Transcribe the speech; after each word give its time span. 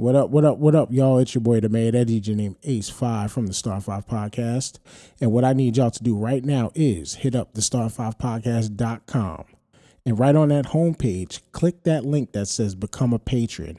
What 0.00 0.16
up, 0.16 0.30
what 0.30 0.46
up, 0.46 0.56
what 0.56 0.74
up, 0.74 0.90
y'all? 0.90 1.18
It's 1.18 1.34
your 1.34 1.42
boy, 1.42 1.60
the 1.60 1.68
Mad 1.68 1.94
Eddie, 1.94 2.20
your 2.20 2.34
name 2.34 2.56
Ace5 2.62 3.30
from 3.30 3.46
the 3.48 3.52
Star 3.52 3.82
5 3.82 4.06
Podcast. 4.06 4.78
And 5.20 5.30
what 5.30 5.44
I 5.44 5.52
need 5.52 5.76
y'all 5.76 5.90
to 5.90 6.02
do 6.02 6.16
right 6.16 6.42
now 6.42 6.70
is 6.74 7.16
hit 7.16 7.34
up 7.34 7.52
the 7.52 7.60
star5podcast.com. 7.60 9.44
And 10.06 10.18
right 10.18 10.34
on 10.34 10.48
that 10.48 10.68
homepage, 10.68 11.42
click 11.52 11.82
that 11.82 12.06
link 12.06 12.32
that 12.32 12.46
says 12.46 12.74
Become 12.74 13.12
a 13.12 13.18
Patron. 13.18 13.76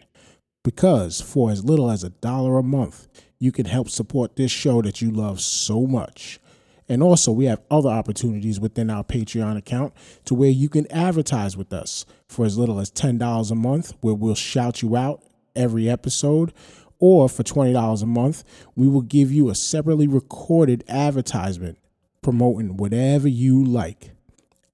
Because 0.64 1.22
for 1.22 1.50
as 1.50 1.66
little 1.66 1.90
as 1.90 2.04
a 2.04 2.12
dollar 2.12 2.60
a 2.60 2.64
month, 2.64 3.08
you 3.40 3.52
can 3.52 3.66
help 3.66 3.90
support 3.90 4.36
this 4.36 4.52
show 4.52 4.84
that 4.84 5.02
you 5.02 5.10
love 5.10 5.42
so 5.42 5.88
much. 5.88 6.40
And 6.88 7.02
also, 7.02 7.32
we 7.32 7.46
have 7.46 7.64
other 7.72 7.90
opportunities 7.90 8.60
within 8.60 8.92
our 8.92 9.04
Patreon 9.04 9.58
account 9.58 9.94
to 10.26 10.36
where 10.36 10.52
you 10.52 10.70
can 10.70 10.86
advertise 10.92 11.58
with 11.58 11.74
us 11.74 12.06
for 12.28 12.46
as 12.46 12.60
little 12.60 12.80
as 12.80 12.92
$10 12.92 13.50
a 13.50 13.56
month, 13.56 13.96
where 14.02 14.14
we'll 14.14 14.36
shout 14.36 14.84
you 14.84 14.96
out 14.96 15.24
every 15.56 15.90
episode. 15.90 16.54
Or 17.00 17.28
for 17.28 17.42
$20 17.42 18.04
a 18.04 18.06
month, 18.06 18.44
we 18.76 18.88
will 18.88 19.02
give 19.02 19.32
you 19.32 19.50
a 19.50 19.56
separately 19.56 20.08
recorded 20.08 20.84
advertisement 20.88 21.80
promoting 22.22 22.78
whatever 22.78 23.28
you 23.28 23.64
like. 23.64 24.12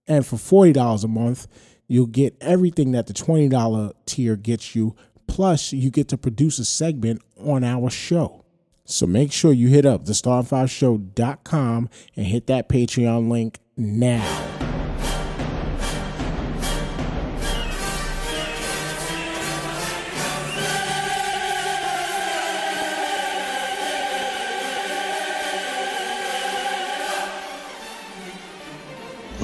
And 0.08 0.26
for 0.26 0.35
$40 0.35 1.04
a 1.04 1.08
month, 1.08 1.48
you'll 1.88 2.05
get 2.05 2.35
everything 2.41 2.91
that 2.91 3.08
the 3.08 3.13
$20 3.13 3.94
tier 4.05 4.35
gets 4.35 4.76
you, 4.76 4.95
plus 5.27 5.71
you 5.71 5.90
get 5.90 6.09
to 6.09 6.18
produce 6.18 6.59
a 6.59 6.66
segment 6.66 7.21
on 7.38 7.63
our 7.63 7.90
show. 7.90 8.44
So 8.85 9.05
make 9.05 9.32
sure 9.32 9.52
you 9.52 9.68
hit 9.68 9.85
up 9.85 10.05
thestar5show.com 10.05 11.90
and 12.16 12.26
hit 12.26 12.48
that 12.48 12.70
Patreon 12.70 13.30
link 13.30 13.59
now. 13.76 14.47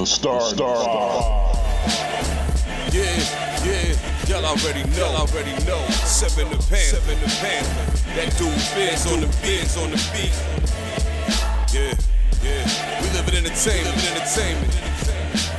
The 0.03 0.07
Star 0.07 0.41
Star. 0.41 0.83
Yeah, 2.91 3.07
yeah, 3.63 3.95
y'all 4.27 4.43
already 4.43 4.83
know, 4.89 4.97
y'all 4.97 5.15
already 5.15 5.53
know. 5.63 5.79
Seven 6.03 6.49
the 6.49 6.57
pan, 6.67 6.91
seven 6.91 7.17
the 7.21 7.27
pan. 7.39 7.63
That 8.13 8.35
dude 8.37 8.51
Biz 8.75 9.07
on 9.13 9.21
the 9.21 9.27
Biz 9.41 9.77
on 9.77 9.91
the 9.91 9.97
beat. 10.11 10.35
Yeah, 11.71 11.95
yeah. 12.43 12.67
We 13.01 13.07
live 13.15 13.29
in 13.29 13.45
entertainment, 13.45 13.95
entertainment. 14.11 14.73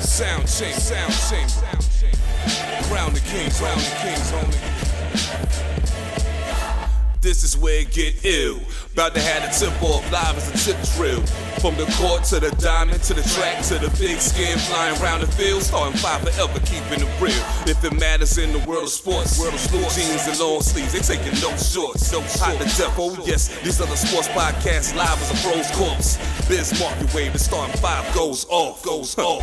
Sound 0.04 0.46
change, 0.46 0.76
sound 0.76 1.14
change. 1.30 1.54
Crown 2.84 3.14
the 3.14 3.20
kings, 3.20 3.58
crown 3.58 3.78
the 3.78 3.96
kings, 4.04 4.30
homie. 4.30 5.83
This 7.24 7.42
is 7.42 7.56
where 7.56 7.80
it 7.80 7.90
get 7.90 8.22
ill. 8.22 8.60
About 8.92 9.14
to 9.14 9.20
have 9.20 9.48
a 9.48 9.50
tip 9.50 9.72
off 9.82 10.04
live 10.12 10.36
as 10.36 10.44
a 10.52 10.56
tip 10.60 10.76
drill. 10.92 11.24
From 11.56 11.74
the 11.80 11.88
court 11.96 12.22
to 12.24 12.38
the 12.38 12.50
diamond 12.60 13.02
to 13.04 13.14
the 13.14 13.22
track 13.32 13.64
to 13.72 13.78
the 13.80 13.88
big 13.96 14.20
skin 14.20 14.58
flying 14.58 15.00
around 15.00 15.22
the 15.22 15.26
field. 15.28 15.62
Starting 15.62 15.96
five 15.96 16.20
forever, 16.20 16.60
keeping 16.68 17.00
it 17.00 17.08
real. 17.16 17.32
If 17.64 17.82
it 17.82 17.96
matters 17.98 18.36
in 18.36 18.52
the 18.52 18.60
world 18.68 18.84
of 18.84 18.90
sports, 18.90 19.40
world 19.40 19.54
of 19.54 19.60
sports, 19.60 19.96
jeans 19.96 20.28
and 20.28 20.38
long 20.38 20.60
sleeves, 20.60 20.92
they 20.92 21.00
taking 21.00 21.32
no 21.40 21.56
shorts. 21.56 22.12
No 22.12 22.20
hot 22.36 22.60
to 22.60 22.68
death, 22.76 22.92
oh 23.00 23.16
yes. 23.24 23.48
These 23.64 23.80
other 23.80 23.96
sports 23.96 24.28
podcasts 24.28 24.94
live 24.94 25.16
as 25.16 25.32
a 25.32 25.38
bro's 25.40 25.70
corpse. 25.72 26.20
Biz 26.46 26.78
market 26.78 27.08
wave, 27.14 27.32
the 27.32 27.38
starting 27.38 27.80
five 27.80 28.04
goes 28.14 28.44
off, 28.50 28.84
goes 28.84 29.16
off. 29.16 29.40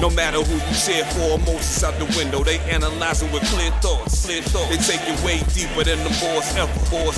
No 0.00 0.10
matter 0.10 0.42
who 0.42 0.58
you 0.58 0.74
cheer 0.74 1.06
for, 1.14 1.38
emotions 1.38 1.84
out 1.84 1.94
the 2.02 2.10
window. 2.18 2.42
They 2.42 2.58
analyzing 2.66 3.30
with 3.30 3.46
clear 3.54 3.70
thoughts, 3.78 4.26
clear 4.26 4.42
thoughts. 4.42 4.74
They 4.74 4.98
taking 4.98 5.14
way 5.22 5.38
deeper 5.54 5.86
than 5.86 6.02
the 6.02 6.10
boys 6.18 6.50
ever, 6.58 6.74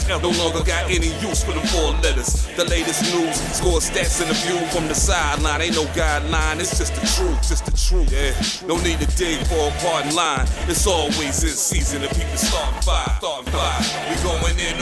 No 0.08 0.30
longer 0.30 0.62
got 0.64 0.90
any 0.90 1.08
use 1.20 1.42
for 1.44 1.52
the 1.52 1.64
four 1.68 1.92
letters. 2.02 2.46
The 2.56 2.64
latest 2.64 3.02
news, 3.14 3.36
score 3.56 3.80
stats 3.80 4.20
and 4.20 4.30
the 4.30 4.36
view 4.46 4.60
from 4.68 4.88
the 4.88 4.94
sideline. 4.94 5.62
Ain't 5.62 5.74
no 5.74 5.84
guideline, 5.96 6.60
it's 6.60 6.78
just 6.78 6.94
the 6.94 7.06
truth, 7.16 7.40
just 7.48 7.64
the 7.64 7.72
truth. 7.72 8.12
Yeah, 8.12 8.34
no 8.68 8.76
need 8.82 9.00
to 9.00 9.08
dig 9.16 9.44
for 9.46 9.68
a 9.68 9.74
pardon 9.82 10.14
line. 10.14 10.46
It's 10.68 10.86
always 10.86 11.42
in 11.42 11.56
season 11.56 12.02
and 12.02 12.12
people 12.14 12.36
starting 12.36 12.80
five, 12.82 13.18
starting 13.18 13.52
five. 13.52 13.82
We 14.08 14.14
going 14.22 14.58
in 14.58 14.80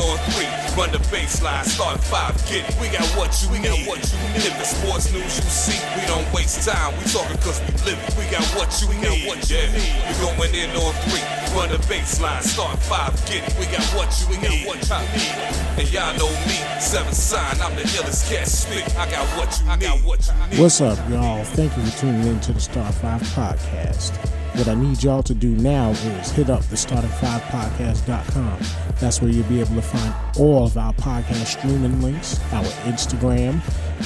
run 0.77 0.91
the 0.93 0.99
baseline, 1.13 1.65
starting 1.65 2.03
five. 2.03 2.35
Get 2.49 2.69
it. 2.69 2.75
We 2.81 2.89
got 2.89 3.05
what 3.17 3.31
you 3.43 3.49
we 3.51 3.59
got 3.61 3.77
what 3.87 4.01
you 4.01 4.17
need. 4.33 4.47
If 4.49 4.57
the 4.57 4.65
sports 4.65 5.13
news 5.13 5.37
you 5.37 5.49
see, 5.49 5.79
we 5.97 6.07
don't 6.07 6.27
waste 6.33 6.67
time. 6.69 6.93
We 6.97 7.05
talking 7.13 7.37
cause 7.39 7.61
we 7.61 7.73
live 7.85 8.01
it. 8.01 8.13
We 8.17 8.25
got 8.31 8.45
what 8.57 8.73
you 8.81 8.89
we 8.89 8.97
got 9.01 9.17
what 9.29 9.41
you 9.51 9.57
yeah. 9.57 9.73
need. 9.73 9.93
We 10.09 10.13
going 10.21 10.55
in 10.55 10.71
on 10.77 10.93
three, 11.09 11.25
run 11.53 11.69
the 11.69 11.81
baseline, 11.89 12.43
starting 12.43 12.81
five. 12.89 13.13
Get 13.27 13.45
it. 13.45 13.53
We 13.61 13.67
got 13.69 13.85
what 13.93 14.09
you 14.21 14.25
we 14.33 14.37
got 14.41 14.57
what 14.65 14.81
you 14.81 14.99
need. 15.17 15.33
And 15.79 15.87
y'all 15.93 16.17
know 16.17 16.33
me, 16.49 16.59
seven 16.81 17.13
sign. 17.13 17.61
I'm 17.61 17.75
the 17.77 17.83
illest 17.99 18.31
cat 18.33 18.49
spit. 18.49 18.85
I 18.97 19.11
got 19.11 19.27
what 19.37 19.51
you 19.61 19.65
need. 19.77 19.81
Got 19.81 19.99
what 20.05 20.21
you 20.27 20.35
need. 20.51 20.61
What's 20.61 20.81
up, 20.81 20.99
y'all? 21.09 21.45
Thank 21.45 21.77
you 21.77 21.85
for 21.85 21.99
tuning 21.99 22.27
in 22.27 22.41
to 22.41 22.53
the 22.53 22.61
Star 22.61 22.91
5 22.93 23.21
Podcast. 23.35 24.42
What 24.55 24.69
I 24.69 24.75
need 24.75 25.03
y'all 25.03 25.23
to 25.23 25.35
do 25.35 25.57
now 25.57 25.91
is 25.93 26.31
hit 26.31 26.51
up 26.51 26.63
the 26.65 26.77
starting5podcast.com. 26.77 28.59
That's 29.01 29.23
where 29.23 29.31
you'll 29.31 29.49
be 29.49 29.61
able 29.61 29.77
to 29.77 29.83
find 29.83 30.15
all 30.39 30.67
of 30.67 30.77
our 30.77 30.93
podcast 30.93 31.59
streaming 31.59 32.03
links, 32.03 32.39
our 32.53 32.65
Instagram, 32.85 33.63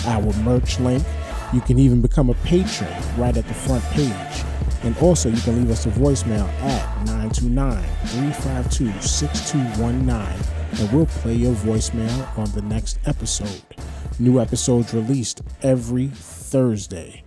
our 0.07 0.33
merch 0.45 0.79
link. 0.79 1.03
You 1.53 1.61
can 1.61 1.81
even 1.81 2.01
become 2.01 2.31
a 2.31 2.35
patron 2.45 2.93
right 3.17 3.37
at 3.37 3.47
the 3.49 3.55
front 3.55 3.83
page. 3.87 4.45
And 4.85 4.97
also, 4.99 5.29
you 5.31 5.41
can 5.41 5.57
leave 5.57 5.71
us 5.71 5.85
a 5.85 5.89
voicemail 5.91 6.47
at 6.63 7.07
929 7.07 7.83
352 8.07 9.01
6219, 9.01 10.81
and 10.81 10.93
we'll 10.93 11.07
play 11.07 11.35
your 11.35 11.55
voicemail 11.57 12.39
on 12.39 12.49
the 12.53 12.63
next 12.63 13.01
episode. 13.05 13.63
New 14.21 14.41
episodes 14.41 14.95
released 14.95 15.43
every 15.63 16.07
Thursday. 16.07 17.25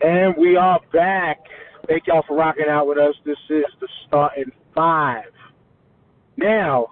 And 0.00 0.36
we 0.36 0.54
are 0.54 0.80
back. 0.92 1.40
Thank 1.88 2.06
y'all 2.06 2.24
for 2.26 2.36
rocking 2.36 2.66
out 2.68 2.86
with 2.86 2.98
us. 2.98 3.14
This 3.24 3.36
is 3.50 3.64
the 3.80 3.88
starting 4.06 4.50
five. 4.74 5.24
Now, 6.36 6.88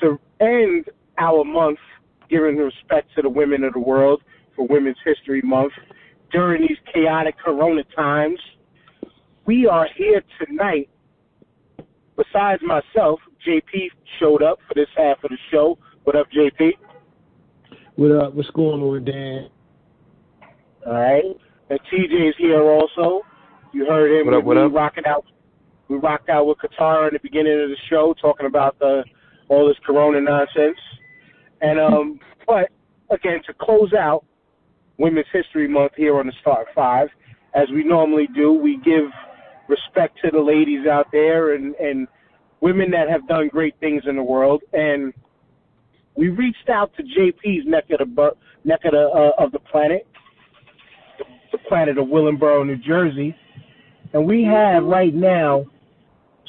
to 0.00 0.18
end 0.40 0.86
our 1.18 1.44
month, 1.44 1.78
giving 2.30 2.56
respect 2.56 3.08
to 3.16 3.22
the 3.22 3.28
women 3.28 3.64
of 3.64 3.72
the 3.72 3.80
world 3.80 4.22
for 4.54 4.66
Women's 4.66 4.96
History 5.04 5.42
Month 5.42 5.72
during 6.30 6.62
these 6.62 6.78
chaotic 6.92 7.36
corona 7.38 7.82
times, 7.96 8.38
we 9.46 9.66
are 9.66 9.88
here 9.96 10.22
tonight. 10.44 10.88
Besides 12.16 12.62
myself, 12.62 13.20
JP 13.46 13.88
showed 14.20 14.42
up 14.42 14.58
for 14.68 14.74
this 14.74 14.88
half 14.96 15.22
of 15.24 15.30
the 15.30 15.38
show. 15.50 15.78
What 16.04 16.16
up, 16.16 16.26
JP? 16.30 16.72
What 17.96 18.12
up? 18.12 18.34
What's 18.34 18.50
going 18.50 18.82
on, 18.82 19.04
Dan? 19.04 19.48
All 20.86 20.92
right. 20.92 21.24
And 21.70 21.78
TJ's 21.92 22.36
here 22.38 22.62
also. 22.62 23.22
You 23.74 23.86
heard 23.86 24.20
him. 24.20 24.26
What 24.26 24.36
up, 24.36 24.44
we, 24.44 24.48
what 24.54 24.56
up? 24.56 24.72
rocking 24.72 25.04
out. 25.04 25.24
We 25.88 25.96
rocked 25.96 26.28
out 26.28 26.46
with 26.46 26.58
Qatar 26.58 27.08
in 27.08 27.14
the 27.14 27.18
beginning 27.20 27.60
of 27.60 27.68
the 27.68 27.76
show, 27.90 28.14
talking 28.22 28.46
about 28.46 28.78
the 28.78 29.02
all 29.48 29.66
this 29.66 29.76
Corona 29.84 30.20
nonsense. 30.20 30.78
And 31.60 31.80
um, 31.80 32.20
but 32.46 32.70
again, 33.10 33.40
to 33.48 33.54
close 33.60 33.92
out 33.92 34.24
Women's 34.96 35.26
History 35.32 35.66
Month 35.66 35.92
here 35.96 36.16
on 36.20 36.28
the 36.28 36.32
Start 36.40 36.68
Five, 36.72 37.08
as 37.56 37.66
we 37.74 37.82
normally 37.82 38.28
do, 38.32 38.52
we 38.52 38.80
give 38.84 39.10
respect 39.68 40.20
to 40.24 40.30
the 40.30 40.38
ladies 40.38 40.86
out 40.86 41.06
there 41.10 41.54
and 41.54 41.74
and 41.74 42.06
women 42.60 42.92
that 42.92 43.08
have 43.10 43.26
done 43.26 43.48
great 43.48 43.74
things 43.80 44.04
in 44.06 44.14
the 44.14 44.22
world. 44.22 44.62
And 44.72 45.12
we 46.16 46.28
reached 46.28 46.68
out 46.72 46.92
to 46.96 47.02
JP's 47.02 47.66
neck 47.66 47.86
of 47.90 47.98
the 47.98 48.30
neck 48.62 48.84
of 48.84 48.92
the 48.92 49.10
uh, 49.12 49.44
of 49.44 49.50
the 49.50 49.58
planet, 49.58 50.06
the, 51.18 51.24
the 51.50 51.58
planet 51.68 51.98
of 51.98 52.06
Willingboro, 52.06 52.64
New 52.64 52.76
Jersey, 52.76 53.34
and 54.14 54.24
we 54.24 54.44
have 54.44 54.84
right 54.84 55.12
now 55.12 55.66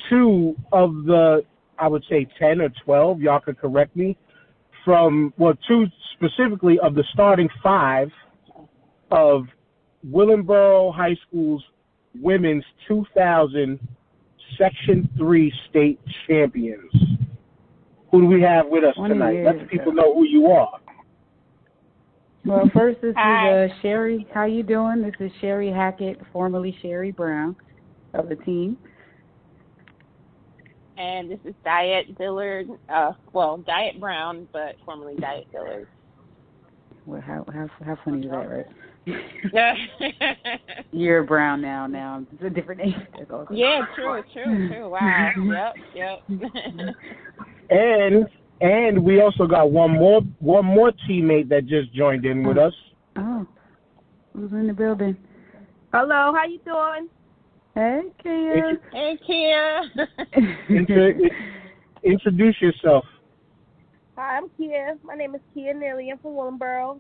two 0.10 0.56
of 0.72 0.92
the 1.06 1.44
I 1.78 1.88
would 1.90 2.06
say 2.10 2.28
ten 2.40 2.62
or 2.62 2.70
twelve. 2.86 3.20
Y'all 3.20 3.42
could 3.42 3.60
correct 3.60 3.96
me 3.96 4.18
from 4.86 5.34
well, 5.38 5.56
two 5.68 5.88
specifically 6.14 6.80
of 6.80 6.96
the 6.96 7.04
starting 7.12 7.50
five 7.62 8.10
of 9.12 9.46
Willingboro 10.08 10.96
High 10.96 11.18
School's 11.28 11.64
women's 12.22 12.64
2000 12.88 13.80
Section 14.58 15.10
Three 15.18 15.52
state 15.70 16.00
champions. 16.28 16.92
Who 18.12 18.22
do 18.22 18.28
we 18.28 18.42
have 18.42 18.68
with 18.68 18.84
us 18.84 18.96
tonight? 18.96 19.44
Let 19.44 19.60
the 19.60 19.66
people 19.66 19.92
know 19.92 20.14
who 20.14 20.24
you 20.24 20.48
are. 20.48 20.80
Well, 22.46 22.70
first 22.76 23.02
this 23.02 23.16
Hi. 23.18 23.66
is 23.66 23.72
uh, 23.72 23.74
Sherry. 23.82 24.28
How 24.32 24.46
you 24.46 24.62
doing? 24.62 25.02
This 25.02 25.16
is 25.20 25.32
Sherry 25.42 25.72
Hackett, 25.72 26.20
formerly 26.32 26.78
Sherry 26.82 27.12
Brown, 27.12 27.56
of 28.14 28.30
the 28.30 28.36
team. 28.36 28.78
And 30.98 31.30
this 31.30 31.40
is 31.44 31.56
Diane 31.64 32.16
Dillard. 32.18 32.68
Uh, 32.88 33.14
well, 33.34 33.58
Diane 33.58 34.00
Brown, 34.00 34.48
but 34.54 34.76
formerly 34.86 35.16
Diane 35.16 35.46
Dillard. 35.52 35.88
Well, 37.08 37.22
how 37.22 37.46
how 37.52 37.68
how 37.84 37.98
funny 38.06 38.26
is 38.26 38.32
that, 38.32 38.50
right? 38.50 38.66
Yeah. 39.52 39.76
You're 40.92 41.24
Brown 41.24 41.62
now. 41.62 41.88
Now 41.88 42.24
it's 42.32 42.44
a 42.44 42.50
different 42.50 42.82
name. 42.82 43.08
yeah, 43.52 43.86
true, 43.96 44.24
true, 44.34 44.70
true. 44.70 44.90
Wow. 44.90 45.32
yep, 45.96 46.22
yep. 46.30 46.96
and 47.72 48.28
and 48.62 49.04
we 49.04 49.22
also 49.22 49.46
got 49.46 49.72
one 49.72 49.92
more 49.92 50.22
one 50.40 50.66
more 50.66 50.92
teammate 51.10 51.50
that 51.50 51.66
just 51.66 51.94
joined 51.94 52.26
in 52.26 52.44
with 52.44 52.58
us. 52.58 52.74
Oh, 53.18 53.46
who's 54.34 54.52
in 54.52 54.68
the 54.68 54.74
building? 54.74 55.18
Hello, 55.94 56.34
how 56.34 56.46
you 56.46 56.60
doing? 56.66 57.10
Hey, 57.74 58.02
Kia. 58.24 58.80
Hey, 58.92 59.18
Kia. 59.28 59.82
Intro, 60.70 61.12
introduce 62.04 62.56
yourself. 62.62 63.04
Hi, 64.18 64.38
I'm 64.38 64.50
Kia. 64.58 64.98
My 65.04 65.16
name 65.16 65.36
is 65.36 65.42
Kia 65.54 65.74
Neely. 65.74 66.10
I'm 66.10 66.18
from 66.20 66.32
Willingboro. 66.32 67.00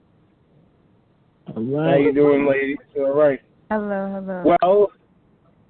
All 1.47 1.53
How 1.55 1.61
right. 1.61 2.01
you 2.01 2.13
doing, 2.13 2.45
ladies? 2.45 2.77
All 2.97 3.13
right. 3.13 3.39
Hello, 3.71 4.21
hello. 4.21 4.55
Well, 4.61 4.91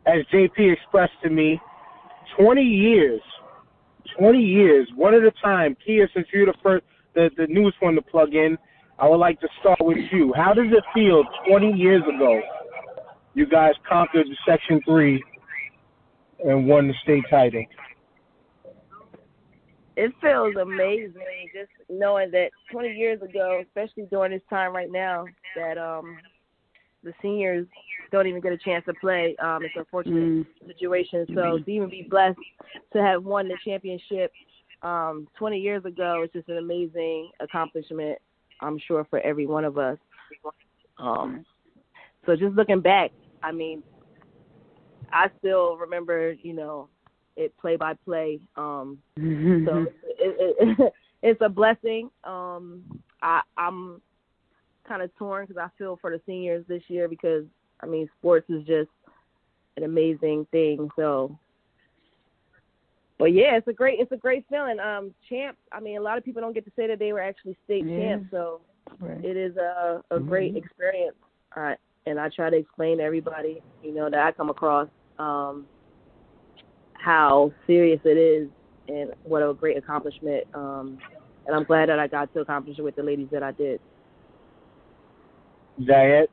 as 0.08 0.26
JP 0.34 0.74
expressed 0.74 1.14
to 1.24 1.30
me, 1.30 1.60
20 2.40 2.62
years, 2.62 3.22
20 4.18 4.40
years, 4.40 4.88
one 4.96 5.14
at 5.14 5.24
a 5.24 5.32
time. 5.44 5.76
Kia, 5.86 6.10
since 6.14 6.28
you're 6.34 6.46
the 6.46 6.54
first, 6.64 6.86
the, 7.14 7.30
the 7.38 7.48
newest 7.48 7.82
one 7.82 7.96
to 7.96 8.02
plug 8.02 8.34
in, 8.34 8.58
I 9.00 9.08
would 9.10 9.18
like 9.18 9.40
to 9.42 9.48
start 9.60 9.80
with 9.82 9.98
you. 10.12 10.34
How 10.36 10.54
does 10.54 10.68
it 10.72 10.84
feel 10.94 11.24
20 11.50 11.74
years 11.74 12.04
ago? 12.04 12.42
You 13.34 13.46
guys 13.46 13.74
conquered 13.88 14.28
Section 14.48 14.80
3 14.86 15.24
and 16.46 16.68
won 16.68 16.88
the 16.88 16.94
state 17.04 17.24
title. 17.30 17.66
It 19.98 20.12
feels 20.22 20.56
amazing 20.56 21.14
just 21.54 21.72
knowing 21.90 22.32
that 22.32 22.50
20 22.72 22.90
years 22.90 23.22
ago, 23.22 23.62
especially 23.66 24.08
during 24.12 24.32
this 24.32 24.42
time 24.50 24.74
right 24.74 24.92
now, 24.92 25.26
that 25.56 25.78
um 25.78 26.18
the 27.06 27.14
seniors 27.22 27.66
don't 28.12 28.28
even 28.28 28.42
get 28.42 28.52
a 28.52 28.58
chance 28.58 28.84
to 28.86 28.94
play. 29.00 29.36
Um, 29.42 29.64
it's 29.64 29.76
an 29.76 29.82
unfortunate 29.82 30.24
Mm. 30.24 30.46
situation. 30.68 31.26
So 31.34 31.60
to 31.60 31.72
even 31.72 31.90
be 31.90 32.04
blessed 32.10 32.40
to 32.94 33.02
have 33.02 33.24
won 33.24 33.48
the 33.48 33.58
championship 33.64 34.32
um 34.82 35.28
20 35.38 35.58
years 35.58 35.86
ago 35.86 36.24
is 36.24 36.32
just 36.34 36.50
an 36.50 36.58
amazing 36.58 37.32
accomplishment. 37.40 38.20
I'm 38.62 38.78
sure 38.80 39.06
for 39.06 39.20
every 39.22 39.46
one 39.46 39.64
of 39.64 39.78
us. 39.78 39.98
Um, 40.98 41.46
so 42.26 42.36
just 42.36 42.56
looking 42.56 42.82
back, 42.82 43.12
I 43.44 43.52
mean, 43.52 43.84
I 45.12 45.30
still 45.40 45.78
remember, 45.78 46.34
you 46.34 46.54
know, 46.54 46.90
it 47.36 47.56
play 47.58 47.76
by 47.76 47.94
play. 48.06 48.40
Um, 48.56 49.00
so 49.66 49.86
it, 50.04 50.56
it, 50.60 50.94
it's 51.22 51.42
a 51.42 51.50
blessing. 51.50 52.10
Um, 52.24 52.84
I, 53.22 53.42
I'm 53.58 54.02
kind 54.88 55.02
of 55.02 55.16
torn 55.18 55.46
because 55.46 55.62
I 55.62 55.70
feel 55.78 55.98
for 56.02 56.12
the 56.12 56.22
seniors 56.26 56.66
this 56.68 56.84
year 56.88 57.08
because 57.08 57.46
I 57.82 57.86
mean 57.86 58.10
sports 58.20 58.50
is 58.50 58.64
just 58.66 58.90
an 59.78 59.84
amazing 59.84 60.48
thing. 60.52 60.90
So, 60.96 61.38
but 63.18 63.34
yeah, 63.34 63.56
it's 63.58 63.68
a 63.68 63.74
great 63.74 64.00
it's 64.00 64.12
a 64.12 64.18
great 64.18 64.46
feeling. 64.50 64.80
Um, 64.80 65.14
champs. 65.30 65.60
I 65.72 65.80
mean, 65.80 65.98
a 65.98 66.02
lot 66.02 66.18
of 66.18 66.24
people 66.24 66.42
don't 66.42 66.54
get 66.54 66.66
to 66.66 66.72
say 66.76 66.88
that 66.88 67.00
they 67.00 67.14
were 67.14 67.22
actually 67.22 67.58
state 67.66 67.86
Yeah. 67.86 67.98
champs. 67.98 68.32
So 68.32 68.62
Right. 69.00 69.24
it 69.24 69.36
is 69.36 69.58
a 69.58 70.04
a 70.12 70.20
great 70.20 70.56
experience. 70.56 71.16
Uh, 71.56 71.76
and 72.06 72.20
I 72.20 72.30
try 72.30 72.50
to 72.50 72.58
explain 72.58 72.98
to 73.00 73.04
everybody, 73.04 73.62
you 73.84 73.94
know, 73.94 74.10
that 74.10 74.20
I 74.20 74.32
come 74.32 74.50
across 74.50 74.88
um, 75.18 75.68
how 76.94 77.52
serious 77.66 78.00
it 78.04 78.18
is 78.18 78.50
and 78.88 79.12
what 79.24 79.42
a 79.42 79.54
great 79.54 79.78
accomplishment. 79.78 80.44
Um, 80.54 81.00
and 81.48 81.56
I'm 81.56 81.64
glad 81.64 81.90
that 81.90 82.00
I 82.00 82.08
got 82.08 82.32
to 82.34 82.42
accomplish 82.42 82.78
it 82.78 82.82
with 82.82 82.96
the 82.96 83.04
ladies 83.04 83.30
that 83.32 83.44
I 83.44 83.52
did. 83.52 83.80
Diane? 85.84 86.28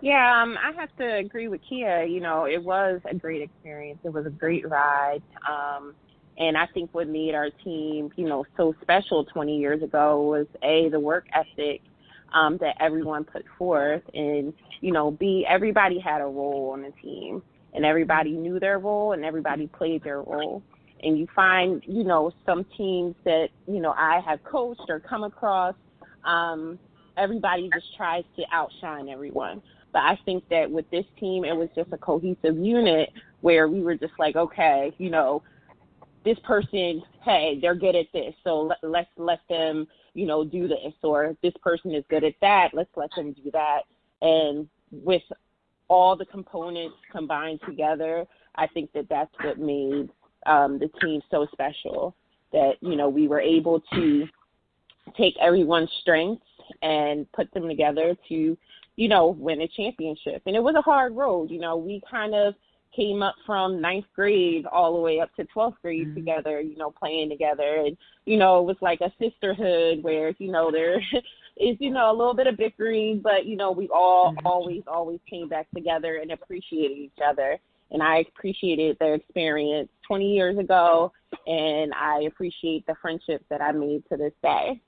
Yeah, 0.00 0.42
um, 0.42 0.56
I 0.58 0.72
have 0.78 0.94
to 0.98 1.16
agree 1.16 1.48
with 1.48 1.60
Kia. 1.68 2.04
You 2.04 2.20
know, 2.20 2.44
it 2.44 2.62
was 2.62 3.00
a 3.08 3.14
great 3.14 3.42
experience. 3.42 3.98
It 4.04 4.12
was 4.12 4.26
a 4.26 4.30
great 4.30 4.68
ride. 4.68 5.22
Um, 5.48 5.94
and 6.38 6.56
I 6.56 6.66
think 6.66 6.90
what 6.92 7.08
made 7.08 7.34
our 7.34 7.50
team, 7.64 8.10
you 8.16 8.28
know, 8.28 8.44
so 8.56 8.74
special 8.82 9.24
20 9.24 9.58
years 9.58 9.82
ago 9.82 10.22
was 10.22 10.46
A, 10.62 10.90
the 10.90 11.00
work 11.00 11.26
ethic 11.32 11.80
um, 12.34 12.58
that 12.58 12.76
everyone 12.78 13.24
put 13.24 13.44
forth. 13.58 14.02
And, 14.12 14.52
you 14.80 14.92
know, 14.92 15.10
B, 15.10 15.46
everybody 15.48 15.98
had 15.98 16.20
a 16.20 16.26
role 16.26 16.70
on 16.74 16.82
the 16.82 16.92
team. 17.02 17.42
And 17.72 17.84
everybody 17.84 18.32
knew 18.32 18.58
their 18.58 18.78
role 18.78 19.12
and 19.12 19.24
everybody 19.24 19.66
played 19.66 20.02
their 20.02 20.22
role. 20.22 20.62
And 21.02 21.18
you 21.18 21.26
find, 21.34 21.82
you 21.86 22.04
know, 22.04 22.32
some 22.46 22.64
teams 22.76 23.14
that, 23.24 23.48
you 23.66 23.80
know, 23.80 23.92
I 23.92 24.20
have 24.26 24.42
coached 24.44 24.88
or 24.88 24.98
come 24.98 25.24
across, 25.24 25.74
um, 26.24 26.78
everybody 27.16 27.70
just 27.72 27.96
tries 27.96 28.24
to 28.36 28.44
outshine 28.52 29.08
everyone. 29.08 29.62
But 29.92 30.02
I 30.02 30.18
think 30.24 30.48
that 30.50 30.70
with 30.70 30.88
this 30.90 31.04
team, 31.18 31.44
it 31.44 31.56
was 31.56 31.68
just 31.74 31.92
a 31.92 31.98
cohesive 31.98 32.58
unit 32.58 33.10
where 33.40 33.68
we 33.68 33.80
were 33.82 33.94
just 33.94 34.12
like, 34.18 34.36
okay, 34.36 34.92
you 34.98 35.10
know, 35.10 35.42
this 36.24 36.38
person, 36.40 37.02
hey, 37.22 37.58
they're 37.60 37.74
good 37.74 37.94
at 37.94 38.06
this, 38.12 38.34
so 38.42 38.62
let, 38.62 38.78
let's 38.82 39.10
let 39.16 39.40
them, 39.48 39.86
you 40.14 40.26
know, 40.26 40.44
do 40.44 40.66
this. 40.66 40.92
Or 41.02 41.36
this 41.42 41.54
person 41.62 41.94
is 41.94 42.04
good 42.10 42.24
at 42.24 42.34
that, 42.40 42.70
let's 42.74 42.90
let 42.96 43.10
them 43.16 43.32
do 43.32 43.50
that. 43.52 43.82
And 44.20 44.68
with 44.90 45.22
all 45.88 46.16
the 46.16 46.26
components 46.26 46.96
combined 47.12 47.60
together, 47.66 48.26
I 48.56 48.66
think 48.66 48.92
that 48.92 49.08
that's 49.08 49.32
what 49.42 49.58
made 49.58 50.10
um, 50.46 50.78
the 50.78 50.88
team 51.00 51.20
so 51.30 51.46
special. 51.52 52.14
That 52.52 52.74
you 52.80 52.96
know 52.96 53.08
we 53.08 53.28
were 53.28 53.40
able 53.40 53.80
to 53.92 54.26
take 55.16 55.34
everyone's 55.40 55.90
strengths 56.00 56.45
and 56.82 57.30
put 57.32 57.52
them 57.52 57.68
together 57.68 58.16
to, 58.28 58.58
you 58.96 59.08
know, 59.08 59.28
win 59.28 59.60
a 59.60 59.68
championship. 59.68 60.42
And 60.46 60.56
it 60.56 60.62
was 60.62 60.74
a 60.76 60.82
hard 60.82 61.14
road. 61.16 61.50
You 61.50 61.60
know, 61.60 61.76
we 61.76 62.02
kind 62.10 62.34
of 62.34 62.54
came 62.96 63.22
up 63.22 63.34
from 63.44 63.80
ninth 63.80 64.06
grade 64.14 64.64
all 64.66 64.94
the 64.94 65.00
way 65.00 65.20
up 65.20 65.34
to 65.36 65.44
12th 65.54 65.76
grade 65.82 66.06
mm-hmm. 66.06 66.14
together, 66.14 66.60
you 66.60 66.76
know, 66.76 66.90
playing 66.90 67.28
together. 67.28 67.84
And, 67.84 67.96
you 68.24 68.38
know, 68.38 68.60
it 68.60 68.64
was 68.64 68.76
like 68.80 69.00
a 69.02 69.12
sisterhood 69.20 70.02
where, 70.02 70.34
you 70.38 70.50
know, 70.50 70.70
there 70.70 70.96
is, 71.56 71.76
you 71.78 71.90
know, 71.90 72.10
a 72.10 72.16
little 72.16 72.34
bit 72.34 72.46
of 72.46 72.56
bickering, 72.56 73.20
but, 73.22 73.44
you 73.44 73.56
know, 73.56 73.70
we 73.70 73.88
all 73.88 74.32
mm-hmm. 74.32 74.46
always, 74.46 74.82
always 74.86 75.20
came 75.28 75.48
back 75.48 75.66
together 75.74 76.16
and 76.16 76.32
appreciated 76.32 76.96
each 76.96 77.18
other. 77.24 77.58
And 77.90 78.02
I 78.02 78.24
appreciated 78.28 78.96
their 78.98 79.14
experience 79.14 79.88
20 80.08 80.32
years 80.32 80.58
ago, 80.58 81.12
and 81.46 81.92
I 81.94 82.22
appreciate 82.22 82.84
the 82.86 82.96
friendships 83.00 83.44
that 83.48 83.60
I 83.60 83.70
made 83.70 84.02
to 84.08 84.16
this 84.16 84.32
day. 84.42 84.80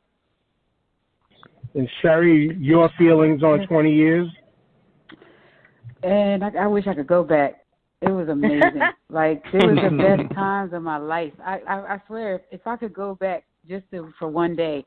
And 1.79 1.89
Sherry, 2.03 2.57
your 2.59 2.91
feelings 2.99 3.45
on 3.45 3.65
20 3.69 3.95
years? 3.95 4.27
And 6.03 6.43
I, 6.43 6.51
I 6.63 6.67
wish 6.67 6.89
I 6.89 6.95
could 6.95 7.07
go 7.07 7.23
back. 7.23 7.65
It 8.03 8.11
was 8.11 8.29
amazing. 8.29 8.81
like 9.11 9.41
it 9.53 9.65
was 9.65 9.79
the 9.89 9.97
best 9.97 10.35
times 10.35 10.73
of 10.73 10.83
my 10.83 10.97
life. 10.97 11.33
I 11.41 11.61
I, 11.69 11.95
I 11.95 12.03
swear, 12.09 12.35
if, 12.35 12.43
if 12.51 12.67
I 12.67 12.77
could 12.77 12.93
go 12.93 13.15
back 13.15 13.45
just 13.69 13.85
to, 13.93 14.13
for 14.19 14.27
one 14.27 14.57
day, 14.57 14.85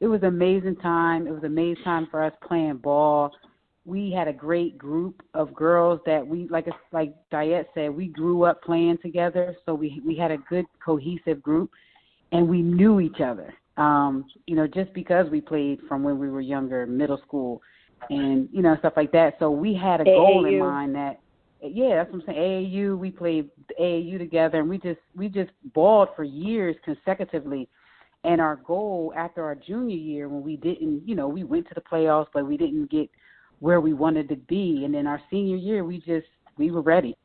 it 0.00 0.06
was 0.06 0.22
amazing 0.22 0.76
time. 0.76 1.26
It 1.26 1.32
was 1.32 1.44
amazing 1.44 1.84
time 1.84 2.08
for 2.10 2.24
us 2.24 2.32
playing 2.48 2.78
ball. 2.78 3.32
We 3.84 4.10
had 4.10 4.26
a 4.26 4.32
great 4.32 4.78
group 4.78 5.20
of 5.34 5.54
girls 5.54 6.00
that 6.06 6.26
we 6.26 6.48
like. 6.48 6.68
Like 6.90 7.14
Diane 7.30 7.66
said, 7.74 7.90
we 7.90 8.06
grew 8.06 8.44
up 8.44 8.62
playing 8.62 8.96
together, 9.02 9.54
so 9.66 9.74
we 9.74 10.00
we 10.06 10.16
had 10.16 10.30
a 10.30 10.38
good 10.48 10.64
cohesive 10.82 11.42
group, 11.42 11.70
and 12.32 12.48
we 12.48 12.62
knew 12.62 12.98
each 13.00 13.20
other. 13.22 13.52
Um, 13.76 14.26
you 14.46 14.56
know, 14.56 14.66
just 14.66 14.92
because 14.92 15.26
we 15.30 15.40
played 15.40 15.80
from 15.88 16.02
when 16.02 16.18
we 16.18 16.28
were 16.28 16.40
younger, 16.40 16.86
middle 16.86 17.18
school, 17.26 17.62
and 18.08 18.48
you 18.52 18.62
know 18.62 18.76
stuff 18.78 18.94
like 18.96 19.12
that. 19.12 19.36
So 19.38 19.50
we 19.50 19.74
had 19.74 20.00
a 20.00 20.04
goal 20.04 20.46
in 20.46 20.58
mind 20.58 20.94
that 20.94 21.20
yeah, 21.62 21.96
that's 21.96 22.12
what 22.12 22.22
I'm 22.22 22.26
saying. 22.26 22.70
AAU, 22.72 22.98
we 22.98 23.10
played 23.10 23.50
AAU 23.78 24.18
together, 24.18 24.60
and 24.60 24.68
we 24.68 24.78
just 24.78 25.00
we 25.14 25.28
just 25.28 25.50
balled 25.74 26.08
for 26.16 26.24
years 26.24 26.76
consecutively. 26.84 27.68
And 28.24 28.40
our 28.40 28.56
goal 28.56 29.12
after 29.16 29.44
our 29.44 29.54
junior 29.54 29.96
year, 29.96 30.28
when 30.28 30.42
we 30.42 30.56
didn't, 30.56 31.08
you 31.08 31.14
know, 31.14 31.28
we 31.28 31.42
went 31.42 31.66
to 31.68 31.74
the 31.74 31.80
playoffs, 31.80 32.26
but 32.34 32.46
we 32.46 32.56
didn't 32.56 32.90
get 32.90 33.08
where 33.60 33.80
we 33.80 33.94
wanted 33.94 34.28
to 34.28 34.36
be. 34.36 34.82
And 34.84 34.94
then 34.94 35.06
our 35.06 35.20
senior 35.30 35.56
year, 35.56 35.84
we 35.84 35.98
just 35.98 36.26
we 36.56 36.70
were 36.70 36.82
ready. 36.82 37.16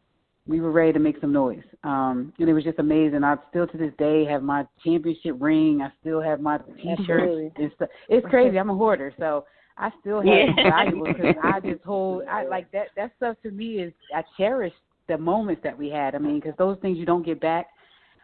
We 0.48 0.60
were 0.62 0.72
ready 0.72 0.94
to 0.94 1.00
make 1.00 1.20
some 1.20 1.34
noise. 1.34 1.64
Um, 1.84 2.32
and 2.38 2.48
it 2.48 2.54
was 2.54 2.64
just 2.64 2.78
amazing. 2.78 3.24
I 3.24 3.36
still 3.50 3.66
to 3.68 3.78
this 3.78 3.94
day 3.98 4.26
have 4.26 4.44
my 4.44 4.66
championship 4.84 5.38
ring. 5.40 5.82
I 5.82 5.92
still 6.02 6.22
have 6.22 6.40
my. 6.40 6.56
Absolutely. 6.90 7.52
It's 7.58 7.74
it's 8.10 8.28
crazy. 8.28 8.60
I'm 8.60 8.70
a 8.70 8.76
hoarder, 8.76 9.14
so 9.18 9.46
I 9.78 9.90
still 10.02 10.18
have 10.18 10.28
Yeah. 10.28 10.64
valuable 10.64 11.08
because 11.08 11.36
I 11.44 11.60
just 11.60 11.84
hold. 11.84 12.24
I 12.30 12.46
like 12.46 12.72
that. 12.72 12.88
That 12.96 13.12
stuff 13.18 13.38
to 13.44 13.52
me 13.52 13.80
is 13.80 13.94
I 14.14 14.24
cherish 14.38 14.74
the 15.08 15.18
moments 15.18 15.62
that 15.64 15.78
we 15.78 15.90
had. 15.90 16.16
I 16.16 16.20
mean, 16.20 16.40
because 16.40 16.56
those 16.58 16.78
things 16.82 16.98
you 16.98 17.06
don't 17.06 17.26
get 17.26 17.40
back. 17.40 17.68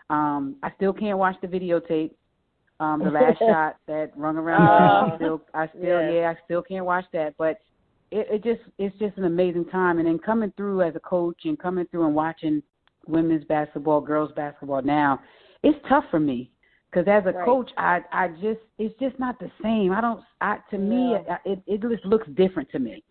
Um, 0.10 0.58
I 0.62 0.72
still 0.76 0.94
can't 0.94 1.18
watch 1.18 1.36
the 1.42 1.48
videotape. 1.48 2.12
Um, 2.80 3.00
the 3.00 3.12
last 3.12 3.40
shot 3.48 3.78
that 3.88 4.12
rung 4.16 4.38
around. 4.38 4.68
Oh, 4.68 5.14
I 5.14 5.16
still, 5.18 5.42
I 5.54 5.68
still, 5.68 6.02
yeah. 6.02 6.12
yeah, 6.12 6.30
I 6.32 6.38
still 6.46 6.62
can't 6.62 6.86
watch 6.86 7.06
that. 7.14 7.36
But 7.38 7.60
it, 8.12 8.28
it 8.30 8.44
just, 8.44 8.62
it's 8.78 8.98
just 9.00 9.18
an 9.18 9.26
amazing 9.26 9.66
time. 9.66 9.98
And 10.00 10.08
then 10.08 10.20
coming 10.20 10.52
through 10.58 10.82
as 10.84 10.96
a 10.96 11.00
coach 11.00 11.38
and 11.46 11.58
coming 11.58 11.86
through 11.92 12.06
and 12.06 12.16
watching 12.16 12.62
women's 13.08 13.44
basketball, 13.46 14.02
girls 14.02 14.32
basketball 14.36 14.82
now, 14.82 15.20
it's 15.64 15.78
tough 15.88 16.04
for 16.12 16.20
me 16.20 16.52
Because 16.92 17.08
as 17.08 17.24
a 17.26 17.36
Right. 17.38 17.46
coach, 17.46 17.72
I 17.78 18.02
I 18.12 18.28
just 18.42 18.60
it's 18.78 18.94
just 19.00 19.18
not 19.18 19.40
the 19.40 19.50
same. 19.64 19.94
I 19.94 20.02
don't. 20.02 20.22
I 20.42 20.58
to 20.72 20.78
me 20.78 21.14
No. 21.14 21.38
it 21.46 21.60
it 21.66 21.82
just 21.82 22.06
looks 22.06 22.28
different 22.36 22.70
to 22.72 22.80
me. 22.80 23.04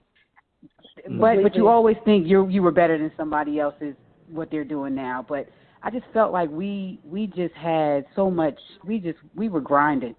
Mm-hmm. 1.09 1.19
But 1.21 1.43
but 1.43 1.55
you 1.55 1.67
always 1.69 1.97
think 2.05 2.27
you 2.27 2.47
you 2.49 2.63
were 2.63 2.73
better 2.73 2.99
than 2.99 3.11
somebody 3.17 3.59
else's 3.59 3.95
what 4.31 4.51
they're 4.51 4.65
doing 4.65 4.95
now. 4.95 5.25
But 5.27 5.49
I 5.83 5.91
just 5.91 6.05
felt 6.13 6.31
like 6.33 6.51
we 6.51 7.01
we 7.05 7.27
just 7.27 7.55
had 7.55 8.05
so 8.15 8.31
much. 8.31 8.59
We 8.85 8.99
just 8.99 9.19
we 9.35 9.49
were 9.49 9.63
grinding. 9.63 10.15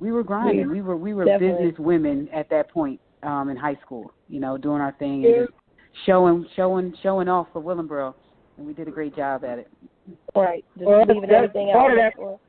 We 0.00 0.10
were 0.10 0.24
grinding. 0.24 0.66
Yeah. 0.66 0.66
We 0.66 0.82
were 0.82 0.96
we 0.96 1.14
were 1.14 1.24
Definitely. 1.24 1.66
business 1.70 1.78
women 1.78 2.28
at 2.34 2.50
that 2.50 2.70
point 2.70 3.00
um 3.22 3.48
in 3.50 3.56
high 3.56 3.76
school. 3.84 4.12
You 4.28 4.40
know, 4.40 4.56
doing 4.58 4.80
our 4.80 4.92
thing 4.92 5.24
and 5.24 5.46
just 5.46 5.52
showing 6.06 6.46
showing 6.56 6.94
showing 7.02 7.28
off 7.28 7.48
for 7.52 7.62
Willingboro, 7.62 8.14
and 8.56 8.66
we 8.66 8.72
did 8.74 8.88
a 8.88 8.90
great 8.90 9.14
job 9.16 9.44
at 9.44 9.58
it. 9.58 9.70
Right. 10.34 10.64
Just 10.76 10.86
Well, 10.86 11.00
leaving 11.00 11.22
that's- 11.22 11.36
everything 11.44 11.72
part 11.72 11.86
out. 11.86 11.90
of 11.92 11.96
that- 11.98 12.14
floor. 12.14 12.40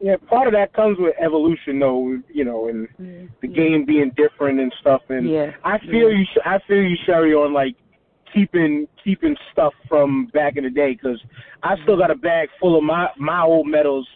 Yeah, 0.00 0.16
part 0.28 0.48
of 0.48 0.52
that 0.54 0.72
comes 0.72 0.98
with 0.98 1.14
evolution, 1.20 1.78
though. 1.78 2.20
You 2.32 2.44
know, 2.44 2.68
and 2.68 3.28
the 3.40 3.48
game 3.48 3.84
being 3.84 4.10
different 4.16 4.58
and 4.60 4.72
stuff. 4.80 5.02
And 5.08 5.28
Yeah. 5.28 5.52
I 5.64 5.78
feel 5.78 6.12
you. 6.12 6.26
I 6.44 6.58
feel 6.60 6.82
you, 6.82 6.96
Sherry, 7.04 7.34
on 7.34 7.52
like 7.52 7.76
keeping 8.32 8.88
keeping 9.02 9.36
stuff 9.52 9.74
from 9.88 10.26
back 10.26 10.56
in 10.56 10.64
the 10.64 10.70
day 10.70 10.92
because 10.92 11.22
I 11.62 11.76
still 11.82 11.96
got 11.96 12.10
a 12.10 12.14
bag 12.16 12.48
full 12.60 12.76
of 12.76 12.82
my 12.84 13.10
my 13.16 13.42
old 13.42 13.66
medals 13.68 14.08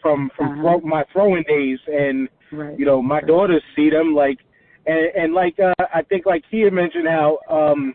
from 0.00 0.30
from 0.36 0.46
Uh-huh. 0.52 0.60
throw, 0.62 0.80
my 0.80 1.04
throwing 1.12 1.42
days, 1.44 1.80
and 1.88 2.28
Right. 2.52 2.78
you 2.78 2.84
know 2.86 3.00
my 3.02 3.20
daughters 3.20 3.62
see 3.74 3.90
them 3.90 4.14
like, 4.14 4.38
and 4.86 5.06
and 5.14 5.34
like 5.34 5.58
uh, 5.58 5.72
I 5.94 6.02
think 6.02 6.26
like 6.26 6.42
Kia 6.50 6.70
mentioned 6.70 7.06
how 7.08 7.38
um 7.48 7.94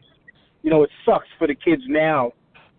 you 0.62 0.69
know 0.69 0.84
it 0.84 0.89
sucks 1.05 1.27
for 1.38 1.48
the 1.48 1.55
kids 1.55 1.84
now 1.88 2.31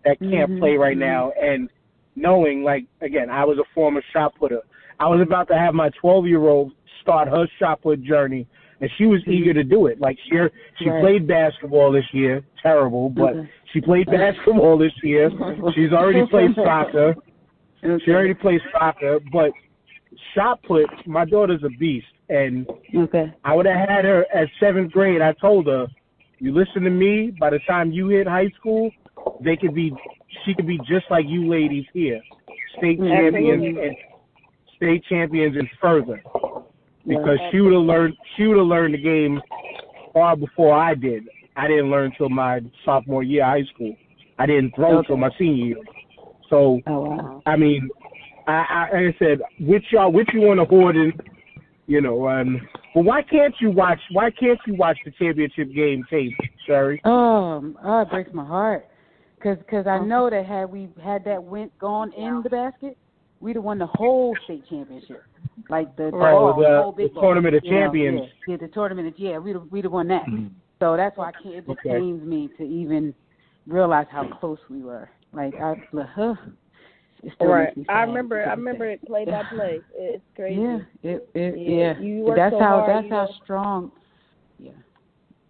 that 0.05 0.19
can't 0.19 0.49
Mhm, 0.49 0.59
play 0.59 0.75
right 0.77 0.97
mhm. 0.97 0.99
now, 0.99 1.31
and 1.41 1.69
knowing 2.15 2.63
like 2.63 2.85
again 3.01 3.29
I 3.29 3.45
was 3.45 3.57
a 3.57 3.65
former 3.73 4.01
shot 4.13 4.33
putter. 4.39 4.61
I 4.99 5.07
was 5.07 5.21
about 5.21 5.47
to 5.47 5.57
have 5.57 5.73
my 5.73 5.89
12 5.99 6.27
year 6.27 6.47
old 6.47 6.73
start 7.01 7.27
her 7.27 7.47
shot 7.59 7.81
put 7.81 8.03
journey, 8.03 8.47
and 8.81 8.89
she 8.97 9.05
was 9.05 9.21
eager 9.27 9.53
to 9.53 9.63
do 9.63 9.87
it. 9.87 9.99
Like 9.99 10.17
she 10.29 10.35
she 10.79 10.89
Right. 10.89 11.01
played 11.01 11.27
basketball 11.27 11.91
this 11.91 12.05
year, 12.13 12.43
terrible, 12.61 13.09
but 13.09 13.35
Okay. 13.35 13.49
she 13.73 13.81
played 13.81 14.05
basketball 14.11 14.77
this 14.77 14.93
year. 15.03 15.29
She's 15.73 15.91
already 15.91 16.25
played 16.27 16.55
soccer. 16.55 17.15
She 18.05 18.11
already 18.11 18.35
plays 18.35 18.61
soccer, 18.71 19.19
but 19.33 19.49
shot 20.35 20.61
put, 20.61 20.85
my 21.07 21.25
daughter's 21.25 21.63
a 21.63 21.69
beast, 21.69 22.05
and 22.31 22.65
Okay. 22.95 23.33
I 23.43 23.55
would 23.55 23.65
have 23.65 23.89
had 23.89 24.05
her 24.05 24.25
at 24.33 24.47
seventh 24.59 24.91
grade. 24.91 25.21
I 25.21 25.33
told 25.33 25.67
her, 25.67 25.87
"You 26.39 26.53
listen 26.53 26.83
to 26.83 26.89
me. 26.89 27.31
By 27.39 27.49
the 27.49 27.59
time 27.67 27.91
you 27.91 28.07
hit 28.07 28.27
high 28.27 28.49
school, 28.57 28.89
they 29.41 29.57
could 29.57 29.75
be, 29.75 29.93
she 30.43 30.53
could 30.55 30.67
be 30.67 30.79
just 30.79 31.05
like 31.09 31.25
you 31.27 31.47
ladies 31.47 31.85
here, 31.93 32.21
state 32.77 32.99
mm-hmm. 32.99 33.13
champions 33.13 33.77
and 33.77 33.95
state 34.77 35.03
champions 35.09 35.57
and 35.57 35.69
further, 35.81 36.23
because 37.05 37.37
she 37.51 37.59
would 37.59 37.73
have 37.73 37.83
learned, 37.83 38.15
she 38.35 38.47
would 38.47 38.57
have 38.57 38.67
learned 38.67 38.93
the 38.93 39.01
game 39.01 39.41
far 40.13 40.35
before 40.35 40.73
I 40.73 40.95
did. 40.95 41.27
I 41.55 41.67
didn't 41.67 41.91
learn 41.91 42.13
till 42.17 42.29
my 42.29 42.61
sophomore 42.85 43.23
year 43.23 43.43
of 43.43 43.49
high 43.49 43.73
school. 43.73 43.95
I 44.39 44.45
didn't 44.45 44.73
throw 44.73 44.99
Okay. 44.99 45.07
till 45.07 45.17
my 45.17 45.29
senior 45.37 45.65
year. 45.65 45.77
So 46.49 46.79
Oh 46.87 47.01
wow. 47.01 47.43
I 47.45 47.55
mean, 47.57 47.89
I, 48.47 48.51
I 48.51 48.81
like 48.93 49.15
I 49.15 49.19
said, 49.19 49.41
which 49.59 49.83
y'all, 49.91 50.11
which 50.11 50.29
you 50.33 50.41
want 50.41 50.59
to 50.59 50.65
hoard 50.65 50.95
in, 50.95 51.13
you 51.87 52.01
know, 52.01 52.27
um, 52.27 52.61
but 52.93 53.03
why 53.03 53.21
can't 53.21 53.53
you 53.59 53.71
watch? 53.71 53.99
Why 54.11 54.29
can't 54.31 54.59
you 54.65 54.75
watch 54.75 54.97
the 55.05 55.11
championship 55.11 55.73
game 55.73 56.03
tape, 56.09 56.33
Sherry? 56.65 57.01
Um, 57.05 57.77
oh, 57.83 58.01
it 58.01 58.09
breaks 58.09 58.33
my 58.33 58.45
heart. 58.45 58.87
Cause, 59.41 59.57
cause 59.69 59.87
I 59.87 59.97
know 59.97 60.29
that 60.29 60.45
had 60.45 60.65
we 60.65 60.87
had 61.03 61.23
that 61.25 61.43
went 61.43 61.75
gone 61.79 62.13
in 62.13 62.41
the 62.43 62.49
basket, 62.49 62.95
we'd 63.39 63.55
have 63.55 63.63
won 63.65 63.79
the 63.79 63.87
whole 63.87 64.37
state 64.45 64.63
championship. 64.69 65.23
Like 65.67 65.95
the, 65.95 66.11
the, 66.11 66.11
Right, 66.11 66.33
ball, 66.33 66.55
the- 66.55 66.61
the, 66.61 66.81
whole 66.81 66.91
big 66.91 67.09
the 67.09 67.13
ball, 67.15 67.23
tournament 67.23 67.55
of 67.55 67.63
you 67.65 67.71
know, 67.71 67.77
champions. 67.85 68.19
Yeah, 68.47 68.51
yeah, 68.53 68.57
the 68.57 68.67
tournament. 68.67 69.07
Of, 69.07 69.13
yeah, 69.17 69.39
we'd 69.39 69.55
have, 69.55 69.65
we'd 69.71 69.85
have 69.85 69.91
won 69.91 70.07
that. 70.09 70.25
So 70.79 70.95
that's 70.95 71.17
why 71.17 71.29
I 71.29 71.31
can't. 71.31 71.55
It 71.55 71.65
just 71.67 71.79
Okay. 71.79 71.97
pains 71.97 72.21
me 72.23 72.49
to 72.57 72.63
even 72.63 73.15
realize 73.65 74.05
how 74.11 74.27
close 74.39 74.59
we 74.69 74.83
were. 74.83 75.09
Like 75.33 75.55
I, 75.55 75.73
huh, 75.93 76.35
it 77.23 77.33
still 77.35 77.47
Right. 77.47 77.75
makes 77.77 77.87
me 77.89 77.93
I 77.93 78.01
remember. 78.03 78.43
I 78.45 78.51
remember 78.51 78.89
it 78.89 79.05
play 79.05 79.25
by 79.25 79.43
play. 79.43 79.81
It's 79.95 80.23
crazy. 80.35 80.61
Yeah, 80.61 80.79
it, 81.03 81.29
it, 81.33 81.55
Yeah, 81.59 81.93
yeah. 81.93 81.99
you 81.99 82.23
work 82.23 82.37
that's 82.37 82.53
so 82.53 82.59
how 82.59 82.79
hard, 82.79 82.89
that's 82.89 83.05
you 83.05 83.09
how 83.11 83.25
know. 83.25 83.31
strong. 83.43 83.91
Yeah, 84.59 84.71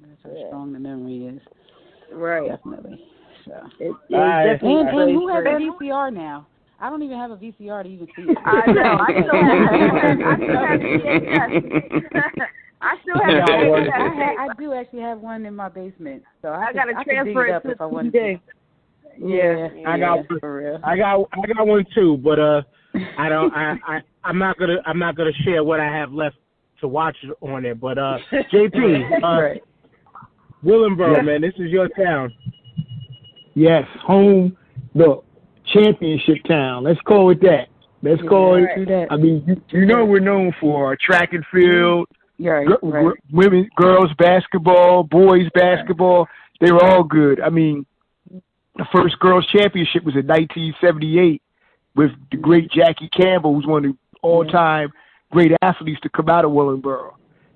that's 0.02 0.20
how 0.24 0.30
Yeah. 0.36 0.48
strong 0.48 0.74
the 0.74 0.80
memory 0.80 1.28
is. 1.28 1.42
Right. 2.12 2.48
Definitely. 2.50 3.04
So. 3.46 3.54
It, 3.80 3.96
it 4.10 4.16
Right. 4.16 4.46
definitely 4.54 4.80
And, 4.82 5.00
and 5.00 5.12
who 5.16 5.28
has 5.30 5.44
a. 5.46 5.84
VCR 5.84 6.14
now? 6.14 6.48
I 6.80 6.90
don't 6.90 7.04
even 7.04 7.18
have 7.18 7.32
a 7.32 7.38
VCR 7.38 7.84
to 7.84 7.90
even 7.90 8.08
see 8.16 8.24
it. 8.24 8.38
I 8.44 8.66
know. 8.72 8.98
I 9.00 9.12
still 9.22 9.44
have. 9.44 9.74
I 10.26 10.36
still 10.38 10.66
have 10.66 10.80
VHS. 10.82 12.42
I 12.82 12.96
still 13.04 13.20
have 13.22 13.30
Yeah, 13.30 13.46
I 13.46 13.70
was- 13.70 13.90
I, 13.94 14.00
VHS. 14.00 14.50
I 14.50 14.54
do 14.60 14.74
actually 14.74 15.02
have 15.02 15.20
one 15.20 15.46
in 15.46 15.56
my 15.56 15.70
basement, 15.70 16.24
so 16.42 16.48
I, 16.50 16.66
I 16.70 16.74
gotta 16.74 16.94
I 16.98 17.04
could 17.04 17.12
dig 17.12 17.34
transfer 17.34 17.46
it 17.46 17.50
it 17.52 17.54
up 17.56 17.64
to 17.64 17.72
if 17.72 17.82
I 17.82 17.86
wanted 17.86 18.14
to. 18.14 18.40
Today. 19.20 19.72
Yeah, 19.84 19.90
I 19.90 19.98
got- 20.00 20.18
yeah, 20.30 20.38
for. 20.40 20.80
I 20.84 20.98
got, 20.98 21.28
I 21.34 21.48
got 21.54 21.68
one 21.68 21.86
too, 21.94 22.18
but 22.18 22.40
uh, 22.40 22.62
I 23.18 23.30
don't, 23.30 23.54
I, 23.54 23.76
I, 23.88 24.00
I'm 24.24 24.38
not 24.38 24.58
gonna, 24.58 24.78
I'm 24.86 25.00
not 25.00 25.16
gonna 25.16 25.32
share 25.44 25.64
what 25.64 25.80
I 25.80 25.86
have 25.86 26.12
left 26.14 26.36
to 26.82 26.88
watch 26.88 27.16
on 27.42 27.66
it. 27.66 27.80
But 27.80 27.98
uh, 27.98 28.18
JP, 28.32 29.24
uh, 29.24 29.42
right. 29.42 29.64
Willingboro, 30.64 31.18
Yes. 31.18 31.26
man, 31.26 31.42
this 31.42 31.54
is 31.58 31.72
your 31.72 31.88
town. 31.90 32.32
Yes, 33.54 33.84
home, 34.06 34.56
the 34.96 35.22
championship 35.74 36.38
town. 36.48 36.84
Let's 36.84 37.00
call 37.02 37.30
it 37.32 37.42
that. 37.42 37.68
Let's 38.04 38.22
call 38.24 38.56
it. 38.56 38.68
Do 38.76 38.86
that. 38.86 39.08
I 39.12 39.18
mean, 39.18 39.44
you, 39.48 39.62
you 39.80 39.86
know 39.86 40.06
we're 40.06 40.20
known 40.20 40.54
for 40.60 40.96
track 40.98 41.34
and 41.34 41.44
field, 41.54 42.08
You're 42.38 42.58
right. 42.60 42.68
gir- 42.68 42.78
right. 42.82 43.16
women, 43.32 43.70
girls 43.76 44.10
basketball, 44.18 45.04
boys 45.04 45.48
basketball. 45.54 46.28
They 46.62 46.72
were 46.72 46.84
all 46.84 47.04
good. 47.04 47.42
I 47.42 47.50
mean, 47.50 47.86
the 48.76 48.86
first 48.94 49.20
girls 49.20 49.46
championship 49.48 50.04
was 50.04 50.16
in 50.16 50.28
1978 50.28 51.42
with 51.96 52.12
the 52.32 52.38
great 52.38 52.72
Jackie 52.72 53.10
Campbell, 53.10 53.54
who's 53.54 53.68
one 53.68 53.86
of 53.86 53.92
the 53.92 53.98
all-time 54.22 54.92
great 55.32 55.52
athletes 55.62 56.00
to 56.02 56.10
come 56.10 56.30
out 56.30 56.46
of 56.46 56.52
Willingboro. 56.52 57.14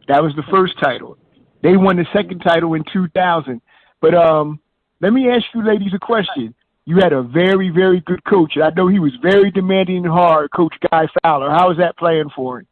That 0.08 0.22
was 0.22 0.34
the 0.36 0.44
first 0.52 0.74
title. 0.82 1.18
They 1.62 1.78
won 1.78 1.98
the 1.98 2.06
second 2.14 2.40
title 2.40 2.74
in 2.74 2.84
2000. 2.92 3.62
But 4.02 4.14
um, 4.14 4.60
let 5.02 5.14
me 5.14 5.30
ask 5.30 5.44
you 5.54 5.66
ladies 5.66 5.94
a 5.94 6.00
question. 6.00 6.54
You 6.86 6.98
had 6.98 7.14
a 7.14 7.24
very, 7.24 7.70
very 7.70 8.02
good 8.02 8.24
coach, 8.26 8.54
and 8.56 8.64
I 8.64 8.70
know 8.76 8.88
he 8.88 9.00
was 9.00 9.14
very 9.22 9.50
demanding 9.50 9.98
and 9.98 10.08
hard, 10.08 10.52
Coach 10.52 10.76
Guy 10.92 11.08
Fowler. 11.24 11.50
How 11.50 11.70
was 11.70 11.78
that 11.78 11.98
playing 11.98 12.30
for 12.36 12.60
him? 12.60 12.68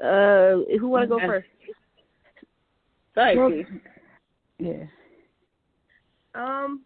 Uh, 0.00 0.78
who 0.78 0.88
want 0.88 1.02
to 1.02 1.08
go 1.08 1.18
first? 1.18 1.48
Sorry, 3.14 3.64
Keith. 3.64 3.80
Yeah. 4.58 4.84
Um. 6.34 6.82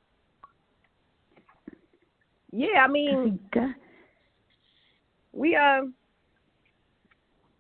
Yeah, 2.51 2.83
I 2.83 2.89
mean, 2.89 3.39
we 5.33 5.55
um 5.55 5.95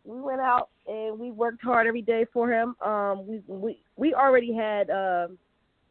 we 0.04 0.20
went 0.20 0.40
out 0.40 0.70
and 0.86 1.18
we 1.18 1.30
worked 1.30 1.62
hard 1.62 1.86
every 1.86 2.02
day 2.02 2.24
for 2.32 2.50
him. 2.50 2.74
Um, 2.80 3.26
we 3.26 3.42
we 3.46 3.82
we 3.96 4.14
already 4.14 4.54
had 4.54 4.90
um 4.90 5.38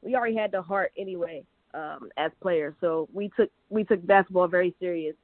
we 0.01 0.15
already 0.15 0.35
had 0.35 0.51
the 0.51 0.61
heart 0.61 0.91
anyway 0.97 1.43
um 1.73 2.09
as 2.17 2.31
players, 2.41 2.73
so 2.81 3.07
we 3.13 3.29
took 3.37 3.49
we 3.69 3.83
took 3.83 4.05
basketball 4.05 4.47
very 4.47 4.75
serious. 4.79 5.15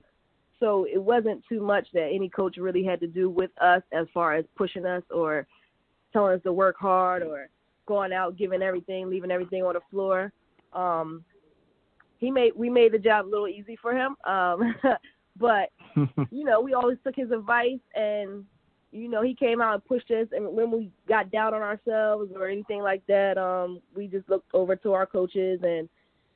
So 0.60 0.86
it 0.86 1.02
wasn't 1.02 1.44
too 1.50 1.62
much 1.62 1.88
that 1.94 2.10
any 2.14 2.30
coach 2.30 2.56
really 2.58 2.86
had 2.86 3.02
to 3.02 3.08
do 3.08 3.30
with 3.30 3.52
us 3.60 3.82
as 3.92 4.08
far 4.14 4.36
as 4.36 4.46
pushing 4.56 4.86
us 4.86 5.04
or 5.12 5.46
telling 6.14 6.36
us 6.36 6.44
to 6.44 6.54
work 6.54 6.78
hard 6.80 7.22
or 7.22 7.50
going 7.86 8.14
out 8.14 8.38
giving 8.38 8.62
everything, 8.62 9.10
leaving 9.10 9.32
everything 9.32 9.64
on 9.64 9.74
the 9.74 9.82
floor. 9.92 10.32
Um, 10.74 11.24
he 12.20 12.32
made 12.32 12.54
we 12.56 12.70
made 12.70 12.94
the 12.94 13.00
job 13.00 13.26
a 13.26 13.30
little 13.30 13.48
easy 13.48 13.78
for 13.82 13.94
him. 13.94 14.16
Um, 14.26 14.76
but 15.38 15.70
you 16.32 16.44
know, 16.44 16.62
we 16.62 16.74
always 16.74 16.98
took 17.04 17.16
his 17.16 17.32
advice 17.32 17.80
and 17.96 18.46
you 18.92 19.10
know, 19.10 19.24
he 19.24 19.34
came 19.34 19.60
out 19.60 19.74
and 19.74 19.86
pushed 19.86 20.12
us 20.12 20.28
and 20.32 20.48
when 20.56 20.72
we 20.72 20.92
got 21.08 21.32
down 21.32 21.54
on 21.54 21.62
ourselves 21.62 22.32
or 22.36 22.48
anything 22.48 22.82
like 22.82 23.02
that, 23.08 23.38
um, 23.40 23.82
we 23.96 24.08
just 24.08 24.30
looked 24.30 24.54
over 24.54 24.76
to 24.76 24.94
our 24.94 25.08
coaches 25.08 25.60
and, 25.64 25.90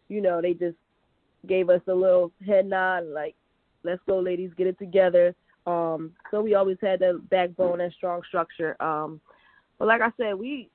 you 0.10 0.22
know, 0.22 0.42
they 0.42 0.54
just 0.54 0.76
gave 1.48 1.70
us 1.70 1.82
a 1.88 1.94
little 1.94 2.32
head 2.46 2.66
nod 2.66 3.06
like, 3.06 3.36
let's 3.84 4.02
go 4.08 4.20
ladies, 4.20 4.50
get 4.58 4.66
it 4.66 4.80
together. 4.80 5.36
Um, 5.68 6.14
so 6.32 6.42
we 6.42 6.56
always 6.56 6.78
had 6.82 7.00
that 7.02 7.30
backbone 7.30 7.82
and 7.82 7.94
strong 7.94 8.22
structure. 8.28 8.82
Um, 8.82 9.22
but 9.78 9.88
like 9.88 10.02
I 10.02 10.12
said, 10.18 10.34
we 10.34 10.70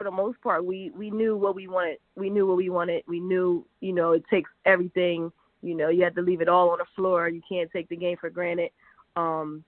for 0.00 0.04
the 0.04 0.10
most 0.10 0.40
part 0.40 0.64
we 0.64 0.90
we 0.96 1.10
knew 1.10 1.36
what 1.36 1.54
we 1.54 1.68
wanted. 1.68 1.98
We 2.16 2.30
knew 2.30 2.46
what 2.46 2.56
we 2.56 2.70
wanted. 2.70 3.02
We 3.06 3.20
knew, 3.20 3.66
you 3.82 3.92
know, 3.92 4.12
it 4.12 4.24
takes 4.30 4.48
everything. 4.64 5.30
You 5.60 5.74
know, 5.74 5.90
you 5.90 6.02
have 6.04 6.14
to 6.14 6.22
leave 6.22 6.40
it 6.40 6.48
all 6.48 6.70
on 6.70 6.78
the 6.78 6.86
floor. 6.96 7.28
You 7.28 7.42
can't 7.46 7.70
take 7.70 7.86
the 7.90 7.96
game 7.96 8.16
for 8.18 8.30
granted. 8.30 8.70
Um, 9.16 9.62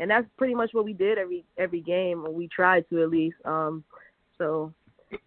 and 0.00 0.10
that's 0.10 0.26
pretty 0.36 0.56
much 0.56 0.70
what 0.72 0.84
we 0.84 0.92
did 0.92 1.18
every 1.18 1.44
every 1.56 1.82
game, 1.82 2.24
or 2.26 2.32
we 2.32 2.48
tried 2.48 2.84
to 2.90 3.00
at 3.00 3.10
least. 3.10 3.36
Um, 3.44 3.84
so, 4.38 4.74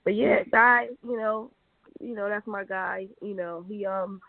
but 0.04 0.14
yeah, 0.14 0.44
guy, 0.52 0.88
you 1.08 1.18
know, 1.18 1.50
you 2.02 2.14
know 2.14 2.28
that's 2.28 2.46
my 2.46 2.66
guy. 2.66 3.08
You 3.22 3.36
know, 3.36 3.64
he 3.66 3.86
um 3.86 4.20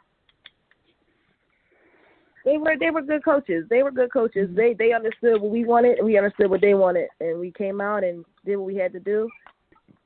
they 2.44 2.56
were 2.56 2.76
they 2.78 2.92
were 2.92 3.02
good 3.02 3.24
coaches. 3.24 3.64
They 3.68 3.82
were 3.82 3.90
good 3.90 4.12
coaches. 4.12 4.46
Mm-hmm. 4.46 4.56
They 4.56 4.74
they 4.74 4.92
understood 4.92 5.42
what 5.42 5.50
we 5.50 5.64
wanted 5.64 5.98
and 5.98 6.06
we 6.06 6.16
understood 6.16 6.50
what 6.50 6.60
they 6.60 6.74
wanted 6.74 7.08
and 7.18 7.40
we 7.40 7.50
came 7.50 7.80
out 7.80 8.04
and 8.04 8.24
did 8.44 8.58
what 8.58 8.66
we 8.66 8.76
had 8.76 8.92
to 8.92 9.00
do. 9.00 9.28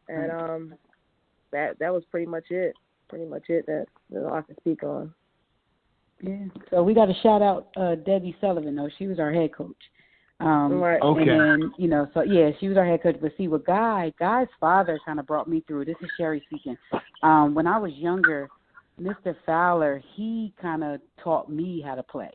And 0.09 0.31
um 0.33 0.75
that 1.53 1.79
that 1.79 1.93
was 1.93 2.05
pretty 2.11 2.27
much 2.27 2.51
it. 2.51 2.75
Pretty 3.09 3.25
much 3.25 3.45
it 3.49 3.67
that, 3.67 3.87
that 4.11 4.27
I 4.27 4.43
can 4.43 4.57
speak 4.61 4.83
on. 4.83 5.15
Yeah. 6.21 6.45
So 6.71 6.83
we 6.83 6.95
got 6.95 7.07
to 7.07 7.15
shout 7.23 7.43
out 7.43 7.69
uh 7.77 7.95
Debbie 7.95 8.37
Sullivan 8.41 8.75
though. 8.77 8.89
She 8.99 9.07
was 9.07 9.19
our 9.19 9.33
head 9.33 9.55
coach. 9.55 9.77
Um 10.41 10.81
Right. 10.81 11.01
Okay. 11.01 11.21
and 11.23 11.31
then, 11.31 11.73
you 11.79 11.89
know, 11.89 12.09
so 12.15 12.23
yeah, 12.23 12.51
she 12.61 12.69
was 12.69 12.77
our 12.77 12.85
head 12.87 13.03
coach. 13.03 13.17
But 13.21 13.33
see 13.37 13.49
what 13.49 13.67
Guy 13.67 14.13
Guy's 14.19 14.49
father 14.59 14.99
kinda 15.07 15.23
brought 15.23 15.49
me 15.49 15.63
through. 15.67 15.85
This 15.85 15.97
is 16.03 16.11
Sherry 16.17 16.43
speaking. 16.47 16.77
Um, 17.23 17.55
when 17.55 17.67
I 17.67 17.79
was 17.79 17.93
younger, 17.95 18.49
Mr. 19.01 19.35
Fowler, 19.47 20.03
he 20.15 20.53
kinda 20.61 21.01
taught 21.23 21.51
me 21.51 21.81
how 21.81 21.95
to 21.95 22.03
play. 22.03 22.31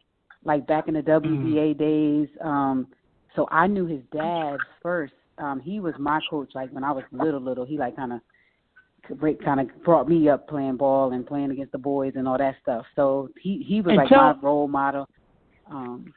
Like 0.46 0.68
back 0.68 0.88
in 0.88 0.94
the 0.94 1.02
WBA 1.02 1.78
days. 1.78 2.30
Um 2.42 2.88
so 3.36 3.48
I 3.52 3.68
knew 3.68 3.86
his 3.86 4.02
dad 4.12 4.58
first. 4.82 5.14
Um, 5.38 5.60
he 5.60 5.80
was 5.80 5.94
my 6.00 6.20
coach 6.30 6.52
like 6.54 6.70
when 6.72 6.84
I 6.84 6.92
was 6.92 7.04
little 7.12 7.42
little. 7.42 7.66
He 7.66 7.78
like 7.78 7.96
kinda 7.96 8.22
kind 9.44 9.60
of 9.60 9.84
brought 9.84 10.08
me 10.08 10.30
up 10.30 10.48
playing 10.48 10.78
ball 10.78 11.12
and 11.12 11.26
playing 11.26 11.52
against 11.52 11.72
the 11.72 11.78
boys 11.78 12.14
and 12.16 12.28
all 12.28 12.38
that 12.38 12.56
stuff. 12.62 12.86
So 12.96 13.30
he 13.42 13.64
he 13.68 13.82
was 13.82 13.90
And 13.90 13.98
like 13.98 14.10
tell- 14.10 14.34
my 14.34 14.40
role 14.42 14.68
model. 14.68 15.08
Um. 15.70 16.14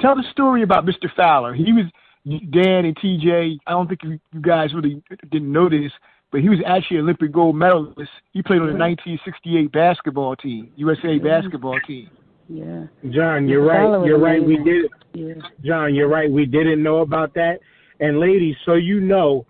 Tell 0.00 0.16
the 0.16 0.24
story 0.30 0.62
about 0.62 0.86
Mr. 0.86 1.12
Fowler. 1.14 1.52
He 1.52 1.70
was 1.72 1.84
Dan 2.24 2.86
and 2.86 2.96
TJ. 2.96 3.58
I 3.66 3.70
don't 3.72 3.86
think 3.86 4.02
you, 4.02 4.18
you 4.32 4.40
guys 4.40 4.72
really 4.72 5.02
didn't 5.30 5.52
know 5.52 5.68
this, 5.68 5.92
but 6.32 6.40
he 6.40 6.48
was 6.48 6.58
actually 6.66 6.96
an 6.96 7.02
Olympic 7.02 7.30
gold 7.32 7.54
medalist. 7.54 8.10
He 8.32 8.42
played 8.42 8.60
on 8.60 8.68
the 8.68 8.78
1968 8.78 9.70
basketball 9.70 10.34
team, 10.36 10.72
USA 10.76 11.18
basketball 11.18 11.78
team. 11.86 12.08
Yeah. 12.48 12.86
John, 13.10 13.48
you're 13.48 13.62
Mr. 13.62 13.68
Right. 13.68 13.98
was 13.98 14.06
You're 14.06 14.18
right. 14.18 14.42
We 14.42 14.56
did. 14.58 14.90
Yeah. 15.12 15.34
John, 15.64 15.94
you're 15.94 16.08
right. 16.08 16.30
We 16.30 16.46
didn't 16.46 16.82
know 16.82 16.98
about 16.98 17.34
that. 17.34 17.60
And 18.00 18.18
ladies, 18.18 18.56
so 18.64 18.74
you 18.74 19.00
know, 19.00 19.46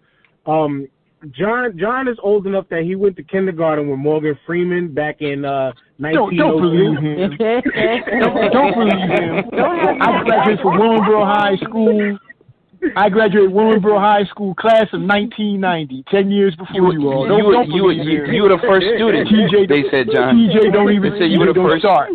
um, 0.47 0.87
John 1.31 1.79
John 1.79 2.07
is 2.09 2.19
old 2.23 2.47
enough 2.47 2.69
that 2.69 2.83
he 2.83 2.95
went 2.97 3.17
to 3.17 3.23
kindergarten 3.23 3.89
with 3.89 3.99
Morgan 3.99 4.39
Freeman 4.47 4.93
back 4.93 5.23
in 5.23 5.45
uh, 5.45 5.73
Don't, 5.99 6.37
don't 6.37 6.61
believe 6.61 6.99
him. 6.99 7.31
don't, 7.39 8.53
don't 8.53 8.75
believe 8.75 9.09
him. 9.09 9.45
I 10.03 10.23
graduated 10.25 10.61
from 10.61 10.79
Willingboro 10.79 11.25
High 11.25 11.57
School. 11.65 12.19
I 12.97 13.09
graduated 13.09 13.51
Willingboro 13.51 13.99
High 13.99 14.25
School 14.29 14.55
class 14.55 14.85
of 14.93 15.01
1990, 15.01 16.05
10 16.11 16.31
years 16.31 16.55
before 16.57 16.93
you, 16.93 17.09
all. 17.11 17.27
Don't, 17.27 17.39
you, 17.39 17.45
were- 17.47 17.53
don't 17.55 17.71
you, 17.71 17.83
were- 17.85 17.93
you, 17.93 18.27
you 18.27 18.43
were 18.43 18.51
the 18.51 18.61
first 18.69 18.85
student. 18.95 19.29
TJ, 19.29 19.69
they 19.69 19.85
said, 19.91 20.09
John. 20.13 20.37
TJ 20.37 20.71
don't 20.73 20.93
even 20.93 21.13
They 21.15 21.19
said 21.21 21.31
you 21.33 21.41
were 21.41 21.47
the 21.47 21.55
first. 21.55 21.81
start. 21.81 22.11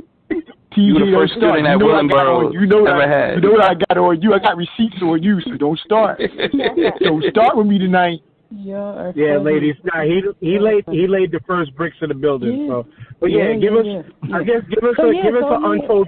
TJ 0.72 0.78
You 0.86 0.94
were 0.94 1.06
the 1.06 1.12
first 1.14 1.34
start. 1.34 1.58
student 1.60 1.66
you 1.66 1.74
at 1.74 1.80
know 1.80 1.86
what 1.88 1.96
I 1.96 2.08
got 2.08 2.26
Willingboro 2.28 2.46
on 2.48 2.54
you. 2.54 2.60
You 2.62 2.68
know 2.68 2.82
what 2.82 2.92
ever 2.92 3.02
I, 3.04 3.10
had. 3.10 3.36
You 3.36 3.42
know 3.42 3.52
what 3.52 3.64
I 3.66 3.74
got 3.74 3.98
on 3.98 4.22
you. 4.22 4.34
I 4.34 4.40
got 4.40 4.58
receipts 4.58 5.02
on 5.02 5.24
you, 5.24 5.42
so 5.42 5.58
don't 5.58 5.80
start. 5.80 6.20
don't 7.02 7.24
start 7.32 7.58
with 7.58 7.68
me 7.68 7.78
tonight. 7.80 8.20
Yeah, 8.52 9.12
Yeah, 9.16 9.38
ladies. 9.38 9.76
Nah, 9.84 10.04
he 10.04 10.22
he 10.42 10.58
laid 10.60 10.84
he 10.90 11.08
laid 11.08 11.32
the 11.32 11.40
first 11.46 11.76
bricks 11.76 11.98
of 12.02 12.10
the 12.10 12.16
building. 12.16 12.68
So, 12.70 12.86
but 13.20 13.28
yeah, 13.32 13.50
Yeah, 13.50 13.54
give 13.60 13.74
yeah, 13.86 14.00
us. 14.00 14.06
yeah, 14.28 14.36
I 14.36 14.44
guess 14.44 14.62
give 14.70 14.84
us 14.84 14.96
So, 14.98 15.10
a 15.10 15.16
yeah, 15.16 15.24
give 15.24 15.36
us 15.36 15.44
an 15.46 15.64
untold 15.66 16.08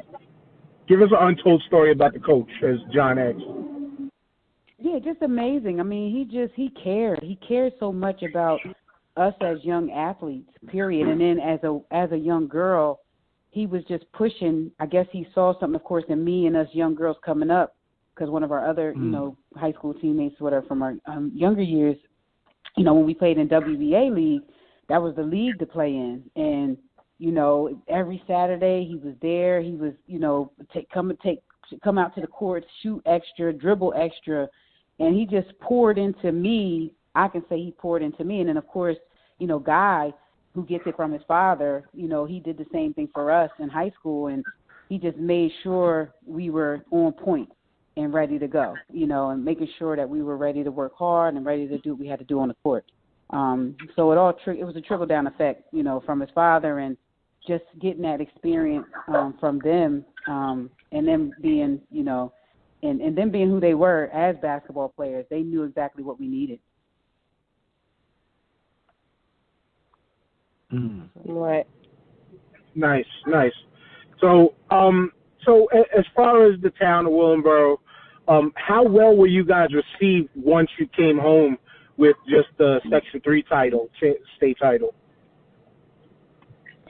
give 0.88 1.02
us 1.02 1.10
an 1.12 1.28
untold 1.28 1.62
story 1.68 1.92
about 1.92 2.14
the 2.14 2.20
coach, 2.20 2.50
as 2.64 2.78
John 2.94 3.20
asked. 3.20 3.46
Yeah, 4.80 4.98
just 5.04 5.22
amazing. 5.22 5.80
I 5.80 5.84
mean, 5.84 6.12
he 6.16 6.26
just 6.26 6.54
he 6.56 6.70
cared. 6.84 7.20
He 7.22 7.36
cared 7.48 7.74
so 7.80 7.92
much 7.92 8.24
about 8.24 8.60
us 9.18 9.34
as 9.42 9.58
young 9.64 9.92
athletes, 9.92 10.50
period. 10.68 11.08
And 11.08 11.22
then 11.22 11.40
as 11.40 11.60
a 11.64 11.80
as 11.92 12.12
a 12.12 12.18
young 12.18 12.48
girl, 12.48 13.02
he 13.52 13.68
was 13.68 13.84
just 13.86 14.06
pushing. 14.14 14.72
I 14.80 14.86
guess 14.86 15.06
he 15.12 15.28
saw 15.34 15.58
something, 15.60 15.76
of 15.76 15.84
course, 15.84 16.06
in 16.10 16.24
me 16.24 16.48
and 16.48 16.58
us 16.58 16.68
young 16.74 16.96
girls 16.96 17.18
coming 17.24 17.52
up, 17.52 17.76
because 18.16 18.30
one 18.30 18.44
of 18.44 18.52
our 18.52 18.68
other, 18.68 18.94
you 18.94 19.00
Mm. 19.02 19.12
know, 19.12 19.38
high 19.56 19.74
school 19.74 19.94
teammates, 19.94 20.40
whatever, 20.40 20.66
from 20.66 20.82
our 20.82 20.96
um, 21.06 21.32
younger 21.36 21.62
years, 21.62 21.98
you 22.78 22.84
know, 22.84 22.94
when 22.94 23.06
we 23.06 23.14
played 23.14 23.38
in 23.38 23.48
WBA 23.48 24.10
league, 24.10 24.44
that 24.88 25.02
was 25.02 25.16
the 25.16 25.24
league 25.24 25.60
to 25.60 25.66
play 25.66 25.96
in, 25.96 26.24
and 26.36 26.78
you 27.20 27.32
know, 27.32 27.80
every 27.88 28.24
Saturday 28.26 28.84
he 28.84 28.96
was 28.96 29.14
there. 29.22 29.62
He 29.62 29.76
was, 29.76 29.94
you 30.08 30.18
know, 30.18 30.52
take 30.74 30.90
come 30.90 31.16
take 31.22 31.44
come 31.84 31.98
out 31.98 32.16
to 32.16 32.22
the 32.22 32.28
courts, 32.28 32.66
shoot 32.82 33.02
extra, 33.06 33.54
dribble 33.54 33.94
extra, 33.96 34.50
and 35.00 35.16
he 35.16 35.26
just 35.26 35.58
poured 35.60 35.98
into 35.98 36.32
me. 36.32 36.94
I 37.14 37.28
can 37.28 37.44
say 37.48 37.58
he 37.58 37.72
poured 37.78 38.02
into 38.02 38.24
me, 38.24 38.40
and 38.40 38.50
then 38.50 38.58
of 38.58 38.68
course, 38.68 38.98
you 39.38 39.48
know, 39.48 39.60
Guy, 39.60 40.14
who 40.54 40.66
gets 40.66 40.84
it 40.86 40.96
from 40.96 41.12
his 41.12 41.22
father, 41.28 41.86
you 41.94 42.08
know, 42.08 42.26
he 42.26 42.40
did 42.40 42.58
the 42.58 42.66
same 42.74 42.94
thing 42.94 43.10
for 43.14 43.32
us 43.32 43.50
in 43.60 43.70
high 43.70 43.92
school, 44.00 44.28
and 44.28 44.44
he 44.90 44.98
just 44.98 45.18
made 45.18 45.52
sure 45.64 46.14
we 46.26 46.50
were 46.50 46.84
on 46.92 47.14
point 47.14 47.50
and 47.98 48.14
ready 48.14 48.40
to 48.40 48.48
go, 48.48 48.76
you 48.92 49.08
know, 49.08 49.30
and 49.30 49.44
making 49.44 49.68
sure 49.78 49.96
that 49.96 50.08
we 50.08 50.22
were 50.22 50.38
ready 50.38 50.64
to 50.64 50.72
work 50.72 50.94
hard 50.96 51.36
and 51.36 51.46
ready 51.46 51.68
to 51.68 51.78
do 51.80 51.92
what 51.92 52.00
we 52.00 52.08
had 52.08 52.20
to 52.20 52.26
do 52.26 52.40
on 52.40 52.48
the 52.48 52.56
court. 52.64 52.86
Um, 53.32 53.76
so 53.96 54.12
it 54.12 54.18
all 54.18 54.34
tri- 54.34 54.58
it 54.58 54.66
was 54.66 54.76
a 54.76 54.82
trickle 54.82 55.06
down 55.06 55.28
effect, 55.28 55.64
you 55.72 55.84
know, 55.84 56.02
from 56.06 56.20
his 56.20 56.30
father 56.36 56.80
and 56.80 56.98
just 57.48 57.64
getting 57.82 58.02
that 58.04 58.22
experience 58.22 58.86
um, 59.08 59.36
from 59.40 59.60
them, 59.60 60.06
um, 60.28 60.70
and 60.92 61.08
them 61.08 61.32
being, 61.42 61.80
you 61.90 62.04
know, 62.04 62.34
and 62.84 63.02
and 63.02 63.18
them 63.18 63.32
being 63.32 63.50
who 63.50 63.60
they 63.60 63.74
were 63.74 64.10
as 64.14 64.36
basketball 64.42 64.90
players. 64.90 65.26
They 65.30 65.42
knew 65.42 65.64
exactly 65.64 66.04
what 66.04 66.20
we 66.20 66.28
needed. 66.28 66.60
Right. 71.26 71.68
Nice, 72.76 73.06
nice. 73.28 73.54
So, 74.20 74.54
um, 74.70 75.12
so 75.46 75.66
as 75.98 76.06
far 76.16 76.46
as 76.52 76.60
the 76.62 76.70
town 76.72 77.06
of 77.06 77.12
Willingboro, 77.12 77.78
um, 78.28 78.54
how 78.56 78.84
well 78.84 79.16
were 79.16 79.28
you 79.28 79.44
guys 79.44 79.70
received 79.74 80.30
once 80.36 80.70
you 80.80 80.88
came 80.96 81.18
home 81.18 81.58
with 81.98 82.16
just 82.30 82.48
the 82.58 82.80
Section 82.90 83.20
Three 83.22 83.44
title, 83.44 83.90
cha- 84.00 84.20
state 84.38 84.58
title? 84.62 84.94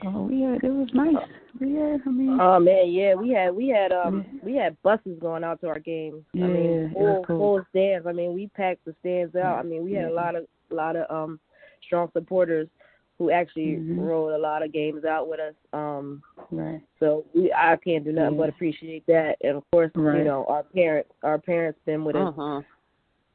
Oh 0.04 0.28
yeah, 0.30 0.56
it 0.62 0.70
was 0.70 0.88
nice. 0.92 1.14
Yeah, 1.60 1.96
I 2.04 2.10
mean, 2.10 2.38
Oh 2.40 2.58
man, 2.58 2.90
yeah, 2.90 3.14
we 3.14 3.30
had 3.30 3.54
we 3.54 3.68
had 3.68 3.92
um 3.92 4.26
we 4.42 4.54
had 4.54 4.80
buses 4.82 5.18
going 5.20 5.44
out 5.44 5.60
to 5.60 5.68
our 5.68 5.78
games. 5.78 6.22
I 6.34 6.38
Yeah, 6.38 6.46
mean, 6.46 6.90
full 6.92 7.24
cool. 7.26 7.38
full 7.38 7.64
stands. 7.70 8.06
I 8.06 8.12
mean, 8.12 8.34
we 8.34 8.48
packed 8.48 8.84
the 8.84 8.94
stands 9.00 9.34
out. 9.36 9.58
I 9.58 9.62
mean, 9.62 9.84
we 9.84 9.92
had 9.92 10.06
a 10.06 10.14
lot 10.14 10.34
of 10.34 10.46
lot 10.70 10.96
of 10.96 11.10
um 11.10 11.40
strong 11.86 12.10
supporters 12.12 12.68
who 13.18 13.30
actually 13.30 13.76
Mhm. 13.76 13.98
rolled 14.06 14.32
a 14.32 14.38
lot 14.38 14.62
of 14.62 14.72
games 14.72 15.04
out 15.04 15.28
with 15.28 15.38
us. 15.40 15.54
Um, 15.72 16.22
right. 16.50 16.80
so 16.98 17.24
we 17.34 17.52
I 17.52 17.76
can't 17.76 18.04
do 18.04 18.12
nothing 18.12 18.34
Yeah. 18.34 18.38
but 18.40 18.48
appreciate 18.48 19.04
that. 19.06 19.36
And 19.42 19.56
of 19.58 19.64
course, 19.70 19.90
Right. 19.94 20.18
you 20.18 20.24
know, 20.24 20.44
our 20.46 20.62
parents 20.64 21.10
our 21.22 21.38
parents 21.38 21.78
been 21.84 22.04
with 22.04 22.16
us 22.16 22.28
Uh-huh. 22.28 22.62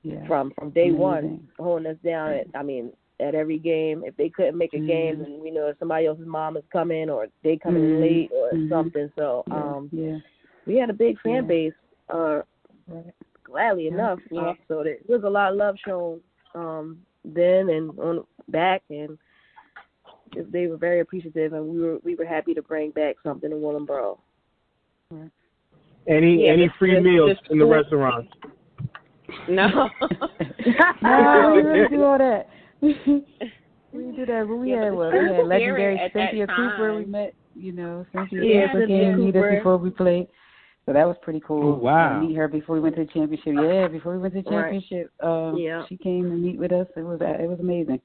Yeah. 0.04 0.26
from 0.28 0.52
from 0.52 0.72
day 0.72 0.92
one, 0.92 1.48
holding 1.60 1.88
us 1.88 1.98
down. 2.04 2.32
At, 2.34 2.48
I 2.56 2.64
mean, 2.64 2.92
at 3.20 3.34
every 3.34 3.58
game, 3.58 4.04
if 4.06 4.16
they 4.16 4.30
couldn't 4.30 4.58
make 4.58 4.74
a 4.74 4.80
game, 4.80 5.18
Mhm. 5.18 5.24
then 5.24 5.40
we 5.40 5.52
know 5.52 5.74
somebody 5.80 6.06
else's 6.06 6.28
mom 6.28 6.56
is 6.58 6.66
coming 6.72 7.10
or 7.10 7.28
they 7.44 7.58
coming 7.58 7.84
Mhm. 7.84 8.00
late 8.02 8.32
or 8.32 8.52
Mhm. 8.52 8.70
something. 8.70 9.12
So 9.16 9.44
Yeah. 9.48 9.56
um, 9.56 9.90
yeah. 9.92 10.20
we 10.66 10.76
had 10.78 10.90
a 10.90 10.94
big 10.94 11.20
fan 11.20 11.36
Yeah. 11.36 11.42
base. 11.42 11.74
Uh, 12.10 12.42
gladly 13.44 13.86
Yeah. 13.86 13.94
enough, 13.94 14.20
Yeah. 14.30 14.50
um, 14.50 14.58
so 14.68 14.84
there 14.84 14.98
was 15.08 15.24
a 15.24 15.30
lot 15.30 15.52
of 15.52 15.58
love 15.58 15.78
shown 15.80 16.22
um 16.56 17.02
then 17.26 17.70
and 17.70 17.98
on 18.00 18.26
back, 18.50 18.84
and 18.90 19.10
just, 19.10 19.22
they 20.52 20.68
were 20.68 20.78
very 20.78 21.00
appreciative, 21.00 21.54
and 21.54 21.68
we 21.68 21.82
were 21.82 21.98
we 22.04 22.16
were 22.16 22.26
happy 22.26 22.54
to 22.54 22.62
bring 22.62 22.92
back 22.92 23.16
something 23.24 23.52
in 23.52 23.58
Willingboro. 23.62 24.18
Any 26.08 26.46
Yeah, 26.46 26.52
any 26.54 26.68
the- 26.68 26.74
free 26.80 26.96
the- 26.96 27.02
meals 27.02 27.38
the 27.48 27.54
in 27.54 27.60
the 27.60 27.66
school- 27.66 27.74
restaurants? 27.74 28.32
No. 29.50 29.68
no, 31.02 31.54
we 31.56 31.62
didn't 31.64 31.92
do 31.92 32.04
all 32.04 32.18
that. 32.18 32.48
we 32.82 32.94
didn't 33.94 34.16
do 34.16 34.26
that, 34.26 34.46
but 34.48 34.56
we 34.56 34.72
Yeah, 34.72 34.84
had 34.86 34.90
but 34.92 34.96
what 34.98 35.14
we 35.14 35.20
had 35.20 35.46
legendary 35.48 35.96
spirit 35.96 36.00
at 36.00 36.14
that 36.14 36.30
Cynthia 36.32 36.48
Cooper. 36.48 36.96
We 36.96 37.06
met, 37.06 37.34
you 37.56 37.72
know, 37.74 38.06
Cynthia 38.14 38.42
Yeah, 38.44 38.68
Cooper 38.68 38.80
Cynthia 38.82 39.00
came 39.04 39.12
to 39.18 39.24
meet 39.24 39.36
us 39.36 39.56
before 39.58 39.78
we 39.78 39.90
played. 39.90 40.28
So 40.86 40.94
that 40.94 41.06
was 41.06 41.18
pretty 41.22 41.42
cool. 41.46 41.74
Oh, 41.74 41.84
wow. 41.84 42.22
To 42.22 42.26
meet 42.28 42.36
her 42.36 42.48
before 42.48 42.76
we 42.76 42.80
went 42.82 42.96
to 42.96 43.04
the 43.04 43.12
championship. 43.12 43.56
Yeah, 43.62 43.90
before 43.90 44.14
we 44.14 44.20
went 44.20 44.34
to 44.36 44.42
the 44.42 44.50
Right. 44.50 44.62
championship, 44.72 45.12
um, 45.22 45.58
Yeah. 45.58 45.84
she 45.90 45.98
came 45.98 46.24
to 46.24 46.30
meet 46.36 46.58
with 46.58 46.72
us. 46.72 46.88
It 46.96 47.02
was 47.04 47.20
it 47.22 47.50
was 47.50 47.60
amazing. 47.60 48.00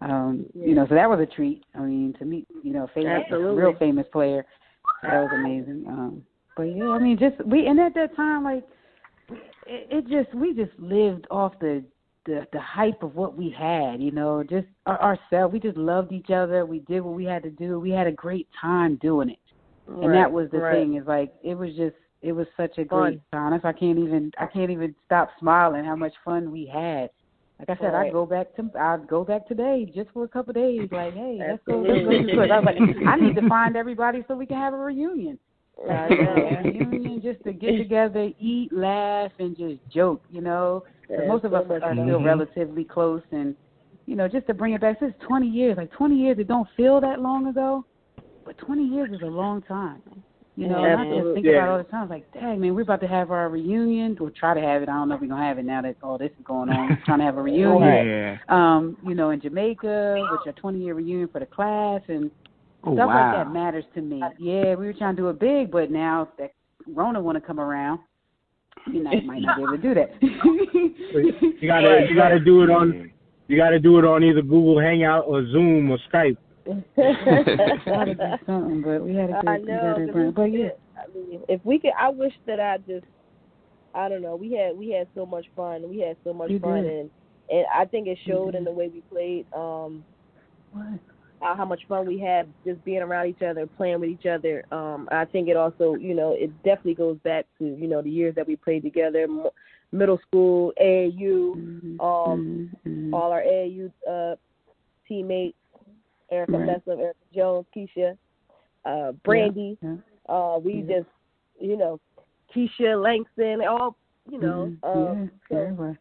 Um, 0.00 0.46
Yeah. 0.54 0.66
you 0.66 0.74
know, 0.74 0.86
so 0.88 0.94
that 0.94 1.08
was 1.08 1.20
a 1.20 1.26
treat. 1.26 1.64
I 1.74 1.80
mean, 1.80 2.14
to 2.18 2.24
meet, 2.24 2.46
you 2.62 2.72
know, 2.72 2.88
famous, 2.94 3.22
Absolutely. 3.24 3.62
real 3.62 3.74
famous 3.74 4.06
player. 4.12 4.44
That 5.02 5.20
was 5.20 5.30
amazing. 5.32 5.84
Um, 5.86 6.24
but 6.56 6.64
yeah, 6.64 6.88
I 6.88 6.98
mean, 6.98 7.18
just 7.18 7.44
we 7.46 7.66
and 7.66 7.78
at 7.80 7.94
that 7.94 8.14
time, 8.16 8.44
like 8.44 8.64
it, 9.66 9.88
it 9.90 10.08
just 10.08 10.34
we 10.34 10.54
just 10.54 10.78
lived 10.78 11.26
off 11.30 11.58
the 11.60 11.84
the 12.26 12.46
the 12.52 12.60
hype 12.60 13.02
of 13.02 13.14
what 13.14 13.36
we 13.36 13.50
had, 13.56 14.00
you 14.00 14.10
know, 14.10 14.42
just 14.42 14.66
our, 14.86 15.00
ourselves. 15.00 15.52
We 15.52 15.60
just 15.60 15.76
loved 15.76 16.12
each 16.12 16.30
other. 16.30 16.66
We 16.66 16.80
did 16.80 17.00
what 17.00 17.14
we 17.14 17.24
had 17.24 17.42
to 17.44 17.50
do. 17.50 17.78
We 17.78 17.90
had 17.90 18.06
a 18.06 18.12
great 18.12 18.48
time 18.60 18.98
doing 19.00 19.30
it, 19.30 19.38
and 19.86 20.14
that 20.14 20.30
was 20.30 20.50
the 20.50 20.58
right. 20.58 20.74
thing. 20.74 20.96
Is 20.96 21.06
like 21.06 21.32
it 21.42 21.54
was 21.54 21.70
just 21.76 21.96
it 22.22 22.32
was 22.32 22.46
such 22.56 22.78
a 22.78 22.84
Fun. 22.84 23.02
great 23.02 23.20
time. 23.32 23.60
I 23.64 23.72
can't 23.72 23.98
even 23.98 24.32
I 24.38 24.46
can't 24.46 24.70
even 24.70 24.94
stop 25.06 25.30
smiling 25.38 25.84
how 25.84 25.96
much 25.96 26.12
fun 26.24 26.50
we 26.50 26.66
had. 26.66 27.10
Like 27.60 27.78
I 27.78 27.82
said, 27.82 27.92
Right. 27.92 28.06
I'd 28.06 28.12
go 28.12 28.24
back 28.26 28.54
to 28.56 28.70
I'd 28.78 29.06
go 29.06 29.22
back 29.24 29.46
today 29.46 29.84
just 29.94 30.10
for 30.10 30.24
a 30.24 30.28
couple 30.28 30.50
of 30.50 30.56
days. 30.56 30.88
Like, 30.90 31.12
hey, 31.14 31.44
let's 31.46 31.62
go, 31.64 31.76
let's 31.80 32.04
go 32.04 32.10
Absolutely. 32.12 32.30
to 32.30 32.34
court. 32.34 32.50
I 32.50 32.58
was 32.60 32.64
like, 32.64 33.06
I 33.06 33.16
need 33.16 33.34
to 33.34 33.48
find 33.48 33.76
everybody 33.76 34.24
so 34.26 34.34
we 34.34 34.46
can 34.46 34.56
have 34.56 34.72
a 34.72 34.78
reunion. 34.78 35.38
I 35.90 36.08
know. 36.08 36.58
reunion 36.64 37.20
just 37.22 37.42
to 37.44 37.52
get 37.52 37.76
together, 37.76 38.30
eat, 38.38 38.72
laugh, 38.72 39.32
and 39.38 39.56
just 39.56 39.80
joke. 39.92 40.22
You 40.30 40.40
know, 40.40 40.84
'Cause 41.06 41.18
Yeah, 41.20 41.26
most 41.26 41.44
of 41.44 41.52
us 41.54 41.66
much 41.68 41.82
are 41.82 41.94
fun. 41.94 42.06
still 42.06 42.22
relatively 42.22 42.84
close, 42.84 43.22
and 43.30 43.54
you 44.06 44.16
know, 44.16 44.26
just 44.26 44.46
to 44.46 44.54
bring 44.54 44.72
it 44.72 44.80
back, 44.80 44.98
since 44.98 45.14
20 45.20 45.46
years, 45.46 45.76
like 45.76 45.90
20 45.92 46.16
years, 46.16 46.38
it 46.38 46.48
don't 46.48 46.68
feel 46.76 47.00
that 47.00 47.20
long 47.20 47.46
ago, 47.48 47.84
but 48.44 48.56
20 48.58 48.84
years 48.84 49.10
is 49.10 49.20
a 49.22 49.26
long 49.26 49.60
time. 49.62 50.02
You 50.60 50.68
know, 50.68 50.84
and 50.84 51.00
I 51.00 51.04
just 51.22 51.34
think 51.34 51.46
Yeah. 51.46 51.52
about 51.52 51.64
it 51.64 51.70
all 51.70 51.78
the 51.78 51.84
time. 51.84 52.08
Like, 52.10 52.30
dang 52.34 52.60
man, 52.60 52.74
we're 52.74 52.82
about 52.82 53.00
to 53.00 53.06
have 53.08 53.30
our 53.30 53.48
reunion. 53.48 54.14
We'll 54.20 54.28
try 54.30 54.52
to 54.52 54.60
have 54.60 54.82
it. 54.82 54.90
I 54.90 54.92
don't 54.92 55.08
know 55.08 55.14
if 55.14 55.22
we're 55.22 55.28
gonna 55.28 55.42
have 55.42 55.56
it 55.56 55.64
now 55.64 55.80
that 55.80 55.96
all 56.02 56.18
this 56.18 56.30
is 56.38 56.44
going 56.44 56.68
on. 56.68 56.90
We're 56.90 56.98
trying 57.06 57.20
to 57.20 57.24
have 57.24 57.38
a 57.38 57.42
reunion. 57.50 58.06
Yeah. 58.06 58.36
Um, 58.50 58.98
you 59.06 59.14
know, 59.14 59.30
in 59.30 59.40
Jamaica, 59.40 60.28
which 60.32 60.54
a 60.54 60.60
20 60.60 60.78
year 60.78 60.92
reunion 60.92 61.28
for 61.32 61.40
the 61.40 61.46
class, 61.46 62.02
and 62.08 62.30
Oh 62.84 62.94
stuff 62.94 63.08
wow. 63.08 63.36
like 63.36 63.46
that 63.46 63.52
matters 63.52 63.84
to 63.94 64.02
me. 64.02 64.22
Yeah, 64.38 64.74
we 64.74 64.84
were 64.84 64.92
trying 64.92 65.16
to 65.16 65.22
do 65.22 65.28
it 65.30 65.38
big, 65.38 65.70
but 65.70 65.90
now 65.90 66.28
that 66.38 66.50
Rona 66.86 67.22
want 67.22 67.36
to 67.36 67.40
come 67.40 67.58
around, 67.58 68.00
you 68.92 69.02
know, 69.02 69.10
might 69.22 69.40
not 69.40 69.56
be 69.56 69.62
able 69.62 69.76
to 69.76 69.82
do 69.82 69.94
that. 69.94 70.10
You 70.22 71.66
gotta 71.66 72.06
you 72.08 72.14
gotta 72.16 72.38
do 72.40 72.62
it 72.64 72.70
on 72.70 73.10
you 73.48 73.56
gotta 73.56 73.78
do 73.78 73.98
it 73.98 74.04
on 74.04 74.22
either 74.22 74.42
Google 74.42 74.78
Hangout 74.78 75.24
or 75.26 75.46
Zoom 75.46 75.90
or 75.90 75.98
Skype. 76.12 76.36
To 76.66 78.14
do 78.14 78.38
something, 78.46 78.82
but 78.82 79.02
we 79.02 79.14
had 79.14 79.30
a 79.30 79.32
good, 79.34 79.48
I 79.48 79.58
we 79.58 79.64
know. 79.64 79.80
had 79.82 79.98
a 79.98 80.06
'cause 80.06 80.12
grand, 80.12 80.28
it's 80.28 80.36
but 80.36 80.44
yeah. 80.44 80.68
I 80.96 81.06
mean, 81.14 81.42
if 81.48 81.64
we 81.64 81.78
could, 81.78 81.92
I 81.98 82.08
wish 82.10 82.32
that 82.46 82.60
I 82.60 82.78
just, 82.78 83.06
I 83.94 84.08
don't 84.08 84.22
know. 84.22 84.36
We 84.36 84.52
had 84.52 84.76
we 84.76 84.90
had 84.90 85.08
so 85.14 85.24
much 85.26 85.46
fun. 85.56 85.88
We 85.88 86.00
had 86.00 86.16
so 86.24 86.32
much 86.32 86.50
We 86.50 86.58
fun, 86.58 86.84
did. 86.84 86.92
and 86.92 87.10
and 87.50 87.66
I 87.74 87.84
think 87.86 88.06
it 88.06 88.18
showed 88.26 88.54
in 88.54 88.64
the 88.64 88.70
way 88.72 88.88
we 88.88 89.02
played. 89.10 89.46
Um, 89.56 90.04
what? 90.72 90.86
how, 91.40 91.54
how 91.56 91.64
much 91.64 91.80
fun 91.88 92.06
we 92.06 92.18
had 92.18 92.52
just 92.66 92.84
being 92.84 93.00
around 93.02 93.26
each 93.28 93.42
other, 93.42 93.66
playing 93.66 94.00
with 94.00 94.10
each 94.10 94.26
other. 94.26 94.62
Um, 94.70 95.08
I 95.10 95.24
think 95.24 95.48
it 95.48 95.56
also, 95.56 95.94
you 95.94 96.14
know, 96.14 96.32
it 96.38 96.50
definitely 96.62 96.94
goes 96.94 97.16
back 97.24 97.46
to 97.58 97.64
you 97.64 97.88
know 97.88 98.02
the 98.02 98.10
years 98.10 98.34
that 98.34 98.46
we 98.46 98.56
played 98.56 98.82
together, 98.82 99.22
m- 99.22 99.46
middle 99.92 100.18
school, 100.28 100.72
AAU, 100.80 101.56
Mhm, 101.56 102.00
um, 102.00 102.70
mhm, 102.86 102.92
mhm. 102.92 103.14
all 103.14 103.32
our 103.32 103.42
AAU 103.42 103.90
uh, 104.08 104.36
teammates, 105.08 105.56
Erica 106.30 106.52
Right. 106.58 106.68
Messam, 106.68 106.98
Erica 106.98 107.18
Jones, 107.34 107.66
Keisha, 107.74 108.16
uh, 108.84 109.12
Brandy. 109.24 109.76
Yeah. 109.82 109.96
Uh, 110.28 110.58
we 110.58 110.84
Yeah. 110.86 110.98
just, 110.98 111.08
you 111.58 111.76
know, 111.76 112.00
Keisha 112.54 113.00
Langston, 113.00 113.62
all, 113.66 113.96
you 114.30 114.38
know. 114.38 114.72
Um, 114.82 115.30
so 115.48 115.96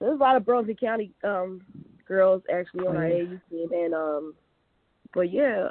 there's 0.00 0.12
a 0.12 0.22
lot 0.22 0.36
of 0.36 0.44
Burlington 0.44 0.76
County 0.76 1.12
um, 1.24 1.60
girls 2.06 2.42
actually 2.52 2.86
on 2.86 2.96
our 2.96 3.06
Oh. 3.06 3.10
AAU 3.10 3.40
team, 3.50 3.72
and 3.72 3.94
um, 3.94 4.34
but 5.14 5.30
yeah, 5.32 5.70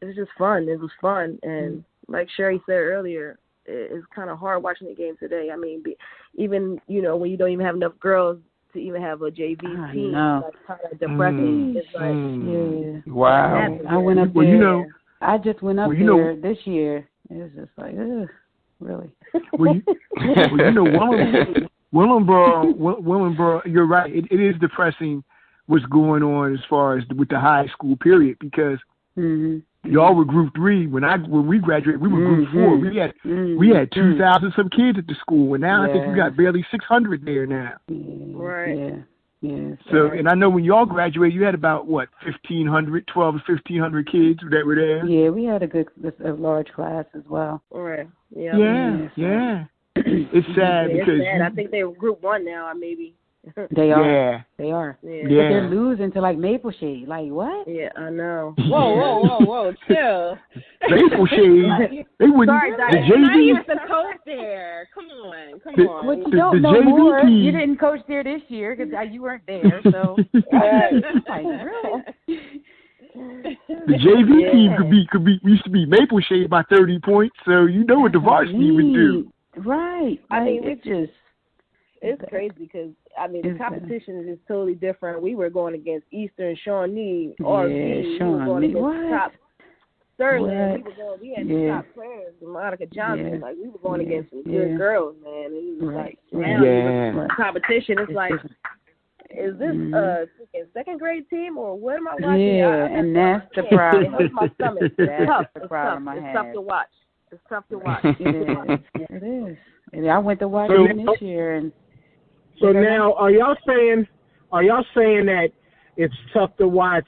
it 0.00 0.04
was 0.04 0.16
just 0.16 0.30
fun. 0.36 0.68
It 0.68 0.78
was 0.78 0.90
fun, 1.00 1.38
and 1.42 1.78
Mm-hmm. 1.78 2.12
like 2.12 2.28
Sherry 2.30 2.60
said 2.66 2.72
earlier, 2.74 3.38
it's 3.64 4.04
kind 4.14 4.28
of 4.28 4.38
hard 4.38 4.62
watching 4.62 4.88
the 4.88 4.94
game 4.94 5.16
today. 5.16 5.50
I 5.52 5.56
mean, 5.56 5.82
be, 5.82 5.96
even 6.34 6.80
you 6.88 7.00
know 7.02 7.16
when 7.16 7.30
you 7.30 7.36
don't 7.36 7.50
even 7.50 7.64
have 7.64 7.76
enough 7.76 7.98
girls 8.00 8.38
to 8.72 8.78
even 8.78 9.00
have 9.02 9.22
a 9.22 9.30
JV 9.30 9.60
I 9.88 9.92
team, 9.92 10.12
know. 10.12 10.42
like 10.44 10.54
kind 10.66 10.80
of 10.92 10.98
depressing. 10.98 11.74
Mm, 11.74 11.76
It's 11.76 11.88
like 11.94 12.02
mm. 12.04 13.02
Yeah. 13.06 13.12
Wow. 13.12 13.78
I 13.88 13.96
went 13.96 14.18
up 14.18 14.32
Well, 14.34 14.44
there. 14.46 14.54
you 14.54 14.60
know, 14.60 14.86
I 15.20 15.38
just 15.38 15.62
went 15.62 15.78
up 15.80 15.88
well, 15.88 15.96
you 15.96 16.04
know- 16.04 16.16
there 16.16 16.36
this 16.36 16.58
year. 16.66 17.08
It 17.30 17.34
was 17.36 17.50
just 17.56 17.70
like, 17.78 17.94
ugh, 17.98 18.28
really. 18.80 19.10
well, 19.58 19.74
you, 19.74 19.82
well, 20.16 20.58
you 20.58 20.70
know, 20.72 20.82
Willen, 20.84 21.68
Willingboro, 21.94 22.76
Will- 22.76 23.62
you're 23.64 23.86
right. 23.86 24.14
It, 24.14 24.26
it 24.30 24.40
is 24.40 24.54
depressing 24.60 25.22
what's 25.66 25.84
going 25.86 26.22
on 26.22 26.52
as 26.52 26.60
far 26.68 26.98
as 26.98 27.04
with 27.16 27.28
the 27.28 27.38
high 27.40 27.66
school 27.72 27.96
period 27.96 28.36
because 28.40 28.78
hmm 29.14 29.58
y'all 29.84 30.14
were 30.14 30.24
group 30.24 30.54
three 30.54 30.86
when 30.86 31.04
I 31.04 31.16
when 31.16 31.46
we 31.46 31.58
graduated. 31.58 32.00
We 32.00 32.08
were 32.08 32.20
group 32.20 32.48
Mhm. 32.48 32.52
four. 32.52 32.76
We 32.76 32.96
had 32.96 33.14
mm 33.24 33.56
we 33.56 33.70
had 33.70 33.90
two 33.92 34.16
thousand 34.18 34.52
some 34.54 34.68
kids 34.70 34.98
at 34.98 35.06
the 35.06 35.14
school, 35.16 35.54
and 35.54 35.62
now 35.62 35.82
I 35.84 35.92
think 35.92 36.06
we 36.06 36.14
got 36.14 36.36
barely 36.36 36.64
six 36.70 36.84
hundred 36.84 37.24
there 37.24 37.46
now. 37.46 37.74
Yeah, 37.88 38.32
Right. 38.34 38.76
Yeah. 38.78 38.96
Yeah. 39.42 39.74
So, 39.90 40.12
and 40.12 40.28
I 40.28 40.34
know 40.34 40.48
when 40.48 40.62
y'all 40.62 40.86
graduated, 40.86 41.34
you 41.34 41.42
had 41.42 41.56
about 41.56 41.88
what 41.88 42.08
1,500, 42.22 43.08
12 43.08 43.34
or 43.34 43.42
fifteen 43.44 43.80
hundred 43.80 44.06
kids 44.06 44.38
that 44.50 44.64
were 44.64 44.76
there. 44.76 45.04
Yeah, 45.04 45.30
we 45.30 45.44
had 45.44 45.64
a 45.64 45.66
good, 45.66 45.88
a 46.24 46.32
large 46.32 46.68
class 46.72 47.06
as 47.14 47.24
well. 47.28 47.60
right, 47.72 48.06
yeah, 48.30 48.56
yeah, 48.56 49.08
yeah. 49.16 49.64
It's 49.96 50.46
sad 50.54 50.90
Yeah, 50.90 50.96
it's 50.96 51.06
because 51.06 51.20
sad. 51.20 51.42
I 51.42 51.50
think 51.50 51.72
they're 51.72 51.90
group 51.90 52.22
one 52.22 52.44
now, 52.44 52.68
or 52.68 52.74
maybe. 52.74 53.16
They 53.74 53.90
are. 53.90 54.04
yeah, 54.08 54.42
They 54.56 54.70
are. 54.70 54.96
yeah. 55.02 55.22
But 55.22 55.28
they're 55.30 55.68
losing 55.68 56.12
to 56.12 56.20
like 56.20 56.38
Maple 56.38 56.70
Shade. 56.78 57.08
Like 57.08 57.26
what? 57.28 57.66
Yeah, 57.66 57.88
I 57.96 58.08
know. 58.10 58.54
Whoa, 58.58 58.94
whoa, 58.94 59.20
whoa, 59.22 59.38
whoa, 59.44 59.72
chill. 59.88 60.38
Maple 60.88 61.26
Shade. 61.26 62.06
They 62.20 62.26
wouldn't. 62.26 62.48
Sorry, 62.48 62.70
the 62.70 62.76
Diane. 62.76 63.04
You're 63.08 63.18
not 63.18 63.32
JV. 63.36 63.42
even 63.50 63.62
the 63.66 63.80
coach 63.88 64.16
there. 64.26 64.88
Come 64.94 65.06
on, 65.06 65.60
come 65.60 65.74
The- 65.76 65.82
on. 65.90 66.06
What 66.06 66.18
you 66.18 66.24
The- 66.30 66.36
don't 66.36 66.62
the 66.62 66.70
know 66.70 66.80
JV 66.82 66.84
more. 66.86 67.20
team- 67.22 67.28
You 67.42 67.50
didn't 67.52 67.78
coach 67.78 68.00
there 68.06 68.22
this 68.22 68.42
year 68.48 68.76
because 68.76 68.92
uh, 68.94 69.00
you 69.00 69.22
weren't 69.22 69.42
there. 69.48 69.80
So 69.90 70.16
like 70.32 71.42
really? 71.44 72.02
The 73.14 73.94
JV 73.94 74.40
Yeah. 74.42 74.52
team 74.52 74.74
could 74.78 74.90
be 74.90 75.06
could 75.10 75.24
be 75.24 75.38
used 75.42 75.64
to 75.64 75.70
be 75.70 75.84
Maple 75.86 76.20
Shade 76.20 76.48
by 76.48 76.62
thirty 76.70 76.98
points, 77.00 77.34
so 77.44 77.64
you 77.66 77.84
know 77.84 78.00
what 78.00 78.12
the 78.12 78.18
varsity 78.20 78.70
would 78.70 78.94
do. 78.94 79.32
Right. 79.56 80.18
I 80.30 80.38
Like, 80.38 80.46
mean, 80.46 80.64
it 80.64 80.84
just 80.84 81.12
It's 82.00 82.22
crazy 82.30 82.54
because 82.58 82.90
I 83.18 83.26
mean 83.28 83.42
the 83.42 83.50
It's 83.50 83.58
bad. 83.58 83.68
competition 83.72 84.28
is 84.28 84.38
totally 84.48 84.74
different. 84.74 85.22
We 85.22 85.34
were 85.34 85.50
going 85.50 85.74
against 85.74 86.06
Eastern, 86.10 86.56
Shawnee, 86.64 87.34
Yeah, 87.38 87.46
RV. 87.46 87.68
we 87.68 88.02
were 88.12 88.18
Shawnee. 88.18 88.44
going 88.46 88.64
against 88.64 88.80
What? 88.82 89.10
top 89.10 89.32
Sterling. 90.14 90.50
We 90.50 90.82
were 90.82 90.90
going. 90.96 91.20
We 91.20 91.34
had 91.34 91.46
Yeah. 91.48 91.76
top 91.76 91.86
players, 91.94 92.34
Monica 92.42 92.86
Johnson. 92.86 93.34
Yeah. 93.34 93.38
Like 93.40 93.56
we 93.56 93.68
were 93.68 93.78
going 93.78 94.00
Yeah. 94.02 94.06
against 94.08 94.30
some 94.30 94.42
Yeah. 94.46 94.58
good 94.60 94.76
girls, 94.78 95.16
man. 95.24 95.44
And 95.46 95.54
it 95.54 95.82
was 95.84 95.94
Right. 95.94 95.96
like 95.96 96.18
Right. 96.32 96.58
now 96.58 96.64
Yeah. 96.64 97.12
the 97.12 97.28
competition. 97.36 97.98
It's 97.98 98.08
It's 98.10 98.16
like, 98.16 98.32
different. 98.32 98.56
is 99.30 99.58
this 99.58 99.74
Mhm. 99.74 99.94
a 99.94 100.28
freaking 100.38 100.72
second 100.74 100.98
grade 100.98 101.28
team 101.30 101.56
or 101.58 101.74
what 101.78 101.96
am 101.96 102.08
I 102.08 102.14
watching? 102.14 102.56
Yeah, 102.56 102.68
I, 102.68 102.72
I 102.80 102.88
and 102.88 103.16
that's 103.16 103.54
the 103.56 103.62
problem. 103.64 104.04
It 104.04 104.10
hurts 104.12 104.34
my 104.34 104.48
stomach. 104.48 104.82
It's 104.82 104.96
That's 104.96 105.24
tough. 105.26 105.46
the 105.54 105.60
It's 105.62 105.68
tough. 105.70 106.02
I 106.06 106.16
It's 106.16 106.34
tough 106.36 106.52
to 106.52 106.60
watch. 106.60 106.88
It's 107.32 107.42
tough 107.48 107.68
to 107.70 107.78
watch. 107.86 108.04
It 108.04 108.20
is. 108.20 108.80
It 108.94 109.22
is. 109.22 109.56
And 109.94 110.10
I 110.10 110.18
went 110.18 110.40
to 110.40 110.48
watch 110.48 110.70
So- 110.70 110.86
them 110.86 111.04
this 111.06 111.22
year, 111.22 111.54
and 111.54 111.72
So 112.62 112.70
now, 112.72 113.14
are 113.14 113.30
y'all 113.30 113.56
saying 113.66 114.06
are 114.52 114.62
y'all 114.62 114.84
saying 114.94 115.26
that 115.26 115.48
it's 115.96 116.14
tough 116.32 116.56
to 116.58 116.68
watch 116.68 117.06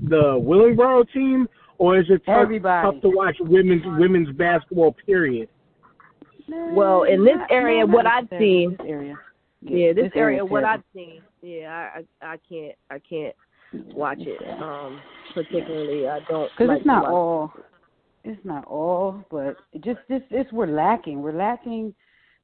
the 0.00 0.16
Willingboro 0.38 1.10
team, 1.12 1.48
or 1.78 1.98
is 1.98 2.06
it 2.10 2.22
tough, 2.26 2.42
Everybody. 2.42 2.86
tough 2.90 3.00
to 3.02 3.08
watch 3.10 3.36
women's 3.40 3.82
women's 3.98 4.36
basketball? 4.36 4.94
Period. 5.06 5.48
Well, 6.48 7.04
in 7.04 7.24
this 7.24 7.36
Not- 7.36 7.50
area, 7.50 7.86
not 7.86 7.94
what 7.94 8.06
I've 8.06 8.28
seen- 8.38 8.70
This 8.78 8.86
area. 8.86 9.18
Yeah, 9.62 9.92
this, 9.94 10.12
area, 10.14 10.44
what 10.44 10.60
terrible. 10.60 10.74
I've 10.80 10.82
seen, 10.94 11.22
yeah, 11.42 11.88
I, 11.96 12.04
I, 12.24 12.32
I 12.34 12.36
can't, 12.48 12.74
I 12.90 12.98
can't 13.00 13.34
watch 13.94 14.18
it. 14.20 14.40
Um, 14.62 15.00
particularly, 15.34 16.06
I 16.08 16.20
don't. 16.28 16.50
Because 16.52 16.68
like 16.68 16.78
it's 16.78 16.86
not 16.86 17.06
all. 17.08 17.52
It's 18.22 18.44
not 18.44 18.64
all, 18.66 19.24
but 19.30 19.56
it 19.72 19.82
just 19.84 20.00
this 20.08 20.22
it's 20.30 20.52
we're 20.52 20.66
lacking. 20.66 21.20
We're 21.22 21.32
lacking 21.32 21.94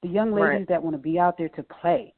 the 0.02 0.08
young 0.08 0.32
ladies 0.32 0.42
Right. 0.60 0.68
that 0.68 0.82
want 0.82 0.94
to 0.94 0.98
be 1.02 1.18
out 1.18 1.36
there 1.38 1.48
to 1.50 1.62
play. 1.62 2.12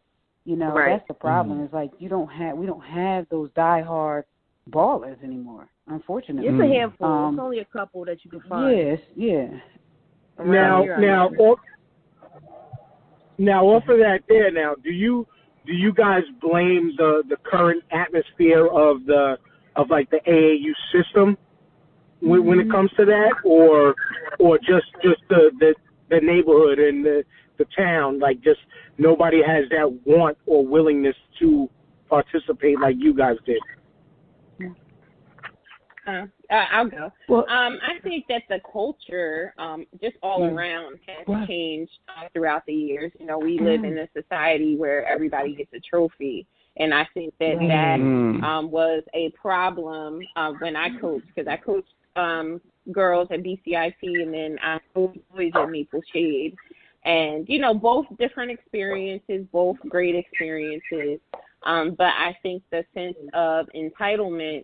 You 0.45 0.57
know, 0.57 0.75
Right. 0.75 0.91
that's 0.91 1.09
the 1.09 1.15
problem. 1.15 1.57
Mm-hmm. 1.57 1.65
It's 1.65 1.75
like 1.75 1.91
you 1.99 2.09
don't 2.09 2.29
have 2.29 2.57
we 2.57 2.67
don't 2.67 2.85
have 2.85 3.27
those 3.31 3.51
diehard 3.51 4.25
ballers 4.71 5.23
anymore. 5.23 5.69
Unfortunately, 5.87 6.49
It's 6.49 6.55
a 6.55 6.63
mm-hmm. 6.63 6.73
handful. 6.73 7.07
Um, 7.07 7.35
it's 7.35 7.43
only 7.43 7.59
a 7.59 7.65
couple 7.67 8.05
that 8.05 8.25
you 8.25 8.31
can 8.31 8.41
find. 8.49 8.77
yes, 8.77 8.99
yeah. 9.17 9.47
Now, 10.45 10.83
here, 10.83 10.99
now, 10.99 11.29
off, 11.29 11.59
now, 13.39 13.65
off 13.67 13.85
of 13.89 13.99
that, 13.99 14.21
there. 14.29 14.51
Now, 14.51 14.75
do 14.83 14.91
you 14.91 15.27
do 15.67 15.73
you 15.73 15.93
guys 15.93 16.23
blame 16.41 16.93
the 16.97 17.23
the 17.29 17.37
current 17.37 17.83
atmosphere 17.91 18.67
of 18.67 19.05
the 19.07 19.39
of 19.77 19.91
like 19.91 20.11
the 20.11 20.21
AAU 20.27 20.73
system 20.93 21.37
when, 22.21 22.45
when 22.45 22.59
it 22.59 22.63
mm-hmm. 22.65 22.73
comes 22.73 22.91
to 22.97 23.05
that, 23.05 23.33
or 23.45 23.95
or 24.39 24.59
just 24.59 24.87
just 25.03 25.21
the 25.29 25.51
the, 25.61 25.75
the 26.11 26.21
neighborhood 26.21 26.79
and 26.79 27.05
the 27.05 27.25
the 27.59 27.67
town? 27.77 28.19
Like, 28.19 28.41
just 28.41 28.61
nobody 28.99 29.43
has 29.43 29.69
that 29.71 29.91
want 30.05 30.37
or 30.47 30.67
willingness 30.67 31.17
to 31.41 31.69
participate 32.09 32.81
like 32.81 32.97
you 32.99 33.15
guys 33.15 33.37
did. 33.47 33.61
Uh, 36.07 36.27
uh, 36.51 36.67
I'll 36.71 36.89
go. 36.89 37.11
Well, 37.29 37.47
Um, 37.49 37.79
I 37.83 37.99
think 38.03 38.27
that 38.29 38.43
the 38.49 38.61
culture, 38.71 39.55
um, 39.57 39.87
just 40.03 40.17
all 40.23 40.43
Mm. 40.43 40.53
around, 40.53 40.99
has 41.07 41.27
What? 41.27 41.49
changed 41.49 41.99
uh, 42.09 42.29
throughout 42.35 42.67
the 42.67 42.75
years. 42.75 43.11
You 43.19 43.27
know, 43.27 43.39
we 43.39 43.59
live 43.59 43.85
in 43.85 43.97
a 43.99 44.09
society 44.13 44.77
where 44.77 45.07
everybody 45.07 45.55
gets 45.55 45.73
a 45.73 45.81
trophy, 45.81 46.47
and 46.77 46.93
I 46.93 47.05
think 47.15 47.33
that 47.39 47.57
that 47.69 48.01
Mm. 48.01 48.43
um, 48.43 48.71
was 48.71 49.03
a 49.15 49.31
problem 49.31 50.27
uh, 50.37 50.53
when 50.59 50.77
I 50.77 50.91
coached 50.99 51.27
because 51.35 51.49
I 51.49 51.57
coached 51.57 51.95
um, 52.17 52.61
girls 52.93 53.29
at 53.31 53.43
BCIT 53.43 54.23
and 54.23 54.33
then 54.35 54.59
I 54.63 54.79
coached 54.93 55.19
boys 55.35 55.53
at 55.55 55.71
Maple 55.71 56.03
Shade, 56.13 56.55
and 57.05 57.49
you 57.49 57.59
know, 57.59 57.75
both 57.75 58.07
different 58.19 58.51
experiences, 58.51 59.47
both 59.53 59.77
great 59.89 60.15
experiences. 60.15 61.21
Um, 61.65 61.95
but 61.97 62.09
I 62.09 62.37
think 62.43 62.63
the 62.71 62.85
sense 62.95 63.17
of 63.33 63.67
entitlement 63.75 64.63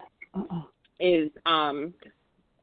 is 0.99 1.31
um 1.47 1.95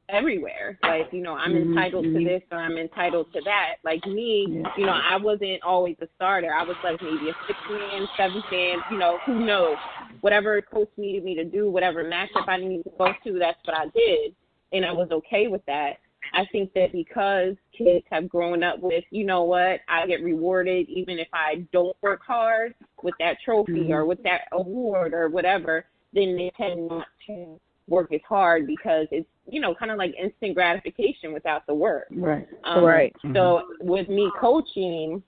everywhere. 0.08 0.78
Like, 0.82 1.12
you 1.12 1.22
know, 1.22 1.34
I'm 1.34 1.52
Mhm, 1.52 1.62
entitled 1.72 2.04
to 2.06 2.10
mhm. 2.12 2.24
this 2.24 2.42
or 2.50 2.58
I'm 2.58 2.78
entitled 2.78 3.30
to 3.34 3.42
that. 3.42 3.76
Like 3.84 4.04
me, 4.06 4.64
you 4.76 4.86
know, 4.86 4.92
I 5.04 5.16
wasn't 5.16 5.62
always 5.62 5.96
a 6.00 6.08
starter. 6.16 6.52
I 6.52 6.62
was 6.62 6.76
like 6.82 7.00
maybe 7.02 7.28
a 7.28 7.34
sixth 7.46 7.68
man, 7.68 8.08
seventh 8.16 8.50
man, 8.50 8.82
you 8.90 8.98
know, 8.98 9.18
who 9.26 9.44
knows. 9.44 9.76
Whatever 10.22 10.62
coach 10.62 10.88
needed 10.96 11.24
me 11.24 11.34
to 11.34 11.44
do, 11.44 11.70
whatever 11.70 12.04
matchup 12.04 12.48
I 12.48 12.56
needed 12.56 12.84
to 12.84 12.90
go 12.96 13.12
to, 13.24 13.38
that's 13.38 13.58
what 13.66 13.76
I 13.76 13.86
did. 13.94 14.34
And 14.72 14.84
I 14.84 14.92
was 14.92 15.10
okay 15.10 15.46
with 15.48 15.64
that. 15.66 15.98
I 16.38 16.46
think 16.52 16.72
that 16.74 16.92
because 16.92 17.56
kids 17.76 18.04
have 18.12 18.28
grown 18.28 18.62
up 18.62 18.78
with, 18.78 19.02
you 19.10 19.26
know 19.26 19.42
what, 19.42 19.80
I 19.88 20.06
get 20.06 20.22
rewarded 20.22 20.88
even 20.88 21.18
if 21.18 21.26
I 21.32 21.66
don't 21.72 21.96
work 22.00 22.20
hard 22.24 22.76
with 23.02 23.14
that 23.18 23.38
trophy 23.44 23.92
or 23.92 24.06
with 24.06 24.22
that 24.22 24.42
award 24.52 25.14
or 25.14 25.28
whatever, 25.28 25.86
then 26.12 26.36
they 26.36 26.52
tend 26.56 26.86
not 26.86 27.08
to 27.26 27.58
work 27.88 28.12
as 28.12 28.20
hard 28.28 28.68
because 28.68 29.08
it's, 29.10 29.26
you 29.50 29.60
know, 29.60 29.74
kind 29.74 29.90
of 29.90 29.98
like 29.98 30.14
instant 30.14 30.54
gratification 30.54 31.32
without 31.32 31.66
the 31.66 31.74
work. 31.74 32.06
Right. 32.12 32.46
Um, 32.62 32.84
Right. 32.84 33.12
So 33.34 33.62
with 33.80 34.08
me 34.08 34.30
coaching, 34.40 35.20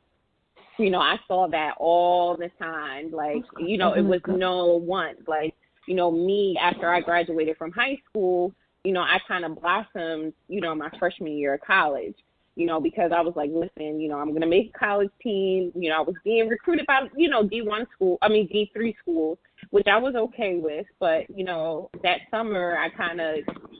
you 0.79 0.91
know, 0.91 1.01
I 1.01 1.17
saw 1.27 1.49
that 1.49 1.75
all 1.79 2.37
the 2.37 2.51
time. 2.61 3.11
Like, 3.11 3.43
you 3.59 3.79
know, 3.79 3.95
it 3.95 4.03
was 4.03 4.21
no 4.29 4.77
one. 4.77 5.17
Like, 5.27 5.57
you 5.89 5.97
know, 5.97 6.13
me 6.13 6.57
after 6.63 6.89
I 6.89 7.01
graduated 7.01 7.57
from 7.57 7.73
high 7.73 7.99
school, 8.09 8.55
you 8.85 8.93
know, 8.93 9.01
I 9.01 9.19
kind 9.29 9.45
of 9.45 9.61
blossomed, 9.61 10.33
you 10.49 10.61
know, 10.61 10.75
my 10.75 10.91
freshman 10.99 11.33
year 11.33 11.55
of 11.55 11.61
college. 11.61 12.15
You 12.57 12.67
know, 12.67 12.81
because 12.81 13.11
I 13.15 13.21
was 13.21 13.35
like, 13.37 13.51
listen, 13.55 14.01
you 14.01 14.09
know, 14.09 14.19
I'm 14.19 14.33
gonna 14.33 14.47
make 14.47 14.73
a 14.75 14.79
college 14.79 15.11
team. 15.23 15.73
You 15.75 15.89
know, 15.91 15.99
I 15.99 16.01
was 16.01 16.17
being 16.25 16.49
recruited 16.49 16.85
by, 16.85 17.09
you 17.17 17.31
know, 17.31 17.43
D1 17.45 17.87
school, 17.95 18.19
I 18.21 18.29
mean 18.29 18.49
D3 18.49 18.95
schools, 19.01 19.39
which 19.71 19.87
I 19.87 19.97
was 19.97 20.15
okay 20.15 20.57
with. 20.57 20.85
But 20.99 21.31
you 21.35 21.45
know, 21.45 21.89
that 22.03 22.19
summer 22.31 22.77
I 22.77 22.91
kind 22.91 23.21
of 23.21 23.37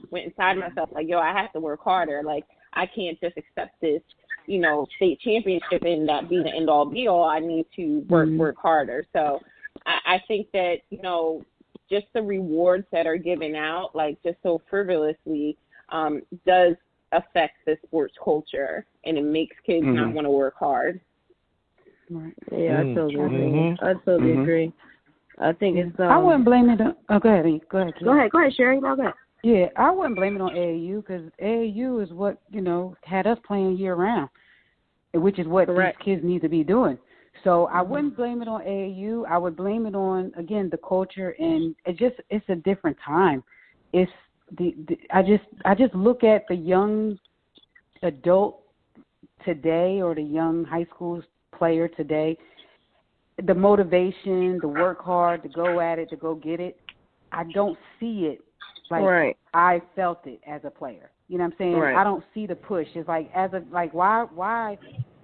went 0.09 0.25
inside 0.25 0.57
myself 0.57 0.89
like, 0.93 1.07
yo, 1.07 1.19
I 1.19 1.33
have 1.33 1.51
to 1.53 1.59
work 1.59 1.83
harder. 1.83 2.23
Like, 2.23 2.45
I 2.73 2.85
can't 2.85 3.19
just 3.19 3.37
accept 3.37 3.79
this, 3.81 4.01
you 4.47 4.59
know, 4.59 4.87
state 4.95 5.19
championship 5.19 5.83
and 5.83 6.07
that 6.07 6.29
be 6.29 6.41
the 6.41 6.49
end 6.49 6.69
all 6.69 6.85
be 6.85 7.07
all. 7.07 7.25
I 7.25 7.39
need 7.39 7.65
to 7.75 7.99
work 8.09 8.29
Mhm. 8.29 8.37
work 8.37 8.55
harder. 8.57 9.05
So 9.13 9.41
I, 9.85 9.99
I 10.05 10.19
think 10.27 10.49
that 10.53 10.77
you 10.89 11.01
know, 11.01 11.43
just 11.91 12.07
the 12.13 12.21
rewards 12.21 12.85
that 12.91 13.05
are 13.05 13.17
given 13.17 13.53
out, 13.55 13.93
like 13.93 14.17
just 14.23 14.37
so 14.41 14.61
frivolously, 14.69 15.57
um, 15.89 16.21
does 16.47 16.75
affect 17.11 17.55
the 17.65 17.77
sports 17.85 18.15
culture, 18.23 18.85
and 19.05 19.17
it 19.17 19.23
makes 19.23 19.55
kids 19.65 19.85
not 19.85 20.09
Mhm. 20.09 20.13
want 20.13 20.25
to 20.25 20.31
work 20.31 20.55
hard. 20.57 21.01
Right. 22.09 22.33
Yeah, 22.51 22.79
I 22.79 22.83
Mm. 22.83 22.95
totally 22.95 23.25
agree. 23.25 23.51
Mhm. 23.51 23.77
I 23.83 23.93
totally 23.93 24.31
Mhm. 24.31 24.41
agree. 24.41 24.73
I 25.37 25.53
think 25.53 25.77
it's. 25.77 25.99
Um, 25.99 26.11
I 26.11 26.17
wouldn't 26.17 26.45
blame 26.45 26.69
it. 26.69 26.79
On, 26.81 26.95
oh, 27.09 27.19
go 27.19 27.29
ahead. 27.29 27.43
Go 27.69 27.79
ahead. 27.79 27.93
Go 28.03 28.11
ahead, 28.11 28.31
go 28.31 28.39
ahead, 28.39 28.53
Sherry. 28.53 28.79
No, 28.79 28.95
go 28.95 29.03
ahead. 29.03 29.13
Yeah, 29.43 29.69
I 29.75 29.91
wouldn't 29.91 30.15
blame 30.15 30.35
it 30.35 30.41
on 30.41 30.55
AAU 30.55 31.01
because 31.01 31.29
AAU 31.39 31.99
is 31.99 32.13
what 32.13 32.37
you 32.49 32.61
know 32.61 32.95
had 33.03 33.27
us 33.27 33.39
playing 33.39 33.77
year 33.77 33.95
round, 33.95 34.29
which 35.13 35.39
is 35.39 35.47
what 35.47 35.67
Correct. 35.67 35.97
these 35.99 36.05
kids 36.05 36.23
need 36.23 36.41
to 36.41 36.49
be 36.49 36.63
doing. 36.63 36.97
So 37.43 37.67
I 37.67 37.79
mm-hmm. 37.79 37.91
wouldn't 37.91 38.17
blame 38.17 38.41
it 38.41 38.47
on 38.47 38.61
AAU. 38.61 39.25
I 39.27 39.37
would 39.37 39.55
blame 39.55 39.85
it 39.85 39.95
on 39.95 40.31
again 40.37 40.69
the 40.69 40.77
culture 40.77 41.35
and 41.39 41.75
it 41.85 41.97
just 41.97 42.15
it's 42.29 42.45
a 42.49 42.55
different 42.55 42.97
time. 43.05 43.43
It's 43.93 44.11
the, 44.57 44.75
the 44.87 44.97
I 45.13 45.21
just 45.21 45.43
I 45.65 45.75
just 45.75 45.93
look 45.95 46.23
at 46.23 46.45
the 46.47 46.55
young 46.55 47.17
adult 48.03 48.61
today 49.45 50.01
or 50.01 50.15
the 50.15 50.21
young 50.21 50.65
high 50.65 50.85
school 50.93 51.21
player 51.57 51.87
today, 51.87 52.37
the 53.45 53.53
motivation, 53.53 54.59
the 54.61 54.67
work 54.67 55.03
hard, 55.03 55.43
to 55.43 55.49
go 55.49 55.79
at 55.79 55.99
it, 55.99 56.09
to 56.09 56.15
go 56.15 56.35
get 56.35 56.59
it. 56.59 56.79
I 57.31 57.43
don't 57.53 57.77
see 57.99 58.31
it 58.31 58.41
like 58.89 59.03
right. 59.03 59.37
I 59.53 59.81
felt 59.95 60.25
it 60.25 60.41
as 60.47 60.61
a 60.63 60.69
player. 60.69 61.11
You 61.27 61.37
know 61.37 61.45
what 61.45 61.53
I'm 61.53 61.57
saying? 61.57 61.73
Right. 61.73 61.95
I 61.95 62.03
don't 62.03 62.23
see 62.33 62.45
the 62.45 62.55
push. 62.55 62.87
It's 62.93 63.07
like 63.07 63.31
as 63.33 63.51
a 63.53 63.63
like 63.71 63.93
why 63.93 64.25
why 64.33 64.77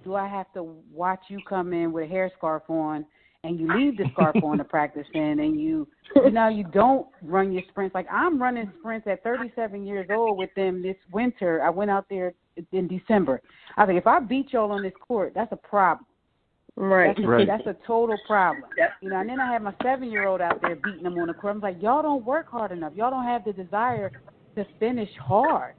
do 0.04 0.14
I 0.14 0.28
have 0.28 0.52
to 0.54 0.62
watch 0.92 1.20
you 1.28 1.38
come 1.48 1.72
in 1.72 1.92
with 1.92 2.04
a 2.04 2.08
hair 2.08 2.30
scarf 2.36 2.62
on 2.68 3.04
and 3.44 3.58
you 3.58 3.72
leave 3.72 3.96
the 3.96 4.04
scarf 4.12 4.36
on 4.42 4.58
to 4.58 4.64
practice 4.76 5.06
in 5.14 5.40
and 5.40 5.60
you 5.60 5.86
you 6.16 6.30
know 6.30 6.48
you 6.48 6.64
don't 6.64 7.06
run 7.22 7.52
your 7.52 7.62
sprints 7.68 7.94
like 7.94 8.06
I'm 8.10 8.40
running 8.40 8.70
sprints 8.78 9.06
at 9.06 9.22
37 9.22 9.86
years 9.86 10.08
old 10.10 10.38
with 10.38 10.50
them 10.56 10.82
this 10.82 10.96
winter. 11.12 11.62
I 11.62 11.70
went 11.70 11.90
out 11.90 12.06
there 12.10 12.34
in 12.72 12.88
December. 12.88 13.40
I 13.76 13.84
was 13.84 13.88
like 13.88 14.02
if 14.02 14.06
I 14.06 14.20
beat 14.20 14.52
y'all 14.52 14.72
on 14.72 14.82
this 14.82 14.92
court, 15.06 15.32
that's 15.34 15.52
a 15.52 15.56
problem. 15.56 16.06
Right. 16.76 17.08
That's 17.08 17.26
a, 17.26 17.28
Right. 17.28 17.46
that's 17.46 17.66
a 17.66 17.76
total 17.86 18.16
problem. 18.26 18.64
Yep. 18.76 18.90
You 19.00 19.10
know, 19.10 19.20
and 19.20 19.28
then 19.28 19.40
I 19.40 19.52
had 19.52 19.62
my 19.62 19.74
seven 19.82 20.10
year 20.10 20.26
old 20.28 20.40
out 20.40 20.60
there 20.62 20.76
beating 20.76 21.02
them 21.02 21.18
on 21.18 21.26
the 21.26 21.34
court. 21.34 21.56
I'm 21.56 21.60
like, 21.60 21.82
y'all 21.82 22.02
don't 22.02 22.24
work 22.24 22.48
hard 22.48 22.70
enough. 22.70 22.92
Y'all 22.94 23.10
don't 23.10 23.24
have 23.24 23.44
the 23.44 23.52
desire 23.52 24.12
to 24.54 24.64
finish 24.78 25.10
hard. 25.20 25.74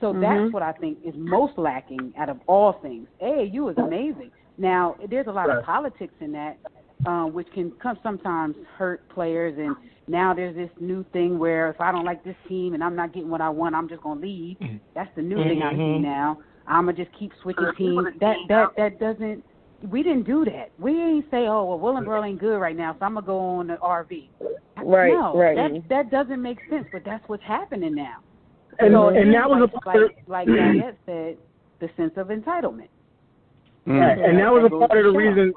So 0.00 0.12
Mhm. 0.12 0.20
that's 0.20 0.52
what 0.52 0.62
I 0.62 0.72
think 0.72 0.98
is 1.04 1.14
most 1.16 1.56
lacking 1.58 2.12
out 2.16 2.28
of 2.28 2.40
all 2.46 2.72
things. 2.74 3.08
AAU 3.20 3.68
is 3.68 3.78
amazing. 3.78 4.30
Now 4.58 4.96
there's 5.08 5.26
a 5.26 5.32
lot 5.32 5.50
of 5.50 5.62
politics 5.64 6.14
in 6.20 6.32
that, 6.32 6.58
uh, 7.06 7.26
which 7.26 7.50
can 7.52 7.70
come 7.72 7.98
sometimes 8.02 8.56
hurt 8.76 9.08
players. 9.08 9.56
And 9.58 9.76
now 10.08 10.32
there's 10.34 10.54
this 10.54 10.70
new 10.80 11.04
thing 11.12 11.38
where 11.38 11.68
if 11.70 11.80
I 11.80 11.92
don't 11.92 12.04
like 12.04 12.22
this 12.22 12.36
team 12.48 12.74
and 12.74 12.82
I'm 12.82 12.96
not 12.96 13.12
getting 13.12 13.30
what 13.30 13.40
I 13.40 13.50
want, 13.50 13.74
I'm 13.74 13.88
just 13.88 14.02
gonna 14.02 14.20
leave. 14.20 14.56
That's 14.94 15.12
the 15.14 15.22
new 15.22 15.36
thing 15.48 15.62
I 15.62 15.72
see 15.74 15.78
Mhm. 15.78 16.00
now. 16.00 16.38
I'ma 16.66 16.92
just 16.92 17.12
keep 17.12 17.32
switching 17.42 17.72
teams. 17.76 18.08
That 18.20 18.36
that 18.48 18.76
that 18.76 18.98
doesn't. 18.98 19.44
We 19.90 20.02
didn't 20.02 20.22
do 20.24 20.44
that. 20.46 20.70
We 20.78 20.98
ain't 20.98 21.30
say, 21.30 21.46
oh 21.46 21.64
well, 21.64 21.78
Willingboro 21.78 22.26
ain't 22.26 22.38
good 22.38 22.58
right 22.58 22.76
now, 22.76 22.92
so 22.98 23.04
I'm 23.04 23.14
gonna 23.14 23.26
go 23.26 23.38
on 23.38 23.66
the 23.66 23.76
RV. 23.78 24.30
Right, 24.82 25.12
No, 25.12 25.36
right. 25.36 25.56
that 25.56 25.88
that 25.88 26.10
doesn't 26.10 26.40
make 26.40 26.58
sense. 26.70 26.88
But 26.90 27.04
that's 27.04 27.28
what's 27.28 27.42
happening 27.42 27.94
now. 27.94 28.16
And 28.78 28.94
so 28.94 29.08
and 29.08 29.34
that 29.34 29.48
was 29.48 29.70
like, 29.70 29.80
a 29.80 29.84
part 29.84 30.02
of, 30.02 30.10
like 30.26 30.46
like 30.46 30.48
Diane 30.48 30.96
said, 31.06 31.36
the 31.80 31.88
sense 31.96 32.12
of 32.16 32.28
entitlement. 32.28 32.88
Mm. 33.86 34.00
Right, 34.00 34.18
and 34.18 34.38
that 34.38 34.50
was 34.50 34.64
a 34.66 34.70
part 34.70 34.98
of 34.98 35.12
the 35.12 35.18
reason. 35.18 35.52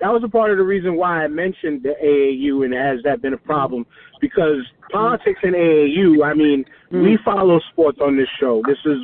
That 0.00 0.12
was 0.12 0.22
a 0.24 0.28
part 0.28 0.50
of 0.50 0.56
the 0.56 0.64
reason 0.64 0.96
why 0.96 1.24
I 1.24 1.28
mentioned 1.28 1.82
the 1.84 1.94
AAU 2.02 2.64
and 2.64 2.74
has 2.74 3.02
that 3.04 3.22
been 3.22 3.34
a 3.34 3.38
problem 3.38 3.86
because 4.20 4.58
politics 4.90 5.40
and 5.42 5.54
AAU. 5.54 6.24
I 6.24 6.34
mean, 6.34 6.64
mm. 6.90 7.02
we 7.02 7.18
follow 7.24 7.60
sports 7.72 7.98
on 8.02 8.16
this 8.16 8.28
show. 8.40 8.62
This 8.66 8.78
is 8.84 8.98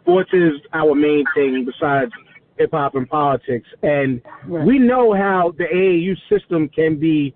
sports 0.00 0.30
is 0.32 0.52
our 0.72 0.94
main 0.94 1.24
thing 1.34 1.66
besides 1.66 2.10
hip 2.58 2.70
hop 2.72 2.94
and 2.94 3.08
politics, 3.08 3.68
and 3.82 4.22
Right. 4.46 4.66
we 4.66 4.78
know 4.78 5.12
how 5.12 5.52
the 5.56 5.64
AAU 5.64 6.16
system 6.28 6.68
can 6.68 6.96
be 6.96 7.34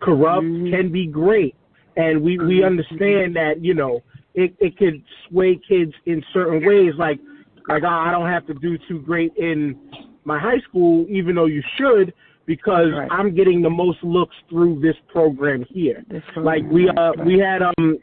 corrupt, 0.00 0.44
mm-hmm. 0.44 0.74
can 0.74 0.88
be 0.90 1.06
great, 1.06 1.54
and 1.96 2.22
we 2.22 2.38
we 2.38 2.56
mm-hmm. 2.56 2.66
understand 2.66 3.36
that 3.36 3.62
you 3.62 3.74
know 3.74 4.02
it 4.36 4.54
it 4.60 4.76
could 4.78 5.02
sway 5.28 5.58
kids 5.68 5.92
in 6.04 6.22
certain 6.32 6.64
ways, 6.64 6.92
like 6.98 7.18
like 7.68 7.82
oh, 7.82 7.88
I 7.88 8.10
don't 8.12 8.28
have 8.28 8.46
to 8.46 8.54
do 8.54 8.78
too 8.88 9.00
great 9.00 9.32
in 9.36 9.76
my 10.24 10.38
high 10.38 10.60
school, 10.68 11.06
even 11.08 11.34
though 11.34 11.46
you 11.46 11.62
should, 11.76 12.12
because 12.46 12.92
Right. 12.92 13.08
I'm 13.10 13.34
getting 13.34 13.62
the 13.62 13.70
most 13.70 13.98
looks 14.04 14.36
through 14.48 14.80
this 14.80 14.96
program 15.08 15.64
here. 15.68 16.04
This 16.08 16.22
Like 16.36 16.62
we 16.70 16.88
uh 16.88 17.12
right. 17.12 17.26
we 17.26 17.38
had 17.38 17.62
um 17.62 17.98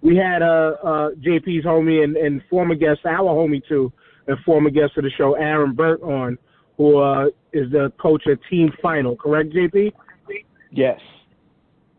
we 0.00 0.16
had 0.16 0.42
uh 0.42 0.72
uh 0.82 1.10
JP's 1.26 1.64
homie 1.64 2.02
and, 2.02 2.16
and 2.16 2.42
former 2.50 2.74
guest, 2.74 3.00
our 3.06 3.30
homie 3.40 3.62
too, 3.68 3.92
and 4.26 4.36
former 4.40 4.70
guest 4.70 4.96
of 4.96 5.04
the 5.04 5.10
show, 5.10 5.34
Aaron 5.34 5.74
Burt 5.74 6.02
on, 6.02 6.38
who 6.76 6.98
uh 6.98 7.26
is 7.52 7.70
the 7.70 7.92
coach 8.00 8.26
at 8.26 8.38
Team 8.50 8.72
Final, 8.82 9.16
correct, 9.16 9.50
JP? 9.52 9.92
Yes. 10.72 11.00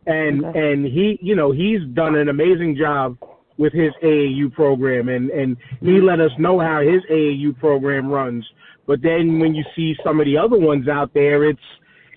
and 0.07 0.43
Okay. 0.45 0.59
and 0.71 0.85
he 0.85 1.17
you 1.21 1.35
know 1.35 1.51
he's 1.51 1.81
done 1.93 2.15
an 2.15 2.27
amazing 2.29 2.75
job 2.75 3.17
with 3.57 3.73
his 3.73 3.91
AAU 4.03 4.51
program 4.53 5.09
and 5.09 5.29
and 5.29 5.57
he 5.81 6.01
let 6.01 6.19
us 6.19 6.31
know 6.37 6.59
how 6.59 6.81
his 6.81 7.01
AAU 7.09 7.57
program 7.59 8.09
runs. 8.09 8.45
But 8.87 9.01
then 9.01 9.39
when 9.39 9.55
you 9.55 9.63
see 9.75 9.95
some 10.03 10.19
of 10.19 10.25
the 10.25 10.37
other 10.37 10.57
ones 10.57 10.87
out 10.87 11.13
there 11.13 11.49
it's 11.49 11.59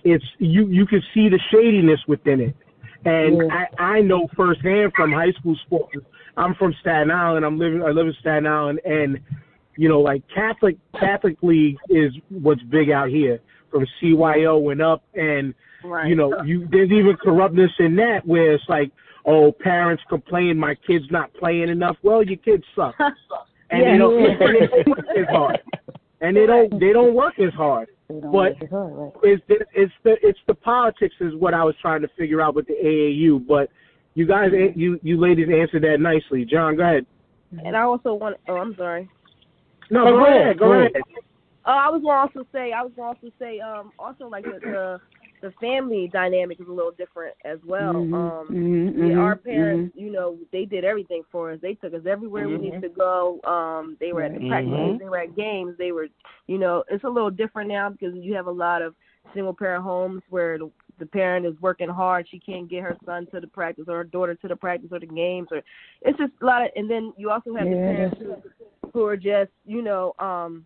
it's 0.03 0.25
you 0.37 0.67
you 0.67 0.85
can 0.85 1.01
see 1.13 1.29
the 1.29 1.39
shadiness 1.51 1.99
within 2.07 2.41
it. 2.41 2.55
And 3.05 3.51
I 3.51 3.67
I 3.77 4.01
know 4.01 4.27
firsthand 4.35 4.93
from 4.95 5.11
high 5.11 5.31
school 5.39 5.55
sports. 5.65 5.95
I'm 6.37 6.55
from 6.55 6.73
Staten 6.81 7.11
Island. 7.11 7.45
I'm 7.45 7.57
living 7.57 7.81
I 7.83 7.89
live 7.89 8.07
in 8.07 8.13
Staten 8.19 8.47
Island. 8.47 8.81
And 8.85 9.19
you 9.77 9.87
know 9.87 10.01
like 10.01 10.23
Catholic 10.33 10.77
Catholic 10.99 11.37
League 11.41 11.77
is 11.89 12.11
what's 12.29 12.61
big 12.63 12.91
out 12.91 13.09
here 13.09 13.39
from 13.71 13.85
CYO 14.01 14.61
went 14.61 14.81
up. 14.81 15.03
And 15.13 15.53
Right. 15.83 16.07
you 16.09 16.15
know, 16.15 16.41
you 16.43 16.67
there's 16.71 16.91
even 16.91 17.15
corruptness 17.15 17.71
in 17.79 17.95
that 17.97 18.25
where 18.25 18.53
it's 18.53 18.63
like, 18.67 18.91
oh, 19.29 19.51
parents 19.51 20.03
complain 20.09 20.57
my 20.57 20.75
kid's 20.87 21.05
not 21.11 21.33
playing 21.35 21.69
enough. 21.69 21.97
Well, 22.03 22.23
your 22.23 22.37
kids 22.37 22.63
suck, 22.75 22.95
and 23.69 23.81
Yeah. 23.83 23.91
they 23.93 23.97
don't 23.97 24.19
and 24.21 24.35
they 24.35 24.67
don't 24.67 24.85
work 24.87 25.07
as 25.17 25.27
hard, 25.29 25.59
and 26.21 26.35
they 26.37 26.45
don't 26.45 26.79
they 26.79 26.93
don't 26.93 27.13
work 27.13 27.39
as 27.39 27.53
hard. 27.53 27.87
But 28.09 28.61
as 28.63 28.69
hard, 28.71 28.91
right. 28.93 29.11
it's 29.23 29.43
the, 29.47 29.57
it's 29.73 29.93
the 30.03 30.15
it's 30.23 30.39
the 30.47 30.55
politics 30.55 31.15
is 31.21 31.35
what 31.35 31.53
I 31.53 31.63
was 31.63 31.75
trying 31.81 32.01
to 32.01 32.07
figure 32.17 32.41
out 32.41 32.55
with 32.55 32.65
the 32.67 32.73
AAU. 32.83 33.45
But 33.47 33.69
you 34.15 34.25
guys, 34.25 34.49
you 34.75 34.99
you 35.03 35.19
ladies 35.19 35.47
answered 35.53 35.83
that 35.83 35.99
nicely. 35.99 36.43
John, 36.43 36.75
go 36.75 36.83
ahead. 36.83 37.05
And 37.63 37.75
I 37.77 37.81
also 37.81 38.13
want. 38.15 38.37
Oh, 38.47 38.57
I'm 38.57 38.75
sorry. 38.75 39.07
No, 39.91 40.05
go 40.05 40.11
go 40.11 40.25
ahead, 40.25 40.41
ahead, 40.41 40.59
go 40.59 40.65
go 40.65 40.71
ahead. 40.73 40.91
ahead. 40.91 41.03
Oh, 41.65 41.71
I 41.71 41.89
was 41.89 42.01
going 42.01 42.15
to 42.15 42.39
also 42.39 42.47
say. 42.51 42.71
I 42.73 42.81
was 42.81 42.91
going 42.95 43.15
to 43.15 43.19
also 43.21 43.33
say. 43.39 43.59
Um, 43.59 43.91
also 43.99 44.27
like 44.27 44.43
the, 44.43 44.59
the 44.61 44.99
the 45.41 45.51
family 45.59 46.09
dynamic 46.11 46.59
is 46.59 46.67
a 46.67 46.71
little 46.71 46.91
different 46.91 47.35
as 47.45 47.59
well. 47.65 48.07
Mhm, 48.09 48.13
Um, 48.13 48.53
mhm, 48.53 48.95
yeah, 49.01 49.15
our 49.15 49.35
mhm, 49.35 49.39
parents, 49.39 49.87
you 49.93 50.11
know, 50.11 50.37
they 50.51 50.65
did 50.65 50.83
everything 50.83 51.23
for 51.31 51.51
us. 51.51 51.59
They 51.61 51.73
took 51.75 51.93
us 51.93 52.05
everywhere 52.07 52.49
we 52.49 52.57
needed 52.57 52.81
to 52.81 52.89
go. 52.89 53.39
Um, 53.43 53.97
they 53.99 54.11
were 54.13 54.23
at 54.23 54.33
the 54.33 54.41
practices, 54.41 54.95
Mhm. 54.95 54.99
they 54.99 55.09
were 55.09 55.19
at 55.19 55.35
games, 55.35 55.75
they 55.77 55.91
were, 55.91 56.07
you 56.47 56.57
know, 56.57 56.83
it's 56.89 57.03
a 57.03 57.09
little 57.09 57.29
different 57.29 57.69
now 57.69 57.89
because 57.89 58.13
you 58.15 58.33
have 58.35 58.47
a 58.47 58.51
lot 58.51 58.81
of 58.81 58.95
single 59.33 59.53
parent 59.53 59.83
homes 59.83 60.21
where 60.29 60.57
the, 60.57 60.69
the 60.99 61.05
parent 61.05 61.45
is 61.45 61.53
working 61.61 61.89
hard. 61.89 62.27
She 62.29 62.39
can't 62.39 62.69
get 62.69 62.83
her 62.83 62.97
son 63.05 63.27
to 63.31 63.39
the 63.39 63.47
practice 63.47 63.85
or 63.87 63.97
her 63.97 64.03
daughter 64.03 64.35
to 64.35 64.47
the 64.47 64.55
practice 64.55 64.89
or 64.91 64.99
the 64.99 65.05
games, 65.07 65.49
or 65.51 65.61
it's 66.01 66.17
just 66.17 66.33
a 66.41 66.45
lot 66.45 66.63
of. 66.63 66.69
And 66.75 66.89
then 66.89 67.13
you 67.17 67.29
also 67.29 67.53
have 67.55 67.69
the 67.69 67.77
parents 67.77 68.17
who, 68.19 68.35
who 68.93 69.05
are 69.05 69.17
just, 69.17 69.51
you 69.65 69.81
know, 69.81 70.13
um, 70.19 70.65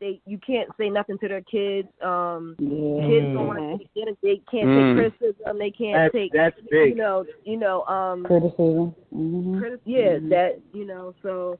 they 0.00 0.20
you 0.26 0.38
can't 0.38 0.68
say 0.78 0.88
nothing 0.88 1.18
to 1.18 1.28
their 1.28 1.42
kids. 1.42 1.88
Um, 2.02 2.56
Yeah. 2.58 3.06
kids 3.06 3.26
don't 3.34 3.46
want 3.46 3.58
to 3.58 3.78
take 3.78 3.90
it. 3.94 4.18
They 4.22 4.36
can't 4.50 4.68
Mm. 4.70 4.96
take 4.96 5.18
criticism. 5.18 5.58
They 5.58 5.70
can't 5.70 5.94
That's 6.04 6.12
take 6.14 6.32
that's 6.32 6.56
you 6.62 6.68
big. 6.70 6.96
know, 6.96 7.24
you 7.44 7.56
know, 7.58 7.84
um, 7.84 8.24
Criticism. 8.24 8.94
hmm 9.12 9.58
criti- 9.62 9.80
yeah, 9.84 10.16
Mhm. 10.18 10.28
that 10.30 10.58
you 10.72 10.86
know, 10.86 11.14
so 11.22 11.58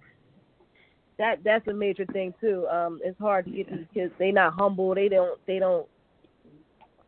that 1.19 1.45
that's 1.45 1.67
a 1.69 1.73
major 1.75 2.07
thing 2.07 2.33
too. 2.41 2.67
Um, 2.69 2.99
it's 3.05 3.19
hard 3.19 3.45
to 3.45 3.51
get 3.51 3.69
these 3.71 3.87
kids. 3.93 4.13
They 4.19 4.33
not 4.33 4.55
humble. 4.55 4.95
They 4.95 5.09
don't. 5.09 5.39
They 5.47 5.59
don't. 5.59 5.87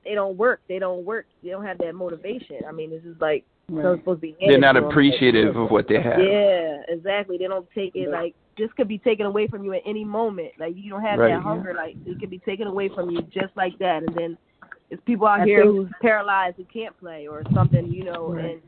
They 0.05 0.15
don't 0.15 0.37
work. 0.37 0.61
They 0.69 0.79
don't 0.79 1.05
work. 1.05 1.27
They 1.43 1.51
don't 1.51 1.65
have 1.65 1.79
that 1.79 1.95
motivation. 1.95 2.65
I 2.69 2.73
mean, 2.73 2.93
it's 2.93 3.05
just 3.05 3.21
like 3.21 3.45
Right. 3.71 3.99
supposed 3.99 4.21
to 4.21 4.21
be. 4.21 4.37
They're 4.41 4.59
not 4.59 4.73
to 4.73 4.81
'em. 4.81 4.85
appreciative 4.87 5.57
of 5.57 5.71
what 5.71 5.87
they 5.89 6.01
have. 6.01 6.19
Yeah, 6.21 6.83
exactly. 6.89 7.39
They 7.39 7.47
don't 7.47 7.71
take 7.71 7.95
it 7.97 8.11
like 8.11 8.35
this 8.59 8.71
could 8.77 8.89
be 8.89 8.99
taken 8.99 9.27
away 9.27 9.47
from 9.47 9.65
you 9.65 9.73
at 9.73 9.83
any 9.87 10.05
moment. 10.05 10.53
Like 10.59 10.75
you 10.77 10.91
don't 10.91 11.03
have 11.03 11.19
Right. 11.19 11.31
that 11.35 11.43
hunger. 11.43 11.75
Like 11.75 11.97
it 12.07 12.19
could 12.21 12.31
be 12.31 12.39
taken 12.41 12.67
away 12.67 12.89
from 12.95 13.11
you 13.11 13.23
just 13.23 13.57
like 13.57 13.79
that. 13.79 14.03
And 14.03 14.15
then 14.15 14.39
it's 14.91 15.03
people 15.07 15.27
out 15.27 15.41
I 15.41 15.45
here 15.45 15.63
think- 15.63 15.75
who's 15.77 15.91
paralyzed 16.01 16.57
who 16.57 16.65
can't 16.65 16.97
play 16.99 17.27
or 17.27 17.43
something, 17.55 17.87
you 17.87 18.05
know. 18.05 18.33
Right. 18.35 18.45
And 18.45 18.63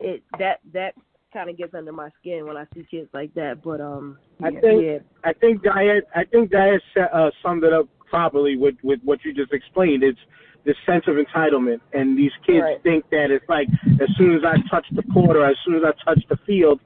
it 0.00 0.22
that 0.38 0.60
that 0.72 0.94
kind 1.32 1.50
of 1.50 1.58
gets 1.58 1.74
under 1.74 1.92
my 1.92 2.08
skin 2.20 2.46
when 2.46 2.56
I 2.56 2.64
see 2.74 2.86
kids 2.90 3.10
like 3.12 3.34
that. 3.34 3.62
But 3.62 3.80
um, 3.80 4.18
I 4.42 4.48
yeah, 4.48 4.60
think 4.60 4.82
yeah, 4.84 4.98
I 5.24 5.32
think 5.34 5.62
Diane 5.62 6.02
I 6.14 6.24
think 6.24 6.50
Diane 6.50 6.80
uh, 7.12 7.30
summed 7.42 7.64
it 7.64 7.72
up 7.72 7.88
properly 8.08 8.56
with 8.56 8.76
with 8.82 9.00
what 9.04 9.18
you 9.24 9.34
just 9.34 9.52
explained. 9.52 10.02
It's 10.02 10.18
this 10.64 10.76
sense 10.86 11.04
of 11.06 11.16
entitlement, 11.16 11.80
and 11.92 12.16
these 12.18 12.32
kids 12.46 12.62
Right. 12.62 12.82
think 12.82 13.08
that 13.10 13.30
it's 13.30 13.48
like 13.48 13.68
as 14.00 14.08
soon 14.16 14.34
as 14.36 14.44
I 14.44 14.56
touch 14.70 14.86
the 14.94 15.02
court 15.04 15.36
or 15.36 15.44
as 15.46 15.56
soon 15.64 15.74
as 15.76 15.82
I 15.84 15.92
touch 16.04 16.22
the 16.28 16.36
field, 16.46 16.80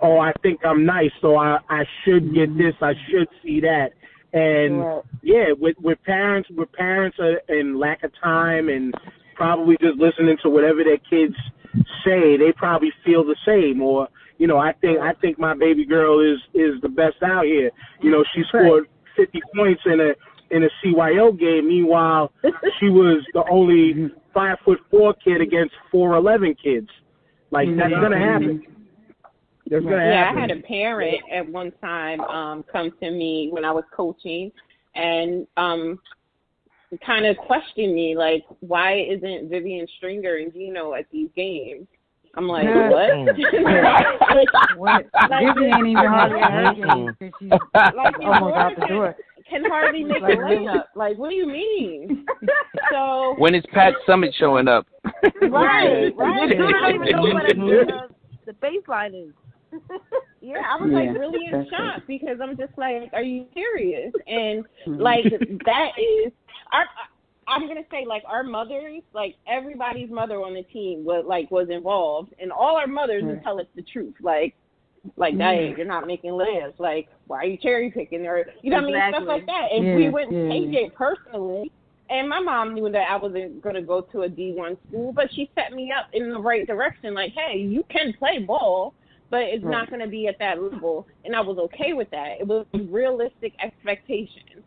oh, 0.00 0.18
I 0.18 0.32
think 0.42 0.64
I'm 0.64 0.84
nice, 0.84 1.12
so 1.20 1.36
I 1.36 1.58
I 1.68 1.84
should 2.04 2.34
get 2.34 2.56
this, 2.56 2.74
I 2.80 2.94
should 3.08 3.28
see 3.42 3.60
that, 3.60 3.92
and 4.32 4.80
Right. 4.80 5.02
yeah, 5.22 5.52
with 5.58 5.76
with 5.80 6.02
parents 6.04 6.48
with 6.50 6.70
parents 6.72 7.18
uh, 7.20 7.36
and 7.48 7.78
lack 7.78 8.02
of 8.02 8.12
time 8.22 8.68
and 8.68 8.94
probably 9.34 9.76
just 9.80 9.96
listening 9.98 10.36
to 10.42 10.50
whatever 10.50 10.84
their 10.84 10.98
kids 10.98 11.34
say, 12.04 12.36
they 12.36 12.52
probably 12.52 12.92
feel 13.04 13.24
the 13.24 13.36
same. 13.46 13.80
Or 13.82 14.08
you 14.38 14.46
know, 14.46 14.58
I 14.58 14.72
think 14.72 14.98
I 15.00 15.12
think 15.14 15.38
my 15.38 15.54
baby 15.54 15.84
girl 15.84 16.20
is 16.20 16.40
is 16.54 16.80
the 16.82 16.88
best 16.88 17.22
out 17.22 17.44
here. 17.44 17.70
You 18.02 18.10
know, 18.10 18.24
she 18.34 18.42
scored 18.48 18.86
50 19.16 19.40
points 19.54 19.82
in 19.86 20.00
a 20.00 20.14
in 20.50 20.64
a 20.64 20.68
CYO 20.82 21.38
game. 21.38 21.68
Meanwhile, 21.68 22.32
she 22.80 22.88
was 22.88 23.24
the 23.34 23.44
only 23.50 24.10
five 24.34 24.58
foot 24.64 24.78
four 24.90 25.14
kid 25.14 25.40
against 25.40 25.74
four 25.90 26.14
eleven 26.14 26.54
kids. 26.62 26.88
Like 27.50 27.68
that's 27.76 27.92
gonna 27.92 28.18
happen. 28.18 28.62
That's 29.68 29.84
gonna 29.84 30.08
Yeah, 30.08 30.32
I 30.34 30.40
had 30.40 30.50
a 30.50 30.60
parent 30.62 31.18
at 31.32 31.48
one 31.48 31.72
time 31.80 32.20
um 32.22 32.64
come 32.70 32.92
to 33.00 33.10
me 33.10 33.48
when 33.52 33.64
I 33.64 33.72
was 33.72 33.84
coaching 33.94 34.52
and 34.94 35.46
um 35.56 35.98
kind 37.06 37.24
of 37.24 37.36
question 37.36 37.94
me 37.94 38.16
like 38.16 38.44
why 38.60 39.00
isn't 39.00 39.48
Vivian 39.48 39.86
Stringer 39.96 40.36
and 40.36 40.52
Geno 40.52 40.94
at 40.94 41.06
these 41.12 41.30
games? 41.36 41.86
I'm 42.36 42.46
like, 42.46 42.64
Yeah. 42.64 42.90
what? 42.90 43.10
What? 44.76 45.06
Like, 45.28 45.54
Vivian 45.54 45.74
ain't 45.74 45.86
even 45.88 46.06
hardly 46.06 46.40
at 46.40 46.52
her 46.52 46.74
game 46.74 47.16
because 47.18 47.34
she's 47.38 47.50
like 47.74 48.18
almost 48.20 48.56
out 48.56 48.72
the 48.76 48.86
door. 48.86 49.16
Can 49.50 49.64
hardly 49.64 50.04
make 50.04 50.22
Like, 50.22 50.38
a 50.38 50.40
layup. 50.40 50.84
Like, 50.94 51.18
what 51.18 51.30
do 51.30 51.34
you 51.34 51.46
mean? 51.46 52.26
So 52.90 53.34
When 53.38 53.54
is 53.54 53.62
Pat 53.72 53.94
Summitt 54.08 54.32
showing 54.38 54.66
up? 54.66 54.86
right, 55.50 56.10
right. 56.16 56.50
I 56.52 56.56
don't 56.56 56.94
even 56.94 57.12
know 57.12 57.22
what 57.34 57.46
the, 57.46 58.08
the 58.46 58.52
baseline 58.54 59.28
is. 59.28 59.34
Yeah, 60.42 60.56
I 60.66 60.82
was 60.82 60.90
like 60.90 61.16
really 61.18 61.46
in 61.46 61.68
shock 61.68 62.02
because 62.08 62.38
I'm 62.42 62.56
just 62.56 62.72
like, 62.78 63.10
are 63.12 63.22
you 63.22 63.46
serious? 63.52 64.10
And 64.26 64.64
Mhm. 64.86 64.98
like 65.00 65.24
that 65.66 65.90
is 65.98 66.32
our. 66.72 66.86
I'm 67.46 67.68
gonna 67.68 67.84
say 67.90 68.06
like 68.06 68.22
our 68.26 68.42
mothers, 68.42 69.02
like 69.12 69.36
everybody's 69.46 70.10
mother 70.10 70.36
on 70.36 70.54
the 70.54 70.62
team 70.62 71.04
was 71.04 71.24
like 71.28 71.50
was 71.50 71.68
involved, 71.68 72.32
and 72.40 72.50
all 72.50 72.76
our 72.76 72.86
mothers 72.86 73.22
would 73.22 73.42
tell 73.42 73.60
us 73.60 73.66
the 73.76 73.82
truth, 73.82 74.14
like. 74.22 74.54
Like, 75.16 75.36
hey, 75.36 75.74
you're 75.76 75.86
not 75.86 76.06
making 76.06 76.32
lists. 76.32 76.78
Like, 76.78 77.08
why 77.26 77.38
are 77.38 77.44
you 77.44 77.56
cherry 77.56 77.90
picking? 77.90 78.26
Or, 78.26 78.44
you 78.62 78.70
know 78.70 78.76
what 78.76 78.84
I 78.84 79.10
mean? 79.10 79.14
Stuff 79.14 79.24
like 79.26 79.46
that. 79.46 79.68
And 79.72 79.94
we 79.94 80.08
wouldn't 80.08 80.32
yeah, 80.32 80.48
take 80.48 80.74
it 80.74 80.94
personally. 80.94 81.72
And 82.10 82.28
my 82.28 82.40
mom 82.40 82.74
knew 82.74 82.90
that 82.90 83.06
I 83.10 83.16
wasn't 83.16 83.62
going 83.62 83.76
to 83.76 83.82
go 83.82 84.00
to 84.00 84.22
a 84.22 84.28
D1 84.28 84.76
school, 84.88 85.12
but 85.12 85.32
she 85.32 85.48
set 85.54 85.72
me 85.72 85.92
up 85.96 86.06
in 86.12 86.30
the 86.30 86.38
right 86.38 86.66
direction. 86.66 87.14
Like, 87.14 87.32
hey, 87.32 87.58
you 87.58 87.84
can 87.88 88.12
play 88.18 88.38
ball, 88.40 88.94
but 89.30 89.42
it's 89.42 89.64
Right. 89.64 89.70
not 89.70 89.90
going 89.90 90.02
to 90.02 90.08
be 90.08 90.26
at 90.26 90.38
that 90.40 90.60
level. 90.60 91.06
And 91.24 91.36
I 91.36 91.40
was 91.40 91.56
okay 91.58 91.92
with 91.92 92.10
that. 92.10 92.40
It 92.40 92.46
was 92.46 92.66
realistic 92.74 93.54
expectations. 93.62 94.64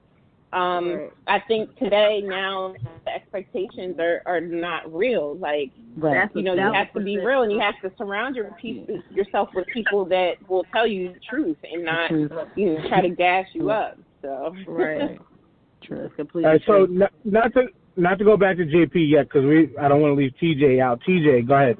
Um, 0.53 0.93
Right. 0.93 1.11
I 1.27 1.39
think 1.47 1.75
today 1.77 2.21
now 2.23 2.75
the 3.05 3.11
expectations 3.11 3.95
are, 3.99 4.21
are 4.25 4.39
not 4.39 4.93
real. 4.93 5.35
Like, 5.37 5.71
Right. 5.95 6.13
That's 6.13 6.35
you 6.35 6.43
know, 6.43 6.53
you 6.53 6.73
have 6.73 6.91
to 6.93 6.99
be 7.01 7.15
percent. 7.15 7.27
real 7.27 7.41
and 7.43 7.51
you 7.51 7.59
have 7.59 7.75
to 7.83 7.91
surround 7.97 8.35
your 8.35 8.51
people, 8.61 8.99
yourself 9.11 9.49
with 9.53 9.65
people 9.67 10.05
that 10.05 10.33
will 10.47 10.63
tell 10.73 10.87
you 10.87 11.13
the 11.13 11.19
truth 11.29 11.57
and 11.71 11.83
not, 11.85 12.09
Truth. 12.09 12.31
you 12.55 12.73
know, 12.73 12.87
try 12.87 13.01
to 13.01 13.09
gas 13.09 13.45
you 13.53 13.69
up. 13.71 13.97
So, 14.21 14.55
Right. 14.67 15.19
True. 15.83 16.03
That's 16.03 16.15
completely 16.15 16.49
right, 16.49 16.61
so 16.65 16.85
true. 16.85 16.95
not, 16.95 17.11
not 17.25 17.53
to 17.55 17.63
not 17.97 18.17
to 18.17 18.23
go 18.23 18.37
back 18.37 18.55
to 18.55 18.63
JP 18.65 18.91
yet 19.09 19.23
because 19.25 19.43
we 19.45 19.69
I 19.77 19.89
don't 19.89 20.01
want 20.01 20.11
to 20.11 20.15
leave 20.15 20.31
TJ 20.41 20.79
out. 20.81 21.01
TJ, 21.05 21.45
go 21.45 21.55
ahead. 21.55 21.77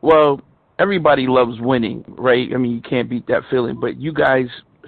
Well, 0.00 0.40
everybody 0.78 1.26
loves 1.26 1.60
winning, 1.60 2.04
right? 2.08 2.48
I 2.54 2.56
mean, 2.56 2.72
you 2.72 2.80
can't 2.80 3.08
beat 3.10 3.26
that 3.26 3.42
feeling. 3.50 3.78
But 3.78 4.00
you 4.00 4.14
guys 4.14 4.46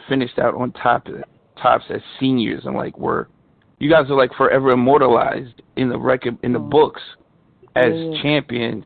finished 0.08 0.38
out 0.38 0.54
on 0.54 0.72
top 0.72 1.06
of 1.08 1.16
tops 1.62 1.84
as 1.90 2.00
seniors, 2.20 2.64
and 2.64 2.76
like 2.76 2.98
were 2.98 3.28
you 3.78 3.90
guys 3.90 4.10
are 4.10 4.16
like 4.16 4.32
forever 4.34 4.70
immortalized 4.70 5.60
in 5.76 5.88
the 5.88 5.98
record 5.98 6.38
in 6.42 6.52
the 6.52 6.58
books 6.58 7.02
as 7.74 7.92
Yeah. 7.94 8.22
champions. 8.22 8.84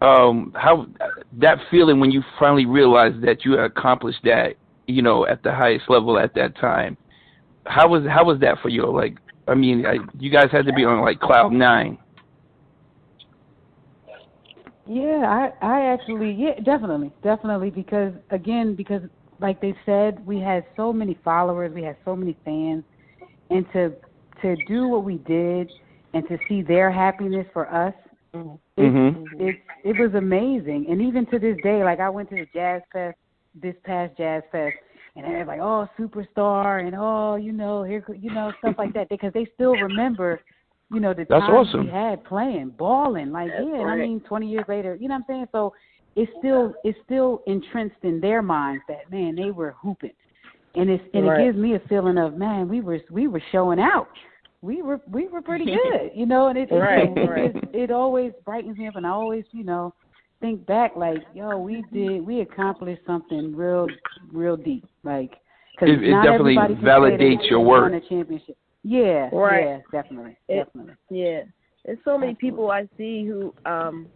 Um, 0.00 0.52
how 0.54 0.86
that 1.32 1.58
feeling 1.70 2.00
when 2.00 2.10
you 2.10 2.22
finally 2.38 2.66
realized 2.66 3.20
that 3.22 3.44
you 3.44 3.52
had 3.52 3.64
accomplished 3.64 4.20
that, 4.24 4.54
you 4.86 5.02
know, 5.02 5.26
at 5.26 5.42
the 5.42 5.52
highest 5.52 5.88
level 5.88 6.18
at 6.18 6.34
that 6.34 6.56
time. 6.56 6.96
How 7.66 7.88
was 7.88 8.04
how 8.08 8.24
was 8.24 8.38
that 8.40 8.58
for 8.62 8.68
you? 8.68 8.86
Like, 8.90 9.18
I 9.48 9.54
mean, 9.54 9.84
I, 9.86 9.98
you 10.18 10.30
guys 10.30 10.48
had 10.52 10.66
to 10.66 10.72
be 10.72 10.84
on 10.84 11.00
like 11.00 11.20
cloud 11.20 11.52
nine. 11.52 11.98
Yeah, 14.86 15.50
I 15.60 15.66
I 15.66 15.80
actually 15.92 16.32
yeah, 16.32 16.54
definitely. 16.60 17.12
Definitely 17.22 17.70
because 17.70 18.14
again, 18.30 18.74
because 18.74 19.02
like 19.40 19.60
they 19.60 19.74
said, 19.86 20.24
we 20.26 20.40
had 20.40 20.64
so 20.76 20.92
many 20.92 21.18
followers, 21.24 21.72
we 21.74 21.82
had 21.82 21.96
so 22.04 22.16
many 22.16 22.36
fans 22.44 22.84
and 23.50 23.64
to 23.72 23.92
to 24.42 24.56
do 24.56 24.86
what 24.86 25.04
we 25.04 25.16
did 25.18 25.68
and 26.14 26.26
to 26.28 26.38
see 26.48 26.62
their 26.62 26.90
happiness 26.90 27.46
for 27.52 27.68
us 27.72 27.94
it, 28.34 28.52
Mhm. 28.76 29.40
it 29.40 29.60
it 29.84 29.96
was 29.96 30.14
amazing. 30.14 30.86
And 30.88 31.00
even 31.00 31.26
to 31.26 31.38
this 31.38 31.60
day, 31.62 31.82
like 31.82 32.00
I 32.00 32.08
went 32.08 32.30
to 32.30 32.36
the 32.36 32.46
Jazz 32.46 32.82
Fest 32.92 33.16
this 33.54 33.74
past 33.84 34.16
Jazz 34.16 34.42
Fest 34.52 34.76
and 35.16 35.24
they're 35.24 35.44
like, 35.44 35.60
Oh, 35.60 35.88
superstar 35.98 36.86
and 36.86 36.94
oh, 36.96 37.36
you 37.36 37.52
know, 37.52 37.82
here 37.82 38.04
you 38.14 38.30
know, 38.30 38.52
stuff 38.58 38.76
like 38.78 38.92
that 38.94 39.08
because 39.08 39.32
they 39.32 39.46
still 39.54 39.76
remember 39.76 40.40
you 40.90 41.00
know, 41.00 41.12
the 41.12 41.26
That's 41.26 41.42
times 41.42 41.68
awesome. 41.68 41.84
we 41.84 41.90
had 41.90 42.24
playing, 42.24 42.70
balling, 42.70 43.30
like 43.30 43.50
That's 43.50 43.64
yeah. 43.66 43.80
And 43.80 43.90
I 43.90 43.96
mean, 43.96 44.20
twenty 44.20 44.48
years 44.48 44.64
later, 44.68 44.94
you 44.94 45.08
know 45.08 45.14
what 45.14 45.24
I'm 45.28 45.34
saying? 45.34 45.48
So 45.52 45.74
it's 46.18 46.32
still 46.38 46.74
it's 46.84 46.98
still 47.04 47.42
entrenched 47.46 48.02
in 48.02 48.20
their 48.20 48.42
minds 48.42 48.82
that 48.88 49.10
man, 49.10 49.36
they 49.36 49.50
were 49.50 49.74
hooping, 49.80 50.12
and 50.74 50.90
it's 50.90 51.04
and 51.14 51.26
Right. 51.26 51.40
it 51.40 51.44
gives 51.44 51.58
me 51.58 51.74
a 51.76 51.80
feeling 51.88 52.18
of 52.18 52.34
man, 52.36 52.68
we 52.68 52.80
were 52.80 52.98
we 53.10 53.28
were 53.28 53.42
showing 53.52 53.78
out, 53.78 54.08
we 54.60 54.82
were 54.82 55.00
we 55.10 55.28
were 55.28 55.40
pretty 55.42 55.64
good, 55.82 56.10
you 56.14 56.26
know, 56.26 56.48
and 56.48 56.58
it 56.58 56.70
it, 56.70 56.74
Right, 56.74 57.08
it, 57.16 57.30
right. 57.30 57.56
it, 57.56 57.64
it 57.84 57.90
always 57.90 58.32
brightens 58.44 58.76
me 58.78 58.88
up, 58.88 58.96
and 58.96 59.06
I 59.06 59.10
always 59.10 59.44
you 59.52 59.64
know 59.64 59.94
think 60.40 60.66
back 60.66 60.92
like 60.96 61.18
yo, 61.34 61.56
we 61.58 61.84
did 61.92 62.26
we 62.26 62.40
accomplished 62.40 63.02
something 63.06 63.54
real 63.54 63.86
real 64.32 64.56
deep, 64.56 64.84
like 65.04 65.32
because 65.72 65.90
It- 65.94 66.02
it 66.02 66.10
not 66.10 66.24
definitely 66.24 66.58
everybody 66.58 66.84
validates 66.84 67.48
your 67.48 67.60
won 67.60 67.92
work. 67.92 68.02
a 68.02 68.08
championship. 68.08 68.56
Yeah, 68.82 69.28
Right. 69.32 69.64
yeah, 69.66 69.78
definitely, 69.92 70.36
It- 70.48 70.64
definitely. 70.64 70.94
Yeah. 71.10 71.42
There's 71.84 71.98
so 72.04 72.18
many 72.18 72.34
people 72.34 72.70
I 72.72 72.88
see 72.96 73.24
who 73.24 73.54
um 73.64 74.06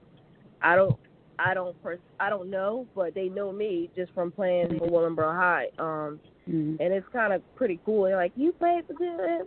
I 0.61 0.75
don't 0.77 0.97
I 1.43 1.55
don't 1.55 1.81
pers- 1.83 2.01
I 2.21 2.31
don't 2.31 2.51
know, 2.51 2.87
but 2.95 3.15
they 3.15 3.29
know 3.29 3.53
me 3.53 3.91
just 3.97 4.13
from 4.13 4.31
playing 4.33 4.79
for 4.79 4.87
Willingboro 4.89 5.35
High. 5.35 5.69
Um, 5.79 6.21
Mhm. 6.49 6.77
and 6.81 6.93
it's 6.93 7.09
kind 7.09 7.33
of 7.33 7.43
pretty 7.55 7.81
cool. 7.85 8.05
They're 8.05 8.17
like, 8.17 8.33
"You 8.37 8.53
played 8.53 8.87
for 8.87 8.95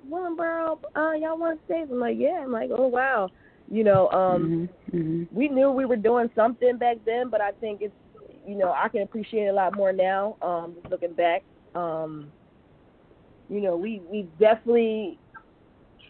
Willingboro? 0.09 0.79
Uh, 0.95 1.11
y'all 1.13 1.37
want 1.37 1.39
won 1.39 1.59
states?" 1.65 1.89
I'm 1.91 1.99
like, 1.99 2.17
"Yeah." 2.17 2.41
I'm 2.43 2.51
like, 2.51 2.71
"Oh 2.71 2.87
wow." 2.87 3.29
You 3.67 3.83
know, 3.83 4.09
um, 4.11 4.69
Mhm. 4.91 4.99
Mhm. 4.99 5.27
we 5.31 5.47
knew 5.47 5.71
we 5.71 5.85
were 5.85 5.95
doing 5.95 6.29
something 6.35 6.77
back 6.77 6.97
then, 7.05 7.29
but 7.29 7.41
I 7.41 7.51
think 7.53 7.81
it's 7.81 7.95
you 8.45 8.55
know 8.55 8.71
I 8.71 8.89
can 8.89 9.01
appreciate 9.01 9.45
it 9.45 9.49
a 9.49 9.53
lot 9.53 9.75
more 9.75 9.93
now. 9.93 10.37
Um, 10.41 10.75
just 10.75 10.89
looking 10.89 11.13
back, 11.13 11.43
um, 11.73 12.31
you 13.49 13.61
know, 13.61 13.75
we 13.77 13.99
we 13.99 14.23
definitely 14.37 15.19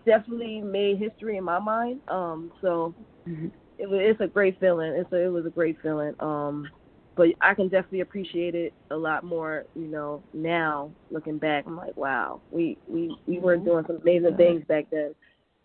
definitely 0.05 0.61
made 0.61 0.97
history 0.97 1.37
in 1.37 1.43
my 1.43 1.59
mind. 1.59 2.01
Um, 2.07 2.51
so 2.61 2.93
Mhm. 3.27 3.51
It 3.77 3.89
was 3.89 3.99
it's 4.01 4.21
a 4.21 4.27
great 4.27 4.59
feeling. 4.59 4.93
It's 4.93 5.11
a, 5.11 5.25
it 5.25 5.31
was 5.31 5.45
a 5.45 5.49
great 5.49 5.77
feeling. 5.81 6.13
Um, 6.19 6.67
but 7.15 7.29
I 7.41 7.53
can 7.53 7.69
definitely 7.69 8.01
appreciate 8.01 8.55
it 8.55 8.73
a 8.91 8.95
lot 8.95 9.23
more. 9.23 9.65
You 9.75 9.87
know, 9.87 10.23
now 10.33 10.91
looking 11.11 11.37
back, 11.37 11.65
I'm 11.65 11.77
like, 11.77 11.95
wow, 11.95 12.41
we 12.51 12.77
we 12.87 13.15
we 13.27 13.39
were 13.39 13.57
doing 13.57 13.85
some 13.87 13.97
amazing 14.01 14.35
things 14.37 14.63
back 14.67 14.85
then. 14.91 15.15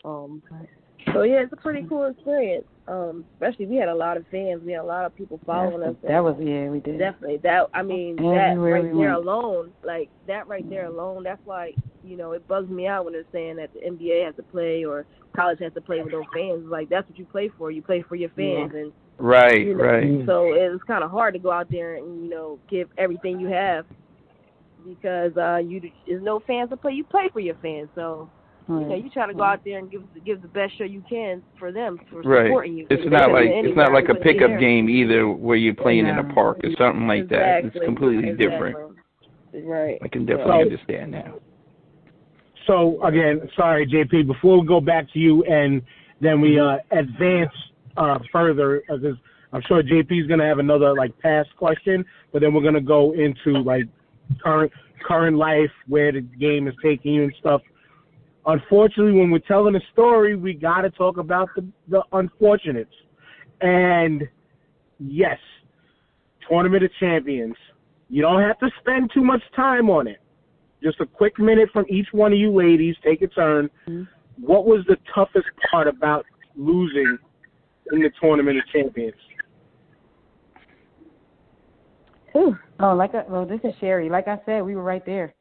Um, 0.04 0.42
so 1.12 1.22
yeah, 1.22 1.40
it's 1.40 1.52
a 1.52 1.56
pretty 1.56 1.84
cool 1.88 2.06
experience. 2.06 2.66
Um, 2.88 3.24
especially 3.34 3.66
we 3.66 3.76
had 3.76 3.88
a 3.88 3.94
lot 3.94 4.16
of 4.16 4.24
fans. 4.30 4.62
We 4.64 4.72
had 4.72 4.80
a 4.80 4.84
lot 4.84 5.04
of 5.04 5.14
people 5.14 5.38
following 5.46 5.82
us. 5.82 5.94
That 6.02 6.24
was 6.24 6.36
yeah, 6.40 6.68
we 6.68 6.80
did. 6.80 6.98
Definitely. 6.98 7.38
That 7.38 7.68
I 7.72 7.82
mean, 7.82 8.18
Everywhere 8.18 8.34
that 8.34 8.60
right 8.60 8.82
we 8.82 8.88
there 8.88 9.14
went. 9.14 9.28
alone, 9.28 9.70
like 9.84 10.08
that 10.26 10.48
right 10.48 10.68
there 10.68 10.86
alone, 10.86 11.22
that's 11.22 11.40
why 11.44 11.72
you 12.02 12.16
know 12.16 12.32
it 12.32 12.46
bugs 12.48 12.68
me 12.70 12.86
out 12.86 13.04
when 13.04 13.12
they're 13.12 13.24
saying 13.32 13.56
that 13.56 13.70
the 13.74 13.80
NBA 13.80 14.24
has 14.26 14.34
to 14.36 14.42
play 14.42 14.84
or 14.84 15.06
college 15.36 15.60
has 15.60 15.72
to 15.74 15.80
play 15.80 16.02
with 16.02 16.12
no 16.12 16.24
fans. 16.34 16.66
Like 16.66 16.88
that's 16.88 17.08
what 17.08 17.18
you 17.18 17.26
play 17.26 17.50
for. 17.56 17.70
You 17.70 17.82
play 17.82 18.02
for 18.08 18.16
your 18.16 18.30
fans, 18.30 18.72
and 18.74 18.92
Right, 19.18 19.66
you 19.66 19.76
know, 19.76 19.84
right. 19.84 20.26
So 20.26 20.52
it's 20.54 20.82
kind 20.84 21.04
of 21.04 21.10
hard 21.10 21.34
to 21.34 21.40
go 21.40 21.52
out 21.52 21.70
there 21.70 21.96
and 21.96 22.24
you 22.24 22.30
know 22.30 22.58
give 22.68 22.88
everything 22.98 23.38
you 23.38 23.48
have 23.48 23.84
because 24.88 25.36
uh 25.36 25.58
you 25.58 25.80
there's 26.08 26.22
no 26.22 26.40
fans 26.40 26.70
to 26.70 26.76
play. 26.76 26.92
You 26.92 27.04
play 27.04 27.28
for 27.32 27.40
your 27.40 27.56
fans, 27.62 27.88
so. 27.94 28.30
You 28.70 28.76
know, 28.76 28.86
Right. 28.88 29.02
you 29.04 29.10
try 29.10 29.26
to 29.26 29.34
go 29.34 29.42
out 29.42 29.64
there 29.64 29.78
and 29.78 29.90
give 29.90 30.02
give 30.24 30.42
the 30.42 30.48
best 30.48 30.76
show 30.78 30.84
you 30.84 31.02
can 31.08 31.42
for 31.58 31.72
them 31.72 31.98
for 32.08 32.22
Right. 32.22 32.46
supporting 32.46 32.78
you. 32.78 32.86
It's 32.88 33.04
not 33.10 33.32
like 33.32 33.48
it's 33.48 33.76
not 33.76 33.92
like 33.92 34.08
a 34.08 34.14
pickup 34.14 34.60
game 34.60 34.88
either, 34.88 35.28
where 35.28 35.56
you're 35.56 35.74
playing 35.74 36.06
in 36.06 36.18
a 36.18 36.24
park 36.24 36.60
or 36.62 36.70
something 36.78 37.08
like 37.08 37.28
that. 37.28 37.64
It's 37.64 37.78
completely 37.84 38.28
Exactly. 38.28 38.46
different. 38.46 38.76
Right. 39.64 39.98
I 40.02 40.06
can 40.08 40.24
definitely 40.24 40.52
So- 40.52 40.60
understand 40.60 41.10
now. 41.10 41.34
So 42.66 43.02
again, 43.02 43.48
sorry, 43.56 43.86
JP. 43.86 44.22
Before 44.22 44.60
we 44.60 44.66
go 44.66 44.80
back 44.80 45.10
to 45.12 45.18
you, 45.18 45.42
and 45.44 45.82
then 46.20 46.40
we 46.40 46.60
uh, 46.60 46.78
advance 46.92 47.52
uh, 47.96 48.20
further, 48.30 48.82
because 48.88 49.16
I'm 49.52 49.62
sure 49.62 49.82
JP 49.82 50.20
is 50.20 50.26
gonna 50.28 50.46
have 50.46 50.60
another 50.60 50.94
like 50.94 51.18
past 51.18 51.48
question, 51.56 52.04
but 52.32 52.40
then 52.40 52.54
we're 52.54 52.62
gonna 52.62 52.80
go 52.80 53.12
into 53.12 53.54
like 53.62 53.86
current 54.40 54.70
current 55.02 55.36
life, 55.36 55.72
where 55.88 56.12
the 56.12 56.20
game 56.20 56.68
is 56.68 56.74
taking 56.80 57.14
you 57.14 57.24
and 57.24 57.34
stuff. 57.40 57.62
Unfortunately, 58.47 59.12
when 59.12 59.30
we're 59.30 59.38
telling 59.41 59.76
a 59.76 59.80
story, 59.93 60.34
we 60.34 60.55
got 60.55 60.82
to 60.82 60.91
talk 60.91 61.18
about 61.18 61.49
the 61.55 61.66
the 61.88 62.03
unfortunates. 62.12 62.95
And 63.61 64.22
yes, 64.99 65.38
tournament 66.49 66.84
of 66.84 66.91
champions. 66.99 67.57
You 68.09 68.22
don't 68.22 68.43
have 68.43 68.59
to 68.59 68.70
spend 68.80 69.11
too 69.14 69.22
much 69.22 69.43
time 69.55 69.88
on 69.91 70.09
it 70.09 70.20
just 70.82 71.01
a 71.01 71.07
quick 71.07 71.38
minute 71.38 71.68
from 71.72 71.84
each 71.88 72.09
one 72.12 72.32
of 72.32 72.38
you 72.38 72.55
ladies. 72.55 72.97
Take 73.05 73.22
a 73.22 73.26
turn. 73.26 73.70
Mm-hmm. 73.88 74.05
What 74.45 74.64
was 74.66 74.84
the 74.88 74.97
toughest 75.14 75.47
part 75.70 75.86
about 75.86 76.24
losing 76.57 77.18
in 77.93 78.01
the 78.01 78.11
tournament 78.20 78.59
of 78.59 78.64
champions? 78.72 79.14
Oh, 82.82 82.95
like 82.95 83.14
I, 83.14 83.24
well, 83.28 83.45
this 83.45 83.61
is 83.64 83.74
Sherry. 83.80 84.09
Like 84.09 84.26
I 84.28 84.38
said, 84.47 84.62
we 84.62 84.74
were 84.74 84.82
right 84.82 85.05
there. 85.05 85.34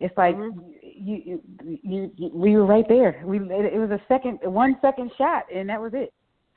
It's 0.00 0.14
like 0.18 0.36
you, 0.36 0.74
you, 0.94 1.42
you, 1.82 2.10
you, 2.16 2.30
we 2.32 2.56
were 2.56 2.66
right 2.66 2.86
there. 2.88 3.22
We, 3.24 3.38
it, 3.38 3.74
it 3.74 3.78
was 3.78 3.90
a 3.90 4.00
second, 4.08 4.38
one 4.42 4.76
second 4.80 5.10
shot, 5.18 5.44
and 5.54 5.68
that 5.68 5.80
was 5.80 5.92
it. 5.94 6.12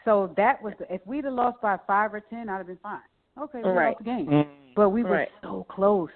So 0.06 0.34
that 0.38 0.62
was, 0.62 0.74
if 0.90 1.02
we'd 1.06 1.26
have 1.26 1.34
lost 1.34 1.62
by 1.62 1.78
five 1.86 2.14
or 2.14 2.22
ten, 2.22 2.48
I'd 2.50 2.58
have 2.58 2.68
been 2.68 2.78
fine. 2.82 3.00
Okay, 3.40 3.60
we 3.64 3.70
Right. 3.70 3.88
lost 3.90 3.98
the 4.00 4.04
game, 4.06 4.26
Mm. 4.28 4.48
but 4.76 4.90
we 4.90 5.04
were 5.04 5.12
Right. 5.12 5.30
so 5.42 5.66
close 5.70 6.10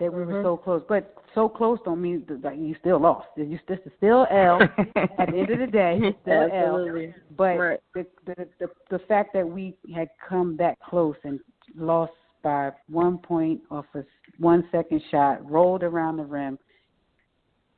that 0.00 0.12
we 0.12 0.24
were 0.24 0.32
Mhm. 0.34 0.42
so 0.42 0.56
close. 0.56 0.82
But 0.88 1.14
so 1.34 1.48
close 1.48 1.78
don't 1.84 2.00
mean 2.00 2.24
that 2.28 2.42
like, 2.42 2.58
you 2.58 2.74
still 2.80 2.98
lost. 2.98 3.28
You 3.36 3.58
this 3.66 3.78
is 3.84 3.92
still 3.98 4.26
L. 4.30 4.58
At 5.18 5.30
the 5.30 5.36
end 5.38 5.50
of 5.50 5.58
the 5.58 5.66
day, 5.66 5.98
it's 6.02 6.18
still 6.22 6.48
L. 6.52 7.12
But 7.36 7.58
Right. 7.58 7.80
the, 7.94 8.06
the 8.26 8.48
the 8.58 8.70
the 8.90 8.98
fact 9.00 9.32
that 9.34 9.46
we 9.46 9.76
had 9.94 10.08
come 10.26 10.56
that 10.58 10.78
close 10.80 11.16
and 11.24 11.40
lost 11.74 12.12
by 12.42 12.72
one 12.88 13.18
point 13.18 13.60
off 13.70 13.86
a 13.94 13.98
s- 13.98 14.04
one 14.38 14.66
second 14.70 15.02
shot, 15.10 15.48
rolled 15.50 15.82
around 15.82 16.16
the 16.16 16.24
rim. 16.24 16.58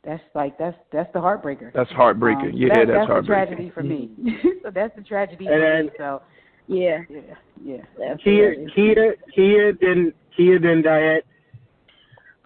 That's 0.09 0.23
like 0.35 0.57
that's 0.57 0.77
that's 0.91 1.13
the 1.13 1.19
heartbreaker. 1.19 1.71
That's 1.75 1.91
heartbreaker. 1.91 2.49
Um, 2.49 2.53
yeah, 2.55 2.69
that, 2.73 2.87
that's 2.87 3.09
that's 3.09 3.21
the 3.21 3.27
tragedy 3.27 3.71
for 3.75 3.83
me. 3.83 4.11
so 4.63 4.71
that's 4.71 4.97
the 4.97 5.03
tragedy 5.03 5.47
And 5.47 5.91
for 5.91 5.93
me. 5.93 5.99
So 5.99 6.23
Yeah. 6.67 7.01
yeah, 7.11 7.21
yeah. 7.63 8.15
Kia, 8.25 8.53
Absolutely. 8.55 8.73
Kia, 8.75 9.15
Kia, 9.35 9.73
then 9.79 10.15
Kia, 10.35 10.59
then 10.59 10.81
Diet. 10.81 11.27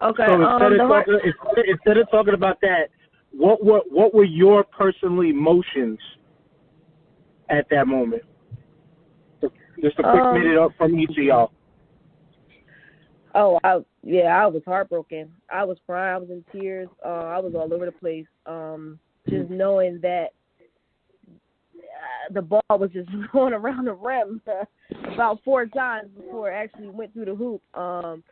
Okay. 0.01 0.25
So 0.25 0.33
um, 0.33 0.41
instead 0.61 0.71
the 0.77 0.83
of 0.83 0.89
heart- 0.89 1.05
talking, 1.05 1.21
instead, 1.23 1.65
instead 1.69 1.97
of 1.99 2.11
talking 2.11 2.33
about 2.33 2.59
that, 2.63 2.89
what 3.31 3.63
were 3.63 3.79
what 3.89 4.13
were 4.13 4.25
your 4.25 4.65
personal 4.65 5.21
emotions 5.21 5.99
at 7.49 7.65
that 7.69 7.87
moment? 7.87 8.23
Just 9.81 9.99
a 9.99 10.03
quick 10.03 10.21
Um, 10.21 10.33
minute 10.37 10.57
up 10.61 10.71
from 10.77 10.99
each 10.99 11.11
of 11.11 11.23
y'all. 11.23 11.51
Oh, 13.35 13.59
I 13.63 13.79
yeah, 14.03 14.43
I 14.43 14.45
was 14.47 14.61
heartbroken. 14.65 15.31
I 15.51 15.63
was 15.63 15.77
crying. 15.85 16.15
I 16.15 16.17
was 16.17 16.29
in 16.29 16.43
tears. 16.51 16.89
Uh, 17.03 17.25
I 17.25 17.39
was 17.39 17.53
all 17.55 17.73
over 17.73 17.85
the 17.85 17.91
place. 17.91 18.27
Um, 18.45 18.99
just 19.29 19.49
knowing 19.49 19.99
that 20.01 20.27
uh, 21.77 22.33
the 22.33 22.41
ball 22.41 22.61
was 22.69 22.91
just 22.91 23.09
going 23.31 23.53
around 23.53 23.85
the 23.85 23.93
rim 23.93 24.41
about 25.13 25.39
four 25.43 25.65
times 25.65 26.09
before 26.15 26.51
it 26.51 26.55
actually 26.55 26.89
went 26.89 27.13
through 27.13 27.25
the 27.25 27.35
hoop. 27.35 27.61
Um, 27.75 28.23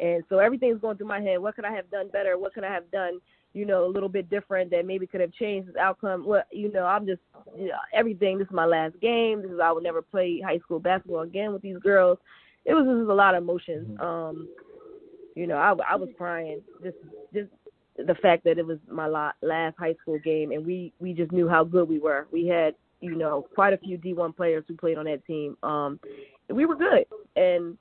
and 0.00 0.22
so 0.28 0.38
everything's 0.38 0.80
going 0.80 0.96
through 0.96 1.08
my 1.08 1.20
head. 1.20 1.38
What 1.38 1.56
could 1.56 1.64
I 1.64 1.72
have 1.72 1.90
done 1.90 2.08
better? 2.08 2.38
What 2.38 2.54
could 2.54 2.64
I 2.64 2.72
have 2.72 2.90
done? 2.90 3.20
You 3.54 3.64
know, 3.64 3.84
a 3.84 3.88
little 3.88 4.08
bit 4.08 4.30
different 4.30 4.70
that 4.70 4.86
maybe 4.86 5.06
could 5.06 5.20
have 5.20 5.32
changed 5.32 5.72
the 5.72 5.78
outcome. 5.78 6.26
Well, 6.26 6.42
you 6.52 6.70
know, 6.70 6.84
I'm 6.84 7.06
just 7.06 7.20
you 7.56 7.68
know, 7.68 7.78
everything. 7.92 8.38
This 8.38 8.46
is 8.46 8.52
my 8.52 8.66
last 8.66 9.00
game. 9.00 9.42
This 9.42 9.50
is 9.50 9.58
I 9.62 9.72
would 9.72 9.82
never 9.82 10.02
play 10.02 10.40
high 10.40 10.58
school 10.58 10.78
basketball 10.78 11.22
again 11.22 11.52
with 11.52 11.62
these 11.62 11.78
girls. 11.78 12.18
It 12.64 12.74
was 12.74 12.84
just 12.84 13.10
a 13.10 13.14
lot 13.14 13.34
of 13.34 13.42
emotions. 13.42 13.98
Um, 14.00 14.48
you 15.34 15.46
know, 15.46 15.56
I, 15.56 15.72
I 15.92 15.96
was 15.96 16.08
crying 16.16 16.60
just 16.82 16.96
just 17.32 17.48
the 18.06 18.14
fact 18.16 18.44
that 18.44 18.58
it 18.58 18.66
was 18.66 18.78
my 18.90 19.06
last 19.06 19.78
high 19.78 19.94
school 20.02 20.18
game, 20.18 20.52
and 20.52 20.64
we 20.64 20.92
we 21.00 21.12
just 21.12 21.32
knew 21.32 21.48
how 21.48 21.64
good 21.64 21.88
we 21.88 21.98
were. 21.98 22.26
We 22.32 22.46
had 22.46 22.74
you 23.00 23.14
know 23.14 23.46
quite 23.54 23.72
a 23.72 23.78
few 23.78 23.98
D1 23.98 24.36
players 24.36 24.64
who 24.68 24.76
played 24.76 24.98
on 24.98 25.04
that 25.06 25.24
team. 25.26 25.56
Um, 25.62 26.00
we 26.48 26.66
were 26.66 26.76
good, 26.76 27.04
and 27.36 27.76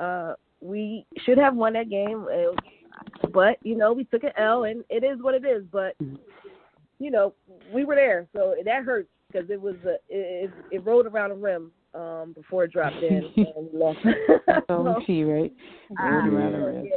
uh, 0.00 0.34
we 0.60 1.06
should 1.24 1.38
have 1.38 1.54
won 1.54 1.74
that 1.74 1.90
game. 1.90 2.26
Uh, 2.32 3.28
but 3.32 3.58
you 3.62 3.76
know, 3.76 3.92
we 3.92 4.04
took 4.04 4.24
an 4.24 4.32
L, 4.36 4.64
and 4.64 4.84
it 4.88 5.04
is 5.04 5.20
what 5.20 5.34
it 5.34 5.44
is. 5.44 5.64
But 5.70 5.96
you 6.98 7.10
know, 7.10 7.34
we 7.72 7.84
were 7.84 7.94
there, 7.94 8.26
so 8.34 8.54
that 8.64 8.84
hurts 8.84 9.08
because 9.30 9.50
it 9.50 9.60
was 9.60 9.76
a, 9.84 9.94
it, 9.94 10.00
it 10.08 10.50
it 10.70 10.86
rolled 10.86 11.06
around 11.06 11.30
the 11.30 11.36
rim 11.36 11.70
um 11.94 12.32
before 12.32 12.64
it 12.64 12.72
dropped 12.72 12.96
in 12.96 13.24
and 13.36 13.46
we 13.72 13.78
lost. 13.78 13.98
So 14.68 15.02
she 15.06 15.22
right. 15.24 15.52
Ah, 15.98 16.06
Rolled 16.06 16.32
around 16.32 16.52
the 16.52 16.58
rim. 16.58 16.86
yeah. 16.86 16.96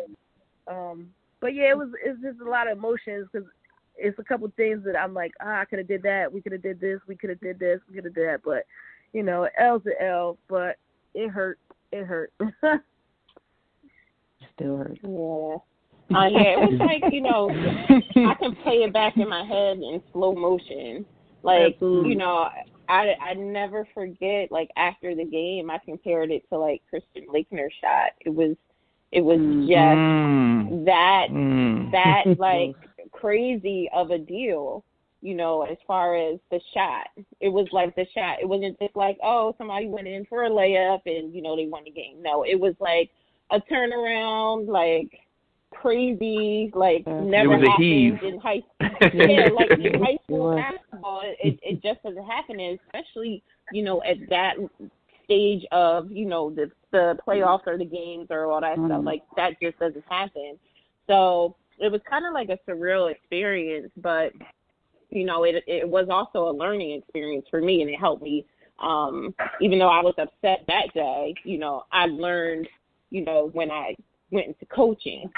Um, 0.67 1.09
but 1.39 1.53
yeah, 1.53 1.69
it 1.71 1.77
was 1.77 1.89
it's 2.03 2.21
just 2.21 2.39
a 2.41 2.49
lot 2.49 2.69
of 2.69 2.77
emotions 2.77 3.27
because 3.31 3.47
it's 3.95 4.17
a 4.19 4.23
couple 4.23 4.51
things 4.57 4.83
that 4.85 4.95
I'm 4.97 5.13
like, 5.13 5.31
ah, 5.41 5.61
I 5.61 5.65
could 5.65 5.79
have 5.79 5.87
did 5.87 6.03
that, 6.03 6.31
we 6.31 6.41
could 6.41 6.51
have 6.51 6.61
did 6.61 6.79
this, 6.79 6.99
we 7.07 7.15
could 7.15 7.29
have 7.29 7.39
did 7.39 7.59
this, 7.59 7.79
we 7.89 7.95
could 7.95 8.05
have 8.05 8.13
did 8.15 8.27
that, 8.27 8.41
but 8.43 8.65
you 9.13 9.23
know, 9.23 9.47
L's 9.57 9.81
an 9.85 9.93
L, 9.99 10.37
but 10.47 10.75
it 11.13 11.29
hurt, 11.29 11.57
it 11.91 12.05
hurt. 12.05 12.31
Still 14.55 14.77
hurt. 14.77 14.97
Yeah. 15.03 15.57
Uh, 16.15 16.27
yeah, 16.27 16.53
it 16.53 16.71
was 16.71 16.79
like, 16.79 17.11
you 17.11 17.21
know, 17.21 17.49
I 17.49 18.33
can 18.35 18.55
play 18.63 18.75
it 18.75 18.93
back 18.93 19.17
in 19.17 19.27
my 19.27 19.43
head 19.43 19.77
in 19.77 20.01
slow 20.13 20.33
motion. 20.33 21.05
Like, 21.43 21.73
Absolutely. 21.73 22.11
you 22.11 22.15
know, 22.15 22.47
I 22.89 23.15
I 23.21 23.33
never 23.33 23.87
forget 23.93 24.51
like 24.51 24.69
after 24.77 25.15
the 25.15 25.25
game 25.25 25.69
I 25.69 25.79
compared 25.79 26.31
it 26.31 26.43
to 26.49 26.57
like 26.57 26.81
Christian 26.89 27.25
Laettner's 27.33 27.73
shot. 27.81 28.11
It 28.21 28.29
was 28.29 28.55
it 29.11 29.21
was 29.21 29.41
just 29.67 30.03
Mm. 30.05 30.85
that 30.85 31.27
Mm. 31.29 31.91
that 31.91 32.25
like 32.37 32.77
crazy 33.11 33.89
of 33.93 34.11
a 34.11 34.17
deal, 34.17 34.83
you 35.21 35.35
know, 35.35 35.63
as 35.63 35.77
far 35.87 36.15
as 36.15 36.39
the 36.51 36.59
shot. 36.73 37.07
It 37.39 37.49
was 37.49 37.67
like 37.71 37.95
the 37.95 38.05
shot. 38.13 38.39
It 38.41 38.47
wasn't 38.47 38.79
just 38.79 38.95
like, 38.95 39.17
oh, 39.23 39.55
somebody 39.57 39.87
went 39.87 40.07
in 40.07 40.25
for 40.25 40.43
a 40.45 40.49
layup 40.49 41.01
and, 41.05 41.33
you 41.33 41.41
know, 41.41 41.55
they 41.55 41.67
won 41.67 41.83
the 41.85 41.91
game. 41.91 42.21
No, 42.21 42.43
it 42.43 42.59
was 42.59 42.75
like 42.79 43.09
a 43.51 43.59
turnaround, 43.61 44.67
like 44.67 45.19
crazy, 45.73 46.71
like 46.75 47.03
It 47.05 47.23
never 47.23 47.57
was 47.57 47.63
a 47.67 47.69
happened 47.69 47.83
heave. 47.85 48.23
in 48.23 48.39
high 48.39 48.59
school. 48.59 49.09
yeah, 49.29 49.47
like 49.53 49.71
in 49.71 50.01
high 50.03 50.17
school 50.23 50.55
basketball, 50.55 51.21
it 51.23 51.59
it 51.61 51.81
just 51.83 52.01
doesn't 52.03 52.25
happen, 52.25 52.59
and 52.59 52.79
especially 52.87 53.43
you 53.71 53.83
know 53.83 54.01
at 54.03 54.17
that 54.29 54.55
stage 55.25 55.65
of 55.71 56.11
you 56.11 56.25
know 56.25 56.49
the 56.49 56.71
the 56.91 57.17
playoffs 57.27 57.67
or 57.67 57.77
the 57.77 57.85
games 57.85 58.27
or 58.29 58.45
all 58.51 58.61
that 58.61 58.75
stuff. 58.75 59.01
Mhm. 59.01 59.05
Like 59.05 59.23
that 59.35 59.59
just 59.61 59.77
doesn't 59.79 60.05
happen. 60.09 60.57
So 61.07 61.55
it 61.79 61.91
was 61.91 62.01
kind 62.09 62.25
of 62.25 62.33
like 62.33 62.49
a 62.49 62.57
surreal 62.69 63.11
experience, 63.11 63.91
but 63.97 64.31
you 65.09 65.25
know 65.25 65.43
it 65.43 65.63
it 65.67 65.87
was 65.87 66.07
also 66.09 66.49
a 66.49 66.53
learning 66.57 66.91
experience 66.91 67.45
for 67.49 67.61
me, 67.61 67.81
and 67.81 67.89
it 67.89 67.99
helped 67.99 68.23
me. 68.23 68.45
Um, 68.79 69.33
even 69.59 69.79
though 69.79 69.89
I 69.89 70.01
was 70.01 70.13
upset 70.19 70.63
that 70.67 70.93
day, 70.93 71.33
you 71.43 71.57
know, 71.57 71.85
I 71.91 72.05
learned, 72.05 72.67
you 73.09 73.25
know, 73.25 73.49
when 73.53 73.71
I 73.71 73.95
went 74.31 74.47
into 74.47 74.65
coaching, 74.65 75.29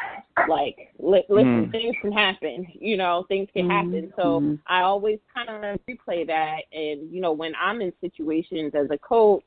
like 0.47 0.77
li- 0.99 1.25
listen, 1.29 1.67
Mm. 1.67 1.71
things 1.71 1.95
can 2.01 2.11
happen. 2.11 2.67
You 2.73 2.97
know, 2.97 3.25
things 3.27 3.49
can 3.53 3.69
happen. 3.69 4.11
So 4.15 4.39
Mhm. 4.41 4.59
I 4.67 4.81
always 4.81 5.19
kind 5.33 5.49
of 5.49 5.79
replay 5.87 6.25
that, 6.27 6.61
and 6.73 7.11
you 7.11 7.21
know, 7.21 7.31
when 7.31 7.53
I'm 7.55 7.81
in 7.81 7.93
situations 8.01 8.73
as 8.75 8.89
a 8.91 8.97
coach, 8.97 9.43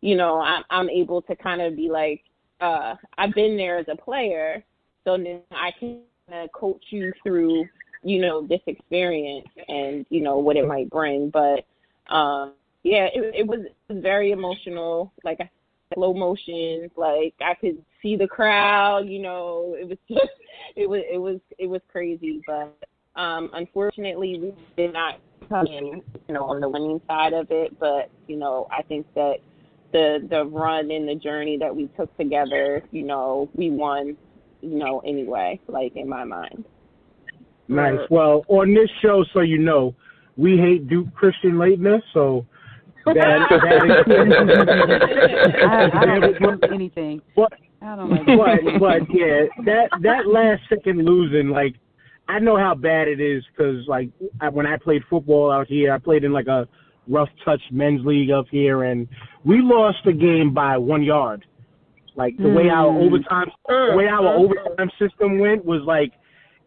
you 0.00 0.16
know, 0.16 0.40
I'm 0.40 0.64
I'm 0.70 0.90
able 0.90 1.22
to 1.22 1.36
kind 1.36 1.60
of 1.62 1.76
be 1.76 1.88
like, 1.88 2.22
uh, 2.60 2.96
I've 3.18 3.34
been 3.34 3.56
there 3.56 3.78
as 3.78 3.86
a 3.88 3.96
player, 3.96 4.64
so 5.04 5.16
then 5.16 5.40
I 5.50 5.70
can 5.78 6.00
uh, 6.32 6.46
coach 6.54 6.82
you 6.90 7.12
through, 7.22 7.66
you 8.02 8.20
know, 8.20 8.46
this 8.46 8.60
experience 8.66 9.46
and 9.68 10.04
you 10.10 10.20
know 10.20 10.38
what 10.38 10.56
it 10.56 10.66
might 10.66 10.90
bring. 10.90 11.30
But 11.30 11.64
um, 12.08 12.52
yeah, 12.82 13.06
it, 13.14 13.34
it 13.34 13.46
was 13.46 13.60
very 13.90 14.30
emotional. 14.32 15.12
Like 15.24 15.40
I 15.40 15.48
slow 15.94 16.14
motions. 16.14 16.90
Like 16.96 17.34
I 17.40 17.54
could 17.54 17.82
see 18.02 18.16
the 18.16 18.26
crowd. 18.26 19.08
You 19.08 19.20
know, 19.20 19.76
it 19.78 19.88
was 19.88 19.98
just 20.08 20.32
it 20.76 20.88
was 20.88 21.02
it 21.10 21.18
was 21.18 21.40
it 21.58 21.66
was 21.66 21.80
crazy. 21.90 22.42
But 22.46 22.76
um, 23.16 23.50
unfortunately, 23.52 24.38
we 24.38 24.54
did 24.76 24.92
not 24.92 25.18
come 25.48 25.66
in, 25.66 26.02
you 26.28 26.34
know, 26.34 26.44
on 26.44 26.60
the 26.60 26.68
winning 26.68 27.00
side 27.06 27.32
of 27.32 27.50
it. 27.50 27.78
But 27.78 28.10
you 28.26 28.36
know, 28.36 28.68
I 28.70 28.82
think 28.82 29.06
that 29.14 29.36
the 29.92 30.26
the 30.28 30.44
run 30.44 30.90
and 30.90 31.08
the 31.08 31.14
journey 31.14 31.56
that 31.58 31.74
we 31.74 31.88
took 31.96 32.14
together, 32.16 32.82
you 32.90 33.02
know, 33.02 33.48
we 33.54 33.70
won. 33.70 34.16
You 34.60 34.78
know, 34.78 35.00
anyway, 35.00 35.60
like 35.68 35.94
in 35.94 36.08
my 36.08 36.24
mind. 36.24 36.64
Nice. 37.68 37.98
Well, 38.10 38.44
on 38.48 38.72
this 38.72 38.88
show, 39.02 39.24
so 39.34 39.40
you 39.40 39.58
know, 39.58 39.94
we 40.36 40.56
hate 40.56 40.88
Duke 40.88 41.12
Christian 41.14 41.52
Laettner's, 41.52 42.02
so 42.12 42.46
that, 43.06 43.14
that 43.14 44.94
I, 45.68 45.90
I 45.92 46.04
don't 46.06 46.24
is, 46.24 46.40
like 46.40 46.72
anything. 46.72 47.20
but 47.36 47.52
I 47.82 47.96
don't 47.96 48.10
like 48.10 48.26
but 48.26 48.80
but 48.80 49.00
yeah, 49.14 49.44
that 49.64 49.88
that 50.02 50.26
last 50.26 50.62
second 50.68 51.04
losing, 51.04 51.50
like 51.50 51.74
I 52.28 52.38
know 52.38 52.56
how 52.56 52.74
bad 52.74 53.08
it 53.08 53.20
is 53.20 53.44
because 53.52 53.86
like 53.86 54.08
I, 54.40 54.48
when 54.48 54.66
I 54.66 54.76
played 54.78 55.02
football 55.10 55.50
out 55.50 55.66
here, 55.66 55.92
I 55.92 55.98
played 55.98 56.24
in 56.24 56.32
like 56.32 56.46
a 56.46 56.66
rough 57.08 57.28
touch 57.44 57.60
men's 57.70 58.04
league 58.06 58.30
up 58.30 58.46
here, 58.50 58.84
and 58.84 59.06
we 59.44 59.60
lost 59.60 59.98
the 60.06 60.12
game 60.12 60.54
by 60.54 60.78
one 60.78 61.02
yard. 61.02 61.44
Like 62.16 62.36
the 62.38 62.48
way 62.48 62.68
our 62.70 62.90
Mm. 62.92 63.06
overtime, 63.06 63.50
the 63.68 63.92
way 63.96 64.06
our 64.06 64.28
overtime 64.36 64.88
system 65.00 65.38
went 65.40 65.64
was 65.64 65.82
like, 65.82 66.12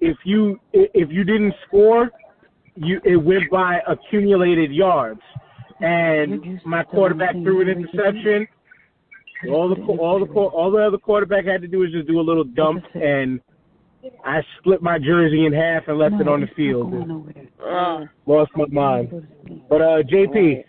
if 0.01 0.17
you 0.25 0.59
if 0.73 1.09
you 1.09 1.23
didn't 1.23 1.53
score, 1.65 2.11
you 2.75 2.99
it 3.05 3.15
went 3.15 3.49
by 3.49 3.79
accumulated 3.88 4.71
yards, 4.73 5.21
and 5.82 6.61
my 6.65 6.84
quarterback 6.84 7.34
threw 7.34 7.61
an 7.61 7.69
interception. 7.69 8.47
All 9.49 9.69
the 9.69 9.82
all 9.82 10.19
the 10.19 10.32
all 10.34 10.71
the 10.71 10.80
other 10.80 10.97
quarterback 10.97 11.45
had 11.45 11.61
to 11.61 11.67
do 11.67 11.80
was 11.80 11.91
just 11.91 12.07
do 12.07 12.19
a 12.19 12.21
little 12.21 12.43
dump, 12.43 12.84
and 12.95 13.39
I 14.25 14.41
split 14.59 14.82
my 14.82 14.97
jersey 14.97 15.45
in 15.45 15.53
half 15.53 15.88
and 15.88 15.97
left 15.97 16.15
it 16.19 16.28
on 16.28 16.41
the 16.41 16.47
field. 16.55 16.91
Lost 18.25 18.51
my 18.55 18.65
mind. 18.71 19.28
But 19.69 19.82
uh, 19.82 20.01
JP, 20.03 20.63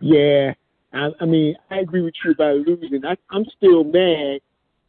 Yeah, 0.00 0.54
I, 0.92 1.10
I 1.20 1.24
mean, 1.24 1.54
I 1.70 1.78
agree 1.78 2.02
with 2.02 2.14
you 2.24 2.32
about 2.32 2.56
losing. 2.56 3.04
I, 3.04 3.16
I'm 3.30 3.44
still 3.56 3.84
mad 3.84 4.40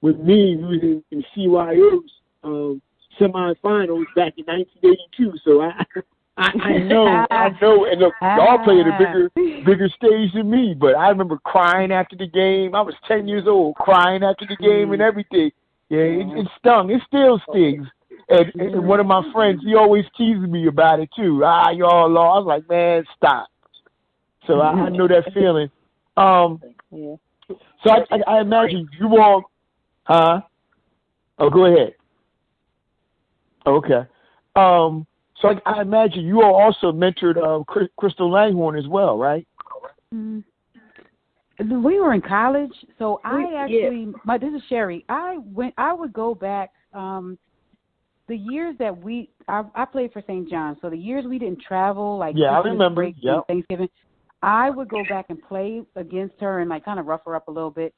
with 0.01 0.19
me 0.19 0.57
losing 0.59 1.03
in 1.11 1.23
CYO's 1.35 2.11
um, 2.43 2.81
semifinals 3.19 4.05
back 4.15 4.33
in 4.37 4.45
1982. 4.45 5.33
So 5.45 5.61
I, 5.61 5.85
I, 6.37 6.77
know, 6.79 7.25
I 7.29 7.49
know, 7.61 7.85
and 7.85 8.01
look, 8.01 8.13
y'all 8.21 8.63
play 8.63 8.79
at 8.79 8.87
a 8.87 8.97
bigger, 8.97 9.29
bigger 9.65 9.89
stage 9.89 10.33
than 10.33 10.49
me. 10.49 10.75
But 10.77 10.95
I 10.95 11.09
remember 11.09 11.37
crying 11.45 11.91
after 11.91 12.15
the 12.15 12.27
game. 12.27 12.75
I 12.75 12.81
was 12.81 12.95
10 13.07 13.27
years 13.27 13.45
old, 13.47 13.75
crying 13.75 14.23
after 14.23 14.45
the 14.47 14.57
game 14.57 14.91
and 14.91 15.01
everything. 15.01 15.51
Yeah, 15.89 15.99
it, 15.99 16.39
it 16.39 16.47
stung. 16.57 16.89
It 16.89 17.01
still 17.05 17.39
stings. 17.49 17.87
And, 18.29 18.51
and 18.55 18.87
one 18.87 18.99
of 18.99 19.05
my 19.05 19.21
friends, 19.31 19.61
he 19.63 19.75
always 19.75 20.05
teases 20.17 20.47
me 20.49 20.67
about 20.67 20.99
it 20.99 21.09
too. 21.15 21.43
Ah, 21.43 21.69
y'all 21.69 22.09
lost. 22.09 22.35
I 22.35 22.39
was 22.39 22.45
like, 22.47 22.69
man, 22.69 23.03
stop. 23.15 23.47
So 24.47 24.59
I, 24.59 24.71
I 24.71 24.89
know 24.89 25.07
that 25.07 25.31
feeling. 25.33 25.69
Um, 26.17 26.61
Yeah. 26.91 27.15
so 27.83 27.91
I, 27.91 28.05
I, 28.11 28.37
I 28.37 28.41
imagine 28.41 28.87
you 28.99 29.17
all, 29.17 29.43
huh? 30.03 30.41
Oh, 31.37 31.49
go 31.49 31.65
ahead. 31.65 31.93
Okay. 33.65 34.07
Um, 34.55 35.07
so 35.43 35.49
I, 35.67 35.77
I 35.77 35.81
imagine 35.81 36.25
you 36.25 36.41
all 36.41 36.55
also 36.55 36.91
mentored 36.91 37.37
uh, 37.37 37.63
Cry- 37.65 37.89
Crystal 37.97 38.31
Langhorne 38.31 38.77
as 38.77 38.87
well, 38.87 39.17
right? 39.19 39.47
Mm. 40.13 40.43
We 41.59 41.99
were 41.99 42.13
in 42.15 42.21
college, 42.21 42.73
so 42.97 43.21
I 43.23 43.35
We- 43.35 43.51
yeah. 43.51 43.63
actually. 43.63 44.13
My 44.25 44.39
this 44.39 44.53
is 44.55 44.61
Sherry. 44.69 45.05
I 45.07 45.37
went. 45.53 45.75
I 45.77 45.93
would 45.93 46.11
go 46.13 46.33
back. 46.33 46.71
Um, 46.93 47.37
the 48.27 48.37
years 48.37 48.75
that 48.79 48.97
we, 48.97 49.29
I, 49.49 49.63
I 49.75 49.85
played 49.85 50.13
for 50.13 50.21
St. 50.21 50.49
John's, 50.49 50.77
so 50.81 50.89
the 50.89 50.97
years 50.97 51.25
we 51.25 51.37
didn't 51.37 51.61
travel, 51.61 52.17
like 52.17 52.35
Yeah, 52.37 52.51
I 52.57 52.59
remember. 52.61 53.01
break 53.01 53.15
Yep. 53.19 53.47
Thanksgiving, 53.47 53.89
I 54.41 54.69
would 54.69 54.87
go 54.87 55.03
back 55.09 55.25
and 55.29 55.41
play 55.43 55.81
against 55.97 56.35
her 56.39 56.61
and 56.61 56.69
like 56.69 56.85
kind 56.85 56.99
of 56.99 57.05
rough 57.05 57.21
her 57.25 57.35
up 57.35 57.49
a 57.49 57.51
little 57.51 57.69
bit. 57.69 57.93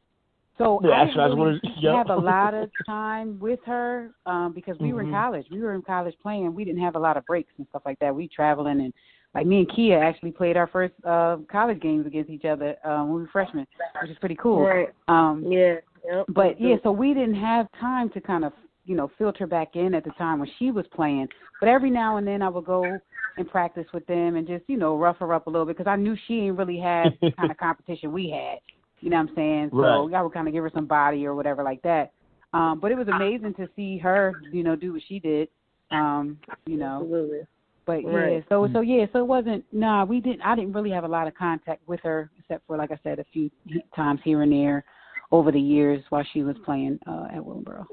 So 0.58 0.80
Yeah, 0.84 0.92
I 0.92 1.06
that's 1.06 1.18
I 1.18 1.28
didn't 1.28 1.38
was 1.38 1.38
really 1.38 1.38
wondering. 1.38 1.62
Yep. 1.82 1.96
have 1.96 2.10
a 2.10 2.16
lot 2.22 2.54
of 2.54 2.70
time 2.86 3.40
with 3.40 3.60
her 3.66 4.12
um, 4.26 4.54
because 4.54 4.78
we 4.80 4.94
were 4.94 5.02
in 5.02 5.08
Mhm. 5.08 5.12
college. 5.12 5.46
We 5.52 5.60
were 5.62 5.74
in 5.74 5.82
college 5.82 6.16
playing. 6.22 6.54
We 6.54 6.64
didn't 6.64 6.82
have 6.82 6.96
a 6.96 7.00
lot 7.00 7.18
of 7.18 7.26
breaks 7.28 7.52
and 7.58 7.68
stuff 7.68 7.82
like 7.86 8.00
that. 8.00 8.16
We 8.16 8.28
traveling 8.28 8.80
and 8.82 8.94
like 9.34 9.46
me 9.46 9.60
and 9.60 9.70
Kia 9.70 10.00
actually 10.00 10.32
played 10.32 10.56
our 10.56 10.68
first 10.68 10.94
uh, 11.04 11.38
college 11.52 11.82
games 11.82 12.06
against 12.08 12.30
each 12.30 12.46
other 12.46 12.78
um, 12.86 13.10
when 13.10 13.16
we 13.18 13.22
were 13.24 13.28
freshmen, 13.34 13.68
which 14.02 14.10
is 14.12 14.18
pretty 14.20 14.36
cool. 14.38 14.62
Right. 14.66 14.90
Um, 15.10 15.44
Yeah. 15.46 15.76
Yep. 16.06 16.26
but 16.30 16.62
yeah, 16.62 16.76
so 16.84 16.92
we 16.92 17.14
didn't 17.14 17.36
have 17.36 17.68
time 17.80 18.10
to 18.12 18.22
kind 18.22 18.46
of 18.46 18.54
you 18.86 18.96
know 18.96 19.12
filter 19.18 19.46
back 19.48 19.76
in 19.76 19.94
at 19.94 20.04
the 20.06 20.12
time 20.12 20.40
when 20.40 20.50
she 20.58 20.72
was 20.72 20.86
playing. 20.94 21.28
But 21.60 21.68
every 21.70 21.90
now 21.90 22.18
and 22.18 22.26
then 22.26 22.42
I 22.42 22.48
would 22.50 22.66
go 22.66 23.02
and 23.38 23.50
practice 23.50 23.88
with 23.94 24.06
them 24.08 24.36
and 24.38 24.48
just 24.48 24.64
you 24.68 24.78
know 24.78 24.98
rough 24.98 25.18
her 25.18 25.34
up 25.34 25.48
a 25.48 25.50
little 25.50 25.66
bit 25.66 25.78
because 25.78 25.90
I 25.92 25.98
knew 25.98 26.16
she 26.28 26.36
didn't 26.42 26.56
really 26.56 26.80
have 26.80 27.12
the 27.22 27.32
kind 27.32 27.52
of 27.52 27.58
competition 27.58 28.14
we 28.14 28.30
had. 28.30 28.60
You 29.06 29.12
know 29.12 29.18
what 29.18 29.30
I'm 29.30 29.36
saying? 29.36 29.70
So 29.72 29.78
Right. 29.78 30.14
I 30.16 30.22
would 30.24 30.34
kind 30.34 30.48
of 30.48 30.54
give 30.54 30.64
her 30.64 30.72
some 30.74 30.88
body 30.88 31.28
or 31.28 31.36
whatever 31.36 31.62
like 31.62 31.80
that. 31.84 32.12
Um, 32.54 32.80
but 32.80 32.92
it 32.92 32.98
was 32.98 33.08
amazing 33.08 33.54
to 33.54 33.70
see 33.76 34.00
her, 34.00 34.42
you 34.52 34.64
know, 34.64 34.76
do 34.76 34.94
what 34.94 35.04
she 35.08 35.20
did. 35.20 35.48
Um, 35.92 36.40
you 36.66 36.76
know, 36.76 37.02
Absolutely. 37.02 37.42
but 37.86 38.02
yeah, 38.02 38.40
so 38.50 38.68
so 38.74 38.82
yeah, 38.82 39.06
so 39.14 39.20
it 39.20 39.28
wasn't. 39.28 39.64
Nah, 39.72 40.06
we 40.06 40.20
didn't. 40.20 40.42
I 40.42 40.56
didn't 40.56 40.74
really 40.74 40.90
have 40.90 41.04
a 41.04 41.08
lot 41.08 41.28
of 41.28 41.36
contact 41.36 41.88
with 41.88 42.00
her, 42.02 42.32
except 42.40 42.66
for 42.66 42.78
like 42.78 42.90
I 42.92 42.98
said, 43.04 43.20
a 43.20 43.26
few 43.32 43.52
times 43.96 44.22
here 44.24 44.42
and 44.42 44.52
there 44.52 44.84
over 45.32 45.52
the 45.52 45.62
years 45.62 46.04
while 46.10 46.26
she 46.34 46.42
was 46.42 46.56
playing 46.66 46.98
uh, 47.06 47.28
at 47.32 47.42
Willingboro. 47.42 47.86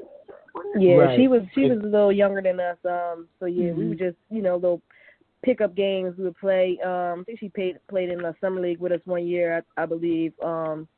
Yeah, 0.78 0.94
Right. 0.96 1.18
she 1.18 1.28
was 1.28 1.42
she 1.54 1.68
was 1.68 1.78
a 1.78 1.86
little 1.86 2.10
younger 2.10 2.40
than 2.40 2.58
us. 2.58 2.78
Um, 2.86 3.28
so 3.38 3.44
yeah, 3.44 3.72
we 3.72 3.84
Mhm. 3.84 3.88
would 3.90 3.98
just 3.98 4.16
you 4.30 4.40
know 4.40 4.54
little 4.54 4.80
pickup 5.42 5.74
games 5.74 6.16
we 6.16 6.24
would 6.24 6.38
play. 6.38 6.78
Um, 6.82 7.20
I 7.20 7.24
think 7.26 7.38
she 7.40 7.50
played 7.50 7.78
played 7.88 8.08
in 8.08 8.22
the 8.22 8.34
summer 8.40 8.62
league 8.62 8.78
with 8.80 8.92
us 8.92 9.00
one 9.04 9.26
year, 9.26 9.62
I, 9.76 9.82
I 9.82 9.84
believe. 9.84 10.32
Um, 10.40 10.88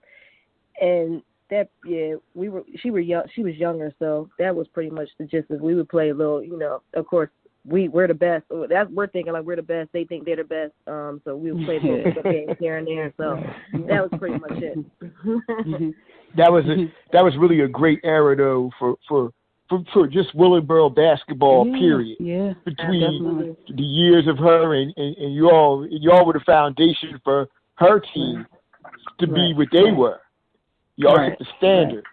and 0.81 1.23
that 1.51 1.69
yeah, 1.85 2.15
we 2.35 2.49
were 2.49 2.65
she 2.81 2.91
were 2.91 3.01
young 3.01 3.25
she 3.35 3.43
was 3.43 3.55
younger, 3.57 3.93
so 3.99 4.29
that 4.39 4.55
was 4.55 4.67
pretty 4.69 4.91
much 4.91 5.09
the 5.19 5.25
gist. 5.25 5.51
Is 5.51 5.61
we 5.61 5.75
would 5.75 5.89
play 5.89 6.11
a 6.11 6.15
little, 6.15 6.43
you 6.43 6.59
know. 6.59 6.83
Of 6.95 7.07
course, 7.07 7.31
we 7.67 7.89
we're 7.89 8.09
the 8.09 8.15
best. 8.15 8.45
That's 8.69 8.91
we're 8.91 9.07
thinking 9.09 9.33
like 9.33 9.45
we're 9.45 9.57
the 9.57 9.63
best. 9.63 9.91
They 9.93 10.05
think 10.05 10.25
they're 10.25 10.37
the 10.37 10.45
best. 10.45 10.73
Um, 10.87 11.21
so 11.25 11.37
we 11.37 11.53
would 11.53 11.65
play 11.65 11.79
little 11.81 12.03
pickup 12.03 12.25
games 12.25 12.57
here 12.59 12.79
and 12.79 12.87
there. 12.87 13.13
So 13.17 13.43
that 13.89 14.11
was 14.11 14.19
pretty 14.19 14.39
much 14.39 14.63
it. 14.63 15.95
That 16.37 16.51
was 16.51 16.65
a, 16.65 16.93
that 17.13 17.23
was 17.23 17.35
really 17.39 17.61
a 17.61 17.69
great 17.69 18.01
era 18.03 18.35
though 18.37 18.69
for 18.79 18.97
for 19.09 19.31
for, 19.69 19.85
for 19.93 20.07
just 20.09 20.37
Willingboro 20.37 20.95
basketball. 20.95 21.67
yeah, 21.67 21.79
Period. 21.79 22.17
Yeah, 22.21 22.53
Between 22.65 23.01
definitely. 23.01 23.57
the 23.75 23.83
years 23.83 24.27
of 24.27 24.37
her 24.39 24.75
and, 24.75 24.93
and, 24.97 25.17
and 25.17 25.35
you 25.35 25.49
all 25.49 25.87
you 25.89 26.11
all 26.11 26.27
were 26.27 26.33
the 26.33 26.41
foundation 26.41 27.21
for 27.23 27.49
her 27.77 28.01
team 28.13 28.47
to 29.21 29.27
be 29.27 29.55
what 29.55 29.69
they 29.73 29.93
were. 29.93 30.21
Y'all 30.97 31.17
Right. 31.17 31.31
set 31.31 31.39
the 31.39 31.47
standard. 31.57 32.05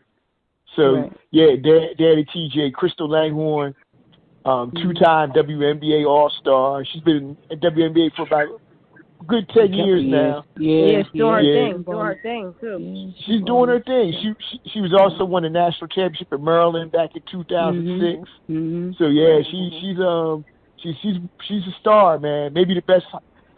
So 0.75 0.95
Right. 0.95 1.13
yeah, 1.31 1.55
Dad, 1.55 1.97
Daddy 1.97 2.25
TJ, 2.25 2.71
Crystal 2.73 3.07
Langhorne, 3.07 3.75
um, 4.45 4.71
Mm-hmm. 4.71 4.81
two 4.81 4.93
time 4.93 5.31
WNBA 5.33 6.05
All 6.05 6.29
Star. 6.29 6.83
She's 6.85 7.01
been 7.03 7.37
in 7.49 7.59
WNBA 7.59 8.11
for 8.15 8.23
about 8.23 8.47
a 8.47 9.25
good 9.25 9.47
ten 9.49 9.67
Couple 9.69 9.85
years 9.85 10.03
now. 10.05 10.45
Yeah, 10.57 10.85
yeah, 10.85 11.03
she's 11.03 11.11
doing 11.19 11.33
her 11.33 11.41
yeah. 11.41 11.53
thing, 11.53 11.83
doing 11.83 12.05
her 12.05 12.19
thing 12.23 12.55
too. 12.59 13.13
She's 13.25 13.41
doing 13.43 13.69
her 13.69 13.81
thing. 13.81 14.13
She, 14.13 14.33
she 14.49 14.69
she 14.71 14.81
was 14.81 14.93
also 14.93 15.25
won 15.25 15.45
a 15.45 15.49
national 15.49 15.89
championship 15.89 16.29
at 16.31 16.41
Maryland 16.41 16.91
back 16.91 17.11
in 17.15 17.21
2006. 17.29 18.29
hmm 18.47 18.91
So 18.97 19.07
yeah, 19.07 19.41
she 19.49 19.69
she's 19.79 19.99
um 19.99 20.43
she 20.77 20.93
she's 21.01 21.17
she's 21.43 21.67
a 21.67 21.75
star, 21.79 22.17
man. 22.17 22.53
Maybe 22.53 22.73
the 22.73 22.81
best 22.81 23.05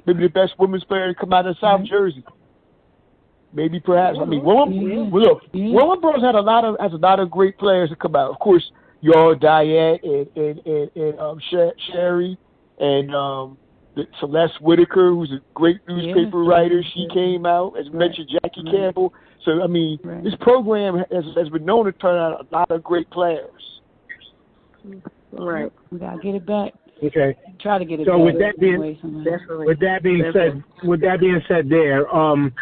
maybe 0.06 0.24
the 0.24 0.30
best 0.30 0.54
women's 0.60 0.84
player 0.84 1.08
to 1.08 1.16
come 1.18 1.32
out 1.32 1.46
of 1.46 1.58
South 1.60 1.84
Jersey. 1.86 2.26
Maybe 3.54 3.80
perhaps. 3.80 4.18
I 4.22 4.26
mean, 4.26 4.44
Willem. 4.44 4.72
Yeah. 4.74 5.04
Well, 5.04 5.22
look, 5.24 5.42
Yeah. 5.54 5.66
Willingboro's 5.76 6.24
had 6.24 6.36
a 6.36 6.42
lot 6.42 6.66
of 6.66 6.76
has 6.80 6.92
a 6.94 6.98
lot 6.98 7.20
of 7.20 7.30
great 7.30 7.58
players 7.58 7.90
that 7.90 8.00
come 8.00 8.16
out. 8.16 8.32
Of 8.32 8.40
course, 8.40 8.64
y'all 9.02 9.36
Diet 9.36 10.02
and 10.04 10.28
and 10.36 10.60
and, 10.66 10.90
and 10.96 11.20
um, 11.20 11.40
Sherry 11.92 12.38
and 12.80 13.14
um, 13.16 13.58
the- 13.96 14.08
Celeste 14.20 14.60
Whitaker, 14.62 15.12
who's 15.12 15.32
a 15.32 15.40
great 15.54 15.78
newspaper 15.88 16.44
writer. 16.44 16.82
She 16.96 17.08
came 17.14 17.46
out 17.46 17.74
as 17.80 17.86
mentioned. 17.94 18.30
Jackie 18.32 18.64
Campbell. 18.72 19.14
So 19.46 19.62
I 19.62 19.68
mean, 19.68 20.00
this 20.24 20.34
program 20.42 20.98
has 21.12 21.24
has 21.36 21.50
been 21.50 21.66
known 21.66 21.86
to 21.86 21.92
turn 21.92 22.18
out 22.18 22.48
a 22.50 22.56
lot 22.56 22.72
of 22.72 22.84
great 22.84 23.10
players. 23.12 23.52
Right. 25.32 25.72
We 25.92 26.00
gotta 26.00 26.20
get 26.22 26.36
it 26.36 26.46
back. 26.46 26.74
Okay. 27.04 27.36
Try 27.60 27.78
to 27.80 27.86
get 27.86 28.00
it 28.00 28.06
So 28.08 28.18
back. 28.18 28.26
with 28.26 28.40
that 28.40 28.60
being 28.60 28.80
with 28.80 29.80
that 29.80 30.00
being 30.04 30.24
said, 30.34 30.64
with 30.84 31.02
that 31.02 31.20
being 31.20 31.42
said, 31.48 31.70
there. 31.70 32.14
Um, 32.16 32.54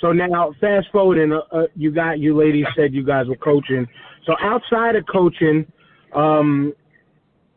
so 0.00 0.12
now 0.12 0.52
fast 0.60 0.88
forwarding, 0.92 1.32
uh, 1.32 1.56
uh, 1.56 1.66
you 1.74 1.92
got 1.92 2.18
you 2.18 2.36
ladies 2.36 2.66
said 2.76 2.92
you 2.92 3.04
guys 3.04 3.26
were 3.26 3.36
coaching. 3.36 3.86
So 4.26 4.34
outside 4.40 4.96
of 4.96 5.04
coaching, 5.10 5.66
um, 6.14 6.74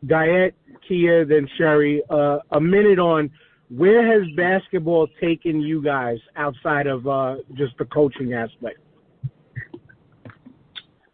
Diet, 0.06 0.54
Kia, 0.86 1.24
then 1.24 1.48
Sherry, 1.58 2.02
uh, 2.10 2.38
a 2.52 2.60
minute 2.60 2.98
on 2.98 3.30
where 3.68 4.06
has 4.06 4.28
basketball 4.36 5.08
taken 5.20 5.60
you 5.60 5.82
guys 5.82 6.18
outside 6.36 6.86
of 6.86 7.06
uh, 7.06 7.36
just 7.54 7.76
the 7.78 7.84
coaching 7.86 8.34
aspect? 8.34 8.78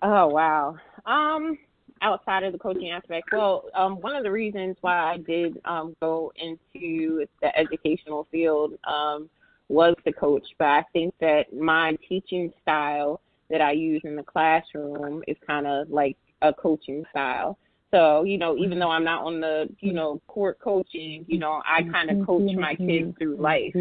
Oh 0.03 0.29
wow. 0.29 0.77
Um, 1.07 1.59
outside 2.03 2.45
of 2.45 2.53
the 2.53 2.59
coaching 2.59 2.91
aspect, 2.91 3.29
well, 3.33 3.65
um, 3.75 3.97
one 4.01 4.15
of 4.15 4.23
the 4.23 4.31
reasons 4.31 4.77
why 4.81 5.13
I 5.13 5.19
did 5.19 5.61
um 5.65 5.95
go 6.01 6.33
into 6.37 7.27
the 7.43 7.59
educational 7.59 8.27
field 8.31 8.75
um 8.85 9.29
was 9.69 9.95
the 10.05 10.13
coach, 10.13 10.47
but 10.59 10.67
I 10.67 10.85
think 10.93 11.15
that 11.21 11.53
my 11.53 11.97
teaching 12.09 12.53
style 12.63 13.21
that 13.51 13.61
I 13.61 13.73
use 13.73 14.03
in 14.05 14.17
the 14.17 14.23
classroom 14.23 15.23
is 15.27 15.37
kind 15.47 15.67
of 15.67 15.91
like 15.91 16.17
a 16.43 16.53
coaching 16.53 17.05
style. 17.11 17.59
So, 17.91 18.25
you 18.25 18.37
know, 18.37 18.57
even 18.59 18.79
though 18.79 18.91
I'm 18.91 19.05
not 19.05 19.25
on 19.25 19.41
the, 19.41 19.67
you 19.81 19.95
know, 19.95 20.21
court 20.27 20.59
coaching, 20.61 21.25
you 21.27 21.39
know, 21.39 21.63
I 21.65 21.83
kind 21.85 22.11
of 22.11 22.27
coach 22.27 22.51
my 22.55 22.75
kids 22.75 23.17
through 23.19 23.37
life. 23.37 23.73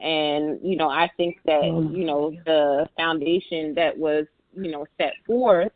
And, 0.00 0.58
you 0.60 0.76
know, 0.76 0.88
I 0.88 1.08
think 1.16 1.36
that, 1.46 1.62
you 1.92 2.04
know, 2.04 2.32
the 2.46 2.88
foundation 2.96 3.72
that 3.74 3.96
was, 3.96 4.26
you 4.56 4.72
know, 4.72 4.86
set 4.98 5.12
forth 5.24 5.70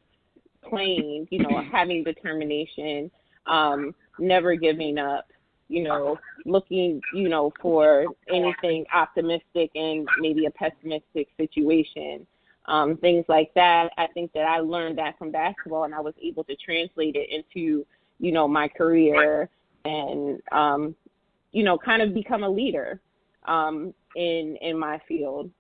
playing, 0.69 1.29
you 1.31 1.39
know, 1.39 1.63
having 1.71 2.03
determination, 2.03 3.13
um, 3.47 3.95
never 4.19 4.57
giving 4.57 4.99
up, 4.99 5.27
you 5.69 5.83
know, 5.83 6.19
looking, 6.45 7.01
you 7.15 7.29
know, 7.29 7.53
for 7.61 8.07
anything 8.33 8.85
optimistic 8.95 9.71
in 9.75 10.07
maybe 10.19 10.47
a 10.47 10.51
pessimistic 10.51 11.29
situation. 11.37 12.27
Um, 12.67 12.99
things 12.99 13.25
like 13.29 13.53
that. 13.55 13.91
I 13.97 14.09
think 14.09 14.33
that 14.35 14.45
I 14.45 14.61
learned 14.61 14.99
that 14.99 15.19
from 15.19 15.31
basketball 15.31 15.85
and 15.85 15.95
I 15.95 16.01
was 16.01 16.15
able 16.23 16.45
to 16.45 16.57
translate 16.57 17.17
it 17.17 17.31
into, 17.31 17.87
you 18.19 18.33
know, 18.33 18.47
my 18.47 18.69
career 18.69 19.49
and 19.85 20.41
um, 20.53 20.95
you 21.53 21.63
know, 21.63 21.79
kind 21.79 22.03
of 22.03 22.13
become 22.13 22.43
a 22.43 22.49
leader 22.49 23.01
um 23.47 23.95
in 24.17 24.57
in 24.61 24.79
my 24.79 25.01
field. 25.09 25.51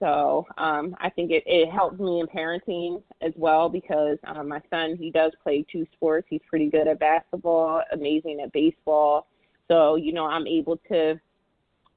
So 0.00 0.46
um, 0.58 0.94
I 1.00 1.08
think 1.08 1.30
it, 1.30 1.44
it 1.46 1.70
helped 1.70 1.98
me 1.98 2.20
in 2.20 2.26
parenting 2.26 3.02
as 3.22 3.32
well 3.36 3.68
because 3.68 4.18
um, 4.24 4.48
my 4.48 4.60
son 4.68 4.96
he 4.98 5.10
does 5.10 5.32
play 5.42 5.64
two 5.70 5.86
sports. 5.92 6.26
He's 6.28 6.42
pretty 6.48 6.68
good 6.68 6.88
at 6.88 6.98
basketball, 6.98 7.82
amazing 7.92 8.40
at 8.40 8.52
baseball. 8.52 9.26
So 9.68 9.96
you 9.96 10.12
know 10.12 10.26
I'm 10.26 10.46
able 10.46 10.78
to, 10.88 11.18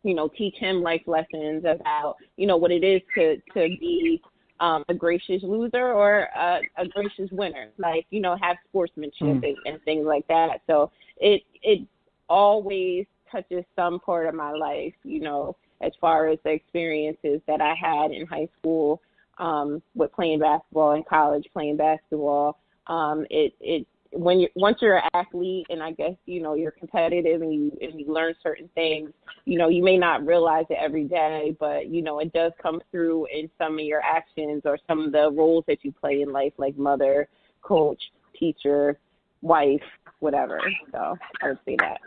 you 0.04 0.14
know, 0.14 0.30
teach 0.38 0.56
him 0.56 0.82
life 0.82 1.04
lessons 1.06 1.66
about 1.66 2.16
you 2.38 2.48
know 2.48 2.58
what 2.58 2.72
it 2.72 2.84
is 2.84 3.02
to 3.16 3.38
to 3.54 3.78
be 3.80 4.22
um, 4.60 4.84
a 4.90 4.94
gracious 4.94 5.44
loser 5.44 5.94
or 5.94 6.28
a, 6.36 6.60
a 6.78 6.88
gracious 6.88 7.30
winner. 7.32 7.70
Like 7.78 8.06
you 8.10 8.22
know 8.22 8.36
have 8.42 8.58
sportsmanship 8.70 9.42
Mm. 9.42 9.44
and, 9.44 9.58
and 9.66 9.84
things 9.84 10.06
like 10.06 10.28
that. 10.28 10.62
So 10.68 10.92
it 11.18 11.44
it 11.62 11.88
always 12.30 13.06
touches 13.32 13.64
some 13.76 14.00
part 14.00 14.28
of 14.28 14.36
my 14.36 14.52
life. 14.52 14.94
You 15.04 15.22
know 15.22 15.56
as 15.82 15.92
far 16.02 16.28
as 16.28 16.40
the 16.44 16.52
experiences 16.52 17.40
that 17.48 17.62
I 17.62 17.74
had 17.76 18.12
in 18.12 18.26
high 18.26 18.50
school 18.60 19.02
um, 19.38 19.82
with 19.96 20.12
playing 20.14 20.40
basketball, 20.40 20.94
in 20.94 21.04
college 21.04 21.46
playing 21.54 21.78
basketball. 21.78 22.58
Um, 22.88 23.26
it 23.30 23.54
it 23.60 23.86
when 24.12 24.40
you 24.40 24.48
once 24.56 24.78
you're 24.82 24.98
an 24.98 25.10
athlete 25.14 25.66
and 25.70 25.82
I 25.82 25.92
guess 25.92 26.14
you 26.26 26.42
know 26.42 26.54
you're 26.54 26.72
competitive 26.72 27.42
and 27.42 27.54
you 27.54 27.78
and 27.82 28.00
you 28.00 28.12
learn 28.12 28.34
certain 28.42 28.70
things, 28.76 29.12
you 29.46 29.58
know 29.58 29.70
you 29.70 29.84
may 29.84 29.98
not 29.98 30.26
realize 30.26 30.66
it 30.70 30.78
every 30.80 31.06
day, 31.06 31.56
but 31.60 31.88
you 31.88 32.02
know 32.02 32.20
it 32.20 32.34
does 32.34 32.52
come 32.62 32.82
through 32.92 33.28
in 33.28 33.50
some 33.58 33.74
of 33.74 33.86
your 33.86 34.02
actions 34.02 34.64
or 34.66 34.78
some 34.88 35.00
of 35.02 35.12
the 35.12 35.32
roles 35.32 35.64
that 35.68 35.84
you 35.84 35.92
play 35.92 36.22
in 36.22 36.32
life, 36.32 36.54
like 36.58 36.78
mother, 36.78 37.28
coach, 37.62 38.02
teacher, 38.40 39.00
wife, 39.42 39.82
whatever. 40.20 40.60
So 40.92 41.18
I 41.42 41.50
would 41.50 41.60
say 41.66 41.76
that. 41.80 42.00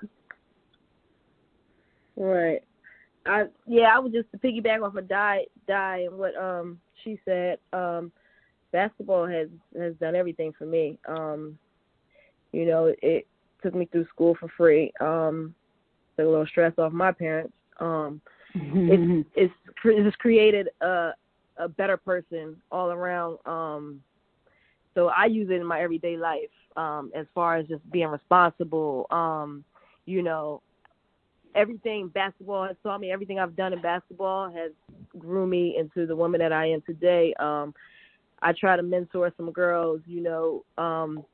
Right. 2.17 2.63
I 3.27 3.45
yeah, 3.67 3.95
I 3.95 3.99
was 3.99 4.13
just 4.13 4.31
to 4.33 4.39
piggyback 4.39 4.83
off 4.83 4.97
of 4.97 5.09
die 5.09 5.45
die 5.67 6.07
and 6.09 6.19
what 6.19 6.37
um 6.37 6.81
she 7.05 7.19
said. 7.25 7.59
Um, 7.73 8.13
basketball 8.73 9.27
has 9.27 9.49
has 9.79 9.95
done 9.97 10.15
everything 10.15 10.53
for 10.57 10.67
me. 10.67 10.99
Um, 11.09 11.59
you 12.53 12.67
know, 12.67 12.95
it 13.03 13.27
took 13.63 13.75
me 13.75 13.87
through 13.87 14.07
school 14.07 14.37
for 14.39 14.49
free. 14.57 14.93
Um, 15.01 15.55
took 16.17 16.27
a 16.27 16.29
little 16.29 16.47
stress 16.47 16.73
off 16.79 16.93
my 16.93 17.13
parents. 17.13 17.53
Um, 17.79 18.21
it's 18.55 19.29
it's 19.37 19.55
it's 19.85 20.17
created 20.17 20.69
a 20.81 21.13
a 21.59 21.69
better 21.69 21.97
person 21.97 22.57
all 22.71 22.91
around. 22.91 23.39
Um, 23.47 24.01
so 24.95 25.09
I 25.09 25.27
use 25.27 25.51
it 25.51 25.55
in 25.61 25.67
my 25.67 25.81
everyday 25.81 26.17
life. 26.17 26.51
Um, 26.77 27.11
as 27.17 27.27
far 27.35 27.57
as 27.57 27.67
just 27.67 27.89
being 27.91 28.07
responsible. 28.07 29.07
Um, 29.11 29.65
you 30.07 30.23
know, 30.23 30.63
everything 31.55 32.09
basketball 32.09 32.67
has 32.67 32.77
taught 32.83 33.01
me, 33.01 33.11
everything 33.11 33.39
I've 33.39 33.57
done 33.57 33.73
in 33.73 33.83
basketball 33.83 34.51
has 34.51 34.73
grew 35.19 35.47
me 35.47 35.77
into 35.79 36.07
the 36.07 36.15
woman 36.15 36.41
that 36.41 36.53
I 36.53 36.67
am 36.67 36.83
today. 36.83 37.35
Um, 37.41 37.75
I 38.43 38.53
try 38.53 38.77
to 38.77 38.83
mentor 38.83 39.33
some 39.37 39.51
girls, 39.53 40.01
you 40.07 40.23
know, 40.23 40.65
um, 40.83 41.25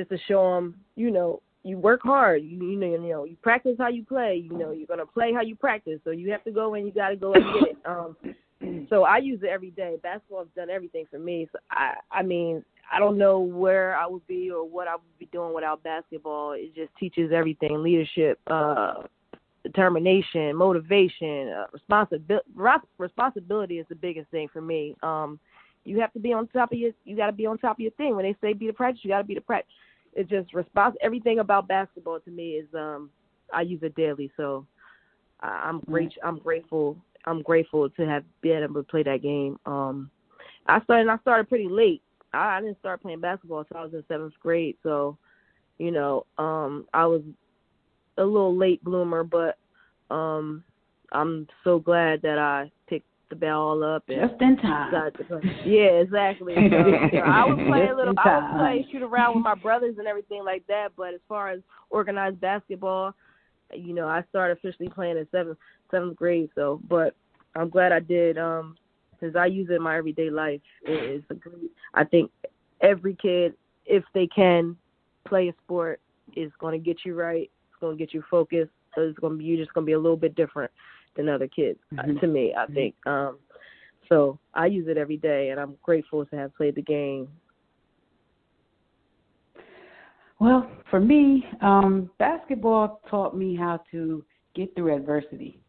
just 0.00 0.10
to 0.10 0.18
show 0.26 0.54
them, 0.54 0.76
you 0.96 1.10
know, 1.10 1.42
you 1.62 1.76
work 1.76 2.00
hard. 2.02 2.42
You, 2.42 2.56
you 2.64 2.76
know, 2.76 2.86
you 2.86 2.98
know, 2.98 3.24
you 3.24 3.36
practice 3.42 3.76
how 3.78 3.88
you 3.88 4.04
play. 4.04 4.42
You 4.50 4.56
know, 4.56 4.70
you're 4.72 4.86
gonna 4.86 5.06
play 5.06 5.32
how 5.32 5.42
you 5.42 5.54
practice. 5.54 6.00
So 6.04 6.10
you 6.10 6.30
have 6.30 6.44
to 6.44 6.50
go 6.50 6.74
and 6.74 6.86
you 6.86 6.92
got 6.92 7.10
to 7.10 7.16
go 7.16 7.34
and 7.34 7.44
get 7.44 7.70
it. 7.70 7.76
Um, 7.84 8.86
so 8.90 9.04
I 9.04 9.18
use 9.18 9.40
it 9.42 9.48
every 9.48 9.70
day. 9.70 9.96
Basketball's 10.02 10.48
done 10.56 10.70
everything 10.70 11.04
for 11.10 11.18
me. 11.18 11.48
So 11.52 11.58
I, 11.70 11.94
I 12.10 12.22
mean, 12.22 12.64
I 12.92 12.98
don't 12.98 13.18
know 13.18 13.40
where 13.40 13.96
I 13.96 14.06
would 14.06 14.26
be 14.26 14.50
or 14.50 14.66
what 14.66 14.88
I 14.88 14.94
would 14.94 15.18
be 15.18 15.26
doing 15.26 15.54
without 15.54 15.82
basketball. 15.82 16.52
It 16.52 16.74
just 16.74 16.90
teaches 16.98 17.30
everything: 17.32 17.82
leadership, 17.82 18.40
uh, 18.46 19.02
determination, 19.62 20.56
motivation, 20.56 21.48
uh, 21.48 21.66
responsibility. 21.72 22.48
Responsibility 22.98 23.78
is 23.78 23.86
the 23.88 23.94
biggest 23.94 24.30
thing 24.30 24.48
for 24.50 24.62
me. 24.62 24.96
Um, 25.02 25.38
you 25.84 26.00
have 26.00 26.12
to 26.14 26.18
be 26.18 26.32
on 26.32 26.46
top 26.48 26.72
of 26.72 26.78
your. 26.78 26.92
You 27.04 27.16
got 27.16 27.26
to 27.26 27.32
be 27.32 27.46
on 27.46 27.58
top 27.58 27.76
of 27.76 27.80
your 27.80 27.92
thing. 27.92 28.16
When 28.16 28.24
they 28.24 28.36
say 28.40 28.54
be 28.54 28.66
the 28.66 28.72
practice, 28.72 29.00
you 29.04 29.10
got 29.10 29.18
to 29.18 29.24
be 29.24 29.34
the 29.34 29.40
practice. 29.40 29.72
It's 30.14 30.30
just 30.30 30.52
response. 30.54 30.96
Everything 31.02 31.38
about 31.38 31.68
basketball 31.68 32.20
to 32.20 32.30
me 32.30 32.52
is 32.52 32.66
um, 32.74 33.10
I 33.52 33.62
use 33.62 33.80
it 33.82 33.94
daily. 33.94 34.30
So 34.36 34.66
I, 35.40 35.48
I'm 35.48 35.80
great. 35.80 36.12
I'm 36.24 36.38
grateful. 36.38 36.96
I'm 37.26 37.42
grateful 37.42 37.90
to 37.90 38.06
have 38.06 38.24
been 38.40 38.62
able 38.62 38.74
to 38.74 38.82
play 38.82 39.02
that 39.02 39.22
game. 39.22 39.58
Um, 39.66 40.10
I 40.66 40.82
started. 40.82 41.08
I 41.08 41.18
started 41.18 41.48
pretty 41.48 41.68
late. 41.68 42.02
I, 42.32 42.56
I 42.56 42.60
didn't 42.60 42.78
start 42.78 43.02
playing 43.02 43.20
basketball 43.20 43.60
until 43.60 43.76
I 43.76 43.84
was 43.84 43.94
in 43.94 44.04
seventh 44.08 44.34
grade. 44.40 44.76
So, 44.82 45.18
you 45.78 45.90
know, 45.90 46.26
um, 46.38 46.86
I 46.92 47.06
was 47.06 47.22
a 48.18 48.24
little 48.24 48.56
late 48.56 48.82
bloomer, 48.84 49.24
but 49.24 49.58
um, 50.14 50.64
I'm 51.12 51.46
so 51.64 51.78
glad 51.78 52.22
that 52.22 52.38
I 52.38 52.70
the 53.30 53.36
ball 53.36 53.82
up 53.82 54.04
and 54.08 54.28
Just 54.28 54.42
in 54.42 54.56
time. 54.58 54.90
decided 54.90 55.18
to 55.18 55.24
play. 55.24 55.40
Yeah, 55.64 56.00
exactly. 56.02 56.54
So, 56.54 56.60
you 56.60 56.68
know, 56.68 57.22
I 57.24 57.46
would 57.46 57.66
play 57.66 57.88
a 57.88 57.96
little. 57.96 58.14
I 58.18 58.38
would 58.38 58.58
play 58.58 58.86
shoot 58.92 59.02
around 59.02 59.36
with 59.36 59.44
my 59.44 59.54
brothers 59.62 59.96
and 59.98 60.06
everything 60.06 60.44
like 60.44 60.66
that. 60.66 60.88
But 60.96 61.14
as 61.14 61.20
far 61.28 61.50
as 61.50 61.60
organized 61.88 62.40
basketball, 62.40 63.14
you 63.74 63.94
know, 63.94 64.08
I 64.08 64.22
started 64.28 64.58
officially 64.58 64.88
playing 64.88 65.16
in 65.16 65.26
seventh 65.32 65.58
seventh 65.90 66.16
grade. 66.16 66.50
So, 66.54 66.80
but 66.88 67.14
I'm 67.54 67.70
glad 67.70 67.92
I 67.92 68.00
did. 68.00 68.36
Um, 68.36 68.76
because 69.20 69.36
I 69.36 69.46
use 69.46 69.68
it 69.70 69.74
in 69.74 69.82
my 69.82 69.96
everyday 69.96 70.30
life. 70.30 70.60
It 70.84 71.16
is 71.16 71.22
a 71.30 71.34
great. 71.34 71.70
I 71.94 72.04
think 72.04 72.30
every 72.80 73.14
kid, 73.20 73.54
if 73.86 74.02
they 74.14 74.26
can 74.26 74.76
play 75.26 75.48
a 75.48 75.54
sport, 75.64 76.00
is 76.36 76.50
going 76.58 76.72
to 76.72 76.84
get 76.84 77.04
you 77.04 77.14
right. 77.14 77.50
It's 77.70 77.80
going 77.80 77.96
to 77.96 78.02
get 78.02 78.14
you 78.14 78.24
focused. 78.30 78.70
So 78.94 79.02
it's 79.02 79.18
going 79.18 79.34
to 79.34 79.38
be 79.38 79.44
you're 79.44 79.58
just 79.62 79.74
going 79.74 79.84
to 79.84 79.86
be 79.86 79.92
a 79.92 79.98
little 79.98 80.16
bit 80.16 80.34
different 80.34 80.70
than 81.16 81.28
other 81.28 81.48
kids. 81.48 81.78
uh, 81.98 82.02
to 82.20 82.26
me, 82.26 82.54
I 82.56 82.66
think. 82.66 82.94
Um, 83.06 83.38
so 84.08 84.38
I 84.54 84.66
use 84.66 84.86
it 84.88 84.96
every 84.96 85.16
day, 85.16 85.50
and 85.50 85.60
I'm 85.60 85.76
grateful 85.82 86.26
to 86.26 86.36
have 86.36 86.54
played 86.56 86.74
the 86.74 86.82
game. 86.82 87.28
Well, 90.40 90.70
for 90.90 91.00
me, 91.00 91.44
um, 91.60 92.10
basketball 92.18 93.02
taught 93.10 93.36
me 93.36 93.54
how 93.54 93.80
to 93.92 94.24
get 94.54 94.74
through 94.74 94.96
adversity. 94.96 95.60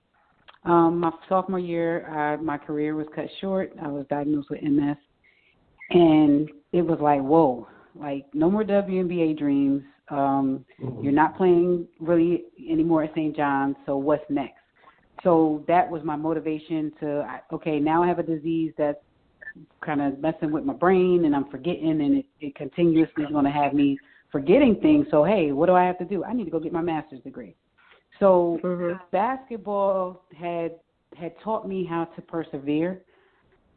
Um, 0.64 1.00
my 1.00 1.12
sophomore 1.28 1.60
year, 1.60 2.08
I, 2.08 2.38
my 2.38 2.58
career 2.58 2.96
was 2.96 3.08
cut 3.14 3.26
short. 3.42 3.74
I 3.82 3.88
was 3.88 4.06
diagnosed 4.10 4.50
with 4.50 4.64
MS, 4.64 4.96
and 5.90 6.50
it 6.72 6.82
was 6.84 7.00
like, 7.02 7.22
whoa, 7.22 7.68
like 7.96 8.26
no 8.34 8.50
more 8.50 8.64
WNBA 8.64 9.38
dreams. 9.38 9.84
Um, 10.10 10.66
mm-hmm. 10.82 11.04
You're 11.04 11.14
not 11.14 11.36
playing 11.36 11.88
really 12.00 12.44
anymore 12.70 13.04
at 13.04 13.12
St. 13.12 13.36
John's, 13.36 13.76
so 13.86 13.98
what's 13.98 14.24
next? 14.30 14.61
So 15.24 15.64
that 15.68 15.90
was 15.90 16.04
my 16.04 16.16
motivation 16.16 16.92
to 17.00 17.42
okay, 17.54 17.80
now 17.80 18.04
I 18.04 18.08
have 18.08 18.20
a 18.20 18.24
disease 18.24 18.74
that's 18.78 18.98
kind 19.86 20.02
of 20.02 20.20
messing 20.20 20.52
with 20.52 20.64
my 20.64 20.74
brain, 20.74 21.26
and 21.26 21.36
I'm 21.36 21.50
forgetting, 21.50 21.90
and 21.90 22.18
it, 22.18 22.26
it 22.40 22.56
continuously 22.56 23.24
is 23.24 23.32
going 23.32 23.46
to 23.46 23.52
have 23.52 23.74
me 23.74 23.98
forgetting 24.32 24.80
things. 24.82 25.08
So 25.12 25.24
hey, 25.24 25.52
what 25.52 25.68
do 25.68 25.74
I 25.74 25.86
have 25.86 25.98
to 26.00 26.06
do? 26.06 26.24
I 26.24 26.34
need 26.34 26.46
to 26.46 26.52
go 26.52 26.60
get 26.60 26.74
my 26.74 26.82
master's 26.82 27.22
degree. 27.22 27.56
So 28.20 28.60
mm-hmm. 28.64 28.98
basketball 29.12 30.26
had 30.40 30.74
had 31.18 31.34
taught 31.44 31.68
me 31.68 31.86
how 31.86 32.06
to 32.06 32.22
persevere 32.22 33.02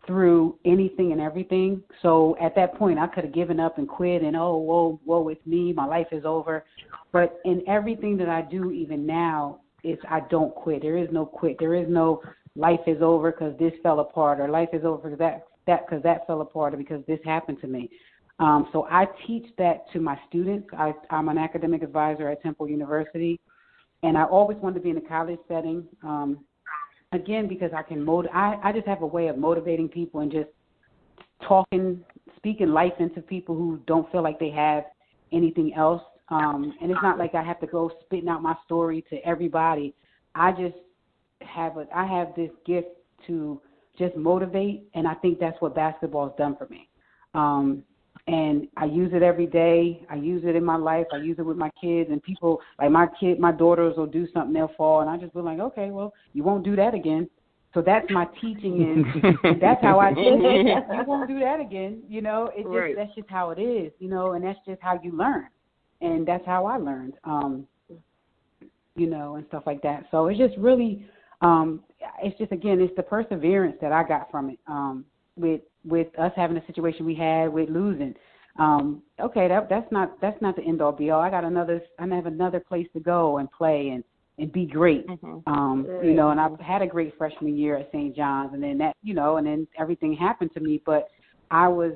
through 0.07 0.59
anything 0.64 1.12
and 1.12 1.20
everything. 1.20 1.82
So 2.03 2.36
at 2.40 2.55
that 2.57 2.74
point, 2.76 2.99
I 2.99 3.07
could 3.07 3.24
have 3.24 3.32
given 3.32 3.59
up 3.59 3.78
and 3.78 3.88
quit 3.88 4.22
and 4.22 4.36
oh, 4.36 4.57
whoa, 4.57 5.01
whoa, 5.05 5.28
it's 5.28 5.45
me, 5.47 5.72
my 5.72 5.86
life 5.86 6.09
is 6.12 6.24
over. 6.24 6.64
But 7.12 7.40
in 7.45 7.62
everything 7.66 8.16
that 8.18 8.28
I 8.28 8.42
do, 8.42 8.70
even 8.70 9.07
now, 9.07 9.61
it's 9.85 10.03
I 10.09 10.20
don't 10.30 10.55
quit. 10.55 10.82
There 10.82 10.97
is 10.97 11.09
no 11.12 11.26
quit. 11.26 11.57
There 11.59 11.74
is 11.74 11.87
no 11.89 12.22
life 12.57 12.80
is 12.87 13.03
over 13.03 13.30
because 13.32 13.57
this 13.59 13.72
fell 13.82 14.01
apart, 14.01 14.41
or 14.41 14.49
life 14.49 14.70
is 14.72 14.85
over 14.85 15.09
because 15.09 15.18
that 15.18 15.47
that 15.66 15.87
because 15.87 16.03
that 16.03 16.26
fell 16.26 16.41
apart, 16.41 16.74
or 16.74 16.76
because 16.76 17.05
this 17.07 17.20
happened 17.24 17.61
to 17.61 17.66
me. 17.66 17.91
Um, 18.41 18.68
so 18.72 18.87
I 18.91 19.07
teach 19.26 19.47
that 19.59 19.85
to 19.93 20.01
my 20.01 20.18
students. 20.28 20.68
I, 20.76 20.93
I'm 21.11 21.28
an 21.28 21.39
academic 21.39 21.82
advisor 21.82 22.28
at 22.28 22.43
Temple 22.43 22.68
University, 22.68 23.39
and 24.03 24.18
I 24.18 24.24
always 24.24 24.59
wanted 24.59 24.74
to 24.76 24.80
be 24.80 24.91
in 24.91 24.97
a 24.97 25.01
college 25.01 25.39
setting. 25.47 25.85
Um, 26.03 26.45
again, 27.12 27.47
because 27.49 27.70
I 27.76 27.82
can 27.82 28.05
motiv- 28.05 28.32
I, 28.35 28.59
I 28.62 28.72
just 28.72 28.87
have 28.87 29.03
a 29.03 29.07
way 29.07 29.28
of 29.28 29.39
motivating 29.39 29.89
people 29.89 30.20
and 30.20 30.32
just 30.32 30.49
talking, 31.47 32.05
speaking 32.37 32.68
life 32.68 32.95
into 32.99 33.20
people 33.20 33.55
who 33.55 33.80
don't 33.87 34.11
feel 34.11 34.22
like 34.22 34.41
they 34.41 34.51
have 34.51 34.85
anything 35.32 35.72
else. 35.74 36.03
Um, 36.28 36.74
and 36.80 36.90
it's 36.90 37.02
not 37.02 37.18
like 37.18 37.34
I 37.34 37.42
have 37.42 37.60
to 37.60 37.66
go 37.66 37.90
spitting 38.04 38.28
out 38.28 38.42
my 38.42 38.54
story 38.64 39.04
to 39.10 39.16
everybody. 39.26 39.94
I 40.34 40.52
just 40.52 40.76
have 41.42 41.76
a 41.76 41.86
I 41.94 42.06
have 42.06 42.34
this 42.34 42.50
gift 42.66 42.88
to 43.26 43.60
just 43.98 44.16
motivate, 44.16 44.88
and 44.94 45.06
I 45.06 45.14
think 45.14 45.38
that's 45.38 45.60
what 45.60 45.74
basketball 45.74 46.28
has 46.28 46.36
done 46.36 46.56
for 46.56 46.66
me. 46.66 46.88
Um, 47.34 47.84
and 48.26 48.68
I 48.76 48.86
use 48.86 49.10
it 49.12 49.22
every 49.22 49.46
day. 49.46 50.04
I 50.08 50.14
use 50.14 50.42
it 50.46 50.56
in 50.56 50.64
my 50.64 50.76
life. 50.76 51.06
I 51.12 51.18
use 51.18 51.38
it 51.38 51.44
with 51.44 51.58
my 51.58 51.70
kids 51.80 52.10
and 52.10 52.22
people 52.22 52.60
like 52.78 52.90
my 52.90 53.06
kid, 53.20 53.38
my 53.38 53.52
daughters 53.52 53.96
will 53.96 54.06
do 54.06 54.26
something, 54.32 54.54
they'll 54.54 54.72
fall, 54.78 55.02
and 55.02 55.10
I 55.10 55.18
just 55.18 55.34
be 55.34 55.40
like, 55.40 55.58
okay, 55.58 55.90
well, 55.90 56.14
you 56.32 56.42
won't 56.42 56.64
do 56.64 56.74
that 56.76 56.94
again. 56.94 57.28
So 57.74 57.82
that's 57.82 58.06
my 58.10 58.26
teaching 58.40 59.04
and 59.44 59.60
that's 59.60 59.82
how 59.82 59.98
I 59.98 60.10
teach 60.10 60.18
it. 60.20 60.84
You 60.94 61.04
won't 61.06 61.28
do 61.28 61.40
that 61.40 61.60
again. 61.60 62.02
You 62.08 62.22
know, 62.22 62.50
it 62.54 62.62
just 62.62 62.68
right. 62.68 62.94
that's 62.96 63.14
just 63.14 63.28
how 63.28 63.50
it 63.50 63.60
is. 63.60 63.92
You 63.98 64.08
know, 64.08 64.32
and 64.32 64.44
that's 64.44 64.58
just 64.64 64.80
how 64.80 64.98
you 65.02 65.12
learn, 65.12 65.48
and 66.01 66.26
that's 66.26 66.45
how 66.47 66.66
I 66.66 66.76
learned. 66.76 67.14
Um, 67.24 67.66
you 68.97 69.09
know, 69.09 69.36
and 69.36 69.45
stuff 69.49 69.64
like 69.66 69.82
that. 69.82 70.05
So 70.12 70.28
it's 70.28 70.38
just 70.38 70.57
really, 70.57 71.05
um, 71.40 71.82
it's 72.22 72.38
just 72.38 72.53
again, 72.53 72.80
it's 72.80 72.95
the 72.97 73.03
perseverance 73.03 73.76
that 73.80 73.90
I 73.90 74.05
got 74.07 74.30
from 74.30 74.51
it. 74.51 74.59
Um, 74.68 75.05
with 75.36 75.62
with 75.84 76.09
us 76.18 76.32
having 76.36 76.57
a 76.57 76.66
situation 76.66 77.05
we 77.05 77.14
had 77.14 77.53
with 77.53 77.68
losing. 77.68 78.14
Um, 78.59 79.03
okay, 79.20 79.49
that 79.49 79.68
that's 79.68 79.90
not 79.90 80.20
that's 80.20 80.40
not 80.40 80.57
the 80.57 80.62
end 80.62 80.80
all 80.80 80.92
be 80.92 81.11
all. 81.11 81.20
I 81.20 81.30
got 81.30 81.45
another 81.45 81.82
I 81.99 82.07
have 82.07 82.26
another 82.26 82.61
place 82.61 82.86
to 82.95 83.01
go 83.01 83.38
and 83.38 83.51
play 83.51 83.90
and 83.90 84.05
and 84.38 84.53
be 84.53 84.66
great. 84.66 85.07
Mm-hmm. 85.07 85.53
Um, 85.53 85.86
you 86.03 86.14
know, 86.14 86.30
and 86.30 86.40
I've 86.40 86.59
had 86.61 86.82
a 86.82 86.86
great 86.86 87.16
freshman 87.16 87.57
year 87.57 87.76
at 87.76 87.88
St. 87.92 88.14
John's 88.16 88.53
and 88.55 88.62
then 88.62 88.78
that 88.78 88.97
you 89.03 89.14
know, 89.14 89.36
and 89.36 89.47
then 89.47 89.66
everything 89.78 90.12
happened 90.12 90.51
to 90.55 90.61
me, 90.61 90.80
but 90.84 91.09
I 91.51 91.68
was 91.68 91.92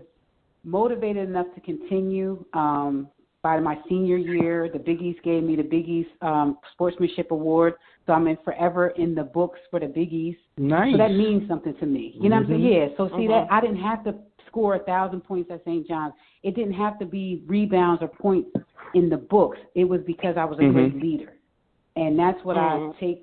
motivated 0.64 1.28
enough 1.28 1.46
to 1.54 1.60
continue. 1.60 2.44
Um, 2.52 3.08
by 3.48 3.58
my 3.58 3.78
senior 3.88 4.18
year, 4.18 4.68
the 4.70 4.78
Big 4.78 5.00
East 5.00 5.22
gave 5.22 5.42
me 5.42 5.56
the 5.56 5.62
Big 5.62 5.88
East 5.88 6.10
um, 6.20 6.58
Sportsmanship 6.74 7.30
Award. 7.30 7.72
So 8.04 8.12
I'm 8.12 8.26
in 8.26 8.36
forever 8.44 8.88
in 8.88 9.14
the 9.14 9.22
books 9.22 9.58
for 9.70 9.80
the 9.80 9.86
Big 9.86 10.12
East. 10.12 10.40
Nice. 10.58 10.92
So 10.92 10.98
that 10.98 11.12
means 11.12 11.48
something 11.48 11.74
to 11.80 11.86
me. 11.86 12.14
You 12.20 12.28
know 12.28 12.36
mm-hmm. 12.36 12.52
what 12.52 12.56
I'm 12.56 12.62
saying? 12.62 12.72
Mm-hmm. 12.74 12.90
Yeah. 12.92 12.96
So 12.98 13.08
see 13.16 13.26
uh-huh. 13.26 13.46
that 13.46 13.50
I 13.50 13.62
didn't 13.62 13.80
have 13.80 14.04
to 14.04 14.16
score 14.48 14.74
a 14.74 14.80
thousand 14.80 15.22
points 15.22 15.50
at 15.50 15.62
St. 15.64 15.88
John's. 15.88 16.12
It 16.42 16.56
didn't 16.56 16.74
have 16.74 16.98
to 16.98 17.06
be 17.06 17.42
rebounds 17.46 18.02
or 18.02 18.08
points 18.08 18.50
in 18.92 19.08
the 19.08 19.16
books. 19.16 19.56
It 19.74 19.84
was 19.84 20.02
because 20.06 20.34
I 20.36 20.44
was 20.44 20.58
a 20.58 20.62
mm-hmm. 20.64 20.74
great 20.74 21.02
leader, 21.02 21.32
and 21.96 22.18
that's 22.18 22.38
what 22.44 22.58
mm-hmm. 22.58 22.90
I 22.90 23.00
take 23.00 23.22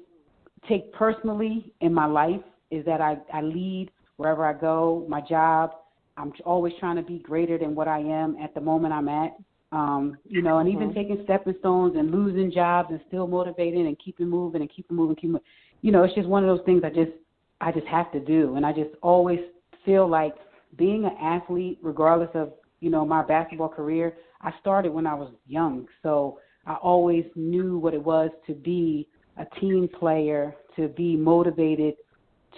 take 0.67 0.91
personally 0.93 1.71
in 1.81 1.93
my 1.93 2.07
life 2.07 2.41
is 2.71 2.83
that 2.85 2.99
I 2.99 3.17
I 3.31 3.41
lead 3.41 3.91
wherever 4.17 4.43
I 4.43 4.53
go. 4.53 5.05
My 5.07 5.21
job. 5.21 5.73
I'm 6.17 6.31
always 6.45 6.71
trying 6.79 6.95
to 6.95 7.01
be 7.01 7.19
greater 7.19 7.57
than 7.57 7.75
what 7.75 7.89
I 7.89 7.99
am 7.99 8.37
at 8.41 8.55
the 8.55 8.61
moment 8.61 8.93
I'm 8.93 9.09
at. 9.09 9.33
Um, 9.75 10.17
you 10.25 10.41
know, 10.41 10.59
and 10.59 10.69
even 10.69 10.87
mm-hmm. 10.87 10.97
taking 10.97 11.21
stepping 11.25 11.55
stones 11.59 11.95
and 11.97 12.09
losing 12.09 12.49
jobs 12.49 12.87
and 12.91 13.01
still 13.09 13.27
motivating 13.27 13.87
and 13.87 13.99
keeping 13.99 14.29
moving 14.29 14.61
and 14.61 14.71
keeping 14.73 14.95
moving, 14.95 15.17
keep 15.17 15.31
moving. 15.31 15.45
You 15.81 15.91
know, 15.91 16.03
it's 16.03 16.15
just 16.15 16.29
one 16.29 16.47
of 16.47 16.55
those 16.55 16.65
things 16.65 16.83
I 16.85 16.89
just 16.89 17.11
I 17.59 17.73
just 17.73 17.85
have 17.87 18.09
to 18.13 18.21
do, 18.21 18.55
and 18.55 18.65
I 18.65 18.71
just 18.71 18.91
always 19.01 19.39
feel 19.83 20.07
like 20.07 20.33
being 20.77 21.03
an 21.03 21.17
athlete, 21.21 21.79
regardless 21.81 22.29
of 22.35 22.53
you 22.79 22.89
know 22.89 23.05
my 23.05 23.21
basketball 23.21 23.67
career. 23.67 24.13
I 24.41 24.53
started 24.61 24.93
when 24.93 25.05
I 25.05 25.13
was 25.13 25.33
young, 25.45 25.87
so 26.03 26.39
I 26.65 26.75
always 26.75 27.25
knew 27.35 27.77
what 27.77 27.93
it 27.93 28.01
was 28.01 28.29
to 28.47 28.53
be 28.53 29.09
a 29.37 29.45
team 29.59 29.89
player, 29.99 30.55
to 30.77 30.87
be 30.87 31.17
motivated, 31.17 31.95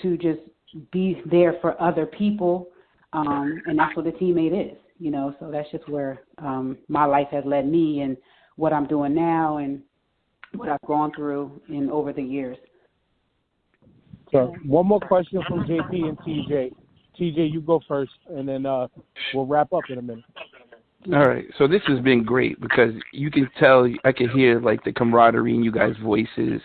to 0.03 0.17
just 0.17 0.41
be 0.91 1.19
there 1.25 1.55
for 1.61 1.81
other 1.81 2.05
people, 2.05 2.67
um, 3.13 3.59
and 3.65 3.79
that's 3.79 3.95
what 3.95 4.05
a 4.05 4.11
teammate 4.11 4.71
is 4.71 4.77
you 4.99 5.11
know, 5.11 5.35
so 5.39 5.49
that's 5.51 5.69
just 5.71 5.87
where 5.89 6.21
um, 6.39 6.77
my 6.87 7.05
life 7.05 7.27
has 7.31 7.43
led 7.45 7.67
me 7.67 8.01
and 8.01 8.17
what 8.55 8.73
I'm 8.73 8.87
doing 8.87 9.13
now 9.13 9.57
and 9.57 9.81
what 10.55 10.69
I've 10.69 10.81
gone 10.87 11.11
through 11.15 11.61
in 11.69 11.89
over 11.89 12.13
the 12.13 12.21
years. 12.21 12.57
So 14.31 14.55
one 14.65 14.87
more 14.87 14.99
question 14.99 15.41
from 15.47 15.65
JP 15.65 16.09
and 16.09 16.19
TJ. 16.19 16.73
TJ, 17.19 17.51
you 17.51 17.61
go 17.61 17.79
first, 17.87 18.11
and 18.29 18.47
then 18.47 18.65
uh, 18.65 18.87
we'll 19.33 19.45
wrap 19.45 19.73
up 19.73 19.83
in 19.89 19.97
a 19.97 20.01
minute. 20.01 20.25
All 21.13 21.25
right. 21.25 21.45
So 21.57 21.67
this 21.67 21.81
has 21.87 21.99
been 22.01 22.23
great 22.23 22.59
because 22.59 22.93
you 23.13 23.31
can 23.31 23.49
tell, 23.59 23.87
I 24.03 24.11
can 24.11 24.29
hear 24.29 24.59
like 24.59 24.83
the 24.83 24.91
camaraderie 24.91 25.55
in 25.55 25.63
you 25.63 25.71
guys' 25.71 25.95
voices, 26.03 26.61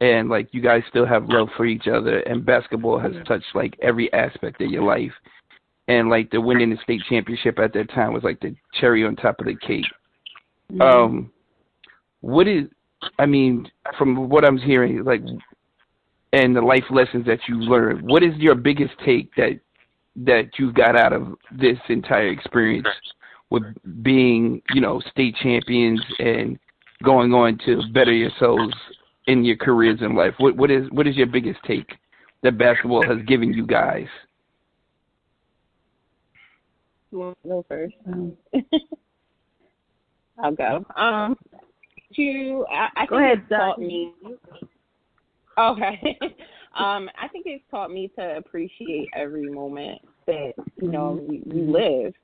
and 0.00 0.28
like 0.28 0.48
you 0.52 0.60
guys 0.60 0.82
still 0.88 1.06
have 1.06 1.28
love 1.28 1.48
for 1.56 1.66
each 1.66 1.88
other. 1.88 2.20
And 2.20 2.46
basketball 2.46 2.98
has 2.98 3.12
touched 3.26 3.54
like 3.54 3.76
every 3.82 4.12
aspect 4.12 4.60
of 4.62 4.70
your 4.70 4.84
life 4.84 5.12
and 5.88 6.08
like 6.08 6.30
the 6.30 6.40
winning 6.40 6.70
the 6.70 6.78
state 6.82 7.02
championship 7.08 7.58
at 7.58 7.72
that 7.74 7.90
time 7.90 8.12
was 8.12 8.22
like 8.22 8.40
the 8.40 8.54
cherry 8.80 9.04
on 9.04 9.16
top 9.16 9.38
of 9.40 9.46
the 9.46 9.56
cake. 9.56 9.84
Mm-hmm. 10.72 10.80
Um, 10.80 11.30
what 12.20 12.48
is, 12.48 12.64
I 13.18 13.26
mean, 13.26 13.70
from 13.98 14.28
what 14.28 14.44
I'm 14.44 14.56
hearing, 14.56 15.04
like, 15.04 15.20
and 16.32 16.56
the 16.56 16.62
life 16.62 16.84
lessons 16.90 17.26
that 17.26 17.40
you 17.48 17.56
learned, 17.56 18.02
what 18.02 18.22
is 18.22 18.34
your 18.36 18.54
biggest 18.54 18.94
take 19.04 19.34
that 19.36 19.60
that 20.16 20.58
you 20.58 20.72
got 20.72 20.96
out 20.96 21.12
of 21.12 21.34
this 21.50 21.78
entire 21.88 22.28
experience 22.28 22.88
with 23.50 23.62
being, 24.02 24.62
you 24.72 24.80
know, 24.80 25.00
state 25.10 25.34
champions 25.42 26.00
and 26.18 26.58
going 27.02 27.34
on 27.34 27.58
to 27.66 27.82
better 27.92 28.12
yourselves 28.12 28.74
in 29.26 29.44
your 29.44 29.56
careers 29.56 30.00
in 30.00 30.16
life? 30.16 30.34
What 30.38 30.56
what 30.56 30.70
is 30.70 30.90
what 30.90 31.06
is 31.06 31.16
your 31.16 31.26
biggest 31.26 31.60
take 31.66 31.92
that 32.42 32.58
basketball 32.58 33.06
has 33.06 33.18
given 33.26 33.52
you 33.52 33.66
guys? 33.66 34.08
You 37.14 37.20
want 37.20 37.38
to 37.44 37.48
go 37.48 37.64
first? 37.68 37.94
Um, 38.08 38.32
I'll 40.42 40.50
go. 40.50 40.84
Um, 40.96 41.36
you, 42.10 42.66
I, 42.68 42.88
I 42.96 43.06
go 43.06 43.18
ahead, 43.18 43.38
it's 43.38 43.50
taught 43.50 43.78
me. 43.78 44.12
Okay. 45.56 46.18
um, 46.76 47.08
I 47.16 47.28
think 47.30 47.46
it's 47.46 47.62
taught 47.70 47.92
me 47.92 48.10
to 48.18 48.38
appreciate 48.38 49.10
every 49.14 49.48
moment 49.48 50.00
that 50.26 50.54
you 50.82 50.88
know 50.90 51.24
we, 51.28 51.40
we 51.46 51.60
live. 51.60 52.14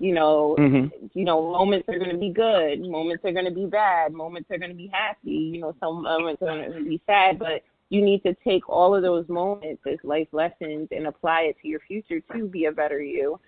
You 0.00 0.12
know, 0.12 0.56
mm-hmm. 0.58 1.06
you 1.14 1.24
know, 1.24 1.52
moments 1.52 1.88
are 1.88 1.98
going 1.98 2.10
to 2.10 2.18
be 2.18 2.30
good, 2.30 2.80
moments 2.80 3.24
are 3.24 3.30
going 3.30 3.44
to 3.44 3.52
be 3.52 3.66
bad, 3.66 4.12
moments 4.12 4.50
are 4.50 4.58
going 4.58 4.72
to 4.72 4.76
be 4.76 4.90
happy. 4.92 5.30
You 5.30 5.60
know, 5.60 5.76
some 5.78 6.02
moments 6.02 6.42
are 6.42 6.46
going 6.46 6.72
to 6.72 6.82
be 6.82 7.00
sad, 7.06 7.38
but 7.38 7.62
you 7.90 8.02
need 8.02 8.24
to 8.24 8.34
take 8.42 8.68
all 8.68 8.92
of 8.92 9.02
those 9.02 9.28
moments 9.28 9.82
as 9.86 9.98
life 10.02 10.26
lessons 10.32 10.88
and 10.90 11.06
apply 11.06 11.42
it 11.42 11.56
to 11.62 11.68
your 11.68 11.78
future 11.86 12.20
to 12.34 12.48
be 12.48 12.64
a 12.64 12.72
better 12.72 13.00
you. 13.00 13.38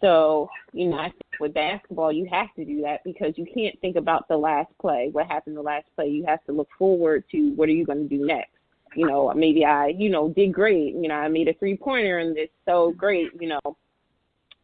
So, 0.00 0.48
you 0.72 0.88
know, 0.88 0.96
I 0.96 1.10
think 1.10 1.40
with 1.40 1.54
basketball, 1.54 2.12
you 2.12 2.28
have 2.30 2.54
to 2.56 2.64
do 2.64 2.82
that 2.82 3.02
because 3.04 3.34
you 3.36 3.46
can't 3.52 3.78
think 3.80 3.96
about 3.96 4.28
the 4.28 4.36
last 4.36 4.70
play, 4.80 5.08
what 5.10 5.26
happened 5.26 5.56
the 5.56 5.62
last 5.62 5.86
play. 5.96 6.08
You 6.08 6.24
have 6.26 6.44
to 6.44 6.52
look 6.52 6.68
forward 6.78 7.24
to 7.32 7.52
what 7.54 7.68
are 7.68 7.72
you 7.72 7.84
going 7.84 8.08
to 8.08 8.16
do 8.16 8.24
next. 8.24 8.50
You 8.94 9.06
know, 9.06 9.32
maybe 9.34 9.64
I, 9.64 9.88
you 9.88 10.08
know, 10.08 10.28
did 10.28 10.52
great. 10.52 10.94
You 10.94 11.08
know, 11.08 11.14
I 11.14 11.28
made 11.28 11.48
a 11.48 11.54
three 11.54 11.76
pointer 11.76 12.18
and 12.18 12.38
it's 12.38 12.52
so 12.64 12.92
great. 12.96 13.30
You 13.38 13.48
know, 13.48 13.76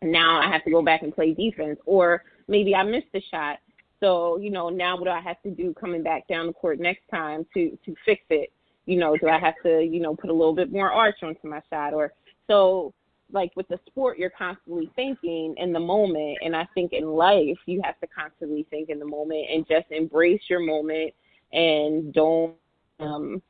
now 0.03 0.41
I 0.41 0.51
have 0.51 0.64
to 0.64 0.70
go 0.70 0.82
back 0.82 1.03
and 1.03 1.14
play 1.14 1.35
defense, 1.35 1.78
or 1.85 2.22
maybe 2.49 2.74
I 2.74 2.82
missed 2.85 3.09
a 3.14 3.20
shot. 3.30 3.59
So, 4.01 4.39
you 4.39 4.51
know, 4.51 4.68
now 4.68 4.97
what 4.97 5.05
do 5.05 5.11
I 5.11 5.20
have 5.20 5.41
to 5.43 5.51
do 5.51 5.74
coming 5.74 6.03
back 6.03 6.26
down 6.28 6.47
the 6.47 6.53
court 6.53 6.78
next 6.78 7.03
time 7.11 7.47
to 7.55 7.76
to 7.85 7.95
fix 8.05 8.22
it? 8.30 8.51
you 8.87 8.99
know, 8.99 9.16
do 9.16 9.28
I 9.28 9.39
have 9.39 9.55
to, 9.64 9.82
you 9.82 10.01
know, 10.01 10.14
put 10.14 10.30
a 10.30 10.32
little 10.32 10.55
bit 10.55 10.70
more 10.70 10.93
arch 10.93 11.16
onto 11.22 11.49
my 11.49 11.61
shot? 11.70 11.95
Or 11.95 12.12
so 12.47 12.93
like 13.35 13.53
with 13.57 13.68
the 13.68 13.78
sport 13.87 14.18
you're 14.18 14.30
constantly 14.30 14.91
thinking 14.97 15.55
in 15.59 15.72
the 15.72 15.80
moment 15.80 16.39
and 16.43 16.57
I 16.57 16.66
think 16.74 16.93
in 16.93 17.07
life 17.09 17.59
you 17.66 17.82
have 17.85 17.99
to 18.01 18.07
constantly 18.07 18.66
think 18.70 18.89
in 18.89 18.99
the 18.99 19.07
moment 19.07 19.47
and 19.53 19.66
just 19.68 19.87
embrace 19.91 20.43
your 20.49 20.61
moment 20.61 21.12
and 21.53 22.12
don't 22.14 22.55
um 23.01 23.43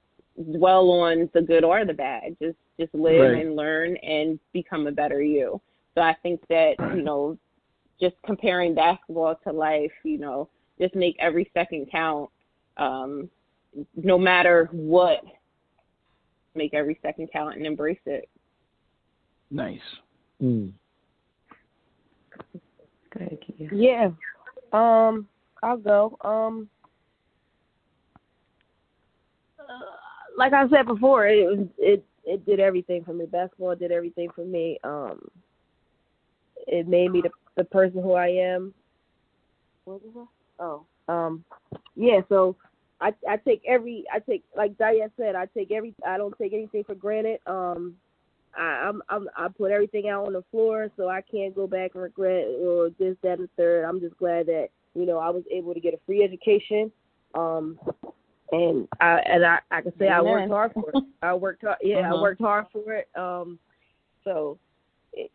dwell 0.56 0.90
on 0.90 1.30
the 1.34 1.42
good 1.42 1.64
or 1.64 1.84
the 1.84 1.92
bad. 1.92 2.36
Just 2.42 2.56
just 2.80 2.94
live 2.94 3.20
Right. 3.20 3.46
and 3.46 3.56
learn 3.56 3.96
and 3.98 4.38
become 4.52 4.86
a 4.86 4.92
better 4.92 5.22
you. 5.22 5.60
So 5.94 6.00
I 6.02 6.16
think 6.22 6.40
that, 6.48 6.74
you 6.92 7.02
know, 7.02 7.38
just 8.00 8.16
comparing 8.26 8.74
basketball 8.74 9.38
to 9.44 9.52
life, 9.52 9.92
you 10.02 10.18
know, 10.18 10.48
just 10.80 10.94
make 10.96 11.16
every 11.20 11.50
second 11.54 11.88
count. 11.90 12.30
Um, 12.76 13.30
no 13.96 14.18
matter 14.18 14.68
what, 14.72 15.22
make 16.54 16.74
every 16.74 16.98
second 17.02 17.28
count 17.32 17.56
and 17.56 17.66
embrace 17.66 18.00
it. 18.06 18.28
Nice. 19.54 19.80
Mm. 20.42 20.72
Yeah. 23.70 24.10
Um, 24.72 25.28
I'll 25.62 25.76
go. 25.76 26.18
Um, 26.22 26.68
uh, 29.60 29.64
like 30.36 30.52
I 30.52 30.68
said 30.68 30.86
before, 30.86 31.28
it 31.28 31.68
it 31.78 32.04
it 32.24 32.44
did 32.44 32.58
everything 32.58 33.04
for 33.04 33.14
me. 33.14 33.26
Basketball 33.26 33.76
did 33.76 33.92
everything 33.92 34.28
for 34.34 34.44
me. 34.44 34.80
Um, 34.82 35.20
it 36.66 36.88
made 36.88 37.12
me 37.12 37.22
the 37.22 37.30
the 37.56 37.64
person 37.64 38.02
who 38.02 38.14
I 38.14 38.26
am. 38.26 38.74
What 39.84 40.02
was 40.02 40.26
that? 40.58 40.64
Oh, 40.64 40.84
um, 41.06 41.44
yeah. 41.94 42.22
So 42.28 42.56
I 43.00 43.14
I 43.28 43.36
take 43.36 43.62
every 43.68 44.04
I 44.12 44.18
take 44.18 44.42
like 44.56 44.76
Diane 44.78 45.12
said 45.16 45.36
I 45.36 45.46
take 45.56 45.70
every 45.70 45.94
I 46.04 46.16
don't 46.16 46.36
take 46.38 46.52
anything 46.52 46.82
for 46.82 46.96
granted. 46.96 47.38
Um, 47.46 47.94
I, 48.56 48.86
I'm, 48.88 49.02
I'm 49.08 49.28
I 49.36 49.48
put 49.48 49.70
everything 49.70 50.08
out 50.08 50.26
on 50.26 50.32
the 50.32 50.44
floor, 50.50 50.88
so 50.96 51.08
I 51.08 51.20
can't 51.22 51.54
go 51.54 51.66
back 51.66 51.92
and 51.94 52.02
regret 52.02 52.46
or 52.60 52.90
this, 52.98 53.16
that, 53.22 53.38
and 53.38 53.48
third. 53.56 53.84
I'm 53.84 54.00
just 54.00 54.16
glad 54.16 54.46
that 54.46 54.68
you 54.94 55.06
know 55.06 55.18
I 55.18 55.30
was 55.30 55.44
able 55.50 55.74
to 55.74 55.80
get 55.80 55.94
a 55.94 55.98
free 56.06 56.22
education, 56.22 56.90
um, 57.34 57.78
and 58.52 58.86
I 59.00 59.18
and 59.26 59.44
I 59.44 59.58
I 59.70 59.80
can 59.82 59.92
say 59.98 60.08
I 60.08 60.20
worked 60.20 60.50
hard 60.50 60.72
for 60.74 60.90
it. 60.90 61.04
I 61.22 61.34
worked 61.34 61.62
hard. 61.62 61.78
Yeah, 61.82 61.96
I 61.98 62.12
Uh-huh. 62.12 62.22
worked 62.22 62.40
hard 62.40 62.66
for 62.72 62.92
it. 62.92 63.08
Um, 63.16 63.58
so 64.22 64.58
it, 65.12 65.30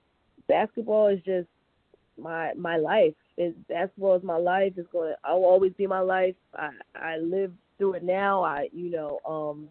basketball 0.47 1.07
is 1.07 1.19
just 1.23 1.47
my 2.17 2.53
my 2.55 2.77
life. 2.77 3.15
It, 3.37 3.55
basketball 3.67 4.15
is 4.15 4.23
my 4.23 4.37
life. 4.37 4.73
It's 4.77 4.91
going. 4.91 5.13
I'll 5.23 5.45
always 5.45 5.73
be 5.73 5.87
my 5.87 6.01
life. 6.01 6.35
I 6.55 6.71
I 6.95 7.17
live 7.17 7.51
through 7.77 7.93
it 7.93 8.03
now. 8.03 8.43
I 8.43 8.69
you 8.71 8.89
know 8.91 9.19
um. 9.27 9.69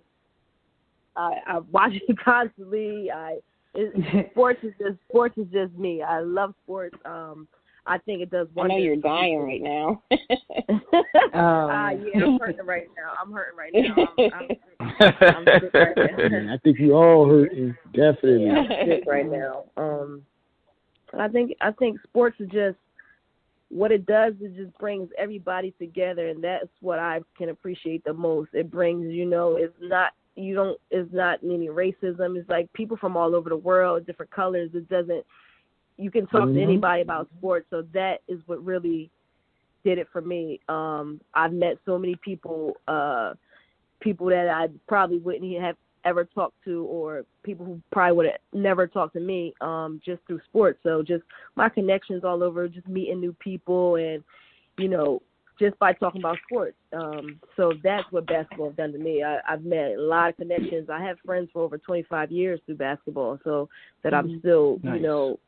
I, 1.19 1.41
I 1.47 1.59
watch 1.71 1.93
it 1.95 2.19
constantly. 2.25 3.11
I 3.11 3.39
it, 3.75 4.31
sports 4.33 4.61
is 4.63 4.73
just 4.79 4.99
sports 5.09 5.37
is 5.37 5.47
just 5.53 5.73
me. 5.75 6.03
I 6.03 6.21
love 6.21 6.55
sports. 6.65 6.97
Um, 7.05 7.49
I 7.87 7.99
think 7.99 8.21
it 8.21 8.31
does. 8.31 8.49
I 8.59 8.67
know 8.67 8.77
you're 8.77 8.97
dying 8.97 9.41
right 9.41 9.63
now. 9.63 10.03
Ah, 11.35 11.91
yeah, 11.91 12.25
I'm 12.25 12.39
hurting 12.39 12.67
right 12.67 12.89
now. 12.97 13.13
I'm 13.21 13.33
hurting 13.33 13.57
right 13.57 13.73
now. 13.75 14.09
I'm, 14.19 14.49
I'm, 14.81 15.15
I'm 15.21 15.61
sick 15.61 15.75
right 15.75 15.97
now. 15.97 16.55
I 16.55 16.59
think 16.59 16.79
we 16.79 16.91
all 16.91 17.29
hurting, 17.29 17.77
definitely. 17.93 18.47
Yeah, 18.47 18.59
I'm 18.59 18.89
sick 18.89 19.05
right 19.07 19.31
now. 19.31 19.65
Um, 19.77 20.23
I 21.19 21.29
think 21.29 21.53
I 21.61 21.71
think 21.73 22.01
sports 22.03 22.37
is 22.41 22.49
just 22.51 22.77
what 23.69 23.93
it 23.93 24.07
does. 24.07 24.35
It 24.41 24.57
just 24.57 24.77
brings 24.79 25.11
everybody 25.19 25.73
together, 25.79 26.29
and 26.29 26.43
that's 26.43 26.69
what 26.81 26.99
I 26.99 27.21
can 27.37 27.51
appreciate 27.51 28.05
the 28.05 28.15
most. 28.15 28.51
It 28.53 28.71
brings, 28.71 29.13
you 29.13 29.27
know, 29.27 29.57
it's 29.57 29.77
not 29.81 30.13
you 30.39 30.55
don't 30.55 30.79
it's 30.91 31.13
not 31.13 31.41
any 31.43 31.69
racism. 31.69 32.39
It's 32.39 32.49
like 32.49 32.73
people 32.73 32.97
from 32.97 33.17
all 33.17 33.35
over 33.35 33.49
the 33.49 33.57
world, 33.57 34.07
different 34.07 34.31
colors. 34.31 34.71
It 34.75 34.89
doesn't. 34.89 35.25
You 35.97 36.11
can 36.11 36.27
talk 36.29 36.45
to 36.45 36.55
Mhm. 36.55 36.63
anybody 36.63 37.03
about 37.03 37.29
sports, 37.37 37.67
so 37.71 37.83
that 37.93 38.21
is 38.29 38.41
what 38.47 38.65
really 38.65 39.11
did 39.85 39.99
it 39.99 40.09
for 40.13 40.21
me. 40.21 40.61
Um, 40.69 41.21
I've 41.35 41.53
met 41.53 41.79
so 41.85 41.99
many 41.99 42.15
people, 42.17 42.77
uh, 42.87 43.35
people 44.01 44.27
that 44.27 44.49
I 44.49 44.69
probably 44.87 45.19
wouldn't 45.19 45.61
have 45.61 45.77
ever 46.05 46.25
talked 46.25 46.63
to, 46.65 46.85
or 46.85 47.25
people 47.43 47.67
who 47.67 47.83
probably 47.91 48.17
would 48.17 48.27
have 48.27 48.41
never 48.53 48.87
talked 48.87 49.15
to 49.15 49.21
me, 49.21 49.55
um, 49.61 50.01
just 50.05 50.23
through 50.27 50.41
sports. 50.49 50.79
So 50.85 51.03
just 51.03 51.25
my 51.57 51.69
connections 51.69 52.23
all 52.23 52.45
over, 52.45 52.69
just 52.69 52.87
meeting 52.87 53.21
new 53.21 53.33
people, 53.35 53.97
and 53.97 54.23
you 54.79 54.89
know, 54.89 55.21
just 55.59 55.79
by 55.79 55.93
talking 55.93 56.21
about 56.21 56.39
sports. 56.47 56.77
Um, 56.93 57.41
so 57.57 57.73
that's 57.83 58.11
what 58.11 58.27
basketball 58.27 58.69
has 58.69 58.77
done 58.77 58.93
to 58.93 58.99
me. 58.99 59.23
I, 59.23 59.39
I've 59.49 59.65
met 59.65 59.93
a 59.93 60.01
lot 60.01 60.31
of 60.31 60.37
connections. 60.37 60.89
I 60.89 61.03
have 61.03 61.19
friends 61.25 61.51
for 61.53 61.63
over 61.63 61.79
25 61.79 62.31
years 62.31 62.61
through 62.67 62.77
basketball, 62.77 63.39
so 63.45 63.69
that 64.03 64.15
I'm 64.15 64.39
still, 64.41 64.79
you 64.83 65.01
know, 65.01 65.39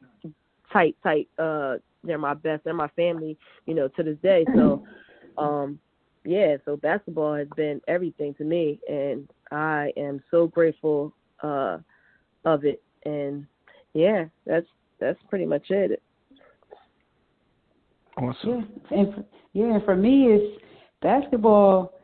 tight, 0.73 0.97
tight. 1.03 1.29
Uh, 1.39 1.77
they're 2.03 2.19
my 2.19 2.35
best. 2.35 2.65
They're 2.65 2.75
my 2.75 2.89
family, 2.89 3.37
you 3.67 3.75
know, 3.75 3.89
to 3.89 4.03
this 4.03 4.17
day. 4.23 4.45
So, 4.55 4.85
um, 5.39 5.79
yeah. 6.25 6.57
So 6.65 6.77
basketball 6.77 7.35
has 7.35 7.49
been 7.57 7.81
everything 7.89 8.35
to 8.35 8.45
me, 8.45 8.81
and 8.89 9.29
I 9.51 9.93
am 9.97 10.23
so 10.31 10.47
grateful 10.47 11.13
uh, 11.43 11.79
of 12.45 12.65
it. 12.65 12.83
And 13.05 13.47
yeah, 13.95 14.27
that's 14.47 14.67
that's 14.99 15.19
pretty 15.29 15.47
much 15.47 15.71
it. 15.71 16.03
Awesome. 18.21 18.69
Yeah, 18.91 18.99
and 18.99 19.15
for, 19.15 19.25
yeah, 19.53 19.75
and 19.75 19.85
for 19.85 19.97
me, 19.97 20.27
it's 20.29 20.63
basketball. 21.03 21.95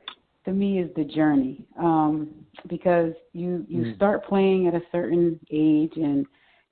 To 0.44 0.52
me, 0.52 0.78
is 0.78 0.88
the 0.94 1.02
journey 1.04 1.66
um, 1.76 2.30
because 2.68 3.12
you 3.32 3.66
you 3.68 3.82
Mm. 3.82 3.96
start 3.96 4.24
playing 4.24 4.68
at 4.68 4.74
a 4.74 4.82
certain 4.92 5.40
age 5.50 5.92
and 5.96 6.24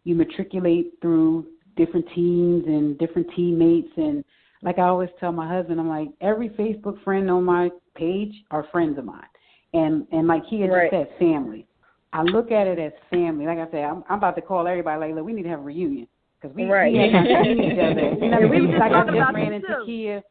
you 0.04 0.14
matriculate 0.14 0.92
through 1.02 1.46
different 1.76 2.06
teams 2.14 2.64
and 2.66 2.96
different 2.98 3.26
teammates 3.34 3.90
and 3.96 4.24
like 4.62 4.78
I 4.78 4.82
always 4.82 5.10
tell 5.20 5.32
my 5.32 5.46
husband, 5.48 5.78
I'm 5.80 5.88
like 5.88 6.08
every 6.20 6.48
Facebook 6.50 7.02
friend 7.02 7.28
on 7.30 7.44
my 7.44 7.70
page 7.96 8.32
are 8.50 8.64
friends 8.72 8.96
of 8.96 9.04
mine, 9.04 9.26
and 9.74 10.06
and 10.12 10.26
like 10.26 10.44
he 10.46 10.60
had 10.60 10.70
Right. 10.70 10.90
just 10.90 11.08
said, 11.10 11.18
family. 11.18 11.66
I 12.12 12.22
look 12.22 12.52
at 12.52 12.66
it 12.68 12.78
as 12.78 12.92
family. 13.10 13.44
Like 13.44 13.58
I 13.58 13.68
said, 13.72 13.84
I'm, 13.84 14.04
I'm 14.08 14.18
about 14.18 14.36
to 14.36 14.40
call 14.42 14.68
everybody. 14.68 15.00
Like, 15.00 15.14
look, 15.16 15.24
we 15.26 15.32
need 15.32 15.42
to 15.42 15.48
have 15.48 15.58
a 15.58 15.62
reunion 15.62 16.06
because 16.44 16.56
we, 16.56 16.64
Right. 16.64 16.92
we 16.92 16.98
each 17.72 17.78
other. 17.78 18.14
You 18.22 18.30
know, 18.30 18.40
Yeah, 18.40 18.46
we 18.46 18.60
like 18.78 18.92
I 18.92 19.04
just 19.04 19.34
ran 19.34 19.52
into 19.52 19.66
too. 19.66 19.82
Kia. 19.86 20.22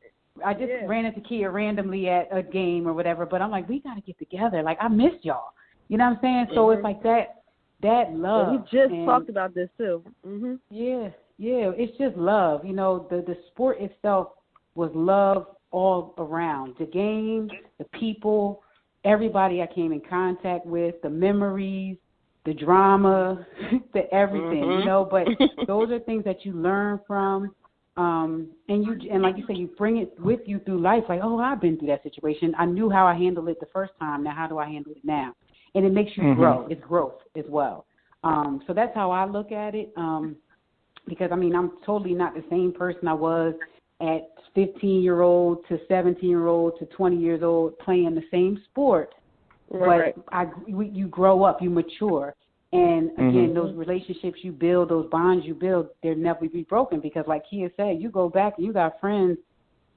I 0.46 0.54
just 0.54 0.68
Yeah. 0.70 0.86
ran 0.88 1.06
into 1.06 1.22
Kia 1.22 1.52
randomly 1.52 2.10
at 2.10 2.28
a 2.32 2.42
game 2.44 2.88
or 2.88 2.94
whatever. 2.94 3.26
But 3.26 3.42
I'm 3.42 3.52
like, 3.52 3.68
we 3.70 3.80
got 3.80 3.96
to 3.96 4.02
get 4.02 4.18
together. 4.20 4.62
Like 4.64 4.78
I 4.82 4.88
missed 4.88 5.24
y'all. 5.26 5.50
You 5.90 5.98
know 5.98 6.06
what 6.06 6.16
I'm 6.18 6.20
saying? 6.22 6.48
So 6.54 6.68
Mhm. 6.68 6.76
it's 6.76 6.84
like 6.84 7.04
that 7.04 7.42
that 7.82 8.14
love. 8.14 8.52
we 8.52 8.58
just 8.72 8.94
and- 8.94 9.06
talked 9.06 9.30
about 9.30 9.54
this 9.54 9.70
too. 9.78 10.04
Mhm. 10.26 10.60
yeah, 10.70 11.10
yeah. 11.38 11.72
It's 11.76 11.98
just 11.98 12.16
love. 12.16 12.66
You 12.66 12.74
know, 12.74 13.00
the 13.10 13.18
the 13.22 13.36
sport 13.48 13.80
itself 13.82 14.30
was 14.76 14.90
love 14.96 15.48
all 15.72 16.14
around. 16.18 16.76
The 16.78 16.86
game, 16.86 17.50
the 17.80 17.86
people, 17.86 18.64
everybody 19.04 19.62
I 19.62 19.68
came 19.68 19.92
in 19.92 20.02
contact 20.02 20.66
with, 20.66 21.02
the 21.02 21.10
memories, 21.10 21.98
the 22.46 22.54
drama, 22.54 23.46
the 23.94 24.12
everything. 24.14 24.64
Mhm. 24.64 24.80
You 24.80 24.86
know, 24.86 25.08
but 25.10 25.28
those 25.68 25.92
are 25.92 26.00
things 26.00 26.24
that 26.26 26.46
you 26.46 26.54
learn 26.54 27.00
from. 27.08 27.54
Um, 27.96 28.50
and 28.70 28.84
you 28.84 28.98
and 29.12 29.22
like 29.22 29.38
you 29.38 29.46
say, 29.48 29.54
you 29.54 29.68
bring 29.78 29.98
it 29.98 30.20
with 30.20 30.40
you 30.46 30.60
through 30.60 30.82
life. 30.82 31.04
Like, 31.08 31.20
oh, 31.24 31.40
I've 31.40 31.62
been 31.62 31.78
through 31.78 31.90
that 31.90 32.02
situation. 32.04 32.56
I 32.58 32.66
knew 32.66 32.90
how 32.90 33.06
I 33.06 33.14
handled 33.14 33.50
it 33.50 33.60
the 33.60 33.68
first 33.68 33.94
time. 34.00 34.24
Now, 34.24 34.34
how 34.34 34.48
do 34.48 34.58
I 34.58 34.66
handle 34.66 34.94
it 34.94 35.06
now? 35.06 35.34
And 35.76 35.86
it 35.86 35.94
makes 35.94 36.18
you 36.18 36.24
Mhm. 36.24 36.36
grow. 36.36 36.68
It's 36.68 36.82
growth 36.82 37.22
as 37.36 37.46
well. 37.48 37.86
Um, 38.24 38.64
so 38.66 38.74
that's 38.74 38.96
how 38.96 39.12
I 39.12 39.26
look 39.26 39.52
at 39.52 39.76
it. 39.76 39.92
Um, 39.96 40.36
because 41.08 41.32
I 41.32 41.36
mean, 41.36 41.56
I'm 41.56 41.72
totally 41.86 42.14
not 42.16 42.34
the 42.34 42.44
same 42.50 42.72
person 42.72 43.08
I 43.08 43.14
was 43.14 43.54
at 44.02 44.30
15 44.56 45.02
year 45.02 45.22
old 45.22 45.66
to 45.68 45.80
17 45.88 46.28
year 46.28 46.48
old 46.48 46.78
to 46.80 46.86
20 46.88 47.18
years 47.18 47.44
old 47.44 47.78
playing 47.80 48.16
the 48.16 48.24
same 48.32 48.62
sport. 48.66 49.14
Right. 49.74 50.16
But 50.16 50.24
I, 50.32 50.46
we- 50.68 50.90
you 50.90 51.08
grow 51.08 51.44
up, 51.44 51.62
you 51.62 51.70
mature, 51.70 52.36
and 52.72 53.12
again, 53.14 53.50
Mhm. 53.50 53.54
those 53.56 53.76
relationships 53.76 54.44
you 54.44 54.52
build, 54.52 54.90
those 54.90 55.08
bonds 55.10 55.46
you 55.46 55.54
build, 55.54 55.90
they'll 56.02 56.16
never 56.16 56.48
be 56.48 56.64
broken. 56.64 57.00
Because, 57.00 57.26
like 57.28 57.46
Kia 57.50 57.72
said, 57.78 58.02
you 58.02 58.10
go 58.10 58.30
back 58.30 58.58
and 58.58 58.66
you 58.66 58.74
got 58.74 59.00
friends 59.00 59.38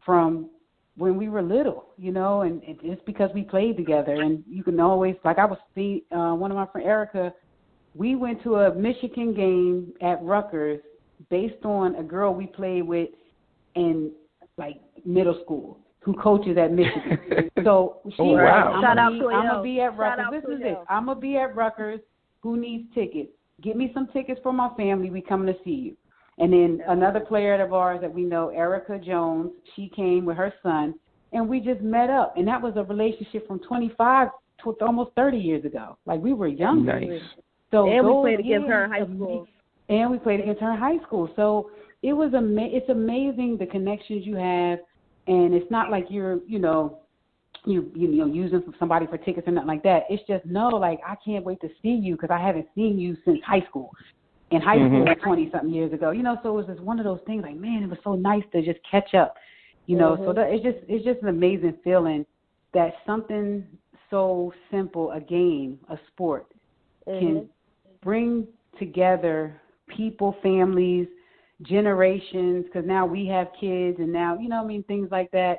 from 0.04 0.50
when 0.96 1.16
we 1.18 1.28
were 1.28 1.42
little, 1.42 1.86
you 1.98 2.10
know, 2.10 2.42
and 2.42 2.62
it- 2.64 2.78
it's 2.82 3.02
because 3.04 3.32
we 3.34 3.42
played 3.42 3.76
together. 3.76 4.14
And 4.14 4.42
you 4.48 4.62
can 4.62 4.80
always, 4.80 5.16
like 5.24 5.38
I 5.38 5.44
was 5.44 5.58
see 5.74 6.04
uh, 6.10 6.34
one 6.34 6.50
of 6.50 6.56
my 6.56 6.66
friend 6.66 6.86
Erica, 6.86 7.34
we 7.94 8.14
went 8.14 8.42
to 8.42 8.56
a 8.56 8.74
Michigan 8.74 9.32
game 9.34 9.92
at 10.00 10.22
Rutgers 10.22 10.80
based 11.30 11.64
on 11.64 11.94
a 11.96 12.02
girl 12.02 12.34
we 12.34 12.46
played 12.46 12.86
with 12.86 13.10
in 13.74 14.10
like 14.58 14.80
middle 15.04 15.38
school 15.44 15.78
who 16.06 16.14
coaches 16.14 16.56
at 16.56 16.72
Michigan. 16.72 17.18
so 17.64 18.00
oh, 18.06 18.10
she 18.10 18.16
Oh, 18.20 18.24
was 18.26 18.36
like, 18.36 18.44
wow. 18.44 18.72
I'm 18.74 18.82
Shout 18.82 18.96
gonna 18.96 19.00
out 19.02 19.12
be, 19.12 19.18
to 19.18 19.26
I'm 19.28 19.44
Yo. 19.44 19.50
gonna 19.50 19.62
be 19.62 19.80
at 19.80 19.90
Shout 19.90 19.98
Rutgers. 19.98 20.26
This 20.48 20.54
is 20.56 20.60
it. 20.64 20.78
I'm 20.88 21.06
gonna 21.06 21.20
be 21.20 21.36
at 21.36 21.54
Rutgers. 21.56 22.00
Who 22.42 22.56
needs 22.56 22.84
tickets? 22.94 23.30
Get 23.60 23.76
me 23.76 23.90
some 23.92 24.06
tickets 24.12 24.40
for 24.42 24.52
my 24.52 24.70
family. 24.76 25.10
We 25.10 25.20
coming 25.20 25.52
to 25.52 25.58
see 25.64 25.70
you. 25.72 25.96
And 26.38 26.52
then 26.52 26.80
another 26.88 27.20
player 27.20 27.60
of 27.60 27.72
ours 27.72 27.98
that 28.02 28.12
we 28.14 28.22
know, 28.22 28.50
Erica 28.50 28.98
Jones, 29.04 29.50
she 29.74 29.88
came 29.88 30.24
with 30.26 30.36
her 30.36 30.52
son, 30.62 30.94
and 31.32 31.48
we 31.48 31.58
just 31.60 31.80
met 31.80 32.08
up. 32.08 32.36
And 32.36 32.46
that 32.46 32.60
was 32.62 32.74
a 32.76 32.84
relationship 32.84 33.48
from 33.48 33.58
25, 33.60 34.28
tw- 34.62 34.82
almost 34.82 35.10
thirty 35.16 35.38
years 35.38 35.64
ago. 35.64 35.98
Like 36.06 36.20
we 36.20 36.34
were 36.34 36.46
young. 36.46 36.84
Nice. 36.86 37.20
So 37.72 37.88
and 37.88 38.06
we 38.06 38.12
played 38.36 38.40
against 38.40 38.68
her 38.68 38.84
in 38.84 38.90
high 38.92 39.04
school. 39.12 39.46
and 39.88 40.08
we 40.10 40.18
played 40.18 40.38
against 40.40 40.60
her 40.60 40.70
in 40.72 40.78
high 40.78 40.98
school. 41.04 41.28
So 41.34 41.70
it 42.02 42.12
was 42.12 42.32
ama- 42.34 42.68
It's 42.70 42.88
amazing 42.90 43.56
the 43.58 43.66
connections 43.66 44.24
you 44.24 44.36
have, 44.36 44.78
and 45.26 45.54
it's 45.54 45.70
not 45.70 45.90
like 45.90 46.06
you're, 46.08 46.40
you 46.46 46.58
know, 46.58 47.00
you 47.64 47.90
you 47.94 48.08
know 48.08 48.26
using 48.26 48.62
somebody 48.78 49.06
for 49.06 49.18
tickets 49.18 49.48
or 49.48 49.50
nothing 49.50 49.68
like 49.68 49.82
that. 49.82 50.04
It's 50.08 50.22
just 50.26 50.44
no, 50.46 50.68
like 50.68 51.00
I 51.06 51.16
can't 51.24 51.44
wait 51.44 51.60
to 51.62 51.68
see 51.82 51.88
you 51.90 52.14
because 52.14 52.30
I 52.30 52.38
haven't 52.38 52.66
seen 52.74 52.98
you 52.98 53.16
since 53.24 53.40
high 53.44 53.64
school. 53.68 53.90
In 54.52 54.60
high 54.60 54.76
school, 54.76 55.04
Mhm. 55.04 55.20
twenty 55.22 55.50
something 55.50 55.70
years 55.70 55.92
ago, 55.92 56.12
you 56.12 56.22
know. 56.22 56.38
So 56.42 56.50
it 56.50 56.52
was 56.52 56.66
just 56.66 56.80
one 56.80 57.00
of 57.00 57.04
those 57.04 57.20
things. 57.26 57.42
Like, 57.42 57.56
man, 57.56 57.82
it 57.82 57.88
was 57.88 57.98
so 58.04 58.14
nice 58.14 58.44
to 58.52 58.62
just 58.62 58.78
catch 58.88 59.14
up, 59.14 59.34
you 59.86 59.96
know. 59.96 60.16
So 60.24 60.32
Mhm. 60.32 60.34
that 60.36 60.52
it's 60.52 60.62
just 60.62 60.78
it's 60.88 61.04
just 61.04 61.22
an 61.22 61.28
amazing 61.28 61.74
feeling 61.82 62.24
that 62.72 62.94
something 63.04 63.66
so 64.10 64.52
simple, 64.70 65.10
a 65.10 65.20
game, 65.20 65.80
a 65.88 65.98
sport, 66.08 66.46
Mhm. 67.08 67.18
can 67.18 67.48
bring 68.02 68.46
together 68.78 69.60
people, 69.88 70.32
families, 70.42 71.08
generations. 71.62 72.64
Because 72.66 72.86
now 72.86 73.06
we 73.06 73.26
have 73.26 73.48
kids, 73.58 73.98
and 73.98 74.12
now 74.12 74.38
you 74.38 74.48
know, 74.48 74.56
what 74.56 74.64
I 74.64 74.68
mean, 74.68 74.82
things 74.84 75.08
like 75.10 75.30
that. 75.32 75.58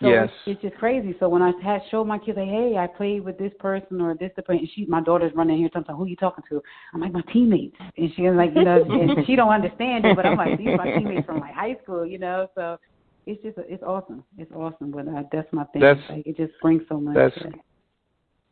So 0.00 0.08
Yes. 0.08 0.30
it's, 0.46 0.56
it's 0.56 0.62
just 0.62 0.76
crazy. 0.76 1.14
So 1.20 1.28
when 1.28 1.42
I 1.42 1.52
had 1.62 1.82
showed 1.90 2.06
my 2.06 2.18
kids, 2.18 2.38
like, 2.38 2.48
hey, 2.48 2.76
I 2.78 2.86
played 2.86 3.22
with 3.22 3.36
this 3.36 3.52
person 3.60 4.00
or 4.00 4.14
this 4.14 4.32
person, 4.34 4.56
and 4.60 4.68
she, 4.74 4.86
my 4.86 5.02
daughter's 5.02 5.34
running 5.34 5.58
here, 5.58 5.68
sometimes, 5.74 5.98
who 5.98 6.06
you 6.06 6.16
talking 6.16 6.42
to? 6.48 6.62
I'm 6.94 7.00
like, 7.00 7.12
my 7.12 7.20
teammates, 7.32 7.76
and 7.98 8.10
she 8.16 8.22
was 8.22 8.34
like, 8.34 8.52
you 8.54 8.64
know, 8.64 8.82
and 8.82 9.10
she 9.26 9.36
don't 9.36 9.52
understand 9.52 10.06
it, 10.06 10.16
but 10.16 10.24
I'm 10.24 10.38
like, 10.38 10.56
these 10.56 10.68
are 10.68 10.76
my 10.76 10.90
teammates 10.92 11.26
from 11.26 11.40
like 11.40 11.52
high 11.54 11.76
school, 11.82 12.06
you 12.06 12.18
know. 12.18 12.48
So 12.54 12.78
it's 13.26 13.42
just, 13.42 13.58
it's 13.58 13.82
awesome. 13.82 14.24
It's 14.38 14.50
awesome. 14.52 14.90
But 14.90 15.06
uh, 15.06 15.24
that's 15.30 15.52
my 15.52 15.64
thing. 15.64 15.82
That's- 15.82 16.04
like, 16.08 16.26
it 16.26 16.36
just 16.36 16.52
brings 16.62 16.82
so 16.88 16.98
much. 16.98 17.16
that's-. 17.16 17.54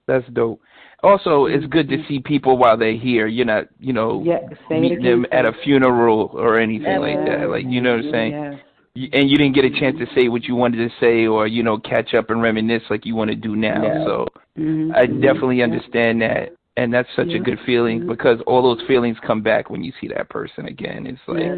That's 0.09 0.27
dope. 0.33 0.61
Also, 1.05 1.45
it's 1.47 1.67
good 1.67 1.89
to 1.91 1.99
see 2.09 2.19
people 2.19 2.59
while 2.59 2.77
they're 2.77 2.97
here. 2.97 3.29
You're 3.29 3.47
not, 3.47 3.67
you 3.79 3.93
know, 3.93 4.25
Yeah, 4.25 4.41
meeting 4.69 5.03
them 5.03 5.27
at 5.31 5.45
a 5.45 5.53
funeral 5.63 6.31
or 6.33 6.59
anything 6.59 6.99
like 6.99 7.25
that. 7.27 7.49
Like, 7.49 7.67
you 7.69 7.81
know 7.81 7.95
what 7.97 8.07
I'm 8.07 8.11
saying? 8.11 8.59
You- 8.95 9.11
And 9.13 9.31
you 9.31 9.37
didn't 9.37 9.55
get 9.55 9.65
a 9.65 9.71
chance 9.71 9.97
to 9.99 10.07
say 10.17 10.29
what 10.29 10.49
you 10.49 10.57
wanted 10.57 10.79
to 10.79 10.97
say, 10.99 11.27
or 11.29 11.47
you 11.47 11.63
know, 11.63 11.79
catch 11.79 12.15
up 12.15 12.31
and 12.31 12.43
reminisce 12.43 12.83
like 12.91 13.07
you 13.07 13.15
want 13.15 13.31
to 13.31 13.37
do 13.37 13.55
now. 13.55 13.85
Yeah. 13.85 14.05
So 14.05 14.27
Mhm. 14.59 14.93
I 14.97 15.07
definitely 15.07 15.63
understand 15.63 16.21
that, 16.23 16.55
and 16.77 16.93
that's 16.93 17.09
such 17.15 17.33
a 17.35 17.39
good 17.39 17.61
feeling 17.61 18.01
because 18.01 18.41
all 18.41 18.63
those 18.63 18.85
feelings 18.89 19.17
come 19.21 19.41
back 19.41 19.71
when 19.71 19.85
you 19.85 19.93
see 20.01 20.09
that 20.09 20.29
person 20.31 20.67
again. 20.67 21.07
It's 21.07 21.21
like 21.29 21.53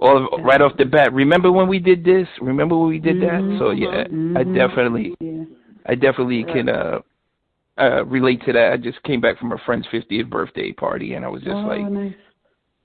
all 0.00 0.18
of, 0.18 0.44
right 0.44 0.60
off 0.60 0.76
the 0.76 0.84
bat. 0.84 1.12
Remember 1.12 1.50
when 1.50 1.66
we 1.66 1.80
did 1.80 2.04
this? 2.04 2.28
Remember 2.40 2.76
when 2.76 2.90
we 2.90 3.00
did 3.00 3.16
Mhm. 3.16 3.26
that? 3.26 3.58
So 3.58 3.70
yeah, 3.70 4.04
I 4.36 4.44
Mhm. 4.44 4.54
definitely, 4.54 5.14
Yeah. 5.18 5.44
I 5.86 5.96
definitely 5.96 6.44
can 6.44 6.68
uh, 6.68 7.00
uh 7.78 8.04
relate 8.04 8.42
to 8.46 8.52
that. 8.52 8.72
I 8.72 8.76
just 8.76 9.02
came 9.04 9.20
back 9.20 9.38
from 9.38 9.52
a 9.52 9.58
friend's 9.64 9.86
50th 9.92 10.28
birthday 10.28 10.72
party, 10.72 11.14
and 11.14 11.24
I 11.24 11.28
was 11.28 11.42
just 11.42 11.54
oh, 11.54 11.60
like, 11.68 11.82
nice. 11.90 12.12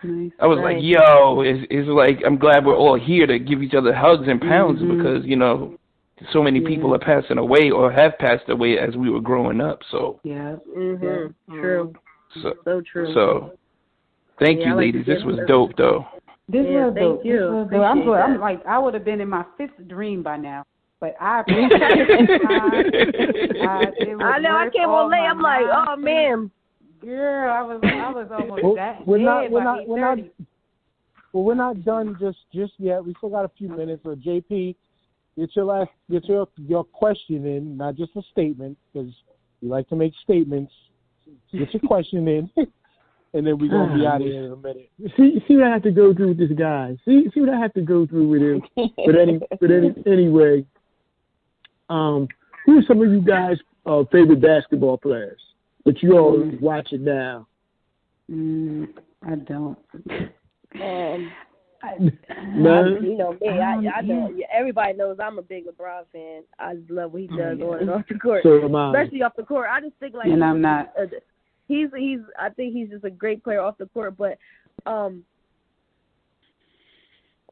Nice. 0.04 0.32
I 0.40 0.46
was 0.46 0.60
like, 0.60 0.78
yo, 0.80 1.42
it's, 1.42 1.66
it's 1.72 1.90
like 1.90 2.20
I'm 2.26 2.38
glad 2.38 2.64
we're 2.66 2.78
all 2.78 3.00
here 3.00 3.26
to 3.26 3.40
give 3.40 3.64
each 3.64 3.74
other 3.74 3.94
hugs 3.94 4.28
and 4.28 4.40
pounds 4.40 4.80
Mhm. 4.82 4.98
because 4.98 5.26
you 5.26 5.36
know 5.36 5.76
so 6.32 6.42
many 6.44 6.60
Yeah. 6.60 6.68
people 6.68 6.94
are 6.94 7.00
passing 7.00 7.38
away 7.40 7.72
or 7.72 7.92
have 7.92 8.18
passed 8.20 8.48
away 8.50 8.78
as 8.78 8.96
we 8.96 9.10
were 9.10 9.22
growing 9.22 9.60
up. 9.60 9.82
So, 9.92 10.20
Yeah. 10.24 10.56
Mhm. 10.76 11.34
True. 11.50 11.94
so, 12.42 12.54
So 12.64 12.82
true. 12.82 13.14
so, 13.14 13.52
thank 14.40 14.60
Yeah, 14.60 14.68
you, 14.68 14.72
like 14.76 14.86
ladies. 14.86 15.06
This 15.06 15.24
was 15.24 15.38
her- 15.38 15.46
dope, 15.46 15.76
though. 15.78 16.06
This 16.48 16.66
Yeah, 16.68 16.86
was 16.86 16.94
thank 16.94 17.06
dope. 17.06 17.26
you. 17.26 17.34
This 17.34 17.50
was 17.52 17.68
dope. 17.72 17.82
I'm 17.82 17.88
Appreciate 18.00 18.06
good. 18.06 18.20
I'm 18.22 18.40
like 18.40 18.66
I 18.66 18.80
would 18.80 18.94
have 18.94 19.04
been 19.06 19.20
in 19.22 19.30
my 19.30 19.46
fifth 19.58 19.88
dream 19.88 20.22
by 20.24 20.38
now, 20.38 20.64
but 21.00 21.16
I 21.20 21.42
appreciate 21.42 21.70
the 21.70 22.40
time. 22.48 24.22
I, 24.22 24.24
I 24.24 24.40
know. 24.40 24.56
I 24.58 24.70
can't 24.74 24.90
all 24.90 25.10
late. 25.10 25.20
I'm 25.20 25.42
like, 25.42 25.66
oh 25.72 25.96
man. 25.96 26.52
Girl, 27.02 27.54
I 27.54 27.62
was 27.62 27.80
I 27.84 28.10
was 28.12 28.28
almost 28.32 28.64
Well, 28.64 28.76
that 28.76 29.06
we're 29.08 29.18
not- 29.20 29.52
we're 29.52 29.64
not- 29.64 29.88
we're 29.88 30.00
not- 30.00 30.18
Well, 31.34 31.44
we're 31.44 31.54
not 31.56 31.84
done 31.86 32.18
just 32.20 32.40
just 32.54 32.74
yet. 32.80 33.04
We 33.06 33.14
still 33.18 33.30
got 33.30 33.46
a 33.46 33.52
few 33.58 33.70
minutes. 33.70 34.02
So 34.04 34.16
JP, 34.16 34.76
get 35.38 35.56
your 35.56 35.66
last 35.66 35.92
get 36.10 36.26
your 36.26 36.48
your 36.58 36.84
question 36.84 37.46
in, 37.46 37.78
not 37.78 37.96
just 37.96 38.16
a 38.16 38.22
statement, 38.32 38.78
because 38.92 39.12
you 39.62 39.70
like 39.70 39.88
to 39.90 39.96
make 39.96 40.14
statements. 40.24 40.74
Get 41.52 41.72
your 41.74 41.82
question 41.86 42.28
in, 42.28 42.50
and 43.34 43.46
then 43.46 43.60
we're 43.60 43.70
gonna 43.70 43.94
be 43.96 44.06
out 44.08 44.22
of 44.22 44.28
here 44.28 44.46
in 44.46 44.52
a 44.54 44.56
minute. 44.56 44.90
See, 45.18 45.40
see 45.48 45.56
what 45.56 45.68
I 45.68 45.70
have 45.70 45.84
to 45.84 45.92
go 45.92 46.14
through 46.16 46.30
with 46.30 46.40
this 46.40 46.58
guy. 46.58 46.98
See, 47.06 47.30
see 47.32 47.42
what 47.42 47.50
I 47.50 47.60
have 47.60 47.74
to 47.76 47.82
go 47.82 48.08
through 48.08 48.28
with 48.30 48.42
him. 48.42 48.64
But 49.06 49.16
any, 49.16 49.40
but 49.62 49.70
any, 49.70 49.94
anyway, 50.08 50.66
um, 51.90 52.28
who 52.66 52.80
are 52.80 52.84
some 52.88 53.02
of 53.02 53.12
you 53.12 53.22
guys' 53.22 53.58
uh, 53.86 54.04
favorite 54.12 54.42
basketball 54.42 54.98
players? 54.98 55.40
But 55.86 56.02
you 56.04 56.18
all 56.18 56.34
Mm. 56.38 56.60
watch 56.60 56.92
it 56.92 57.02
now. 57.02 57.48
Mm, 58.30 58.90
I 59.24 59.36
don't. 59.36 59.78
Um, 60.82 61.32
None? 62.56 63.04
you 63.04 63.18
know 63.18 63.38
me. 63.40 63.48
I, 63.50 63.76
I 63.96 64.00
Um, 64.00 64.08
know. 64.08 64.32
Yeah, 64.36 64.48
everybody 64.52 64.94
knows 64.94 65.18
I'm 65.22 65.38
a 65.40 65.42
big 65.42 65.66
LeBron 65.66 66.04
fan. 66.12 66.44
I 66.60 66.76
just 66.76 66.90
love 66.90 67.14
what 67.14 67.22
he 67.22 67.28
does 67.28 67.62
on 67.62 67.80
and 67.80 67.90
off 67.90 68.04
the 68.10 68.20
court, 68.20 68.44
So 68.44 68.64
am 68.66 68.76
I. 68.76 68.92
especially 68.92 69.22
off 69.22 69.36
the 69.38 69.44
court. 69.44 69.68
I 69.72 69.80
just 69.80 69.96
think 70.00 70.14
like 70.16 70.28
And 70.28 70.44
I'm 70.44 70.62
not. 70.62 70.92
uh, 71.00 71.06
he's 71.68 71.88
he's 71.96 72.20
I 72.38 72.50
think 72.50 72.74
he's 72.74 72.90
just 72.90 73.06
a 73.06 73.10
great 73.10 73.44
player 73.44 73.62
off 73.62 73.78
the 73.78 73.86
court, 73.88 74.18
but 74.18 74.38
um, 74.86 75.24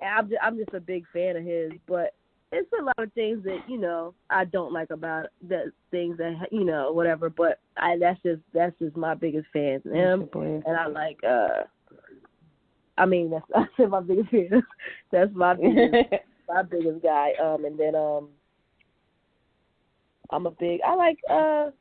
I'm 0.01 0.27
just, 0.29 0.41
I'm 0.43 0.57
just 0.57 0.73
a 0.73 0.79
big 0.79 1.05
fan 1.13 1.37
of 1.37 1.43
his. 1.43 1.71
But 1.87 2.13
it's 2.55 2.71
a 2.79 2.83
lot 2.83 2.99
of 2.99 3.11
things 3.13 3.43
that 3.43 3.59
you 3.67 3.77
know 3.77 4.13
I 4.29 4.45
don't 4.45 4.73
like 4.73 4.89
about 4.89 5.27
the 5.47 5.71
things 5.91 6.17
that 6.17 6.47
you 6.51 6.63
know 6.63 6.91
whatever. 6.91 7.29
But 7.29 7.59
I 7.77 7.97
that's 7.99 8.21
just 8.23 8.41
that's 8.53 8.77
just 8.79 8.95
my 8.95 9.13
biggest 9.13 9.47
fan, 9.51 9.81
him, 9.83 10.29
and 10.33 10.77
I 10.77 10.87
like 10.87 11.19
uh. 11.23 11.63
I 12.97 13.05
mean, 13.05 13.29
that's 13.29 13.45
I 13.55 13.65
said 13.75 13.89
my 13.89 14.01
biggest 14.01 14.29
fan. 14.29 14.63
That's 15.11 15.31
my 15.33 15.53
biggest, 15.61 16.13
my 16.47 16.63
biggest 16.63 17.03
guy. 17.03 17.33
Um, 17.43 17.65
and 17.65 17.77
then 17.77 17.93
um, 17.93 18.29
I'm 20.29 20.45
a 20.45 20.51
big. 20.51 20.79
I 20.87 20.95
like 20.95 21.17
uh, 21.29 21.71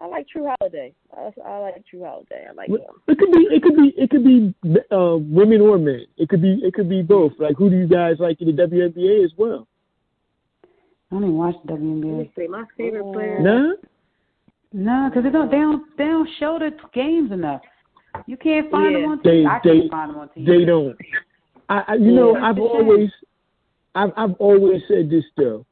I 0.00 0.06
like 0.06 0.26
Jrue 0.34 0.54
Holiday. 0.58 0.94
I, 1.16 1.30
I 1.44 1.58
like 1.58 1.84
Jrue 1.92 2.04
Holiday. 2.04 2.46
I 2.48 2.52
like 2.54 2.70
him. 2.70 2.80
It 3.06 3.18
could 3.18 3.32
be, 3.32 3.46
it 3.50 3.62
could 3.62 3.76
be, 3.76 3.94
it 3.96 4.10
could 4.10 4.24
be 4.24 4.54
uh, 4.90 5.16
women 5.18 5.60
or 5.60 5.78
men. 5.78 6.06
It 6.16 6.28
could 6.28 6.42
be, 6.42 6.58
it 6.62 6.74
could 6.74 6.88
be 6.88 7.02
both. 7.02 7.32
Like, 7.38 7.56
who 7.56 7.70
do 7.70 7.76
you 7.76 7.86
guys 7.86 8.16
like 8.18 8.40
in 8.40 8.48
the 8.48 8.62
WNBA 8.62 9.24
as 9.24 9.30
well? 9.36 9.68
I 11.12 11.14
don't 11.14 11.24
even 11.24 11.36
watch 11.36 11.56
the 11.66 11.72
Let 11.74 11.82
WNBA. 11.82 12.18
me 12.18 12.30
see. 12.34 12.48
My 12.48 12.64
favorite 12.74 13.04
oh. 13.04 13.12
player. 13.12 13.38
No. 13.40 13.76
No, 14.72 15.10
because 15.10 15.24
they 15.24 15.30
don't 15.30 15.50
they 15.50 15.58
don't 15.58 15.96
they 15.98 16.04
don't 16.04 16.28
show 16.40 16.58
the 16.58 16.70
games 16.94 17.30
enough. 17.30 17.60
You 18.26 18.38
can't 18.38 18.70
find 18.70 18.94
them 18.94 19.04
on 19.04 19.18
TV. 19.18 19.22
They, 19.24 19.46
I 19.46 19.60
they, 19.62 19.80
can't 19.80 19.90
find 19.90 20.10
them 20.10 20.18
on 20.20 20.28
TV. 20.28 20.46
they 20.46 20.64
don't. 20.64 20.96
I, 21.68 21.84
I 21.88 21.94
you 21.96 22.12
know, 22.12 22.34
I've 22.36 22.56
It's 22.56 22.64
a 22.64 22.68
shame. 22.68 22.86
always, 22.88 23.10
I've, 23.94 24.12
I've 24.16 24.34
always 24.38 24.80
said 24.88 25.10
this 25.10 25.24
though. 25.36 25.66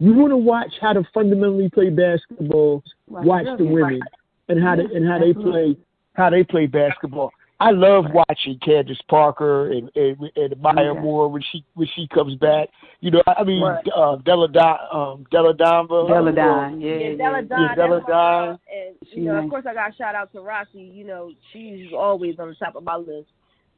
You 0.00 0.14
want 0.14 0.30
to 0.32 0.38
watch 0.38 0.72
how 0.80 0.94
to 0.94 1.02
fundamentally 1.12 1.68
play 1.68 1.90
basketball. 1.90 2.82
Watch 3.08 3.26
Watch 3.26 3.44
the 3.44 3.64
the 3.64 3.70
women 3.70 4.00
and 4.48 4.62
how 4.62 4.76
they 4.76 4.84
and 4.84 5.06
how 5.06 5.18
they 5.18 5.34
play. 5.34 5.76
how 6.14 6.30
they 6.30 6.42
play 6.44 6.66
basketball. 6.66 7.30
I 7.58 7.70
love 7.70 8.04
watching 8.12 8.58
Candace 8.62 9.00
Parker 9.08 9.72
and 9.72 9.90
and, 9.96 10.18
and 10.36 10.60
Maya 10.60 10.90
Okay. 10.90 11.00
Moore 11.00 11.28
when 11.28 11.42
she 11.50 11.64
when 11.74 11.88
she 11.94 12.06
comes 12.08 12.34
back. 12.36 12.68
You 13.00 13.10
know, 13.12 13.22
I 13.26 13.44
mean, 13.44 13.62
Right. 13.62 13.84
uh, 13.96 14.16
Delle 14.16 14.48
Donne, 14.48 14.78
um, 14.92 15.26
Della 15.30 15.54
Donva, 15.54 16.08
Deladon, 16.08 16.82
yeah, 16.82 16.88
Yeah, 16.88 16.96
yeah. 16.96 17.16
Delle 17.16 17.42
Donne. 17.46 17.62
Yeah, 17.62 17.74
Della 17.74 17.96
that's 17.96 18.08
my 18.08 18.12
girl. 18.12 18.46
Don. 18.46 18.48
And 18.50 18.96
She 19.10 19.20
you 19.20 19.24
know, 19.26 19.34
nice. 19.36 19.44
of 19.44 19.50
course, 19.50 19.64
I 19.68 19.74
got 19.74 19.88
to 19.88 19.96
shout 19.96 20.14
out 20.14 20.32
to 20.32 20.40
Rossi. 20.40 20.80
You 20.80 21.06
know, 21.06 21.30
she's 21.52 21.92
always 21.96 22.38
on 22.38 22.48
the 22.48 22.54
top 22.56 22.76
of 22.76 22.84
my 22.84 22.96
list. 22.96 23.28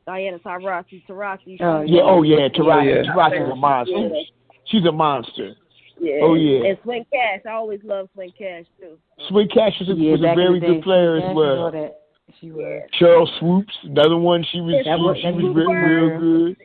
Diana 0.07 0.39
Taurasi, 0.39 1.05
Taurasi. 1.07 1.59
Oh, 1.61 1.83
Yeah, 1.83 2.03
oh 2.03 2.23
yeah, 2.23 2.49
Taurasi, 2.49 3.05
yeah. 3.05 3.13
Taurasi's 3.13 3.53
a 3.53 3.55
monster. 3.55 3.95
Yeah. 3.97 4.23
She's 4.65 4.85
a 4.87 4.93
monster. 4.93 5.55
Yeah. 6.01 6.21
Oh, 6.23 6.35
yeah. 6.35 6.71
And 6.71 6.79
Swin 6.83 7.05
Cash. 7.13 7.41
I 7.47 7.53
always 7.53 7.81
love 7.85 8.09
Swin 8.15 8.33
Cash 8.39 8.65
too. 8.81 8.97
Sweet 9.29 9.51
Cash 9.53 9.75
was 9.81 9.91
a, 9.91 9.95
yeah, 9.95 10.13
was 10.13 10.21
a 10.21 10.35
very 10.35 10.61
good 10.61 10.83
player 10.83 11.19
yeah, 11.19 11.25
as 11.27 11.31
she 11.31 11.35
well. 11.35 11.91
Was. 12.29 12.37
She 12.41 12.51
was. 12.53 12.83
Sheryl 13.01 13.39
Swoopes, 13.39 13.75
another 13.85 14.17
one. 14.17 14.45
She 14.53 14.61
was 14.61 14.75
Yeah, 14.85 14.97
she, 14.97 15.01
was- 15.03 15.17
she 15.21 15.27
was 15.33 15.45
was 15.45 15.57
real, 15.57 15.67
good. 15.67 15.73
real 15.73 16.19
good. 16.49 16.57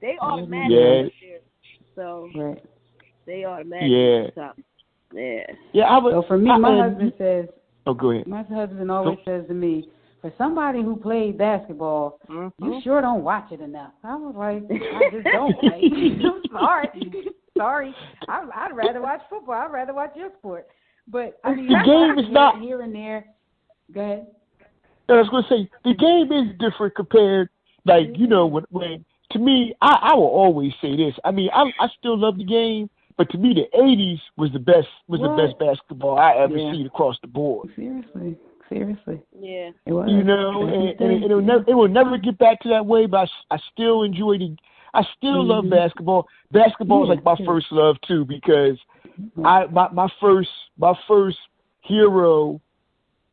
They 0.00 0.16
automatic 0.20 0.70
Yeah. 0.70 1.02
this. 1.02 1.12
So 1.94 2.28
Right. 2.34 2.64
they 3.26 3.44
automatic 3.44 3.88
Yeah. 3.90 4.24
at 4.28 4.34
top. 4.34 4.56
Yeah. 5.12 5.44
Yeah, 5.72 5.84
I 5.84 5.98
would. 5.98 6.12
So 6.12 6.22
for 6.26 6.38
me, 6.38 6.50
I, 6.50 6.56
my 6.56 6.78
uh, 6.80 6.88
husband 6.88 7.12
says 7.18 7.46
Oh, 7.86 7.94
go 7.94 8.10
ahead. 8.12 8.26
my 8.26 8.42
husband 8.42 8.90
always 8.90 9.18
says 9.24 9.46
to 9.48 9.54
me, 9.54 9.88
for 10.20 10.32
somebody 10.38 10.82
who 10.82 10.96
played 10.96 11.36
basketball, 11.38 12.18
Mm-hmm. 12.28 12.64
you 12.72 12.80
sure 12.82 13.00
don't 13.02 13.22
watch 13.24 13.52
it 13.52 13.60
enough. 13.60 13.92
I 14.04 14.16
was 14.16 14.34
like, 14.36 14.62
I 14.70 15.10
just 15.10 15.24
don't. 15.24 15.54
Like, 15.62 15.82
I'm 16.24 16.42
sorry, 16.50 16.88
sorry. 17.58 17.94
I, 18.28 18.48
I'd 18.54 18.74
rather 18.76 19.02
watch 19.02 19.20
football. 19.28 19.54
I'd 19.54 19.70
rather 19.72 19.92
watch 19.94 20.12
your 20.16 20.30
sport. 20.38 20.66
But 21.08 21.38
I 21.44 21.54
mean, 21.54 21.66
The 21.68 21.82
game 21.84 22.24
is 22.24 22.32
not- 22.32 22.60
here 22.60 22.80
and 22.82 22.94
there. 22.94 23.26
Go 23.92 24.00
ahead. 24.00 24.26
I 25.18 25.20
was 25.22 25.28
going 25.30 25.44
to 25.44 25.48
say 25.48 25.70
the 25.84 25.94
game 25.94 26.32
is 26.32 26.56
different 26.58 26.94
compared, 26.94 27.48
like 27.84 28.08
you 28.16 28.26
know, 28.26 28.46
when 28.46 28.64
when 28.70 29.04
to 29.32 29.38
me, 29.38 29.74
I 29.80 29.98
I 30.12 30.14
will 30.14 30.24
always 30.24 30.72
say 30.80 30.96
this. 30.96 31.14
I 31.24 31.30
mean, 31.30 31.50
I 31.54 31.64
I 31.80 31.88
still 31.98 32.18
love 32.18 32.38
the 32.38 32.44
game, 32.44 32.88
but 33.16 33.28
But 33.28 33.32
to 33.32 33.38
me, 33.38 33.54
the 33.54 33.78
'80s 33.78 34.20
was 34.36 34.50
the 34.52 34.58
best 34.58 34.88
was 35.08 35.20
What? 35.20 35.36
the 35.36 35.42
best 35.46 35.58
basketball 35.58 36.18
I 36.18 36.34
ever 36.36 36.56
Yeah. 36.58 36.72
seen 36.72 36.86
across 36.86 37.16
the 37.20 37.28
board. 37.28 37.70
Seriously, 37.76 38.36
seriously. 38.68 39.20
Yeah. 39.38 39.70
It 39.86 39.92
was. 39.92 40.08
You 40.10 40.22
know, 40.22 40.66
That's 40.66 40.76
and, 40.76 41.00
and 41.00 41.24
it, 41.24 41.34
will 41.34 41.42
never 41.42 41.64
it 41.66 41.74
will 41.74 41.88
never 41.88 42.16
get 42.18 42.38
back 42.38 42.60
to 42.60 42.68
that 42.70 42.84
way. 42.86 43.06
But 43.06 43.28
I 43.50 43.58
still 43.72 44.02
enjoy 44.02 44.38
the. 44.38 44.56
I 44.94 45.02
still 45.16 45.44
love 45.44 45.64
Mhm. 45.64 45.70
basketball. 45.70 46.26
Basketball 46.50 47.04
is 47.04 47.08
like 47.08 47.24
my 47.24 47.36
yeah. 47.38 47.46
first 47.46 47.66
love 47.72 47.96
too 48.06 48.24
because 48.24 48.78
I 49.44 49.66
my 49.66 49.88
my 49.90 50.08
first 50.20 50.50
my 50.78 50.94
first 51.08 51.38
hero 51.80 52.60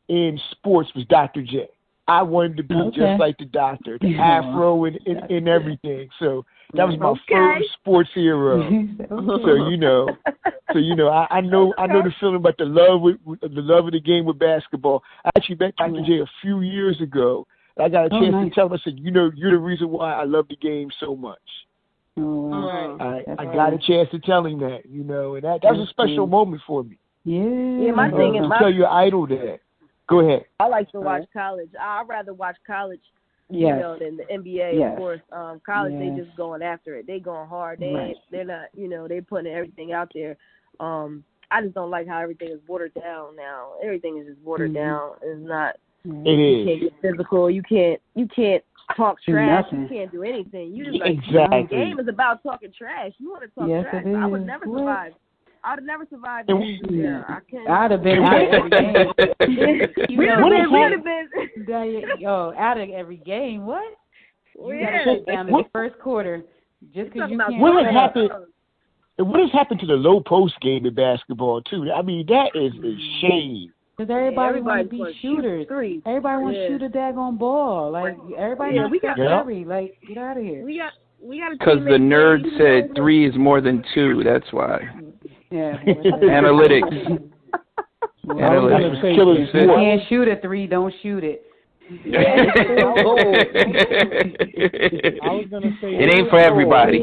in 0.09 0.39
sports 0.51 0.89
was 0.95 1.05
Dr. 1.05 1.41
J. 1.43 1.67
I 2.07 2.23
wanted 2.23 2.57
to 2.57 2.63
be 2.63 2.75
Okay. 2.75 2.91
just 2.95 3.19
like 3.19 3.37
the 3.37 3.45
doctor, 3.45 3.97
the 3.99 4.09
Yeah. 4.09 4.39
afro 4.39 4.85
and, 4.85 4.99
and, 5.05 5.29
and 5.29 5.47
everything. 5.47 6.09
So 6.19 6.43
that 6.73 6.87
was 6.87 6.97
my 6.97 7.09
Okay. 7.09 7.21
first 7.59 7.73
sports 7.73 8.09
hero. 8.13 8.69
So 9.09 9.53
you 9.55 9.77
know, 9.77 10.17
so 10.71 10.77
you 10.79 10.95
know, 10.95 11.09
I, 11.09 11.27
I 11.29 11.41
know 11.41 11.73
I 11.77 11.87
know 11.87 12.01
the 12.03 12.11
feeling 12.19 12.35
about 12.35 12.57
the 12.57 12.65
love 12.65 13.01
with, 13.01 13.17
with 13.25 13.39
the 13.41 13.49
love 13.49 13.85
of 13.87 13.91
the 13.93 13.99
game 13.99 14.25
with 14.25 14.37
basketball. 14.37 15.03
I 15.25 15.29
actually 15.35 15.55
met 15.59 15.75
Dr. 15.77 16.03
J 16.05 16.19
a 16.21 16.25
few 16.41 16.61
years 16.61 17.01
ago. 17.01 17.45
and 17.75 17.85
I 17.85 17.89
got 17.89 18.05
a 18.05 18.15
Oh, 18.15 18.19
chance 18.21 18.33
nice. 18.33 18.49
to 18.49 18.55
tell 18.55 18.67
him. 18.67 18.73
I 18.73 18.77
said, 18.83 18.99
you 18.99 19.09
know, 19.11 19.31
you're 19.35 19.51
the 19.51 19.57
reason 19.57 19.89
why 19.89 20.13
I 20.13 20.25
love 20.25 20.47
the 20.47 20.55
game 20.57 20.89
so 20.99 21.15
much. 21.15 21.39
Oh, 22.17 22.21
wow. 22.67 22.97
I, 22.99 23.23
That's 23.25 23.39
I 23.39 23.45
right. 23.45 23.55
got 23.55 23.73
a 23.73 23.77
chance 23.79 24.09
to 24.11 24.19
tell 24.19 24.45
him 24.45 24.59
that, 24.59 24.81
you 24.87 25.03
know, 25.03 25.35
and 25.35 25.43
that 25.43 25.61
that 25.63 25.71
was 25.71 25.79
a 25.79 25.81
That's 25.85 25.89
special 25.91 26.17
cool. 26.17 26.27
moment 26.27 26.61
for 26.67 26.83
me. 26.83 26.97
Yeah. 27.25 27.85
Yeah, 27.85 27.91
my 27.91 28.11
thing 28.11 28.35
is 28.35 28.43
to 28.43 28.47
my 28.47 28.59
tell 28.59 28.71
your 28.73 28.89
idol 28.89 29.25
that. 29.27 29.59
Go 30.09 30.19
ahead. 30.19 30.45
I 30.59 30.67
like 30.67 30.91
to 30.91 30.99
watch 30.99 31.23
college. 31.33 31.69
I'd 31.79 32.03
rather 32.07 32.33
watch 32.33 32.57
college, 32.65 33.01
you 33.49 33.67
know, 33.67 33.97
than 33.99 34.17
the 34.17 34.23
NBA. 34.23 34.77
Yes. 34.79 34.91
Of 34.93 34.97
course, 34.97 35.21
um, 35.31 35.61
college 35.65 35.93
Yes. 35.93 36.15
they 36.15 36.23
just 36.23 36.35
going 36.35 36.61
after 36.61 36.95
it. 36.95 37.05
They 37.07 37.19
going 37.19 37.47
hard. 37.47 37.79
They 37.79 37.93
Right. 37.93 38.15
they're 38.31 38.43
not, 38.45 38.69
you 38.75 38.87
know, 38.87 39.07
they 39.07 39.21
putting 39.21 39.51
everything 39.53 39.91
out 39.93 40.11
there. 40.13 40.35
Um, 40.79 41.23
I 41.51 41.61
just 41.61 41.73
don't 41.73 41.89
like 41.89 42.07
how 42.07 42.19
everything 42.19 42.49
is 42.49 42.59
watered 42.67 42.93
down 42.93 43.35
now. 43.35 43.73
Everything 43.83 44.17
is 44.17 44.27
just 44.27 44.41
watered 44.41 44.71
Mhm. 44.71 44.75
down. 44.75 45.11
It's 45.21 45.41
not. 45.41 45.75
It 46.05 46.09
You 46.29 46.65
can't 46.65 46.81
get 46.81 46.93
physical. 47.01 47.49
You 47.49 47.61
can't. 47.63 48.01
You 48.15 48.27
can't 48.27 48.63
talk 48.95 49.21
trash. 49.21 49.65
nothing. 49.65 49.81
You 49.83 49.87
can't 49.89 50.11
do 50.11 50.23
anything. 50.23 50.73
You 50.73 50.85
just 50.85 50.99
like 50.99 51.17
Exactly. 51.17 51.61
the 51.63 51.67
game 51.67 51.99
is 51.99 52.07
about 52.07 52.41
talking 52.43 52.71
trash. 52.71 53.13
You 53.17 53.29
want 53.31 53.43
to 53.43 53.49
talk 53.49 53.67
Yes, 53.67 53.85
trash? 53.89 54.05
I 54.05 54.25
would 54.25 54.45
never 54.45 54.65
survive. 54.65 55.13
I 55.13 55.17
would 55.75 55.83
never 55.83 56.05
survive 56.09 56.45
And- 56.47 56.79
there. 56.89 57.25
I 57.27 57.39
can't. 57.49 57.69
I'd 57.69 57.91
have 57.91 58.03
been 58.03 58.23
out 58.23 58.41
of 58.41 58.49
every 58.53 58.69
game. 58.69 59.13
You 60.09 60.17
we'd 60.17 60.27
know, 60.27 60.35
have 60.35 60.49
been, 60.49 60.71
we'd 60.71 60.91
have 60.91 61.03
been. 61.03 61.29
that- 61.67 62.19
Yo, 62.19 62.53
out 62.57 62.79
of 62.79 62.89
every 62.89 63.17
game. 63.17 63.65
What? 63.65 63.83
You 64.55 64.73
Yeah. 64.73 64.85
got 64.85 65.11
to 65.11 65.17
shut 65.17 65.25
down 65.27 65.47
in 65.47 65.53
What- 65.53 65.65
the 65.65 65.71
first 65.71 65.99
quarter 65.99 66.43
just 66.93 67.13
because 67.13 67.29
you 67.29 67.37
can't. 67.37 67.59
What 67.59 67.83
has 67.85 67.93
happened? 67.93 68.29
And 69.17 69.29
what 69.29 69.41
has 69.41 69.51
happened 69.51 69.81
to 69.81 69.85
the 69.85 69.93
low 69.95 70.21
post 70.21 70.55
game 70.61 70.85
in 70.85 70.93
basketball 70.95 71.61
too? 71.61 71.91
I 71.93 72.01
mean, 72.01 72.25
that 72.27 72.51
is 72.55 72.73
a 72.83 72.97
shame. 73.21 73.73
Because 73.97 74.09
everybody 74.09 74.61
want 74.61 74.65
to 74.65 74.85
Everybody's 74.85 74.89
be 74.91 74.97
gonna 74.97 75.11
shoot 75.15 75.35
shooters. 75.43 75.67
threes. 75.67 76.01
Everybody 76.05 76.41
wants 76.41 76.57
to 76.57 76.61
Yeah. 76.61 76.67
shoot 76.69 76.83
a 76.83 76.89
daggone 76.89 77.37
ball. 77.37 77.91
Like 77.91 78.15
everybody 78.37 78.75
Yeah, 78.75 78.87
we 78.87 78.99
Steph 78.99 79.17
got- 79.17 79.23
Yeah. 79.23 79.43
Curry. 79.43 79.65
Like 79.65 79.97
get 80.07 80.17
out 80.17 80.37
of 80.37 80.43
here. 80.43 80.63
We 80.63 80.77
got. 80.77 80.93
We 81.21 81.39
got. 81.41 81.51
Because 81.51 81.79
the 81.83 81.97
nerd 81.99 82.43
said 82.57 82.95
three 82.95 83.27
is 83.27 83.35
more 83.35 83.59
than 83.59 83.83
two. 83.93 84.23
That's 84.23 84.53
why. 84.53 84.79
Yeah. 85.51 85.77
Analytics. 85.85 87.19
Well, 88.25 88.43
I 88.43 88.57
was 88.57 88.71
gonna 88.71 88.89
Analytics. 88.89 89.01
say, 89.01 89.15
Killer 89.15 89.41
If 89.41 89.53
you 89.53 89.67
can't 89.75 90.01
shoot 90.09 90.27
a 90.27 90.35
three, 90.41 90.67
don't 90.67 90.93
shoot 91.01 91.23
it. 91.23 91.45
I 91.89 91.93
was 95.33 95.47
gonna 95.49 95.75
say 95.81 95.95
It 95.95 96.13
ain't 96.13 96.29
for 96.29 96.37
everybody. 96.39 96.99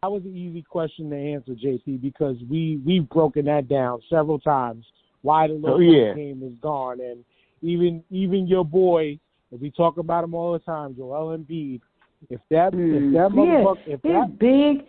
That 0.00 0.08
was, 0.12 0.22
an 0.24 0.36
easy 0.36 0.62
question 0.62 1.10
to 1.10 1.16
answer, 1.16 1.52
JP, 1.52 2.00
because 2.00 2.36
we 2.48 2.80
we've 2.86 3.08
broken 3.08 3.46
that 3.46 3.68
down 3.68 4.00
several 4.08 4.38
times. 4.38 4.86
Why 5.22 5.48
the 5.48 5.54
low 5.54 5.74
Oh, 5.74 5.80
yeah. 5.80 6.14
game 6.14 6.42
is 6.44 6.52
gone, 6.62 7.00
and 7.00 7.24
even 7.62 8.04
even 8.10 8.46
your 8.46 8.64
boy, 8.64 9.18
if 9.50 9.60
we 9.60 9.72
talk 9.72 9.98
about 9.98 10.22
him 10.22 10.32
all 10.34 10.52
the 10.52 10.60
time, 10.60 10.94
Joel 10.96 11.36
Embiid. 11.36 11.80
If 12.28 12.40
that 12.50 12.68
if 12.74 13.12
that 13.14 13.32
Hmm. 13.32 13.40
yeah, 13.40 13.74
if 13.94 14.02
that 14.02 14.38
big. 14.38 14.86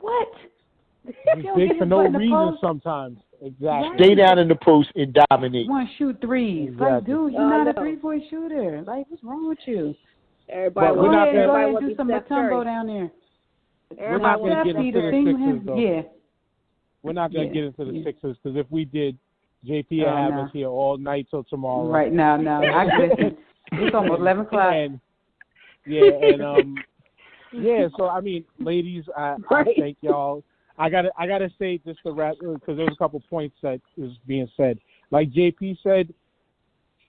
What? 0.00 0.28
he's 1.04 1.44
don't 1.44 1.56
big 1.56 1.78
for 1.78 1.86
no 1.86 1.98
foot 1.98 2.06
in 2.06 2.12
the 2.12 2.18
reason 2.18 2.32
post. 2.36 2.60
sometimes. 2.60 3.18
Exactly. 3.42 3.90
Stay 3.98 4.14
down 4.14 4.38
in 4.38 4.48
the 4.48 4.54
post 4.56 4.90
and 4.96 5.16
dominate. 5.30 5.68
Want 5.68 5.88
to 5.88 5.94
shoot 5.96 6.20
threes? 6.20 6.70
Like, 6.78 6.88
Exactly. 7.04 7.14
dude, 7.14 7.32
you're 7.34 7.42
Oh, 7.42 7.48
not 7.48 7.64
no. 7.64 7.70
a 7.70 7.74
three 7.74 7.96
point 7.96 8.22
shooter. 8.30 8.82
Like, 8.86 9.06
what's 9.08 9.22
wrong 9.22 9.48
with 9.48 9.58
you? 9.66 9.94
Everybody. 10.48 10.86
But 10.88 10.94
Go 10.94 11.02
we're 11.02 11.12
not 11.12 11.28
ahead, 11.28 11.34
gonna- 11.34 11.46
go 11.46 11.76
ahead, 11.76 11.88
do 11.88 11.94
some 11.96 12.08
Steph 12.08 12.24
Mutombo 12.24 12.28
Curry. 12.50 12.64
down 12.64 12.86
there. 12.86 13.10
We're 13.90 14.04
Everybody 14.04 14.20
not 14.20 14.38
gonna 14.40 14.64
get 14.64 14.76
into 14.76 15.00
the 15.00 15.10
the 15.10 15.24
Sixers 15.32 15.66
though. 15.66 15.76
Yeah. 15.76 16.02
We're 17.02 17.12
not 17.12 17.32
gonna 17.32 17.48
get 17.48 17.64
into 17.64 17.84
the 17.84 17.92
Yeah. 17.92 18.04
Sixers 18.04 18.36
because 18.42 18.56
if 18.56 18.66
we 18.70 18.84
did, 18.84 19.16
JP 19.64 20.02
Oh, 20.02 20.10
will 20.10 20.16
have 20.16 20.32
no. 20.34 20.40
us 20.42 20.50
here 20.52 20.68
all 20.68 20.96
night 20.96 21.26
till 21.30 21.44
tomorrow. 21.44 21.86
Right 21.88 22.12
now, 22.12 22.36
now 22.36 22.62
I 22.62 22.84
listen. 22.98 23.36
It's 23.72 23.94
almost 23.94 24.20
eleven 24.20 24.46
o'clock. 24.46 24.72
And 24.74 25.00
yeah, 25.86 26.02
and 26.22 26.42
um, 26.42 26.76
yeah. 27.52 27.88
So 27.96 28.08
I 28.08 28.20
mean, 28.20 28.44
ladies, 28.58 29.04
I, 29.16 29.22
I 29.22 29.36
Right. 29.50 29.76
thank 29.78 29.98
y'all. 30.00 30.42
I 30.78 30.90
gotta, 30.90 31.10
I 31.18 31.26
gotta 31.26 31.48
say 31.58 31.78
just 31.86 32.00
to 32.04 32.12
wrap 32.12 32.34
because 32.38 32.76
there 32.76 32.84
was 32.84 32.94
a 32.94 32.98
couple 32.98 33.22
points 33.30 33.56
that 33.62 33.80
was 33.96 34.12
being 34.26 34.48
said. 34.56 34.78
Like 35.10 35.30
JP 35.30 35.78
said, 35.82 36.12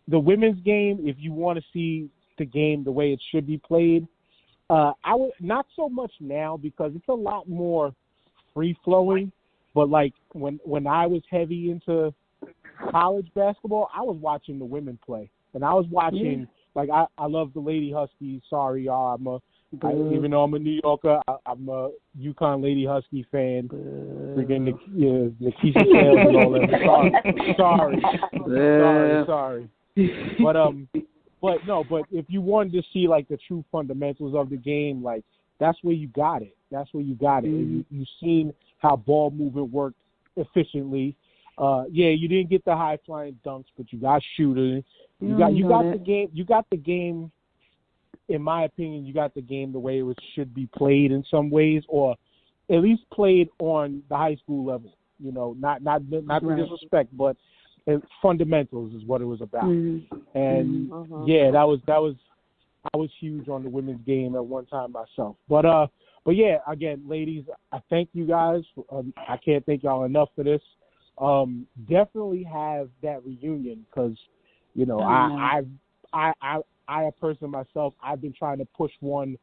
the 0.07 0.19
women's 0.19 0.61
game. 0.63 0.99
If 1.03 1.17
you 1.19 1.33
want 1.33 1.59
to 1.59 1.65
see 1.73 2.09
the 2.37 2.45
game 2.45 2.83
the 2.83 2.91
way 2.91 3.11
it 3.11 3.21
should 3.31 3.45
be 3.45 3.57
played, 3.57 4.07
uh, 4.69 4.93
I 5.03 5.15
would 5.15 5.31
not 5.39 5.65
so 5.75 5.89
much 5.89 6.11
now 6.19 6.57
because 6.57 6.93
it's 6.95 7.07
a 7.09 7.13
lot 7.13 7.49
more 7.49 7.93
free 8.53 8.77
flowing. 8.85 9.31
But 9.73 9.89
like 9.89 10.13
when 10.31 10.59
when 10.63 10.87
I 10.87 11.05
was 11.07 11.21
heavy 11.29 11.69
into 11.69 12.13
college 12.89 13.27
basketball, 13.35 13.89
I 13.93 14.01
was 14.01 14.17
watching 14.19 14.59
the 14.59 14.65
women 14.65 14.97
play, 15.05 15.29
and 15.53 15.63
I 15.63 15.73
was 15.73 15.85
watching 15.91 16.47
like 16.73 16.89
I 16.89 17.05
I 17.17 17.25
love 17.25 17.53
the 17.53 17.59
Lady 17.59 17.91
Huskies. 17.91 18.41
Sorry, 18.49 18.85
y'all. 18.85 19.15
I'm 19.15 19.27
a 19.27 19.39
I, 19.83 19.91
even 20.13 20.31
though 20.31 20.43
I'm 20.43 20.53
a 20.53 20.59
New 20.59 20.79
Yorker, 20.83 21.19
I, 21.27 21.35
I'm 21.45 21.67
a 21.67 21.89
UConn 22.17 22.63
Lady 22.63 22.85
Husky 22.85 23.27
fan. 23.31 23.67
Freaking 23.67 24.61
Nik- 24.61 24.75
yeah, 24.93 25.27
Nykesha 25.41 25.73
Sales 25.91 26.17
and 26.19 26.35
all 26.37 26.51
that. 26.51 27.55
Sorry, 27.57 28.01
sorry, 28.47 29.25
sorry, 29.25 29.25
sorry. 29.25 29.69
But 30.41 30.55
um, 30.55 30.87
but 31.41 31.57
no, 31.67 31.83
but 31.83 32.05
if 32.11 32.25
you 32.29 32.41
wanted 32.41 32.73
to 32.73 32.83
see 32.93 33.07
like 33.07 33.27
the 33.27 33.37
true 33.47 33.63
fundamentals 33.71 34.35
of 34.35 34.49
the 34.49 34.55
game, 34.55 35.03
like 35.03 35.23
that's 35.59 35.77
where 35.81 35.93
you 35.95 36.07
got 36.09 36.41
it. 36.41 36.55
That's 36.71 36.93
where 36.93 37.03
you 37.03 37.15
got 37.15 37.43
it. 37.43 37.49
And 37.49 37.71
you 37.77 37.85
you've 37.91 38.07
seen 38.21 38.53
how 38.79 38.95
ball 38.95 39.31
movement 39.31 39.71
worked 39.71 39.97
efficiently. 40.37 41.15
Uh, 41.57 41.85
yeah, 41.91 42.09
you 42.09 42.27
didn't 42.27 42.49
get 42.49 42.63
the 42.65 42.75
high 42.75 42.99
flying 43.05 43.37
dunks, 43.45 43.65
but 43.75 43.91
you 43.91 43.99
got 43.99 44.21
shooting. 44.35 44.83
You 45.19 45.29
You 45.29 45.37
got 45.37 45.53
you 45.53 45.67
got 45.67 45.83
that. 45.83 45.93
the 45.93 45.97
game. 45.97 46.29
You 46.31 46.45
got 46.45 46.65
the 46.69 46.77
game. 46.77 47.31
In 48.29 48.41
my 48.41 48.63
opinion, 48.65 49.05
you 49.05 49.13
got 49.13 49.33
the 49.33 49.41
game 49.41 49.71
the 49.71 49.79
way 49.79 49.99
it 49.99 50.03
was, 50.03 50.15
should 50.35 50.53
be 50.53 50.67
played 50.75 51.11
in 51.11 51.23
some 51.29 51.49
ways, 51.49 51.83
or 51.87 52.15
at 52.69 52.81
least 52.81 53.03
played 53.13 53.49
on 53.59 54.03
the 54.09 54.17
high 54.17 54.35
school 54.35 54.65
level. 54.65 54.93
You 55.19 55.31
know, 55.31 55.55
not 55.59 55.81
not 55.81 56.01
not 56.09 56.43
Right. 56.43 56.57
disrespect, 56.57 57.15
but 57.17 57.37
uh, 57.87 57.97
fundamentals 58.21 58.93
is 58.93 59.03
what 59.05 59.21
it 59.21 59.25
was 59.25 59.41
about. 59.41 59.65
Mhm. 59.65 60.03
And 60.35 60.89
Mhm. 60.91 61.27
yeah, 61.27 61.51
that 61.51 61.63
was 61.63 61.79
that 61.87 62.01
was 62.01 62.15
I 62.93 62.97
was 62.97 63.09
huge 63.19 63.49
on 63.49 63.63
the 63.63 63.69
women's 63.69 64.01
game 64.05 64.35
at 64.35 64.45
one 64.45 64.65
time 64.65 64.91
myself. 64.91 65.35
But 65.47 65.65
uh, 65.65 65.87
but 66.25 66.35
yeah, 66.35 66.57
again, 66.67 67.03
ladies, 67.07 67.45
I 67.71 67.79
thank 67.89 68.09
you 68.13 68.25
guys. 68.25 68.63
Um, 68.91 69.13
I 69.27 69.37
can't 69.37 69.65
thank 69.65 69.83
y'all 69.83 70.03
enough 70.03 70.29
for 70.35 70.43
this. 70.43 70.61
Um, 71.17 71.65
definitely 71.89 72.43
have 72.43 72.89
that 73.01 73.25
reunion 73.25 73.85
because 73.89 74.15
you 74.75 74.85
know 74.85 74.99
Oh, 74.99 75.03
I, 75.03 75.61
I 76.13 76.31
I 76.31 76.33
I 76.41 76.59
I 76.87 77.03
a 77.03 77.11
person 77.11 77.49
myself 77.49 77.93
I've 78.01 78.21
been 78.21 78.33
trying 78.33 78.57
to 78.59 78.65
push 78.65 78.91
one 78.99 79.37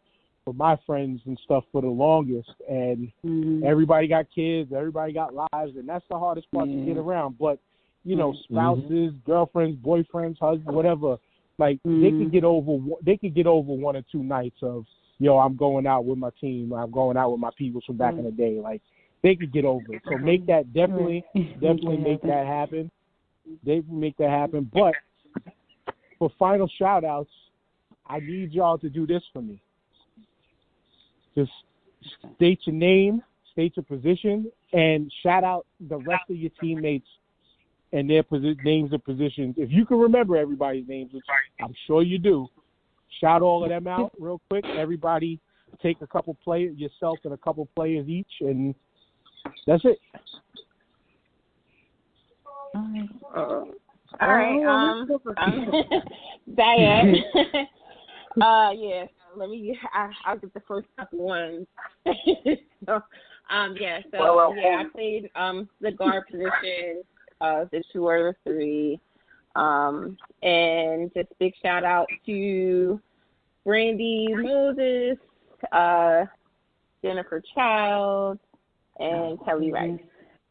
for 0.44 0.54
my 0.54 0.76
friends 0.86 1.20
and 1.26 1.38
stuff 1.44 1.64
for 1.72 1.80
the 1.80 1.88
longest 1.88 2.52
and 2.68 3.10
Mhm. 3.24 3.64
everybody 3.64 4.06
got 4.06 4.26
kids, 4.30 4.72
everybody 4.72 5.12
got 5.12 5.34
lives, 5.34 5.76
and 5.76 5.88
that's 5.88 6.06
the 6.08 6.18
hardest 6.18 6.50
part 6.52 6.68
to 6.68 6.76
get 6.86 6.96
around. 6.96 7.38
But 7.38 7.58
you 8.04 8.16
know, 8.16 8.32
Mhm. 8.32 8.42
spouses, 8.42 9.14
girlfriends, 9.24 9.78
boyfriends, 9.78 10.38
husbands, 10.38 10.74
whatever, 10.74 11.18
like 11.58 11.80
they 11.84 12.12
could 12.12 12.30
get 12.30 12.44
over 12.44 12.72
one- 12.72 13.00
they 13.02 13.16
could 13.16 13.34
get 13.34 13.46
over 13.46 13.72
one 13.72 13.96
or 13.96 14.02
two 14.02 14.22
nights 14.22 14.62
of 14.62 14.86
yo, 15.18 15.38
I'm 15.38 15.56
going 15.56 15.86
out 15.86 16.04
with 16.04 16.18
my 16.18 16.30
team, 16.40 16.72
I'm 16.72 16.90
going 16.90 17.16
out 17.16 17.30
with 17.30 17.40
my 17.40 17.50
people 17.56 17.80
from 17.82 17.96
back 17.96 18.18
in 18.18 18.24
the 18.24 18.30
day. 18.32 18.60
Like 18.60 18.82
they 19.22 19.34
could 19.36 19.52
get 19.52 19.64
over 19.64 19.94
it. 19.94 20.02
So 20.08 20.18
make 20.18 20.44
that 20.46 20.72
definitely 20.72 21.24
definitely 21.60 21.98
make 21.98 22.20
that 22.22 22.46
happen. 22.46 22.90
They 23.62 23.82
make 23.88 24.16
that 24.18 24.30
happen. 24.30 24.70
But 24.72 24.94
for 26.18 26.30
final 26.38 26.68
shout 26.78 27.04
outs, 27.04 27.30
I 28.06 28.20
need 28.20 28.52
y'all 28.52 28.78
to 28.78 28.88
do 28.88 29.06
this 29.06 29.22
for 29.32 29.42
me. 29.42 29.60
Just 31.34 31.50
state 32.36 32.60
your 32.64 32.76
name, 32.76 33.22
state 33.52 33.76
your 33.76 33.84
position, 33.84 34.50
and 34.72 35.10
shout 35.22 35.44
out 35.44 35.66
the 35.88 35.96
rest 35.96 36.24
of 36.28 36.36
your 36.36 36.50
teammates 36.60 37.08
and 37.92 38.10
their 38.10 38.22
posi- 38.22 38.62
names 38.64 38.92
and 38.92 39.02
positions. 39.04 39.54
If 39.56 39.70
you 39.70 39.86
can 39.86 39.98
remember 39.98 40.36
everybody's 40.36 40.86
names, 40.86 41.12
which 41.12 41.24
I'm 41.62 41.74
sure 41.86 42.02
you 42.02 42.18
do, 42.18 42.48
shout 43.20 43.42
all 43.42 43.62
of 43.62 43.70
them 43.70 43.86
out 43.86 44.12
real 44.18 44.40
quick. 44.48 44.64
Everybody 44.66 45.40
take 45.82 46.00
a 46.02 46.06
couple 46.06 46.34
players, 46.44 46.76
yourself 46.76 47.18
and 47.24 47.32
a 47.32 47.36
couple 47.36 47.66
players 47.74 48.08
each, 48.08 48.26
and 48.40 48.74
that's 49.66 49.84
it. 49.84 49.98
Uh, 53.34 53.64
all 54.20 54.28
right. 54.28 54.64
Um, 54.64 55.10
um 55.36 55.72
Diane. 56.56 57.16
uh, 58.40 58.70
yeah. 58.74 59.06
Let 59.36 59.50
me. 59.50 59.78
I, 59.92 60.10
I'll 60.26 60.38
get 60.38 60.54
the 60.54 60.62
first 60.66 60.86
couple 60.98 61.18
ones. 61.20 61.66
so, 62.86 63.02
um, 63.50 63.76
yeah. 63.80 64.00
So 64.10 64.18
Well, 64.18 64.36
well, 64.36 64.56
yeah, 64.56 64.82
I 64.84 64.84
played 64.92 65.30
um 65.34 65.68
the 65.80 65.90
guard 65.92 66.24
position, 66.30 67.02
uh, 67.40 67.64
the 67.72 67.82
two 67.92 68.06
or 68.06 68.34
the 68.44 68.50
three, 68.50 69.00
um, 69.56 70.16
and 70.42 71.12
just 71.14 71.28
big 71.38 71.52
shout 71.62 71.84
out 71.84 72.06
to 72.26 73.00
Brandy 73.64 74.28
Moses, 74.30 75.18
uh, 75.72 76.26
Jennifer 77.02 77.42
Child, 77.54 78.38
and 78.98 79.38
Kelly 79.44 79.72
Rice, 79.72 79.98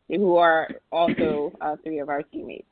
who 0.10 0.36
are 0.36 0.70
also 0.92 1.54
uh, 1.62 1.76
three 1.84 2.00
of 2.00 2.10
our 2.10 2.24
teammates. 2.24 2.68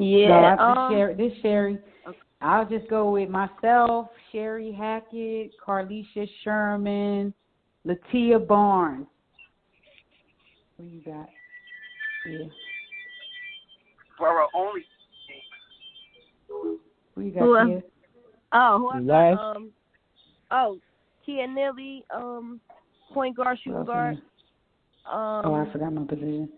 Yeah, 0.00 0.28
Yeah, 0.28 0.56
this 0.56 0.78
um, 0.78 0.92
Sherry, 0.92 1.14
this 1.14 1.32
Sherry. 1.42 1.78
I'll 2.40 2.64
just 2.64 2.88
go 2.88 3.10
with 3.10 3.28
myself, 3.28 4.08
Sherry 4.32 4.72
Hackett, 4.72 5.52
Carlisha 5.64 6.26
Sherman, 6.42 7.34
Latia 7.86 8.46
Barnes. 8.46 9.06
Who 10.78 10.84
you 10.84 11.02
got? 11.02 11.28
Yeah. 12.26 12.46
Borough 14.18 14.48
only. 14.54 14.84
Who 17.14 17.20
you 17.20 17.30
got 17.32 17.40
Who 17.42 17.56
else? 17.56 17.68
here? 17.68 17.82
Oh, 18.52 18.78
who 18.78 18.88
I 18.88 19.32
got? 19.32 19.56
Um, 19.56 19.70
oh, 20.50 20.78
Tia 21.26 21.46
Nilly, 21.46 22.04
um, 22.14 22.58
point 23.12 23.36
guard, 23.36 23.58
Who 23.64 23.70
shooting 23.70 23.84
guard. 23.84 24.14
Um, 25.10 25.42
Oh, 25.44 25.54
I 25.54 25.70
forgot 25.70 25.92
my 25.92 26.04
position. 26.04 26.48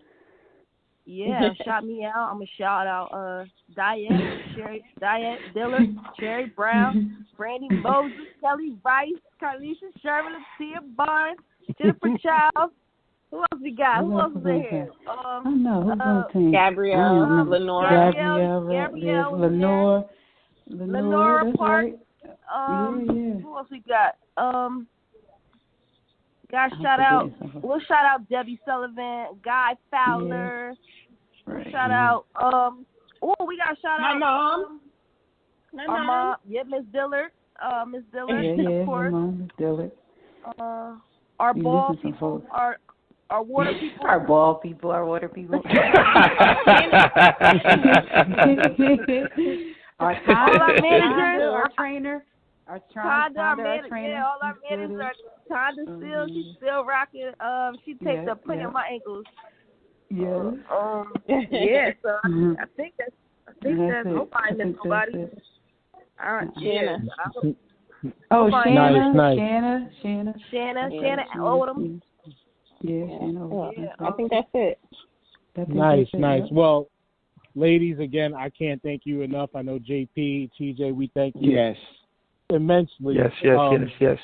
Yeah, 1.05 1.49
shout 1.65 1.85
me 1.85 2.05
out. 2.05 2.29
I'm 2.29 2.35
gonna 2.35 2.45
shout 2.57 2.87
out 2.87 3.07
uh 3.13 3.45
Diane, 3.75 4.39
Sherry, 4.55 4.83
Diane 4.99 5.37
Dillard, 5.53 5.95
Sherry 6.19 6.45
Brown, 6.55 7.25
Brandy 7.37 7.67
Moses, 7.69 8.11
Kelly 8.41 8.77
Rice, 8.83 9.11
Carlisha 9.41 9.89
Sherman, 10.01 10.33
Tia 10.57 10.79
Barnes, 10.95 11.39
Jennifer 11.77 12.07
Childs. 12.21 12.73
Who 13.31 13.39
else 13.39 13.61
we 13.61 13.71
got? 13.71 14.01
Who 14.01 14.11
Who 14.11 14.19
else 14.19 14.31
else 14.35 14.35
is 14.35 14.41
is 14.41 14.45
on 14.45 14.51
in 14.51 14.61
the 14.61 14.69
here? 14.69 14.89
Um, 15.09 15.43
I 15.45 15.49
know 15.49 15.81
who's 15.81 15.99
uh, 15.99 16.03
on 16.03 16.31
team. 16.33 16.51
Gabrielle, 16.51 16.99
I 17.01 17.07
don't 17.09 17.29
remember. 17.29 17.57
Gabrielle, 17.89 18.67
Gabrielle 18.69 19.31
there's 19.31 19.41
was 19.41 19.51
Lenore. 19.51 20.09
Lenore, 20.69 21.01
Lenora 21.01 21.53
Park. 21.57 21.85
right. 21.85 21.99
Um, 22.53 23.05
Yeah, 23.07 23.13
yeah. 23.13 23.41
who 23.41 23.57
else 23.57 23.67
we 23.71 23.83
got? 23.87 24.15
Um, 24.37 24.87
guys, 26.53 26.69
I'm 26.73 26.81
shout 26.81 26.99
out. 26.99 27.31
We'll 27.61 27.79
shout 27.81 28.05
out 28.05 28.29
Debbie 28.29 28.59
Sullivan, 28.65 29.25
Guy 29.43 29.75
Fowler. 29.91 30.73
Right. 31.45 31.67
Shout 31.71 31.91
out. 31.91 32.25
Um, 32.41 32.85
oh, 33.21 33.33
we 33.45 33.57
got 33.57 33.71
to 33.75 33.81
shout 33.81 33.99
My 33.99 34.11
out. 34.13 34.19
mom. 34.19 34.63
um, 34.63 34.79
My 35.73 35.83
our 35.85 35.97
mom. 35.97 36.07
mom. 36.07 36.35
Yeah, 36.47 36.63
Miss 36.63 36.83
Dillard. 36.93 37.31
Uh, 37.61 37.83
Miss 37.85 38.03
Dillard, 38.13 38.43
Yeah, 38.45 38.53
yeah, 38.55 38.69
of 38.69 38.79
my 38.79 38.85
course. 38.85 39.11
mom, 39.11 39.49
Dillard. 39.57 39.91
Uh, 40.59 40.95
our 41.39 41.53
You 41.55 41.63
ball 41.63 41.95
people. 42.01 42.13
folks. 42.19 42.45
Our 42.51 42.77
our 43.29 43.41
water 43.43 43.73
people. 43.79 44.05
Our 44.07 44.19
ball 44.19 44.55
people, 44.55 44.91
our 44.91 45.05
water 45.05 45.27
people. 45.29 45.61
our 45.65 45.71
All 49.99 50.09
our 50.09 50.15
Tonda, 50.25 50.81
managers. 50.81 51.41
our 51.51 51.69
trainer, 51.77 52.25
our 52.67 52.79
tra- 52.91 53.03
Tonda, 53.03 53.07
our 53.07 53.29
Tonda, 53.29 53.39
our 53.39 53.55
manager, 53.55 54.09
yeah, 54.09 54.25
all 54.25 54.39
our 54.41 54.53
She's 54.53 54.65
still 54.65 54.77
managers. 54.77 54.97
there. 55.49 55.57
Are, 55.57 55.71
Tonda 55.71 55.83
still, 55.97 56.27
she's 56.27 56.55
still 56.57 56.85
rocking. 56.85 57.31
Um, 57.39 57.77
she 57.85 57.93
takes 57.93 58.23
Yeah, 58.25 58.31
a 58.31 58.35
plenty 58.35 58.61
yeah. 58.61 58.67
of 58.67 58.73
my 58.73 58.87
ankles. 58.91 59.25
Yes. 60.09 60.29
Um, 60.71 61.13
yeah, 61.27 61.91
so 62.01 62.17
I, 62.23 62.27
Mhm. 62.27 62.55
I 62.59 62.65
think 62.75 62.93
that's, 62.97 63.11
I 63.47 63.51
think 63.63 63.77
That's 63.77 64.03
that's, 64.03 64.15
it. 64.15 64.29
I 64.33 64.43
I 64.43 64.47
think 64.47 64.57
that's 64.59 64.77
nobody. 64.85 65.17
it. 65.17 65.43
All 66.23 66.33
right, 66.33 66.47
Shanna. 66.55 67.03
yeah. 67.05 67.43
I 67.43 67.55
Oh, 68.31 68.47
Nice, 68.49 68.63
Shanna, 68.65 69.13
nice. 69.13 69.37
Shanna, 69.37 69.89
Shanna. 70.01 70.33
Shanna, 70.51 70.89
Yeah, 70.91 71.01
Shanna 71.01 71.23
Odom. 71.37 72.01
Yeah, 72.81 73.05
Shanna. 73.17 73.71
Yeah, 73.77 73.95
I 73.99 74.11
think 74.11 74.31
that's 74.31 74.47
it. 74.53 74.79
I 75.55 75.65
think 75.65 75.69
Nice, 75.75 76.07
it, 76.13 76.19
nice. 76.19 76.43
Well, 76.51 76.87
ladies, 77.55 77.99
again, 77.99 78.33
I 78.33 78.49
can't 78.49 78.81
thank 78.81 79.03
you 79.05 79.21
enough. 79.21 79.51
I 79.55 79.61
know 79.61 79.79
JP, 79.79 80.49
TJ, 80.59 80.93
we 80.93 81.11
thank 81.13 81.35
you 81.39 81.51
Yes. 81.51 81.77
Immensely. 82.49 83.15
Yes, 83.15 83.31
yes, 83.43 83.57
Um, 83.59 83.81
yes, 83.81 83.91
yes. 83.99 84.19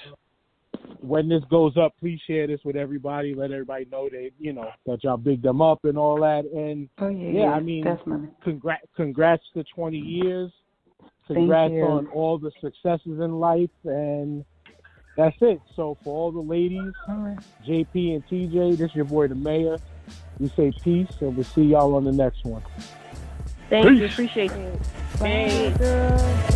When 1.01 1.29
this 1.29 1.43
goes 1.49 1.77
up, 1.77 1.93
please 1.99 2.19
share 2.27 2.45
this 2.47 2.59
with 2.63 2.75
everybody. 2.75 3.33
Let 3.33 3.51
everybody 3.51 3.85
know 3.91 4.09
that 4.09 4.31
you 4.37 4.53
know 4.53 4.69
that 4.85 5.03
y'all 5.03 5.17
big 5.17 5.41
them 5.41 5.61
up 5.61 5.85
and 5.85 5.97
all 5.97 6.19
that. 6.21 6.45
And 6.45 6.89
Oh 6.99 7.09
yeah, 7.09 7.43
yeah, 7.43 7.51
I 7.51 7.59
mean, 7.59 7.83
definitely. 7.83 8.29
congrats, 8.43 8.85
congrats 8.95 9.43
to 9.55 9.63
20 9.75 9.97
years. 9.97 10.51
Congrats 11.27 11.73
on 11.73 12.07
all 12.07 12.39
the 12.39 12.51
successes 12.59 13.19
in 13.19 13.39
life, 13.39 13.69
and 13.83 14.43
that's 15.15 15.35
it. 15.41 15.61
So 15.75 15.95
for 16.03 16.13
all 16.15 16.31
the 16.31 16.39
ladies, 16.39 16.91
All 17.07 17.17
right. 17.17 17.37
JP 17.67 18.15
and 18.15 18.27
TJ, 18.27 18.77
this 18.77 18.89
is 18.89 18.95
your 18.95 19.05
boy 19.05 19.27
the 19.27 19.35
mayor. 19.35 19.77
We 20.39 20.49
say 20.55 20.73
peace, 20.83 21.09
and 21.21 21.35
we'll 21.35 21.45
see 21.45 21.61
y'all 21.61 21.95
on 21.95 22.03
the 22.03 22.11
next 22.11 22.43
one. 22.45 22.63
Thank 23.69 23.99
you, 23.99 24.05
appreciate 24.05 24.51
you. 24.51 24.79
Thanks. 25.17 25.77
Bye, 25.77 25.85
girl. 25.85 26.55